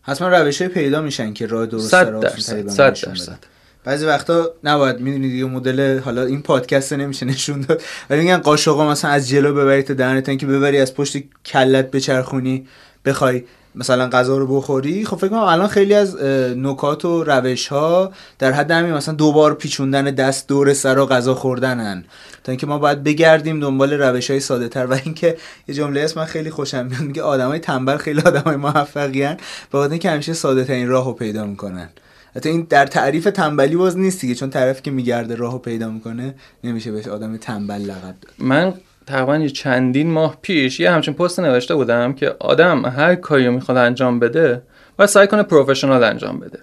حتما 0.02 0.28
روش 0.28 0.62
پیدا 0.62 1.00
میشن 1.00 1.32
که 1.32 1.46
راه 1.46 1.66
درست 1.66 1.90
صد 1.90 2.08
رو 2.08 2.20
درصد، 2.20 2.68
صد 2.68 3.00
درصد. 3.06 3.38
بعضی 3.84 4.06
وقتا 4.06 4.50
نباید 4.64 5.00
می‌دونید 5.00 5.30
دیگه 5.30 5.44
مدل 5.44 5.98
حالا 5.98 6.22
این 6.22 6.42
پادکست 6.42 6.92
نمیشه 6.92 7.26
نشون 7.26 7.60
داد. 7.60 7.82
ولی 8.10 8.20
میگن 8.20 8.36
قاشقا 8.36 8.90
مثلا 8.90 9.10
از 9.10 9.28
جلو 9.28 9.54
ببری 9.54 9.82
تا 9.82 9.94
دهنت 9.94 10.28
اینکه 10.28 10.46
ببری 10.46 10.78
از 10.78 10.94
پشت 10.94 11.16
کلت 11.44 11.90
بچرخونی 11.90 12.66
بخوای 13.04 13.44
مثلا 13.74 14.08
غذا 14.08 14.38
رو 14.38 14.56
بخوری 14.56 15.04
خب 15.04 15.16
فکر 15.16 15.28
کنم 15.28 15.38
الان 15.38 15.68
خیلی 15.68 15.94
از 15.94 16.22
نکات 16.56 17.04
و 17.04 17.24
روش 17.24 17.68
ها 17.68 18.12
در 18.38 18.52
حد 18.52 18.70
همین 18.70 18.92
مثلا 18.92 19.14
دوبار 19.14 19.54
پیچوندن 19.54 20.04
دست 20.04 20.48
دور 20.48 20.74
سر 20.74 20.98
و 20.98 21.06
غذا 21.06 21.34
خوردنن. 21.34 22.04
تا 22.44 22.52
اینکه 22.52 22.66
ما 22.66 22.78
باید 22.78 23.04
بگردیم 23.04 23.60
دنبال 23.60 23.92
روش 23.92 24.30
های 24.30 24.40
ساده 24.40 24.68
تر 24.68 24.86
و 24.86 24.92
اینکه 25.04 25.36
یه 25.68 25.74
جمله 25.74 26.00
است 26.00 26.16
من 26.18 26.24
خیلی 26.24 26.50
خوشم 26.50 26.86
میاد 26.86 27.02
میگه 27.02 27.22
آدمای 27.22 27.58
تنبل 27.58 27.96
خیلی 27.96 28.20
آدمای 28.20 28.56
موفقین 28.56 29.36
به 29.72 29.78
خاطر 29.78 29.90
اینکه 29.90 30.10
همیشه 30.10 30.32
ساده 30.32 30.64
ترین 30.64 30.88
راهو 30.88 31.12
پیدا 31.12 31.46
می‌کنن. 31.46 31.88
حتی 32.36 32.48
این 32.48 32.66
در 32.70 32.86
تعریف 32.86 33.24
تنبلی 33.24 33.76
باز 33.76 33.98
نیست 33.98 34.20
دیگه 34.20 34.34
چون 34.34 34.50
طرفی 34.50 34.82
که 34.82 34.90
میگرده 34.90 35.34
راهو 35.34 35.58
پیدا 35.58 35.88
می‌کنه 35.88 36.34
نمیشه 36.64 36.92
بهش 36.92 37.08
آدم 37.08 37.36
تنبل 37.36 37.74
لقب 37.74 38.02
داد. 38.02 38.32
من 38.38 38.74
تقریبا 39.06 39.48
چندین 39.48 40.10
ماه 40.10 40.38
پیش 40.42 40.80
یه 40.80 40.90
همچین 40.90 41.14
پست 41.14 41.40
نوشته 41.40 41.74
بودم 41.74 42.12
که 42.12 42.36
آدم 42.40 42.86
هر 42.86 43.14
کاری 43.14 43.48
می‌خواد 43.48 43.78
انجام 43.78 44.18
بده 44.18 44.62
و 44.98 45.06
سعی 45.06 45.26
کنه 45.26 45.42
پروفشنال 45.42 46.04
انجام 46.04 46.40
بده. 46.40 46.58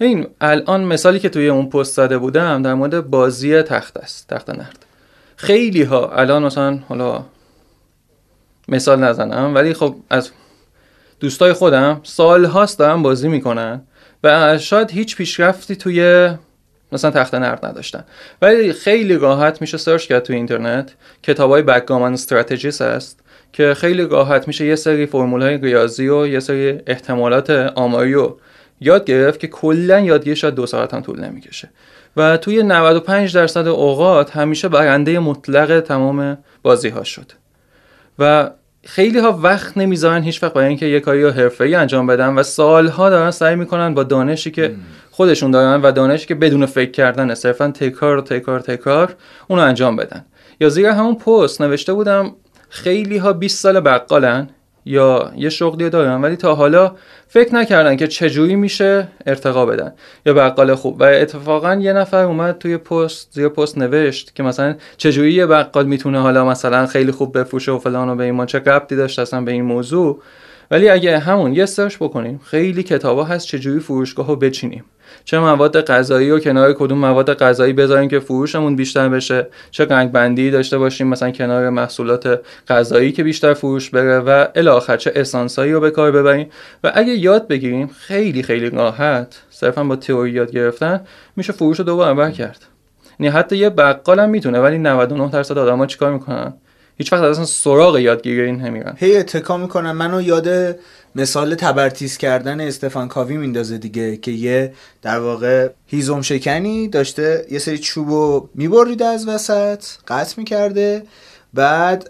این 0.00 0.26
الان 0.40 0.84
مثالی 0.84 1.18
که 1.18 1.28
توی 1.28 1.48
اون 1.48 1.68
پست 1.68 1.94
زده 1.94 2.18
بودم 2.18 2.62
در 2.62 2.74
مورد 2.74 3.10
بازی 3.10 3.62
تخت 3.62 3.96
است 3.96 4.28
تخت 4.28 4.50
نرد. 4.50 4.86
خیلی 5.36 5.82
ها 5.82 6.10
الان 6.10 6.42
مثلا 6.42 6.78
حالا 6.88 7.24
مثال 8.68 9.04
نزنم 9.04 9.54
ولی 9.54 9.74
خب 9.74 9.96
از 10.10 10.30
دوستای 11.20 11.52
خودم 11.52 12.00
سال 12.02 12.44
هاست 12.44 12.78
دارن 12.78 13.02
بازی 13.02 13.28
می‌کنن 13.28 13.82
و 14.24 14.58
شاید 14.58 14.90
هیچ 14.90 15.16
پیشرفتی 15.16 15.76
توی 15.76 16.30
مثلا 16.92 17.10
تخت 17.10 17.34
نرد 17.34 17.66
نداشتن. 17.66 18.04
ولی 18.42 18.72
خیلی 18.72 19.16
راحت 19.16 19.60
میشه 19.60 19.78
سرچ 19.78 20.06
کرد 20.06 20.22
تو 20.22 20.32
اینترنت. 20.32 20.94
کتاب 21.22 21.50
های 21.50 21.62
بکگامان 21.62 22.12
استراتژیس 22.12 22.82
هست 22.82 23.20
که 23.52 23.74
خیلی 23.74 24.04
راحت 24.04 24.48
میشه 24.48 24.66
یه 24.66 24.76
سری 24.76 25.06
فرمول 25.06 25.42
های 25.42 25.56
ریاضی 25.58 26.08
و 26.08 26.26
یه 26.26 26.40
سری 26.40 26.80
احتمالات 26.86 27.50
آماری 27.50 28.12
رو 28.12 28.38
یاد 28.80 29.04
گرفت 29.04 29.40
که 29.40 29.46
کلا 29.46 30.00
یادگیری 30.00 30.36
شاید 30.36 30.54
دو 30.54 30.66
ساعت 30.66 30.94
هم 30.94 31.00
طول 31.00 31.20
نمی‌کشه. 31.20 31.70
و 32.16 32.36
توی 32.36 32.62
95 32.62 33.34
درصد 33.34 33.66
اوقات 33.66 34.36
همیشه 34.36 34.68
برنده 34.68 35.18
مطلق 35.18 35.80
تمام 35.80 36.38
بازی 36.62 36.88
ها 36.88 37.04
شد. 37.04 37.32
و 38.18 38.50
خیلی 38.84 39.18
ها 39.18 39.38
وقت 39.42 39.76
نمی‌ذارن 39.76 40.22
هیچ 40.22 40.42
وقت 40.42 40.52
برای 40.52 40.68
اینکه 40.68 40.86
یه 40.86 41.00
کاری 41.00 41.22
رو 41.22 41.30
حرفه‌ای 41.30 41.74
انجام 41.74 42.06
بدن 42.06 42.34
و 42.34 42.42
سالها 42.42 43.10
دارن 43.10 43.30
سعی 43.30 43.56
می‌کنن 43.56 43.94
با 43.94 44.02
دانشی 44.02 44.50
که 44.50 44.74
خودشون 45.18 45.50
دارن 45.50 45.82
و 45.82 45.92
دانشی 45.92 46.26
که 46.26 46.34
بدون 46.34 46.66
فکر 46.66 46.90
کردن 46.90 47.34
صرفا 47.34 47.70
تکرار 47.70 48.20
تکرار 48.20 48.60
تکرار 48.60 49.14
اونو 49.48 49.62
انجام 49.62 49.96
بدن. 49.96 50.24
یا 50.60 50.68
زیر 50.68 50.86
همون 50.86 51.14
پست 51.14 51.60
نوشته 51.60 51.92
بودم 51.92 52.34
خیلی 52.68 53.16
ها 53.16 53.32
20 53.32 53.58
سال 53.62 53.80
بقالن 53.80 54.50
یا 54.84 55.32
یه 55.36 55.48
شغلی 55.48 55.90
دارن 55.90 56.22
ولی 56.22 56.36
تا 56.36 56.54
حالا 56.54 56.94
فکر 57.28 57.54
نکردن 57.54 57.96
که 57.96 58.06
چجوری 58.06 58.56
میشه 58.56 59.08
ارتقا 59.26 59.66
بدن. 59.66 59.92
یا 60.26 60.34
بقال 60.34 60.74
خوب. 60.74 61.00
و 61.00 61.04
اتفاقا 61.04 61.74
یه 61.74 61.92
نفر 61.92 62.24
اومد 62.24 62.58
توی 62.58 62.76
پست 62.76 63.28
زیر 63.32 63.48
پست 63.48 63.78
نوشت 63.78 64.34
که 64.34 64.42
مثلا 64.42 64.74
چجوری 64.96 65.32
یه 65.32 65.46
بقال 65.46 65.86
می‌تونه 65.86 66.20
حالا 66.20 66.44
مثلا 66.44 66.86
خیلی 66.86 67.12
خوب 67.12 67.38
بفروشه 67.38 67.72
و 67.72 67.78
فلان 67.78 68.08
و 68.08 68.16
به 68.16 68.24
ایمان 68.24 68.46
چه 68.46 68.58
ربطی 68.58 68.96
داشت 68.96 69.18
اصلا 69.18 69.40
به 69.40 69.52
این 69.52 69.64
موضوع. 69.64 70.22
ولی 70.70 70.88
اگه 70.88 71.18
همون 71.18 71.54
یه 71.54 71.66
سرچ 71.66 71.96
بکنیم 71.96 72.40
خیلی 72.44 72.82
کتابا 72.82 73.24
هست 73.24 73.46
چجوری 73.46 73.80
فروشگاه 73.80 74.26
رو 74.26 74.36
بچینیم. 74.36 74.84
چه 75.24 75.38
مواد 75.38 75.80
غذایی 75.80 76.30
و 76.30 76.38
کنار 76.38 76.72
کدوم 76.72 76.98
مواد 76.98 77.34
غذایی 77.34 77.72
بذاریم 77.72 78.08
که 78.08 78.20
فروشمون 78.20 78.76
بیشتر 78.76 79.08
بشه 79.08 79.46
چه 79.70 79.84
رنگ 79.84 80.12
بندی 80.12 80.50
داشته 80.50 80.78
باشیم 80.78 81.06
مثلا 81.06 81.30
کنار 81.30 81.70
محصولات 81.70 82.40
غذایی 82.68 83.12
که 83.12 83.24
بیشتر 83.24 83.54
فروش 83.54 83.90
بره 83.90 84.18
و 84.18 84.46
الی 84.54 84.68
آخر 84.68 84.96
چه 84.96 85.12
اسانسایی 85.16 85.72
رو 85.72 85.80
به 85.80 85.90
کار 85.90 86.10
ببریم. 86.12 86.50
و 86.84 86.92
اگه 86.94 87.12
یاد 87.12 87.48
بگیریم 87.48 87.90
خیلی 87.98 88.42
خیلی 88.42 88.70
راحت 88.70 89.42
صرفا 89.50 89.84
با 89.84 89.96
تئوری 89.96 90.30
یاد 90.30 90.50
گرفتن 90.50 91.00
میشه 91.36 91.52
فروش 91.52 91.78
رو 91.78 91.84
دو 91.84 91.96
برابر 91.96 92.30
کرد. 92.30 92.64
یعنی 93.20 93.36
حتی 93.36 93.56
یه 93.56 93.70
بقال 93.70 94.20
هم 94.20 94.30
می‌تونه 94.30 94.60
ولی 94.60 94.78
99 94.78 95.30
درصد 95.30 95.58
آدما 95.58 95.86
چیکار 95.86 96.12
می‌کنن؟ 96.12 96.54
هیچ 96.96 97.12
وقت 97.12 97.22
اصلا 97.22 97.44
سراغ 97.44 97.98
یادگیری 97.98 98.42
این 98.42 98.60
نمیرن. 98.60 98.94
هی 98.96 99.16
اتکا 99.16 99.56
می‌کنن. 99.56 99.92
منو 99.92 100.22
یاد 100.22 100.76
مثال 101.14 101.54
تبرتیز 101.54 102.16
کردن 102.16 102.60
استفان 102.60 103.08
کاوی 103.08 103.36
میندازه 103.36 103.78
دیگه 103.78 104.16
که 104.16 104.30
یه 104.30 104.72
در 105.02 105.20
واقع 105.20 105.68
هیزم 105.86 106.22
شکنی 106.22 106.88
داشته 106.88 107.46
یه 107.50 107.58
سری 107.58 107.78
چوبو 107.78 108.48
میبریده 108.54 109.04
از 109.04 109.28
وسط 109.28 109.84
قطع 110.08 110.34
می‌کرده 110.36 111.02
بعد 111.54 112.08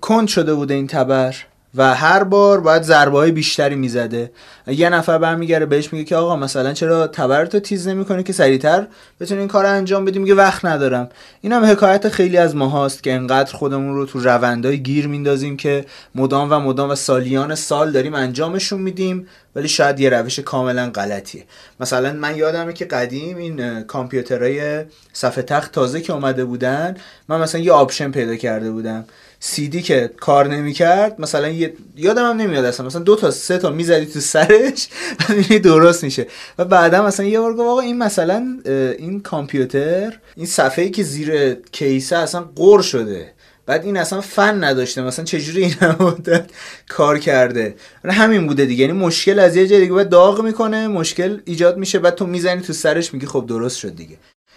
کند 0.00 0.28
شده 0.28 0.54
بوده 0.54 0.74
این 0.74 0.86
تبر. 0.86 1.34
و 1.74 1.94
هر 1.94 2.24
بار 2.24 2.60
باید 2.60 2.82
ضربه 2.82 3.18
های 3.18 3.30
بیشتری 3.30 3.74
می‌زده. 3.74 4.30
یه 4.66 4.88
نفر 4.88 5.18
برمیگره 5.18 5.66
بهش 5.66 5.92
میگه 5.92 6.04
که 6.04 6.16
آقا 6.16 6.36
مثلا 6.36 6.72
چرا 6.72 7.06
تبرتو 7.06 7.60
تیز 7.60 7.88
نمی‌کنه 7.88 8.22
که 8.22 8.32
سریعتر 8.32 8.86
بتونی 9.20 9.40
این 9.40 9.48
کار 9.48 9.66
انجام 9.66 10.04
بدی؟ 10.04 10.18
میگه 10.18 10.34
وقت 10.34 10.64
ندارم. 10.64 11.08
این 11.40 11.52
هم 11.52 11.64
حکایت 11.64 12.08
خیلی 12.08 12.36
از 12.36 12.56
ماهاست 12.56 13.02
که 13.02 13.12
انقدر 13.12 13.52
خودمون 13.52 13.94
رو 13.94 14.06
تو 14.06 14.20
روندهای 14.20 14.82
گیر 14.82 15.06
میندازیم 15.06 15.56
که 15.56 15.84
مدام 16.14 16.52
و 16.52 16.58
مدام 16.58 16.90
و 16.90 16.94
سالیان 16.94 17.54
سال 17.54 17.92
داریم 17.92 18.14
انجامشون 18.14 18.80
میدیم 18.80 19.26
ولی 19.56 19.68
شاید 19.68 20.00
یه 20.00 20.10
روش 20.10 20.38
کاملا 20.38 20.90
غلطیه. 20.90 21.44
مثلا 21.80 22.12
من 22.12 22.36
یادمه 22.36 22.72
که 22.72 22.84
قدیم 22.84 23.36
این 23.36 23.82
کامپیوترهای 23.82 24.84
صفحه 25.12 25.42
تخت 25.42 25.72
تازه 25.72 26.00
که 26.00 26.12
اومده 26.12 26.44
بودن 26.44 26.96
من 27.28 27.40
مثلا 27.40 27.60
یه 27.60 27.72
option 27.72 28.10
پیدا 28.10 28.36
کرده 28.36 28.70
بودم. 28.70 29.04
سی 29.46 29.68
دی 29.68 29.82
که 29.82 30.10
کار 30.20 30.48
نمی‌کرد 30.48 31.20
مثلا 31.20 31.48
یه 31.48 31.74
یادم 31.96 32.30
هم 32.30 32.36
نمیاد 32.36 32.64
اصلا. 32.64 32.86
مثلا 32.86 33.02
دو 33.02 33.16
تا 33.16 33.30
سه 33.30 33.58
تا 33.58 33.70
می‌زدی 33.70 34.06
تو 34.06 34.20
سرش 34.20 34.88
می‌بینی 35.28 35.58
درست 35.60 36.04
میشه. 36.04 36.26
و 36.58 36.64
بعدا 36.64 37.06
مثلا 37.06 37.26
یه 37.26 37.40
بار 37.40 37.54
گفت 37.54 37.84
این 37.84 37.98
مثلا 37.98 38.58
این 38.98 39.20
کامپیوتر 39.20 40.18
این 40.36 40.46
صفحه‌ای 40.46 40.90
که 40.90 41.02
زیر 41.02 41.54
کیسه 41.72 42.16
اصلا 42.16 42.40
قر 42.56 42.82
شده. 42.82 43.32
بعد 43.66 43.84
این 43.84 43.96
اصلا 43.96 44.20
فن 44.20 44.64
نداشته. 44.64 45.02
مثلا 45.02 45.24
چجوری 45.24 45.62
این 45.62 45.74
مدت 46.00 46.50
کار 46.88 47.18
کرده؟ 47.18 47.74
همین 48.04 48.46
بوده 48.46 48.64
دیگه. 48.64 48.84
یعنی 48.84 48.98
مشکل 48.98 49.38
از 49.38 49.56
یه 49.56 49.66
جای 49.66 49.80
دیگه 49.80 49.92
بعد 49.92 50.08
داغ 50.08 50.40
می‌کنه 50.40 50.88
مشکل 50.88 51.40
ایجاد 51.44 51.76
میشه 51.76 51.98
بعد 51.98 52.14
تو 52.14 52.26
می‌زنی 52.26 52.60
تو 52.62 52.72
سرش 52.72 53.14
میگی 53.14 53.26
خب 53.26 53.44
درست 53.48 53.76
شد 53.76 53.96
دیگه. 53.96 54.16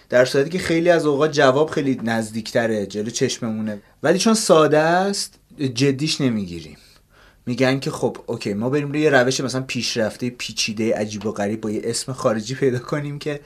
در 0.09 0.25
صورتی 0.25 0.49
که 0.49 0.59
خیلی 0.59 0.89
از 0.89 1.05
اوقات 1.05 1.31
جواب 1.31 1.69
خیلی 1.69 1.99
نزدیکتره 2.03 2.85
جلو 2.85 3.09
چشممونه. 3.09 3.81
ولی 4.03 4.19
چون 4.19 4.33
ساده 4.33 4.77
است 4.77 5.39
جدیش 5.73 6.21
نمی‌گیریم. 6.21 6.77
میگن 7.45 7.79
که 7.79 7.91
خب 7.91 8.17
اوکی 8.25 8.53
ما 8.53 8.69
بریم 8.69 8.91
روی 8.91 9.09
روش 9.09 9.41
مثلا 9.41 9.61
پیشرفته 9.61 10.29
پیچیده 10.29 10.95
عجیب 10.95 11.25
و 11.25 11.31
غریب 11.31 11.61
با 11.61 11.71
یه 11.71 11.81
اسم 11.83 12.13
خارجی 12.13 12.55
پیدا 12.55 12.79
کنیم 12.79 13.19
که 13.19 13.39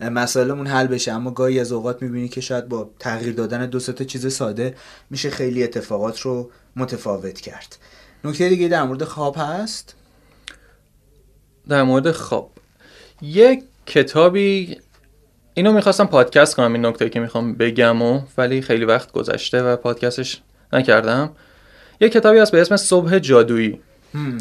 مسائلمون 0.00 0.66
حل 0.66 0.86
بشه. 0.86 1.12
اما 1.12 1.30
گاهی 1.30 1.60
از 1.60 1.72
اوقات 1.72 2.02
می‌بینی 2.02 2.28
که 2.28 2.40
شاید 2.40 2.68
با 2.68 2.90
تغییر 2.98 3.32
دادن 3.32 3.66
دو 3.66 3.80
سه 3.80 3.92
تا 3.92 4.04
چیز 4.04 4.34
ساده 4.34 4.74
میشه 5.10 5.30
خیلی 5.30 5.64
اتفاقات 5.64 6.20
رو 6.20 6.50
متفاوت 6.76 7.40
کرد. 7.40 7.76
نکته 8.24 8.48
دیگه 8.48 8.68
در 8.68 8.82
مورد 8.82 9.04
خواب 9.04 9.36
هست؟ 9.38 9.94
در 11.68 11.82
مورد 11.82 12.10
خواب. 12.10 12.50
یک 13.22 13.62
کتابی 13.86 14.76
اینو 15.58 15.72
می‌خواستم 15.72 16.06
پادکست 16.06 16.56
کنم 16.56 16.72
این 16.72 16.86
نکته 16.86 17.08
که 17.08 17.20
می‌خوام 17.20 17.54
بگم 17.54 18.02
و 18.02 18.20
ولی 18.38 18.62
خیلی 18.62 18.84
وقت 18.84 19.12
گذشته 19.12 19.62
و 19.62 19.76
پادکستش 19.76 20.40
نکردم. 20.72 21.30
یک 22.00 22.12
کتابی 22.12 22.38
هست 22.38 22.52
به 22.52 22.60
اسم 22.60 22.76
صبح 22.76 23.18
جادویی. 23.18 23.80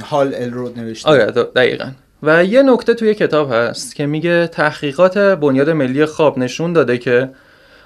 هال 0.03 0.33
الرود 0.35 0.79
نوشته. 0.79 1.09
آره 1.09 1.25
دقیقا. 1.25 1.91
و 2.23 2.45
یه 2.45 2.63
نکته 2.63 2.93
توی 2.93 3.13
کتاب 3.13 3.53
هست 3.53 3.95
که 3.95 4.05
میگه 4.05 4.47
تحقیقات 4.47 5.17
بنیاد 5.17 5.69
ملی 5.69 6.05
خواب 6.05 6.39
نشون 6.39 6.73
داده 6.73 6.97
که 6.97 7.29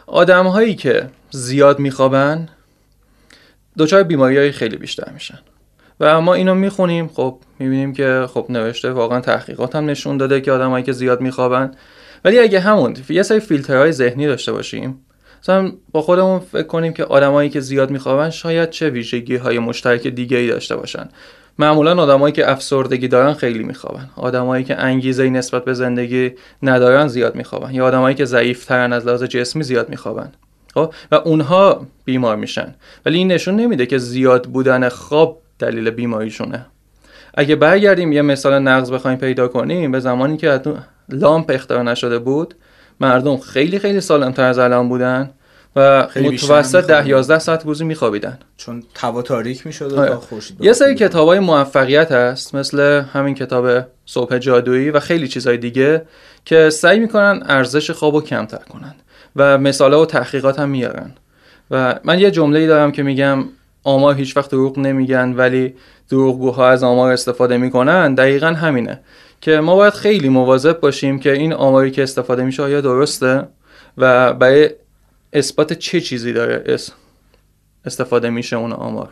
آدم 0.07 0.47
هایی 0.47 0.75
که 0.75 1.09
زیاد 1.29 1.79
میخوابن 1.79 2.49
دچار 3.77 4.03
بیماری 4.03 4.37
های 4.37 4.51
خیلی 4.51 4.77
بیشتر 4.77 5.11
میشن. 5.13 5.39
و 5.99 6.21
ما 6.21 6.33
اینو 6.33 6.55
می‌خونیم 6.55 7.07
خب 7.07 7.37
می‌بینیم 7.59 7.93
که 7.93 8.25
خب 8.33 8.45
نوشته 8.49 8.91
واقعا 8.91 9.21
تحقیقات 9.21 9.75
هم 9.75 9.85
نشون 9.85 10.17
داده 10.17 10.41
که 10.41 10.51
آدمایی 10.51 10.83
که 10.83 10.91
زیاد 10.91 11.21
میخوابن 11.21 11.71
ولی 12.25 12.39
اگه 12.39 12.59
همون 12.59 12.95
یه 13.09 13.23
سری 13.23 13.39
فیلترهای 13.39 13.91
ذهنی 13.91 14.27
داشته 14.27 14.51
باشیم 14.51 14.99
مثلا 15.41 15.71
با 15.91 16.01
خودمون 16.01 16.39
فکر 16.39 16.63
کنیم 16.63 16.93
که 16.93 17.03
آدمایی 17.03 17.49
که 17.49 17.59
زیاد 17.59 17.91
میخوابن 17.91 18.29
شاید 18.29 18.69
چه 18.69 18.89
ویژگی 18.89 19.35
های 19.35 19.59
مشترک 19.59 20.07
دیگه 20.07 20.37
ای 20.37 20.47
داشته 20.47 20.75
باشن. 20.75 21.09
معمولا 21.59 22.01
آدمایی 22.01 22.33
که 22.33 22.51
افسردگی 22.51 23.07
دارن 23.07 23.33
خیلی 23.33 23.63
میخوابن. 23.63 24.09
آدمایی 24.15 24.63
که 24.63 24.79
انگیزه 24.79 25.29
نسبت 25.29 25.65
به 25.65 25.73
زندگی 25.73 26.31
ندارن 26.63 27.07
زیاد 27.07 27.35
میخوابن. 27.35 27.73
یا 27.73 27.85
آدمایی 27.85 28.15
که 28.15 28.25
ضعیفترن 28.25 28.93
از 28.93 29.05
لحاظ 29.05 29.23
جسمی 29.23 29.63
زیاد 29.63 29.89
میخوابن. 29.89 30.31
خب؟ 30.73 30.93
و 31.11 31.15
اونها 31.15 31.87
بیمار 32.05 32.35
میشن. 32.35 32.75
ولی 33.05 33.17
این 33.17 33.31
نشون 33.31 33.55
نمیده 33.55 33.85
که 33.85 33.97
زیاد 33.97 34.45
بودن 34.45 34.89
خواب 34.89 35.41
دلیل 35.59 35.89
بیماریشونه. 35.89 36.65
اگه 37.33 37.55
برگردیم 37.55 38.11
یه 38.11 38.21
مثال 38.21 38.59
نقض 38.59 38.91
بخوایم 38.91 39.17
پیدا 39.17 39.47
کنیم 39.47 39.91
به 39.91 39.99
زمانی 39.99 40.37
که 40.37 40.49
لامپ 41.13 41.51
اختراع 41.53 41.83
نشده 41.83 42.19
بود 42.19 42.55
مردم 42.99 43.37
خیلی 43.37 43.79
خیلی 43.79 44.01
سالمتر 44.01 44.43
از 44.43 44.59
الان 44.59 44.89
بودن 44.89 45.29
و 45.75 46.07
خیلی 46.07 46.29
متوسط. 46.29 46.85
ده 46.85 47.07
11 47.07 47.39
ساعت 47.39 47.65
روزی 47.65 47.85
میخوابیدن 47.85 48.39
چون 48.57 48.83
توا 48.93 49.21
تاریک 49.21 49.65
می‌شد 49.67 49.93
آره. 49.93 50.09
تا 50.09 50.19
خورشید 50.19 50.57
یه 50.61 50.73
سری 50.73 50.93
بخوره. 50.93 51.09
کتاب 51.09 51.27
های 51.27 51.39
موفقیت 51.39 52.11
هست 52.11 52.55
مثل 52.55 53.03
همین 53.13 53.35
کتاب 53.35 53.85
صبح 54.05 54.37
جادویی 54.37 54.89
و 54.89 54.99
خیلی 54.99 55.27
چیزهای 55.27 55.57
دیگه 55.57 56.01
که 56.45 56.69
سعی 56.69 56.99
می‌کنن 56.99 57.43
ارزش 57.47 57.91
خواب 57.91 58.15
رو 58.15 58.21
کمتر 58.21 58.57
کنن 58.69 58.95
و 59.35 59.57
مثاله 59.57 59.97
و 59.97 60.05
تحقیقات 60.05 60.59
هم 60.59 60.69
میارن 60.69 61.11
و 61.71 61.99
من 62.03 62.19
یه 62.19 62.31
جمله 62.31 62.67
دارم 62.67 62.91
که 62.91 63.03
میگم 63.03 63.43
آمار 63.83 64.15
هیچ 64.15 64.37
وقت 64.37 64.51
دروغ 64.51 64.79
نمیگن 64.79 65.33
ولی 65.33 65.73
دروغگوها 66.09 66.69
از 66.69 66.83
آمار 66.83 67.11
استفاده 67.11 67.57
می‌کنن 67.57 68.15
دقیقا 68.15 68.47
همینه 68.47 68.99
که 69.41 69.59
ما 69.59 69.75
باید 69.75 69.93
خیلی 69.93 70.29
مواظب 70.29 70.79
باشیم 70.79 71.19
که 71.19 71.33
این 71.33 71.53
آماری 71.53 71.91
که 71.91 72.03
استفاده 72.03 72.43
میشه 72.43 72.63
آیا 72.63 72.81
درسته 72.81 73.47
و 73.97 74.33
برای 74.33 74.69
اثبات 75.33 75.73
چه 75.73 76.01
چیزی 76.01 76.33
داره 76.33 76.63
اس- 76.65 76.91
استفاده 77.85 78.29
میشه 78.29 78.55
اون 78.55 78.71
آمار. 78.71 79.09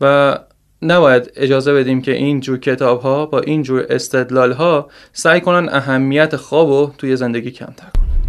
و 0.00 0.38
نباید 0.82 1.32
اجازه 1.36 1.74
بدیم 1.74 2.02
که 2.02 2.12
این 2.12 2.40
جور 2.40 2.58
کتاب 2.58 3.00
ها 3.00 3.26
با 3.26 3.40
این 3.40 3.62
جور 3.62 3.86
استدلال 3.90 4.52
ها 4.52 4.88
سعی 5.12 5.40
کنن 5.40 5.68
اهمیت 5.68 6.36
خواب 6.36 6.68
رو 6.68 6.94
توی 6.98 7.16
زندگی 7.16 7.50
کمتر 7.50 7.86
کنن. 7.96 8.25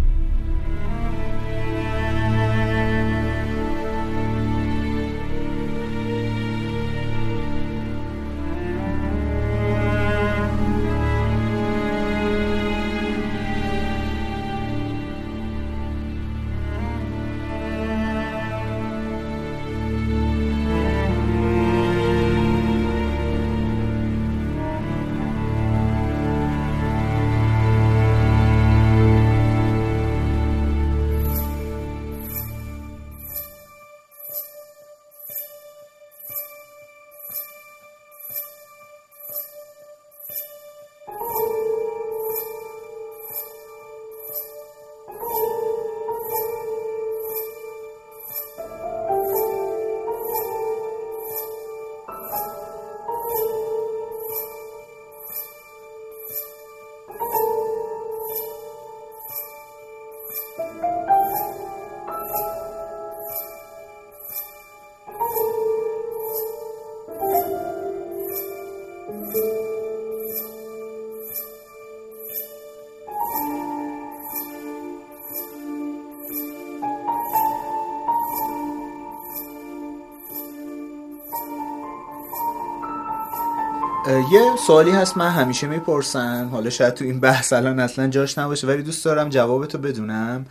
سوالی 84.68 84.90
هست 84.90 85.16
من 85.16 85.28
همیشه 85.30 85.66
می‌پرسم. 85.66 86.48
حالا 86.52 86.70
شاید 86.70 86.94
تو 86.94 87.04
این 87.04 87.20
بحث 87.20 87.52
الان 87.52 87.80
اصلا 87.80 88.08
جاش 88.08 88.38
نباشه 88.38 88.66
ولی 88.66 88.82
دوست 88.82 89.04
دارم 89.04 89.28
جوابتو 89.28 89.78
بدونم. 89.78 90.46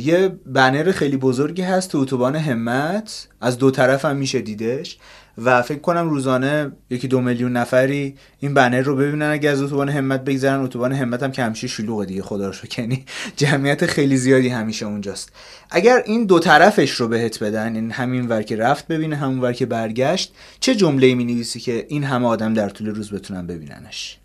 یه 0.00 0.28
بنر 0.46 0.92
خیلی 0.92 1.16
بزرگی 1.16 1.62
هست 1.62 1.92
تو 1.92 1.98
اتوبان 1.98 2.36
همت. 2.36 3.28
از 3.40 3.58
دو 3.58 3.70
طرف 3.70 4.04
هم 4.04 4.16
میشه 4.16 4.40
دیدش. 4.40 4.98
و 5.38 5.62
فکر 5.62 5.78
کنم 5.78 6.08
روزانه 6.10 6.72
یکی 6.90 7.08
دو 7.08 7.20
میلیون 7.20 7.52
نفری 7.52 8.14
این 8.38 8.54
بنر 8.54 8.80
رو 8.80 8.96
ببینن 8.96 9.30
اگه 9.30 9.50
از 9.50 9.62
اتوبان 9.62 9.88
همت 9.88 10.24
بگذرن 10.24 10.60
اتوبان 10.60 10.92
همت 10.92 11.22
هم 11.22 11.32
که 11.32 11.42
همیشه 11.42 11.66
شلوغه 11.66 12.06
دیگه 12.06 12.22
خدا 12.22 12.48
رو. 12.48 12.54
یعنی 12.78 13.04
جمعیت 13.36 13.86
خیلی 13.86 14.16
زیادی 14.16 14.48
همیشه 14.48 14.86
اونجاست. 14.86 15.32
اگر 15.70 16.02
این 16.06 16.26
دو 16.26 16.38
طرفش 16.38 16.90
رو 16.90 17.08
بهت 17.08 17.42
بدن 17.42 17.74
این 17.74 17.90
همین 17.90 18.28
ور 18.28 18.42
که 18.42 18.56
رفت 18.56 18.86
ببینه 18.86 19.16
همون 19.16 19.40
ور 19.40 19.52
که 19.52 19.66
برگشت 19.66 20.34
چه 20.60 20.74
جمله 20.74 21.14
می 21.14 21.24
نویسی 21.24 21.60
که 21.60 21.86
این 21.88 22.04
همه 22.04 22.26
آدم 22.26 22.54
در 22.54 22.68
طول 22.68 22.86
روز 22.86 23.12
بتونن 23.12 23.46
ببیننش؟ 23.46 24.18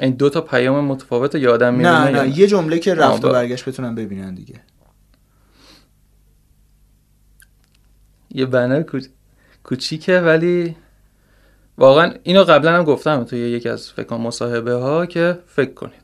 این 0.00 0.10
دو 0.14 0.30
تا 0.30 0.40
پیام 0.40 0.84
متفاوت 0.84 1.34
یا 1.34 1.54
آدم 1.54 1.72
می‌بینه 1.74 2.04
نه 2.04 2.12
یا 2.12 2.24
نه؟ 2.24 2.38
یه 2.38 2.46
جمله 2.46 2.78
که 2.78 2.94
رفت 2.94 3.24
و 3.24 3.28
برگشت 3.28 3.68
بتونن 3.68 3.94
ببینن 3.94 4.34
دیگه. 4.34 4.60
یه 8.34 8.46
بنر 8.46 8.82
کوچ- 8.82 9.08
کوچیکه 9.64 10.18
ولی 10.20 10.76
واقعا 11.78 12.12
اینو 12.22 12.44
قبلا 12.44 12.72
هم 12.72 12.84
گفتم 12.84 13.24
توی 13.24 13.38
یکی 13.38 13.68
از 13.68 13.90
فکر 13.90 14.16
مصاحبه 14.16 14.74
ها 14.74 15.06
که 15.06 15.38
فکر 15.46 15.74
کنید. 15.74 16.02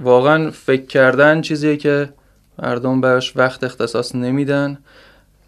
واقعا 0.00 0.50
فکر 0.50 0.86
کردن 0.86 1.40
چیزیه 1.40 1.76
که 1.76 2.12
مردم 2.58 3.00
براش 3.00 3.36
وقت 3.36 3.64
اختصاص 3.64 4.14
نمیدن 4.14 4.78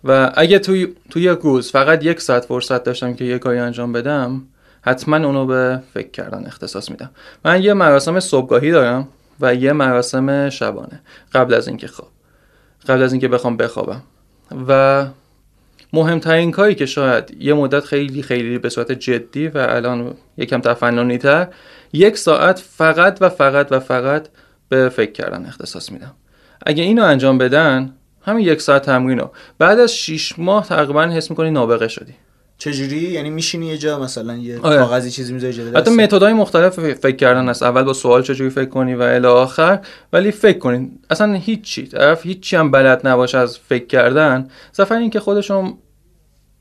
و 0.05 0.32
اگه 0.35 0.59
توی 0.59 0.95
توی 1.11 1.23
یک 1.23 1.39
روز 1.39 1.70
فقط 1.70 2.05
یک 2.05 2.20
ساعت 2.20 2.45
فرصت 2.45 2.85
داشتم 2.85 3.15
که 3.15 3.24
یه 3.24 3.39
کاری 3.39 3.59
انجام 3.59 3.93
بدم 3.93 4.43
حتما 4.82 5.16
اونو 5.16 5.47
به 5.47 5.82
فکر 5.95 6.11
کردن 6.11 6.47
اختصاص 6.47 6.91
میدم. 6.91 7.11
من 7.45 7.62
یه 7.62 7.74
مراسم 7.74 8.20
صبحگاهی 8.20 8.70
دارم 8.70 9.09
و 9.41 9.55
یه 9.55 9.73
مراسم 9.73 10.51
شبانه 10.51 11.01
قبل 11.32 11.55
از 11.55 11.69
اینکه 11.69 11.86
خواب 11.86 12.11
قبل 12.89 13.03
از 13.03 13.12
اینکه 13.12 13.28
بخوام 13.28 13.57
بخوابم 13.57 14.03
و 14.69 15.07
مهمترین 15.95 16.51
کاری 16.51 16.75
که 16.75 16.87
شاید 16.87 17.37
یه 17.41 17.55
مدت 17.55 17.85
خیلی 17.85 18.23
خیلی 18.23 18.59
به 18.59 18.69
صورت 18.69 18.93
جدی 18.93 19.49
و 19.49 19.59
الان 19.59 20.15
یکم 20.37 20.61
تفننی 20.61 21.19
تر 21.19 21.49
یک 21.93 22.19
ساعت 22.19 22.59
فقط 22.59 23.19
و 23.21 23.29
فقط 23.29 23.69
و 23.71 23.81
فقط 23.81 24.29
به 24.69 24.89
فکر 24.89 25.12
کردن 25.12 25.47
اختصاص 25.47 25.93
میدم. 25.93 26.15
اگه 26.66 26.83
اینو 26.83 27.05
انجام 27.05 27.39
بدن 27.39 27.95
همین 28.23 28.47
یک 28.47 28.61
ساعت 28.61 28.83
تمرین 28.83 29.23
بعد 29.59 29.81
از 29.81 29.95
شیش 29.95 30.39
ماه 30.39 30.66
تقریبا 30.66 31.03
حس 31.03 31.31
می‌کنی 31.31 31.51
نابغه 31.51 31.89
شدی. 31.89 32.15
چجوری؟ 32.59 32.97
یعنی 32.97 33.31
میشینی 33.31 33.66
یه 33.66 33.78
جا 33.78 33.98
مثلا 33.98 34.36
یه 34.36 34.60
آره. 34.60 34.78
کاغذی 34.78 35.10
چیزی 35.10 35.32
می‌ذاری 35.32 35.52
جلوی 35.52 35.70
حتی 35.70 35.81
دستت؟ 35.81 35.93
متدهای 35.93 36.32
مختلف 36.32 36.78
فکر 36.94 37.16
کردن 37.16 37.48
هست. 37.48 37.62
اول 37.62 37.82
با 37.82 37.93
سوال 37.93 38.22
چجوری 38.22 38.51
فکر 38.51 38.68
کنی 38.68 38.94
و 38.94 39.02
الی 39.02 39.26
آخر. 39.26 39.81
ولی 40.12 40.31
فکر 40.31 40.59
کنین. 40.59 40.98
اصلا 41.10 41.32
هیچی 41.35 41.86
طرف 41.86 42.26
هیچی 42.26 42.56
هم 42.56 42.70
بلد 42.70 43.06
نباشه 43.06 43.39
از 43.39 43.59
فکر 43.59 43.86
کردن. 43.86 44.48
صرفا 44.72 44.94
این 44.94 45.10
که 45.10 45.20
خودشون 45.20 45.74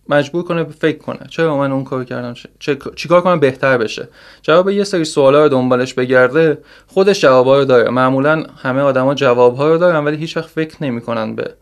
مجبور 0.10 0.44
کنه 0.44 0.64
فکر 0.64 0.98
کنه. 0.98 1.20
چرا 1.30 1.58
من 1.58 1.72
اون 1.72 1.84
کار 1.84 2.04
کردم 2.04 2.34
چه 2.60 2.78
چیکار 2.96 3.22
کنم 3.22 3.40
بهتر 3.40 3.78
بشه؟ 3.78 4.08
جواب 4.42 4.70
یه 4.70 4.84
سری 4.84 5.06
سوالا 5.06 5.44
رو 5.44 5.50
دنبالش 5.50 5.94
بگرده 5.94 6.58
خودش 6.88 7.22
جوابا 7.22 7.60
رو 7.60 7.66
داره. 7.66 7.90
معمولا 7.90 8.44
همه 8.64 8.82
آدما 8.82 9.14
جوابها 9.16 9.70
رو 9.70 9.78
دارن 9.78 10.06
ولی 10.06 10.18
هیچ 10.18 10.38
وقت 10.38 10.50
فکر 10.50 10.84
نمی‌کنن 10.84 11.36
به 11.36 11.54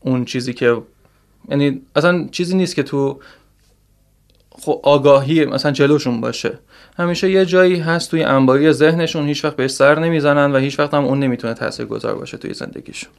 اون 0.00 0.24
چیزی 0.24 0.52
که 0.52 0.76
یعنی 1.48 1.82
اصلا 1.96 2.28
چیزی 2.30 2.56
نیست 2.56 2.74
که 2.74 2.82
تو 2.82 3.18
آگاهی 4.82 5.44
مثلا 5.44 5.72
جلوشون 5.72 6.20
باشه. 6.20 6.58
همیشه 6.98 7.30
یه 7.30 7.46
جایی 7.46 7.76
هست 7.76 8.10
توی 8.10 8.22
انباری 8.22 8.72
ذهنشون 8.72 9.26
هیچ 9.26 9.44
وقت 9.44 9.56
بهش 9.56 9.70
سر 9.70 9.98
نمی‌زنن 9.98 10.52
و 10.52 10.58
هیچ 10.58 10.78
وقت 10.78 10.94
هم 10.94 11.04
اون 11.04 11.20
نمی‌تونه 11.20 11.54
تاثیرگذار 11.54 12.14
باشه 12.14 12.36
توی 12.36 12.54
زندگیشون. 12.54 13.10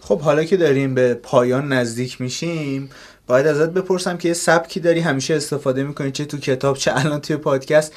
خب 0.00 0.20
حالا 0.20 0.44
که 0.44 0.56
داریم 0.56 0.94
به 0.94 1.14
پایان 1.14 1.72
نزدیک 1.72 2.20
میشیم 2.20 2.90
باید 3.26 3.46
ازت 3.46 3.70
بپرسم 3.70 4.16
که 4.16 4.28
یه 4.28 4.34
سبکی 4.34 4.80
داری 4.80 5.00
همیشه 5.00 5.34
استفاده 5.34 5.84
می‌کنی 5.84 6.12
چه 6.12 6.24
تو 6.24 6.38
کتاب 6.38 6.76
چه 6.76 6.92
الان 6.96 7.20
توی 7.20 7.36
پادکست. 7.36 7.92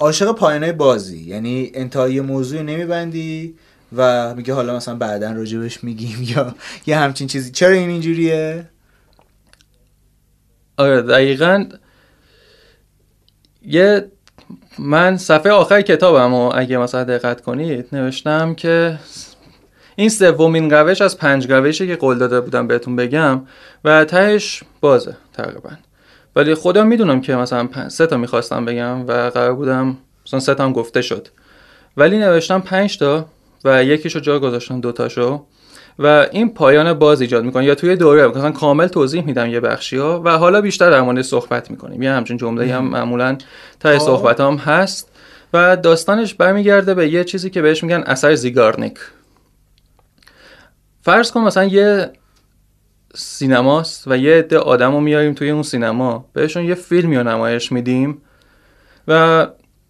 عاشق 0.00 0.32
پایانای 0.32 0.72
بازی 0.72 1.18
یعنی 1.18 1.70
انتهای 1.74 2.20
موضوع 2.20 2.62
نمیبندی 2.62 3.54
و 3.96 4.34
میگه 4.34 4.54
حالا 4.54 4.76
مثلا 4.76 4.94
بعدا 4.94 5.32
راجبش 5.32 5.84
میگیم 5.84 6.26
یا 6.36 6.54
یه 6.86 6.96
همچین 6.96 7.26
چیزی. 7.26 7.50
چرا 7.50 7.72
این 7.72 7.88
اینجوریه؟ 7.88 8.68
آره 10.76 11.02
دقیقا 11.02 11.64
یه 13.66 14.10
من 14.78 15.16
صفحه 15.16 15.52
آخر 15.52 15.82
کتابم 15.82 16.34
و 16.34 16.52
اگه 16.54 16.78
مثلا 16.78 17.04
دقت 17.04 17.40
کنید 17.40 17.88
نوشتم 17.92 18.54
که 18.54 18.98
این 19.96 20.08
سومین 20.08 20.70
روش 20.70 21.00
از 21.00 21.18
پنج 21.18 21.52
روشی 21.52 21.86
که 21.86 21.96
قول 21.96 22.18
داده 22.18 22.40
بودم 22.40 22.66
بهتون 22.66 22.96
بگم 22.96 23.42
و 23.84 24.04
تهش 24.04 24.62
بازه 24.80 25.16
تقریبا. 25.32 25.70
ولی 26.36 26.54
خودم 26.54 26.86
می‌دونم 26.86 27.20
که 27.20 27.36
مثلا 27.36 27.88
سه 27.88 28.06
تا 28.06 28.16
می‌خواستم 28.16 28.64
بگم 28.64 29.06
و 29.06 29.30
قرار 29.30 29.54
بودم 29.54 29.96
مثلا 30.26 30.40
سه 30.40 30.54
تا 30.54 30.64
هم 30.64 30.72
گفته 30.72 31.02
شد. 31.02 31.28
ولی 31.96 32.18
نوشتم 32.18 32.60
پنج 32.60 32.98
تا 32.98 33.26
و 33.64 33.84
یکیشو 33.84 34.20
جا 34.20 34.38
گذاشتم 34.38 34.80
دوتاشو 34.80 35.44
و 35.98 36.26
این 36.32 36.54
پایان 36.54 36.92
باز 36.92 37.20
ایجاد 37.20 37.44
می‌کنه. 37.44 37.64
یا 37.64 37.74
توی 37.74 37.96
دوره 37.96 38.26
مثلا 38.26 38.50
کامل 38.50 38.86
توضیح 38.86 39.24
میدم 39.24 39.50
یه 39.50 39.60
بخشی 39.60 39.96
ها 39.96 40.22
و 40.24 40.38
حالا 40.38 40.60
بیشتر 40.60 40.90
در 40.90 41.00
مورد 41.00 41.22
صحبت 41.22 41.70
می‌کنیم. 41.70 42.02
یه 42.02 42.12
همچین 42.12 42.36
جمله 42.36 42.74
هم 42.74 42.84
معمولا 42.84 43.38
تا 43.80 43.92
خب. 43.92 43.98
صحبت 43.98 44.40
هم 44.40 44.54
هست. 44.54 45.10
و 45.52 45.76
داستانش 45.76 46.34
برمیگرده 46.34 46.94
به 46.94 47.08
یه 47.08 47.24
چیزی 47.24 47.50
که 47.50 47.62
بهش 47.62 47.82
میگن 47.82 48.02
اثر 48.06 48.34
زیگارنیک. 48.34 48.98
فرض 51.02 51.30
کن 51.30 51.40
مثلا 51.40 51.64
یه 51.64 52.10
سینماست 53.14 54.08
و 54.08 54.16
یه 54.16 54.34
عده 54.34 54.58
آدم 54.58 54.92
رو 54.92 55.00
میاریم 55.00 55.34
توی 55.34 55.50
اون 55.50 55.62
سینما. 55.62 56.28
بهشون 56.32 56.64
یه 56.64 56.74
فیلمی 56.74 57.16
رو 57.16 57.22
نمایش 57.22 57.72
میدیم 57.72 58.22
و 59.08 59.46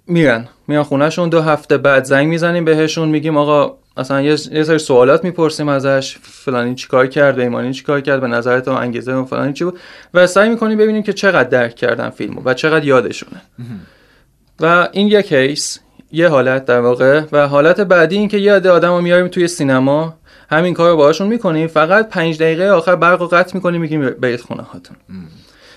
میرن. 0.07 0.49
میان 0.69 0.83
خونهشون. 0.83 1.29
دو 1.29 1.41
هفته 1.41 1.79
بعد 1.79 2.05
زنگ 2.05 2.29
می‌زنیم 2.29 2.65
بهشون. 2.65 3.09
میگیم 3.09 3.37
آقا 3.37 3.79
اصلا 3.97 4.23
یه 4.23 4.37
سری 4.37 4.79
سوالات 4.79 5.25
می‌پرسیم 5.25 5.69
ازش. 5.69 6.17
فلانی 6.23 6.75
چیکار 6.75 7.07
کرد؟ 7.07 7.41
ایمانی 7.41 7.73
چیکار 7.73 8.01
کرد؟ 8.01 8.21
به 8.21 8.27
نظر 8.27 8.61
تو 8.61 8.71
انگیزه 8.71 9.13
اون 9.13 9.25
فلانی 9.25 9.53
چی 9.53 9.65
بود؟ 9.65 9.79
و 10.15 10.27
سعی 10.27 10.49
می‌کنیم 10.49 10.79
ببینیم 10.79 11.03
که 11.03 11.13
چقدر 11.13 11.49
درک 11.49 11.75
کردن 11.75 12.11
فیلمو 12.11 12.41
و 12.45 12.55
چقدر 12.55 12.85
یادشونه. 12.85 13.43
و 14.61 14.89
این 14.93 15.09
یه 15.09 15.23
کیس 15.23 15.79
یه 16.13 16.29
حالت 16.29 16.65
در 16.65 16.81
واقع. 16.81 17.23
و 17.33 17.49
حالت 17.49 17.81
بعدی 17.81 18.17
این 18.17 18.29
که 18.29 18.39
یه 18.39 18.53
عده 18.55 18.71
آدم 18.71 18.89
رو 18.91 19.01
میاریم 19.01 19.29
توی 19.29 19.49
سینما. 19.49 20.15
همین 20.51 20.75
کار 20.75 20.91
رو 20.91 20.97
باهاشون 20.97 21.29
می‌کنیم. 21.29 21.67
فقط 21.67 22.09
پنج 22.09 22.39
دقیقه 22.39 22.69
آخر 22.69 22.97
برق 22.97 23.21
رو 23.21 23.27
قطع 23.27 23.55
می‌کنیم 23.55 23.81
میگیم 23.81 24.11
برید 24.11 24.41
خونه 24.41 24.63
هاتون. 24.63 24.97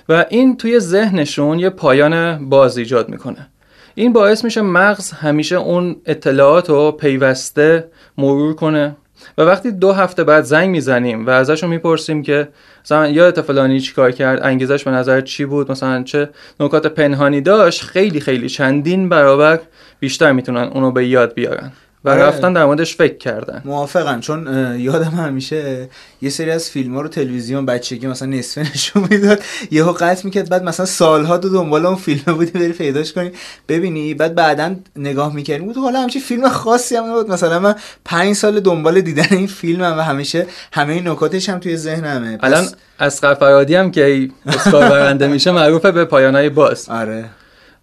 و 0.09 0.25
این 0.29 0.57
توی 0.57 0.79
ذهنشون 0.79 1.59
یه 1.59 1.69
پایان 1.69 2.49
باز 2.49 2.77
ایجاد 2.77 3.09
می‌کنه. 3.09 3.47
این 3.95 4.13
باعث 4.13 4.43
میشه 4.43 4.61
مغز 4.61 5.11
همیشه 5.11 5.55
اون 5.55 5.95
اطلاعات 6.05 6.69
رو 6.69 6.91
پیوسته 6.91 7.87
مرور 8.17 8.55
کنه. 8.55 8.95
و 9.37 9.41
وقتی 9.41 9.71
دو 9.71 9.91
هفته 9.91 10.23
بعد 10.23 10.43
زنگ 10.43 10.69
می‌زنیم 10.69 11.27
و 11.27 11.29
ازشون 11.29 11.69
می‌پرسیم 11.69 12.21
که 12.21 12.47
مثلا 12.85 13.07
یادت 13.07 13.41
فلانی 13.41 13.79
چی 13.79 13.93
کار 13.93 14.11
کرد 14.11 14.43
انگیزش 14.43 14.83
به 14.83 14.91
نظر 14.91 15.21
چی 15.21 15.45
بود 15.45 15.71
مثلا 15.71 16.03
چه 16.03 16.29
نکات 16.59 16.87
پنهانی 16.87 17.41
داشت 17.41 17.81
خیلی 17.81 18.19
خیلی 18.19 18.49
چندین 18.49 19.09
برابر 19.09 19.59
بیشتر 19.99 20.31
می‌تونن 20.31 20.63
اونو 20.73 20.91
به 20.91 21.07
یاد 21.07 21.33
بیارن. 21.33 21.71
و 22.05 22.09
آره. 22.09 22.23
رفتن 22.23 22.53
در 22.53 22.65
موردش 22.65 22.95
فکر 22.95 23.17
کردن. 23.17 23.61
موافقم 23.65 24.19
چون 24.19 24.47
یادم 24.79 25.11
همیشه 25.11 25.89
یه 26.21 26.29
سری 26.29 26.51
از 26.51 26.69
فیلم 26.69 26.95
ها 26.95 27.01
رو 27.01 27.07
تلویزیون 27.07 27.65
بچگی 27.65 28.07
مثلا 28.07 28.27
نصفه 28.27 28.61
نشون 28.73 29.07
می‌داد. 29.09 29.39
یهو 29.71 29.91
قطع 29.91 30.21
می‌کرد 30.25 30.49
بعد 30.49 30.63
مثلا 30.63 30.85
سالها 30.85 31.37
تو 31.37 31.49
دنبال 31.49 31.85
اون 31.85 31.95
فیلم 31.95 32.21
بودی 32.33 32.51
بری 32.51 32.71
پیداش 32.73 33.13
کنی 33.13 33.31
ببینی 33.67 34.13
بعد 34.13 34.35
بعدا 34.35 34.75
نگاه 34.95 35.35
می‌کردی 35.35 35.65
بود 35.65 35.77
حالا 35.77 36.01
همچین 36.01 36.21
فیلم 36.21 36.49
خاصی 36.49 36.95
هم 36.95 37.03
نبود. 37.03 37.31
مثلا 37.31 37.59
من 37.59 37.75
پنج 38.05 38.35
سال 38.35 38.59
دنبال 38.59 39.01
دیدن 39.01 39.27
این 39.31 39.47
فیلمم 39.47 39.97
و 39.97 40.01
همیشه 40.01 40.45
همه 40.73 40.93
این 40.93 41.07
نکاتش 41.07 41.49
هم 41.49 41.59
توی 41.59 41.77
ذهنمه. 41.77 42.37
پس- 42.37 42.43
الان 42.43 42.67
اسقر 42.99 43.33
فرادی 43.33 43.75
هم 43.75 43.91
که 43.91 44.29
اسکار 44.45 44.89
برنده 44.89 45.27
میشه 45.27 45.51
معروفه 45.51 45.91
به 45.91 46.05
پایانهای 46.05 46.49
باز. 46.49 46.89
آره. 46.89 47.25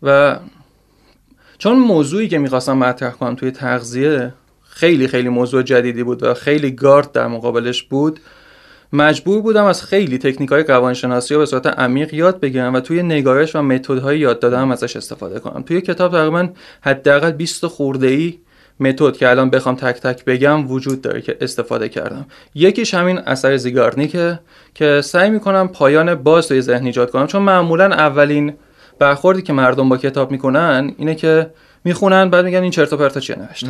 و 0.03 0.37
چون 1.59 1.79
موضوعی 1.79 2.29
که 2.29 2.39
می‌خواستم 2.39 2.79
مطرح 2.79 3.11
کنم 3.11 3.35
توی 3.35 3.51
تغذیه 3.51 4.33
خیلی 4.69 5.09
خیلی 5.09 5.29
موضوع 5.29 5.63
جدیدی 5.63 6.03
بود 6.03 6.23
و 6.23 6.35
خیلی 6.35 6.71
گارد 6.71 7.13
در 7.13 7.27
مقابلش 7.27 7.83
بود 7.83 8.21
مجبور 8.93 9.43
بودم 9.43 9.65
از 9.65 9.83
خیلی 9.83 10.19
تکنیک 10.19 10.51
های 10.51 10.63
روانشناسی 10.63 11.35
رو 11.35 11.41
به 11.41 11.47
صورت 11.47 11.67
عمیق 11.67 12.15
یاد 12.15 12.41
بگیرم 12.41 12.75
و 12.75 12.81
توی 12.81 13.03
نگارش 13.03 13.57
و 13.57 13.63
متدهای 13.63 14.19
یاد 14.19 14.41
دادن 14.41 14.73
ازش 14.73 14.97
استفاده 14.97 15.41
کنم. 15.41 15.63
توی 15.63 15.81
کتاب 15.81 16.13
تقریبا 16.13 16.49
حداقل 16.81 17.31
20 17.31 17.67
خورده 17.67 18.07
ای 18.07 18.39
متد 18.81 19.17
که 19.17 19.31
الان 19.31 19.51
بخوام 19.51 19.75
تک 19.75 20.01
تک 20.01 20.25
بگم 20.25 20.71
وجود 20.71 21.01
داره 21.01 21.21
که 21.21 21.37
استفاده 21.41 21.89
کردم. 21.89 22.27
یکیش 22.55 22.95
همین 22.95 23.19
اثر 23.19 23.57
زیگارنیکه 23.57 24.39
که 24.75 25.01
سعی 25.01 25.31
می‌کنم 25.31 25.69
پایان 25.69 26.15
باز 26.15 26.49
توی 26.49 26.61
ذهن 26.61 26.87
ایجاد 26.87 27.11
کنم 27.11 27.27
چون 27.27 27.43
معمولا 27.43 27.85
اولین 27.85 28.53
برخوردی 28.99 29.43
که 29.43 29.53
مردم 29.53 29.89
با 29.89 29.97
کتاب 29.97 30.31
می‌کنن 30.31 30.95
اینه 30.99 31.15
که 31.15 31.51
می‌خونن 31.85 32.31
بعد 32.31 32.45
میگن 32.45 32.63
این 32.63 32.71
چرت 32.71 32.93
و 32.93 32.97
پرتا 32.97 33.21
چیه 33.21 33.37
نوشته. 33.39 33.69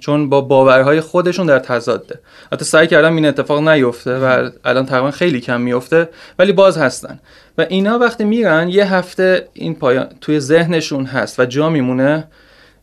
چون 0.00 0.28
با 0.28 0.40
باورهای 0.40 1.00
خودشون 1.00 1.46
در 1.46 1.58
تضاده. 1.58 2.20
حتی 2.52 2.64
سعی 2.64 2.86
کردم 2.86 3.14
این 3.16 3.26
اتفاق 3.26 3.68
نیفته 3.68 4.18
و 4.18 4.50
الان 4.64 4.86
تقریبا 4.86 5.10
خیلی 5.10 5.40
کم 5.40 5.60
میفته 5.60 6.08
ولی 6.38 6.52
باز 6.52 6.78
هستن. 6.78 7.20
و 7.58 7.66
اینا 7.68 7.98
وقتی 7.98 8.24
میرن 8.24 8.68
یه 8.68 8.94
هفته 8.94 9.48
این 9.52 9.74
پایان 9.74 10.06
توی 10.20 10.40
ذهنشون 10.40 11.04
هست 11.04 11.40
و 11.40 11.44
جا 11.44 11.70
میمونه 11.70 12.24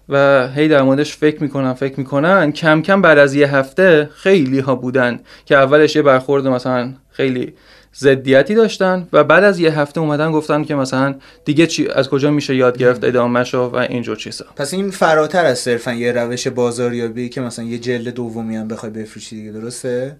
و 0.10 0.48
هی 0.56 0.68
در 0.68 0.82
موردش 0.82 1.16
فکر 1.16 1.44
می‌کنن 1.44 1.74
فکر 1.74 1.99
می‌کنن. 1.99 2.52
کم 2.52 2.82
کم 2.82 3.02
بعد 3.02 3.18
از 3.18 3.34
یه 3.34 3.56
هفته 3.56 4.10
خیلی 4.16 4.60
ها 4.60 4.76
بودن 4.76 5.20
که 5.45 5.56
اولش 5.56 5.95
یه 5.95 6.02
برخورد 6.02 6.48
مثلا 6.48 6.94
خیلی 7.11 7.53
ضدیتی 7.95 8.56
داشتن 8.56 9.07
و 9.14 9.24
بعد 9.24 9.44
از 9.44 9.60
یه 9.60 9.80
هفته 9.80 9.99
اومدن 10.02 10.32
گفتن 10.32 10.64
که 10.64 10.76
مثلا 10.76 11.16
دیگه 11.45 11.68
چی 11.68 11.88
از 11.88 12.10
کجا 12.10 12.32
میشه 12.32 12.56
یاد 12.56 12.78
گرفت 12.78 13.03
ادامهشو 13.03 13.60
و 13.60 13.76
اینجور 13.76 14.16
چیزا. 14.16 14.45
پس 14.56 14.74
این 14.74 14.91
فراتر 14.91 15.45
از 15.45 15.60
صرفا 15.60 15.94
یه 15.94 16.11
روش 16.11 16.48
بازاریابی 16.48 17.30
که 17.30 17.41
مثلا 17.41 17.66
یه 17.66 17.78
جلد 17.78 18.07
دومی 18.07 18.56
هم 18.56 18.68
بخوای 18.68 18.91
بفروشی 18.91 19.36
دیگه 19.36 19.52
درسته؟ 19.52 20.16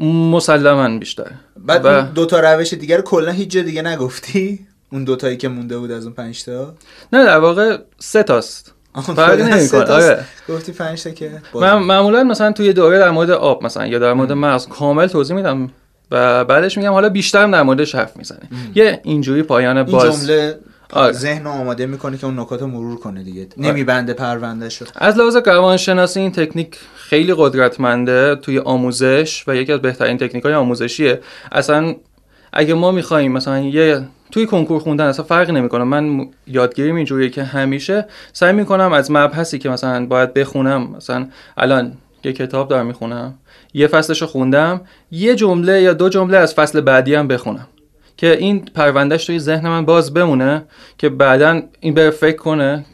مسلما 0.00 0.98
بیشتر. 0.98 1.30
بعد 1.56 1.80
و 1.84 2.02
دو 2.02 2.26
تا 2.26 2.40
روش 2.40 2.74
دیگه 2.74 2.96
رو 2.96 3.02
کلا 3.02 3.32
هیچ 3.32 3.50
جا 3.50 3.62
دیگه 3.62 3.82
نگفتی؟ 3.82 4.66
اون 4.92 5.04
دوتایی 5.04 5.36
که 5.36 5.48
مونده 5.48 5.78
بود 5.78 5.90
از 5.90 6.04
اون 6.04 6.14
پنج 6.14 6.44
تا؟ 6.44 6.74
نه 7.12 7.24
در 7.24 7.38
واقع 7.38 7.78
سه 7.98 8.22
تاست. 8.22 8.74
نمی‌کنه، 8.96 9.66
تاست. 9.68 9.90
آره. 9.90 10.24
گفتی 10.48 10.72
پنج 10.72 11.02
تا 11.02 11.10
که 11.10 11.30
من 11.54 11.74
معمولا 11.74 12.24
مثلا 12.24 12.52
توی 12.52 12.72
دوره 12.72 12.98
در 12.98 13.10
مورد 13.10 13.30
آب 13.30 13.64
مثلا 13.64 13.86
یا 13.86 13.98
در 13.98 14.12
مورد 14.12 14.32
مغز 14.32 14.68
کامل 14.68 15.06
توضیح 15.06 15.36
میدم. 15.36 15.70
و 16.10 16.44
بعدش 16.44 16.78
میگم 16.78 16.92
حالا 16.92 17.08
بیشتر 17.08 17.46
در 17.46 17.62
موردش 17.62 17.94
حرف 17.94 18.16
می‌زنه 18.16 18.48
یه 18.74 19.00
اینجوری 19.04 19.42
پایان 19.42 19.76
این 19.76 19.86
باز 19.86 20.26
جمله 20.26 20.58
آره. 20.92 21.12
ذهن 21.12 21.46
آماده 21.46 21.86
می‌کنه 21.86 22.16
که 22.16 22.26
اون 22.26 22.38
نکات 22.38 22.60
رو 22.60 22.66
مرور 22.66 22.98
کنه 22.98 23.22
دیگه. 23.22 23.48
نمیبنده 23.56 24.12
پرونده 24.12 24.68
شد 24.68 24.88
از 24.94 25.18
لحاظ 25.18 25.36
روانشناسی 25.36 26.20
این 26.20 26.32
تکنیک 26.32 26.78
خیلی 26.96 27.34
قدرتمنده 27.36 28.36
توی 28.36 28.58
آموزش 28.58 29.44
و 29.46 29.56
یکی 29.56 29.72
از 29.72 29.80
بهترین 29.80 30.18
تکنیک 30.18 30.44
های 30.44 30.54
آموزشیه. 30.54 31.20
اصلا 31.52 31.94
اگه 32.52 32.74
ما 32.74 32.90
می‌خوایم 32.90 33.32
مثلا 33.32 33.58
یه 33.60 34.02
توی 34.30 34.46
کنکور 34.46 34.80
خوندن 34.80 35.06
اصلا 35.06 35.24
فرقی 35.24 35.52
نمی‌کنه. 35.52 35.84
من 35.84 36.28
یادگیریم 36.46 36.96
اینجوریه 36.96 37.30
که 37.30 37.42
همیشه 37.42 38.06
سعی 38.32 38.52
می‌کنم 38.52 38.92
از 38.92 39.10
مبحثی 39.10 39.58
که 39.58 39.68
مثلا 39.68 40.06
باید 40.06 40.34
بخونم 40.34 40.88
مثلا 40.96 41.26
الان 41.56 41.92
یه 42.24 42.32
کتاب 42.32 42.68
دارم 42.68 42.86
می‌خونم. 42.86 43.34
یه 43.74 43.86
فصلشو 43.86 44.26
خوندم. 44.26 44.80
یه 45.10 45.34
جمله 45.34 45.82
یا 45.82 45.92
دو 45.92 46.08
جمله 46.08 46.36
از 46.36 46.54
فصل 46.54 46.80
بعدی 46.80 47.14
هم 47.14 47.28
بخونم. 47.28 47.66
که 48.16 48.36
این 48.36 48.64
پروندهش 48.64 49.24
توی 49.24 49.38
ذهن 49.38 49.68
من 49.68 49.84
باز 49.84 50.14
بمونه 50.14 50.64
که 50.98 51.08
بعدا 51.08 51.62
این 51.80 51.94
بره 51.94 52.10
فکر 52.10 52.36
کنه 52.36 52.84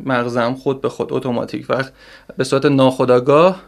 مغزم 0.00 0.54
خود 0.54 0.80
به 0.80 0.88
خود 0.88 1.12
اتوماتیک 1.12 1.70
وقت 1.70 1.92
به 2.36 2.44
صورت 2.44 2.64
ناخودآگاه. 2.64 3.62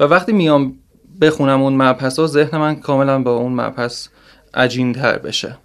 و 0.00 0.04
وقتی 0.04 0.32
میام 0.32 0.74
بخونم 1.20 1.62
اون 1.62 1.76
مبحث 1.82 2.18
ها 2.18 2.26
ذهن 2.26 2.58
من 2.58 2.76
کاملا 2.76 3.22
با 3.22 3.36
اون 3.36 3.52
مبحث 3.52 4.08
عجین 4.54 4.92
تر 4.92 5.18
بشه. 5.18 5.56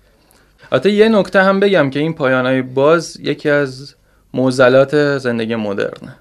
البته 0.71 0.91
یه 0.91 1.09
نکته 1.09 1.43
هم 1.43 1.59
بگم 1.59 1.89
که 1.89 1.99
این 1.99 2.13
پایانهای 2.13 2.61
باز 2.61 3.17
یکی 3.19 3.49
از 3.49 3.95
معضلات 4.33 5.17
زندگی 5.17 5.55
مدرنه. 5.55 6.15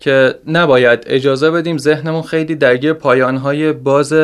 که 0.00 0.34
نباید 0.46 1.04
اجازه 1.06 1.50
بدیم 1.50 1.78
ذهنمون 1.78 2.22
خیلی 2.22 2.54
درگیر 2.54 2.92
پایانهای 2.92 3.72
باز 3.72 4.14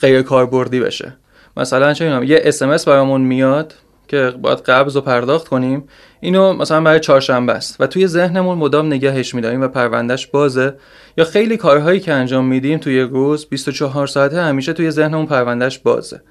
غیر 0.00 0.22
کاربردی 0.22 0.80
بشه. 0.80 1.16
مثلا 1.56 1.92
چه 1.92 2.26
یه 2.26 2.40
اسمس 2.44 2.88
برامون 2.88 3.20
میاد 3.20 3.74
که 4.08 4.32
باید 4.42 4.58
قبض 4.58 4.96
و 4.96 5.00
پرداخت 5.00 5.48
کنیم. 5.48 5.84
اینو 6.20 6.52
مثلا 6.52 6.80
برای 6.80 7.00
چهارشنبه 7.00 7.52
است 7.52 7.76
و 7.80 7.86
توی 7.86 8.06
ذهنمون 8.06 8.58
مدام 8.58 8.86
نگهش 8.86 9.34
میداریم 9.34 9.62
و 9.62 9.68
پروندهش 9.68 10.26
بازه. 10.26 10.74
یا 11.16 11.24
خیلی 11.24 11.56
کارهایی 11.56 12.00
که 12.00 12.12
انجام 12.12 12.44
میدیم 12.44 12.78
توی 12.78 13.00
روز 13.00 13.46
24 13.46 14.06
ساعته 14.06 14.42
همیشه 14.42 14.72
توی 14.72 14.90
ذهنمون 14.90 15.26
پروندهش 15.26 15.78
بازه. 15.78 16.22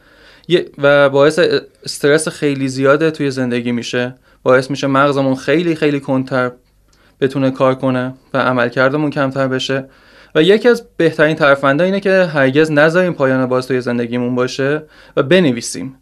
و 0.77 1.09
باعث 1.09 1.39
استرس 1.83 2.27
خیلی 2.27 2.67
زیاده 2.67 3.11
توی 3.11 3.31
زندگی 3.31 3.71
میشه. 3.71 4.15
باعث 4.43 4.71
میشه 4.71 4.87
مغزمون 4.87 5.35
خیلی 5.35 5.75
خیلی 5.75 5.99
کنتر 5.99 6.51
بتونه 7.21 7.51
کار 7.51 7.75
کنه 7.75 8.13
و 8.33 8.37
عملکردمون 8.37 9.09
کمتر 9.09 9.47
بشه. 9.47 9.85
و 10.35 10.43
یکی 10.43 10.69
از 10.69 10.85
بهترین 10.97 11.35
ترفنده 11.35 11.83
اینه 11.83 11.99
که 11.99 12.23
هرگز 12.23 12.71
نذاریم 12.71 13.13
پایان 13.13 13.45
باز 13.45 13.67
توی 13.67 13.81
زندگیمون 13.81 14.35
باشه 14.35 14.83
و 15.17 15.23
بنویسیم. 15.23 15.95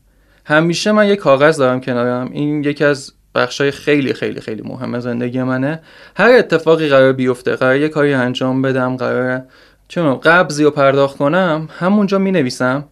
همیشه 0.46 0.92
من 0.92 1.08
یه 1.08 1.16
کاغذ 1.16 1.58
دارم 1.58 1.82
کنارم. 1.82 2.30
این 2.32 2.64
یکی 2.64 2.84
از 2.84 3.14
بخشای 3.36 3.72
خیلی 3.72 4.14
خیلی 4.14 4.42
خیلی 4.42 4.62
مهم 4.62 5.00
زندگی 5.00 5.44
منه. 5.44 5.82
هر 6.16 6.30
اتفاقی 6.30 6.90
قرار 6.90 7.14
بیفته 7.14 7.56
قرار 7.56 7.76
یه 7.76 7.90
کاری 7.90 8.14
انجام 8.14 8.62
بدم 8.62 8.98
قرار 8.98 9.42
چون 9.88 10.20
قبضی 10.20 10.64
رو 10.64 10.72
پرداخت 10.72 11.18
کنم 11.18 11.70
همونجا 11.80 12.18
می 12.18 12.32
نویسم 12.32 12.84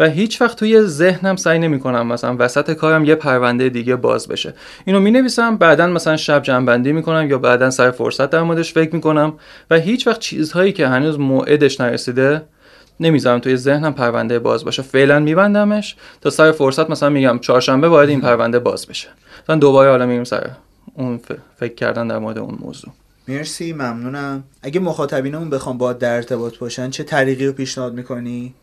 و 0.00 0.08
هیچ 0.08 0.40
وقت 0.40 0.58
توی 0.58 0.82
ذهنم 0.82 1.36
سعی 1.36 1.58
نمی 1.58 1.80
کنم 1.80 2.06
مثلا 2.06 2.36
وسط 2.38 2.72
کارم 2.72 3.04
یه 3.04 3.14
پرونده 3.14 3.68
دیگه 3.68 3.96
باز 3.96 4.28
بشه. 4.28 4.54
اینو 4.84 5.00
می 5.00 5.10
نویسم 5.10 5.56
بعدا 5.56 5.86
مثلا 5.86 6.16
شب 6.16 6.42
جنبندی 6.42 6.92
می 6.92 7.02
کنم 7.02 7.30
یا 7.30 7.38
بعدا 7.38 7.70
سر 7.70 7.90
فرصت 7.90 8.30
در 8.30 8.42
موردش 8.42 8.72
فکر 8.72 8.94
می 8.94 9.00
کنم 9.00 9.34
و 9.70 9.78
هیچ 9.78 10.06
وقت 10.06 10.20
چیزهایی 10.20 10.72
که 10.72 10.88
هنوز 10.88 11.18
موعدش 11.18 11.80
نرسیده 11.80 12.42
نمی‌ذارم 13.00 13.38
توی 13.38 13.56
ذهنم 13.56 13.94
پرونده 13.94 14.38
باز 14.38 14.64
باشه 14.64 14.82
فعلا 14.82 15.20
میبندمش 15.20 15.96
تا 16.20 16.30
سر 16.30 16.52
فرصت 16.52 16.90
مثلا 16.90 17.08
میگم 17.08 17.38
چهارشنبه 17.38 17.88
باید 17.88 18.08
این 18.08 18.20
پرونده 18.20 18.58
باز 18.58 18.86
بشه. 18.86 19.08
مثلا 19.44 19.56
دوباره 19.56 19.90
حالا 19.90 20.06
میریم 20.06 20.24
سر 20.24 20.50
اون 20.94 21.20
فکر 21.56 21.74
کردن 21.74 22.08
در 22.08 22.18
مورد 22.18 22.38
اون 22.38 22.58
موضوع. 22.60 22.92
مرسی 23.28 23.72
ممنونم. 23.72 24.44
اگه 24.62 24.80
مخاطبینمون 24.80 25.50
بخوام 25.50 25.78
با 25.78 25.92
در 25.92 26.16
ارتباط 26.16 26.58
باشن 26.58 26.90
چه 26.90 27.04
طریقی 27.04 27.46
رو 27.46 27.52
پیشنهاد 27.52 27.94
می‌کنی؟ 27.94 28.54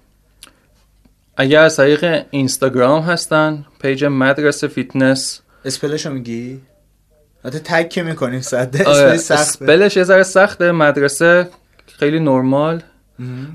اگر 1.37 1.61
از 1.61 1.75
طریق 1.75 2.25
اینستاگرام 2.31 3.03
هستن 3.03 3.65
پیج 3.81 4.05
مدرسه 4.05 4.67
فیتنس. 4.67 5.41
spellشو 5.65 6.09
میگی؟ 6.09 6.61
حتی 7.45 7.59
تگ 7.59 7.89
که 7.89 8.03
می‌کنیم 8.03 8.41
سخته 8.41 8.83
آره، 8.83 9.17
سخته. 9.17 9.41
spellش 9.41 9.97
یه 9.97 10.03
ذره 10.03 10.23
سخته 10.23 10.71
مدرسه 10.71 11.49
خیلی 11.99 12.19
نرمال. 12.19 12.81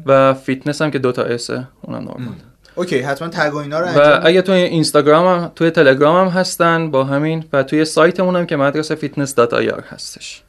و 0.06 0.34
فیتنس 0.34 0.82
هم 0.82 0.90
که 0.90 0.98
دوتا 0.98 1.22
s 1.22 1.45
ـه 1.45 1.68
اونم 1.82 1.98
نرمال. 1.98 2.34
اوکی 2.74 2.98
حتما 2.98 3.28
تگ 3.28 3.54
و 3.54 3.56
اینا 3.56 3.80
رو 3.80 3.86
و 3.86 3.88
انجام 3.88 4.20
اگه 4.22 4.42
توی 4.42 4.56
اینستاگرام 4.56 5.40
هم 5.40 5.52
توی 5.54 5.70
تلگرام 5.70 6.28
هم 6.28 6.32
هستن 6.40 6.90
با 6.90 7.04
همین 7.04 7.44
و 7.52 7.62
توی 7.62 7.84
سایتمون 7.84 8.36
هم 8.36 8.46
که 8.46 8.56
مدرسه 8.56 8.94
فیتنس 8.94 9.34
dot 9.34 9.54
ir 9.54 9.84
هستش. 9.88 10.42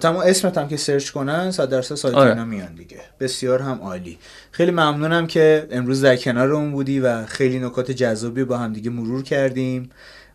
تمام 0.00 0.22
اسمت 0.26 0.58
هم 0.58 0.68
که 0.68 0.76
سرچ 0.76 1.10
کنن 1.10 1.50
صد 1.50 1.68
درصد 1.68 1.94
سایت 1.94 2.14
آره. 2.14 2.30
اینا 2.30 2.44
میان 2.44 2.74
دیگه. 2.74 3.00
بسیار 3.20 3.62
هم 3.62 3.78
عالی. 3.82 4.18
خیلی 4.50 4.70
ممنونم 4.70 5.26
که 5.26 5.68
امروز 5.70 6.02
در 6.02 6.16
کنارمون 6.16 6.72
بودی 6.72 7.00
و 7.00 7.26
خیلی 7.26 7.58
نکات 7.58 7.90
جذابی 7.90 8.44
با 8.44 8.58
هم 8.58 8.72
دیگه 8.72 8.90
مرور 8.90 9.22
کردیم 9.22 9.90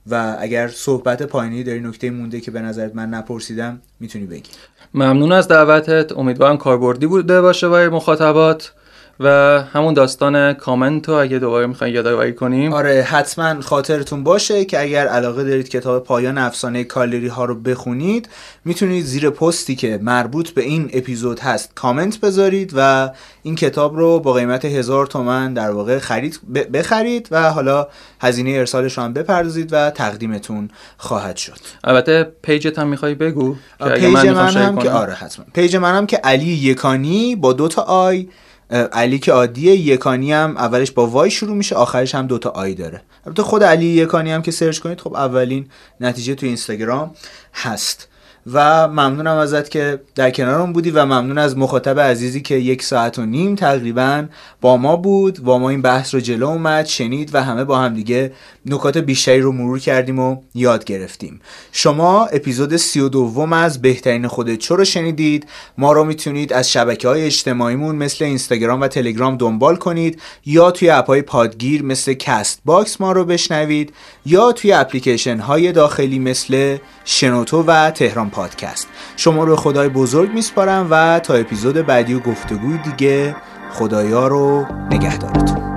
و 0.08 0.36
اگر 0.40 0.68
صحبت 0.68 1.24
پایینی 1.24 1.64
داری 1.64 1.80
نکته 1.80 2.12
مونده 2.12 2.40
که 2.40 2.52
به 2.52 2.62
نظرت 2.62 2.96
من 2.96 3.10
نپرسیدم 3.10 3.82
می‌تونی 4.00 4.26
بگی. 4.26 4.50
ممنون 4.94 5.32
از 5.32 5.48
دعوتت. 5.48 6.12
امیدوارم 6.12 6.58
کاربردی 6.58 7.08
بوده 7.08 7.42
باشه 7.42 7.70
برای 7.70 7.90
مخاطبات. 7.90 8.74
و 9.20 9.28
همون 9.74 9.94
داستان 9.94 10.54
کامنت 10.54 11.10
رو 11.10 11.16
اگه 11.16 11.40
دوباره 11.40 11.68
می‌خواین 11.68 11.96
یادآوری 11.96 12.34
کنیم. 12.34 12.74
آره 12.74 13.02
حتما 13.02 13.62
خاطرتون 13.62 14.24
باشه 14.24 14.66
که 14.66 14.82
اگر 14.82 15.08
علاقه 15.08 15.44
دارید 15.44 15.70
کتاب 15.70 16.04
پایان 16.04 16.38
افسانه 16.38 16.84
کالری 16.84 17.28
ها 17.28 17.46
رو 17.46 17.56
بخونید 17.56 18.30
می‌تونید 18.66 19.06
زیر 19.06 19.30
پستی 19.30 19.76
که 19.76 20.00
مربوط 20.02 20.50
به 20.50 20.62
این 20.62 20.90
اپیزود 20.94 21.40
هست 21.40 21.72
کامنت 21.76 22.20
بذارید 22.20 22.74
و 22.76 23.10
این 23.44 23.56
کتاب 23.56 23.98
رو 23.98 24.20
با 24.20 24.34
قیمت 24.34 24.66
هزار 24.66 25.06
تومن 25.06 25.54
در 25.54 25.72
واقع 25.72 26.00
خرید 26.00 26.40
بخرید 26.74 27.28
و 27.32 27.52
حالا 27.52 27.88
هزینه 28.22 28.52
ارسالش 28.52 28.98
رو 28.98 29.04
هم 29.04 29.14
بپردازید 29.14 29.74
و 29.74 29.90
تقدیمتون 29.90 30.70
خواهد 30.98 31.38
شد. 31.38 31.58
البته 31.84 32.32
پیجت 32.42 32.80
هم 32.80 32.88
می‌خوای 32.88 33.16
بگو؟ 33.16 33.56
اگه 33.80 33.94
پیج 33.94 34.28
من 34.28 34.50
هم 34.50 34.78
که 34.78 34.90
آره 34.90 35.14
حتما. 35.14 35.46
پیج 35.54 35.76
من 35.76 35.96
هم 35.96 36.06
که 36.06 36.18
علی 36.18 36.46
یکانی 36.46 37.36
با 37.36 37.54
دو 37.54 37.68
تا 37.68 37.82
I 37.82 38.28
علی 38.74 39.20
که 39.20 39.32
عادیه 39.32 39.76
یکانی 39.76 40.34
هم 40.34 40.58
اولش 40.58 40.92
با 40.92 41.08
Y 41.08 41.32
شروع 41.32 41.56
میشه 41.56 41.76
آخرش 41.76 42.16
هم 42.16 42.28
دو 42.28 42.38
تا 42.38 42.50
I 42.50 42.74
داره. 42.74 43.02
البته 43.26 43.44
خود 43.44 43.64
علی 43.64 43.86
یکانی 43.86 44.32
هم 44.32 44.42
که 44.42 44.52
سرچ 44.52 44.80
کنید 44.80 45.02
خب 45.02 45.14
اولین 45.14 45.68
نتیجه 46.00 46.36
تو 46.36 46.46
اینستاگرام 46.46 47.12
هست. 47.54 48.08
و 48.52 48.88
ممنونم 48.88 49.38
ازت 49.38 49.70
که 49.70 50.00
در 50.16 50.32
کنارم 50.32 50.74
بودی 50.74 50.92
و 50.92 51.06
ممنون 51.06 51.38
از 51.38 51.58
مخاطب 51.58 52.00
عزیزی 52.00 52.42
که 52.42 52.56
یک 52.56 52.84
ساعت 52.84 53.20
و 53.20 53.26
نیم 53.26 53.56
تقریبا 53.56 54.26
با 54.62 54.78
ما 54.78 54.96
بود. 54.96 55.40
با 55.40 55.60
ما 55.60 55.70
این 55.70 55.82
بحث 55.82 56.14
رو 56.14 56.20
جلو 56.20 56.48
اومد 56.48 56.86
شنید 56.86 57.36
و 57.36 57.44
همه 57.44 57.64
با 57.64 57.80
هم 57.80 57.94
دیگه 57.94 58.34
نکات 58.66 58.98
بیشتری 58.98 59.42
رو 59.42 59.52
مرور 59.52 59.80
کردیم 59.80 60.20
و 60.20 60.38
یاد 60.56 60.84
گرفتیم. 60.84 61.42
شما 61.72 62.26
اپیزود 62.26 62.76
سی 62.76 63.00
و 63.00 63.10
دوم 63.10 63.54
از 63.54 63.82
بهترین 63.82 64.28
خودت 64.28 64.58
شو 64.58 64.76
رو 64.76 64.86
شنیدید. 64.86 65.48
ما 65.78 65.94
رو 65.94 66.04
می‌تونید 66.04 66.54
از 66.54 66.72
شبکه 66.72 67.08
های 67.08 67.26
اجتماعیمون 67.26 67.96
مثل 67.96 68.26
اینستاگرام 68.26 68.82
و 68.82 68.88
تلگرام 68.88 69.38
دنبال 69.38 69.76
کنید 69.76 70.22
یا 70.46 70.72
توی 70.72 70.90
اپ 70.90 71.08
های 71.08 71.22
پادگیر 71.22 71.84
مثل 71.84 72.14
Castbox 72.14 73.02
ما 73.02 73.12
رو 73.12 73.26
بشنوید 73.26 73.94
یا 74.26 74.52
توی 74.52 74.72
اپلیکیشن 74.72 75.40
های 75.40 75.72
داخلی 75.72 76.20
مثل 76.20 76.78
شنوتو 77.06 77.64
و 77.64 77.92
تهران 77.92 78.30
پادکست. 78.34 78.88
شما 79.18 79.44
رو 79.44 79.56
خدای 79.56 79.90
بزرگ 79.90 80.34
میسپارم 80.34 80.88
و 80.92 81.20
تا 81.20 81.34
اپیزود 81.34 81.76
بعدی 81.76 82.14
و 82.14 82.20
گفتگوی 82.20 82.78
دیگه 82.78 83.36
خدایا 83.72 84.28
رو 84.28 84.66
نگهدارتون. 84.92 85.73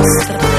monster. 0.00 0.49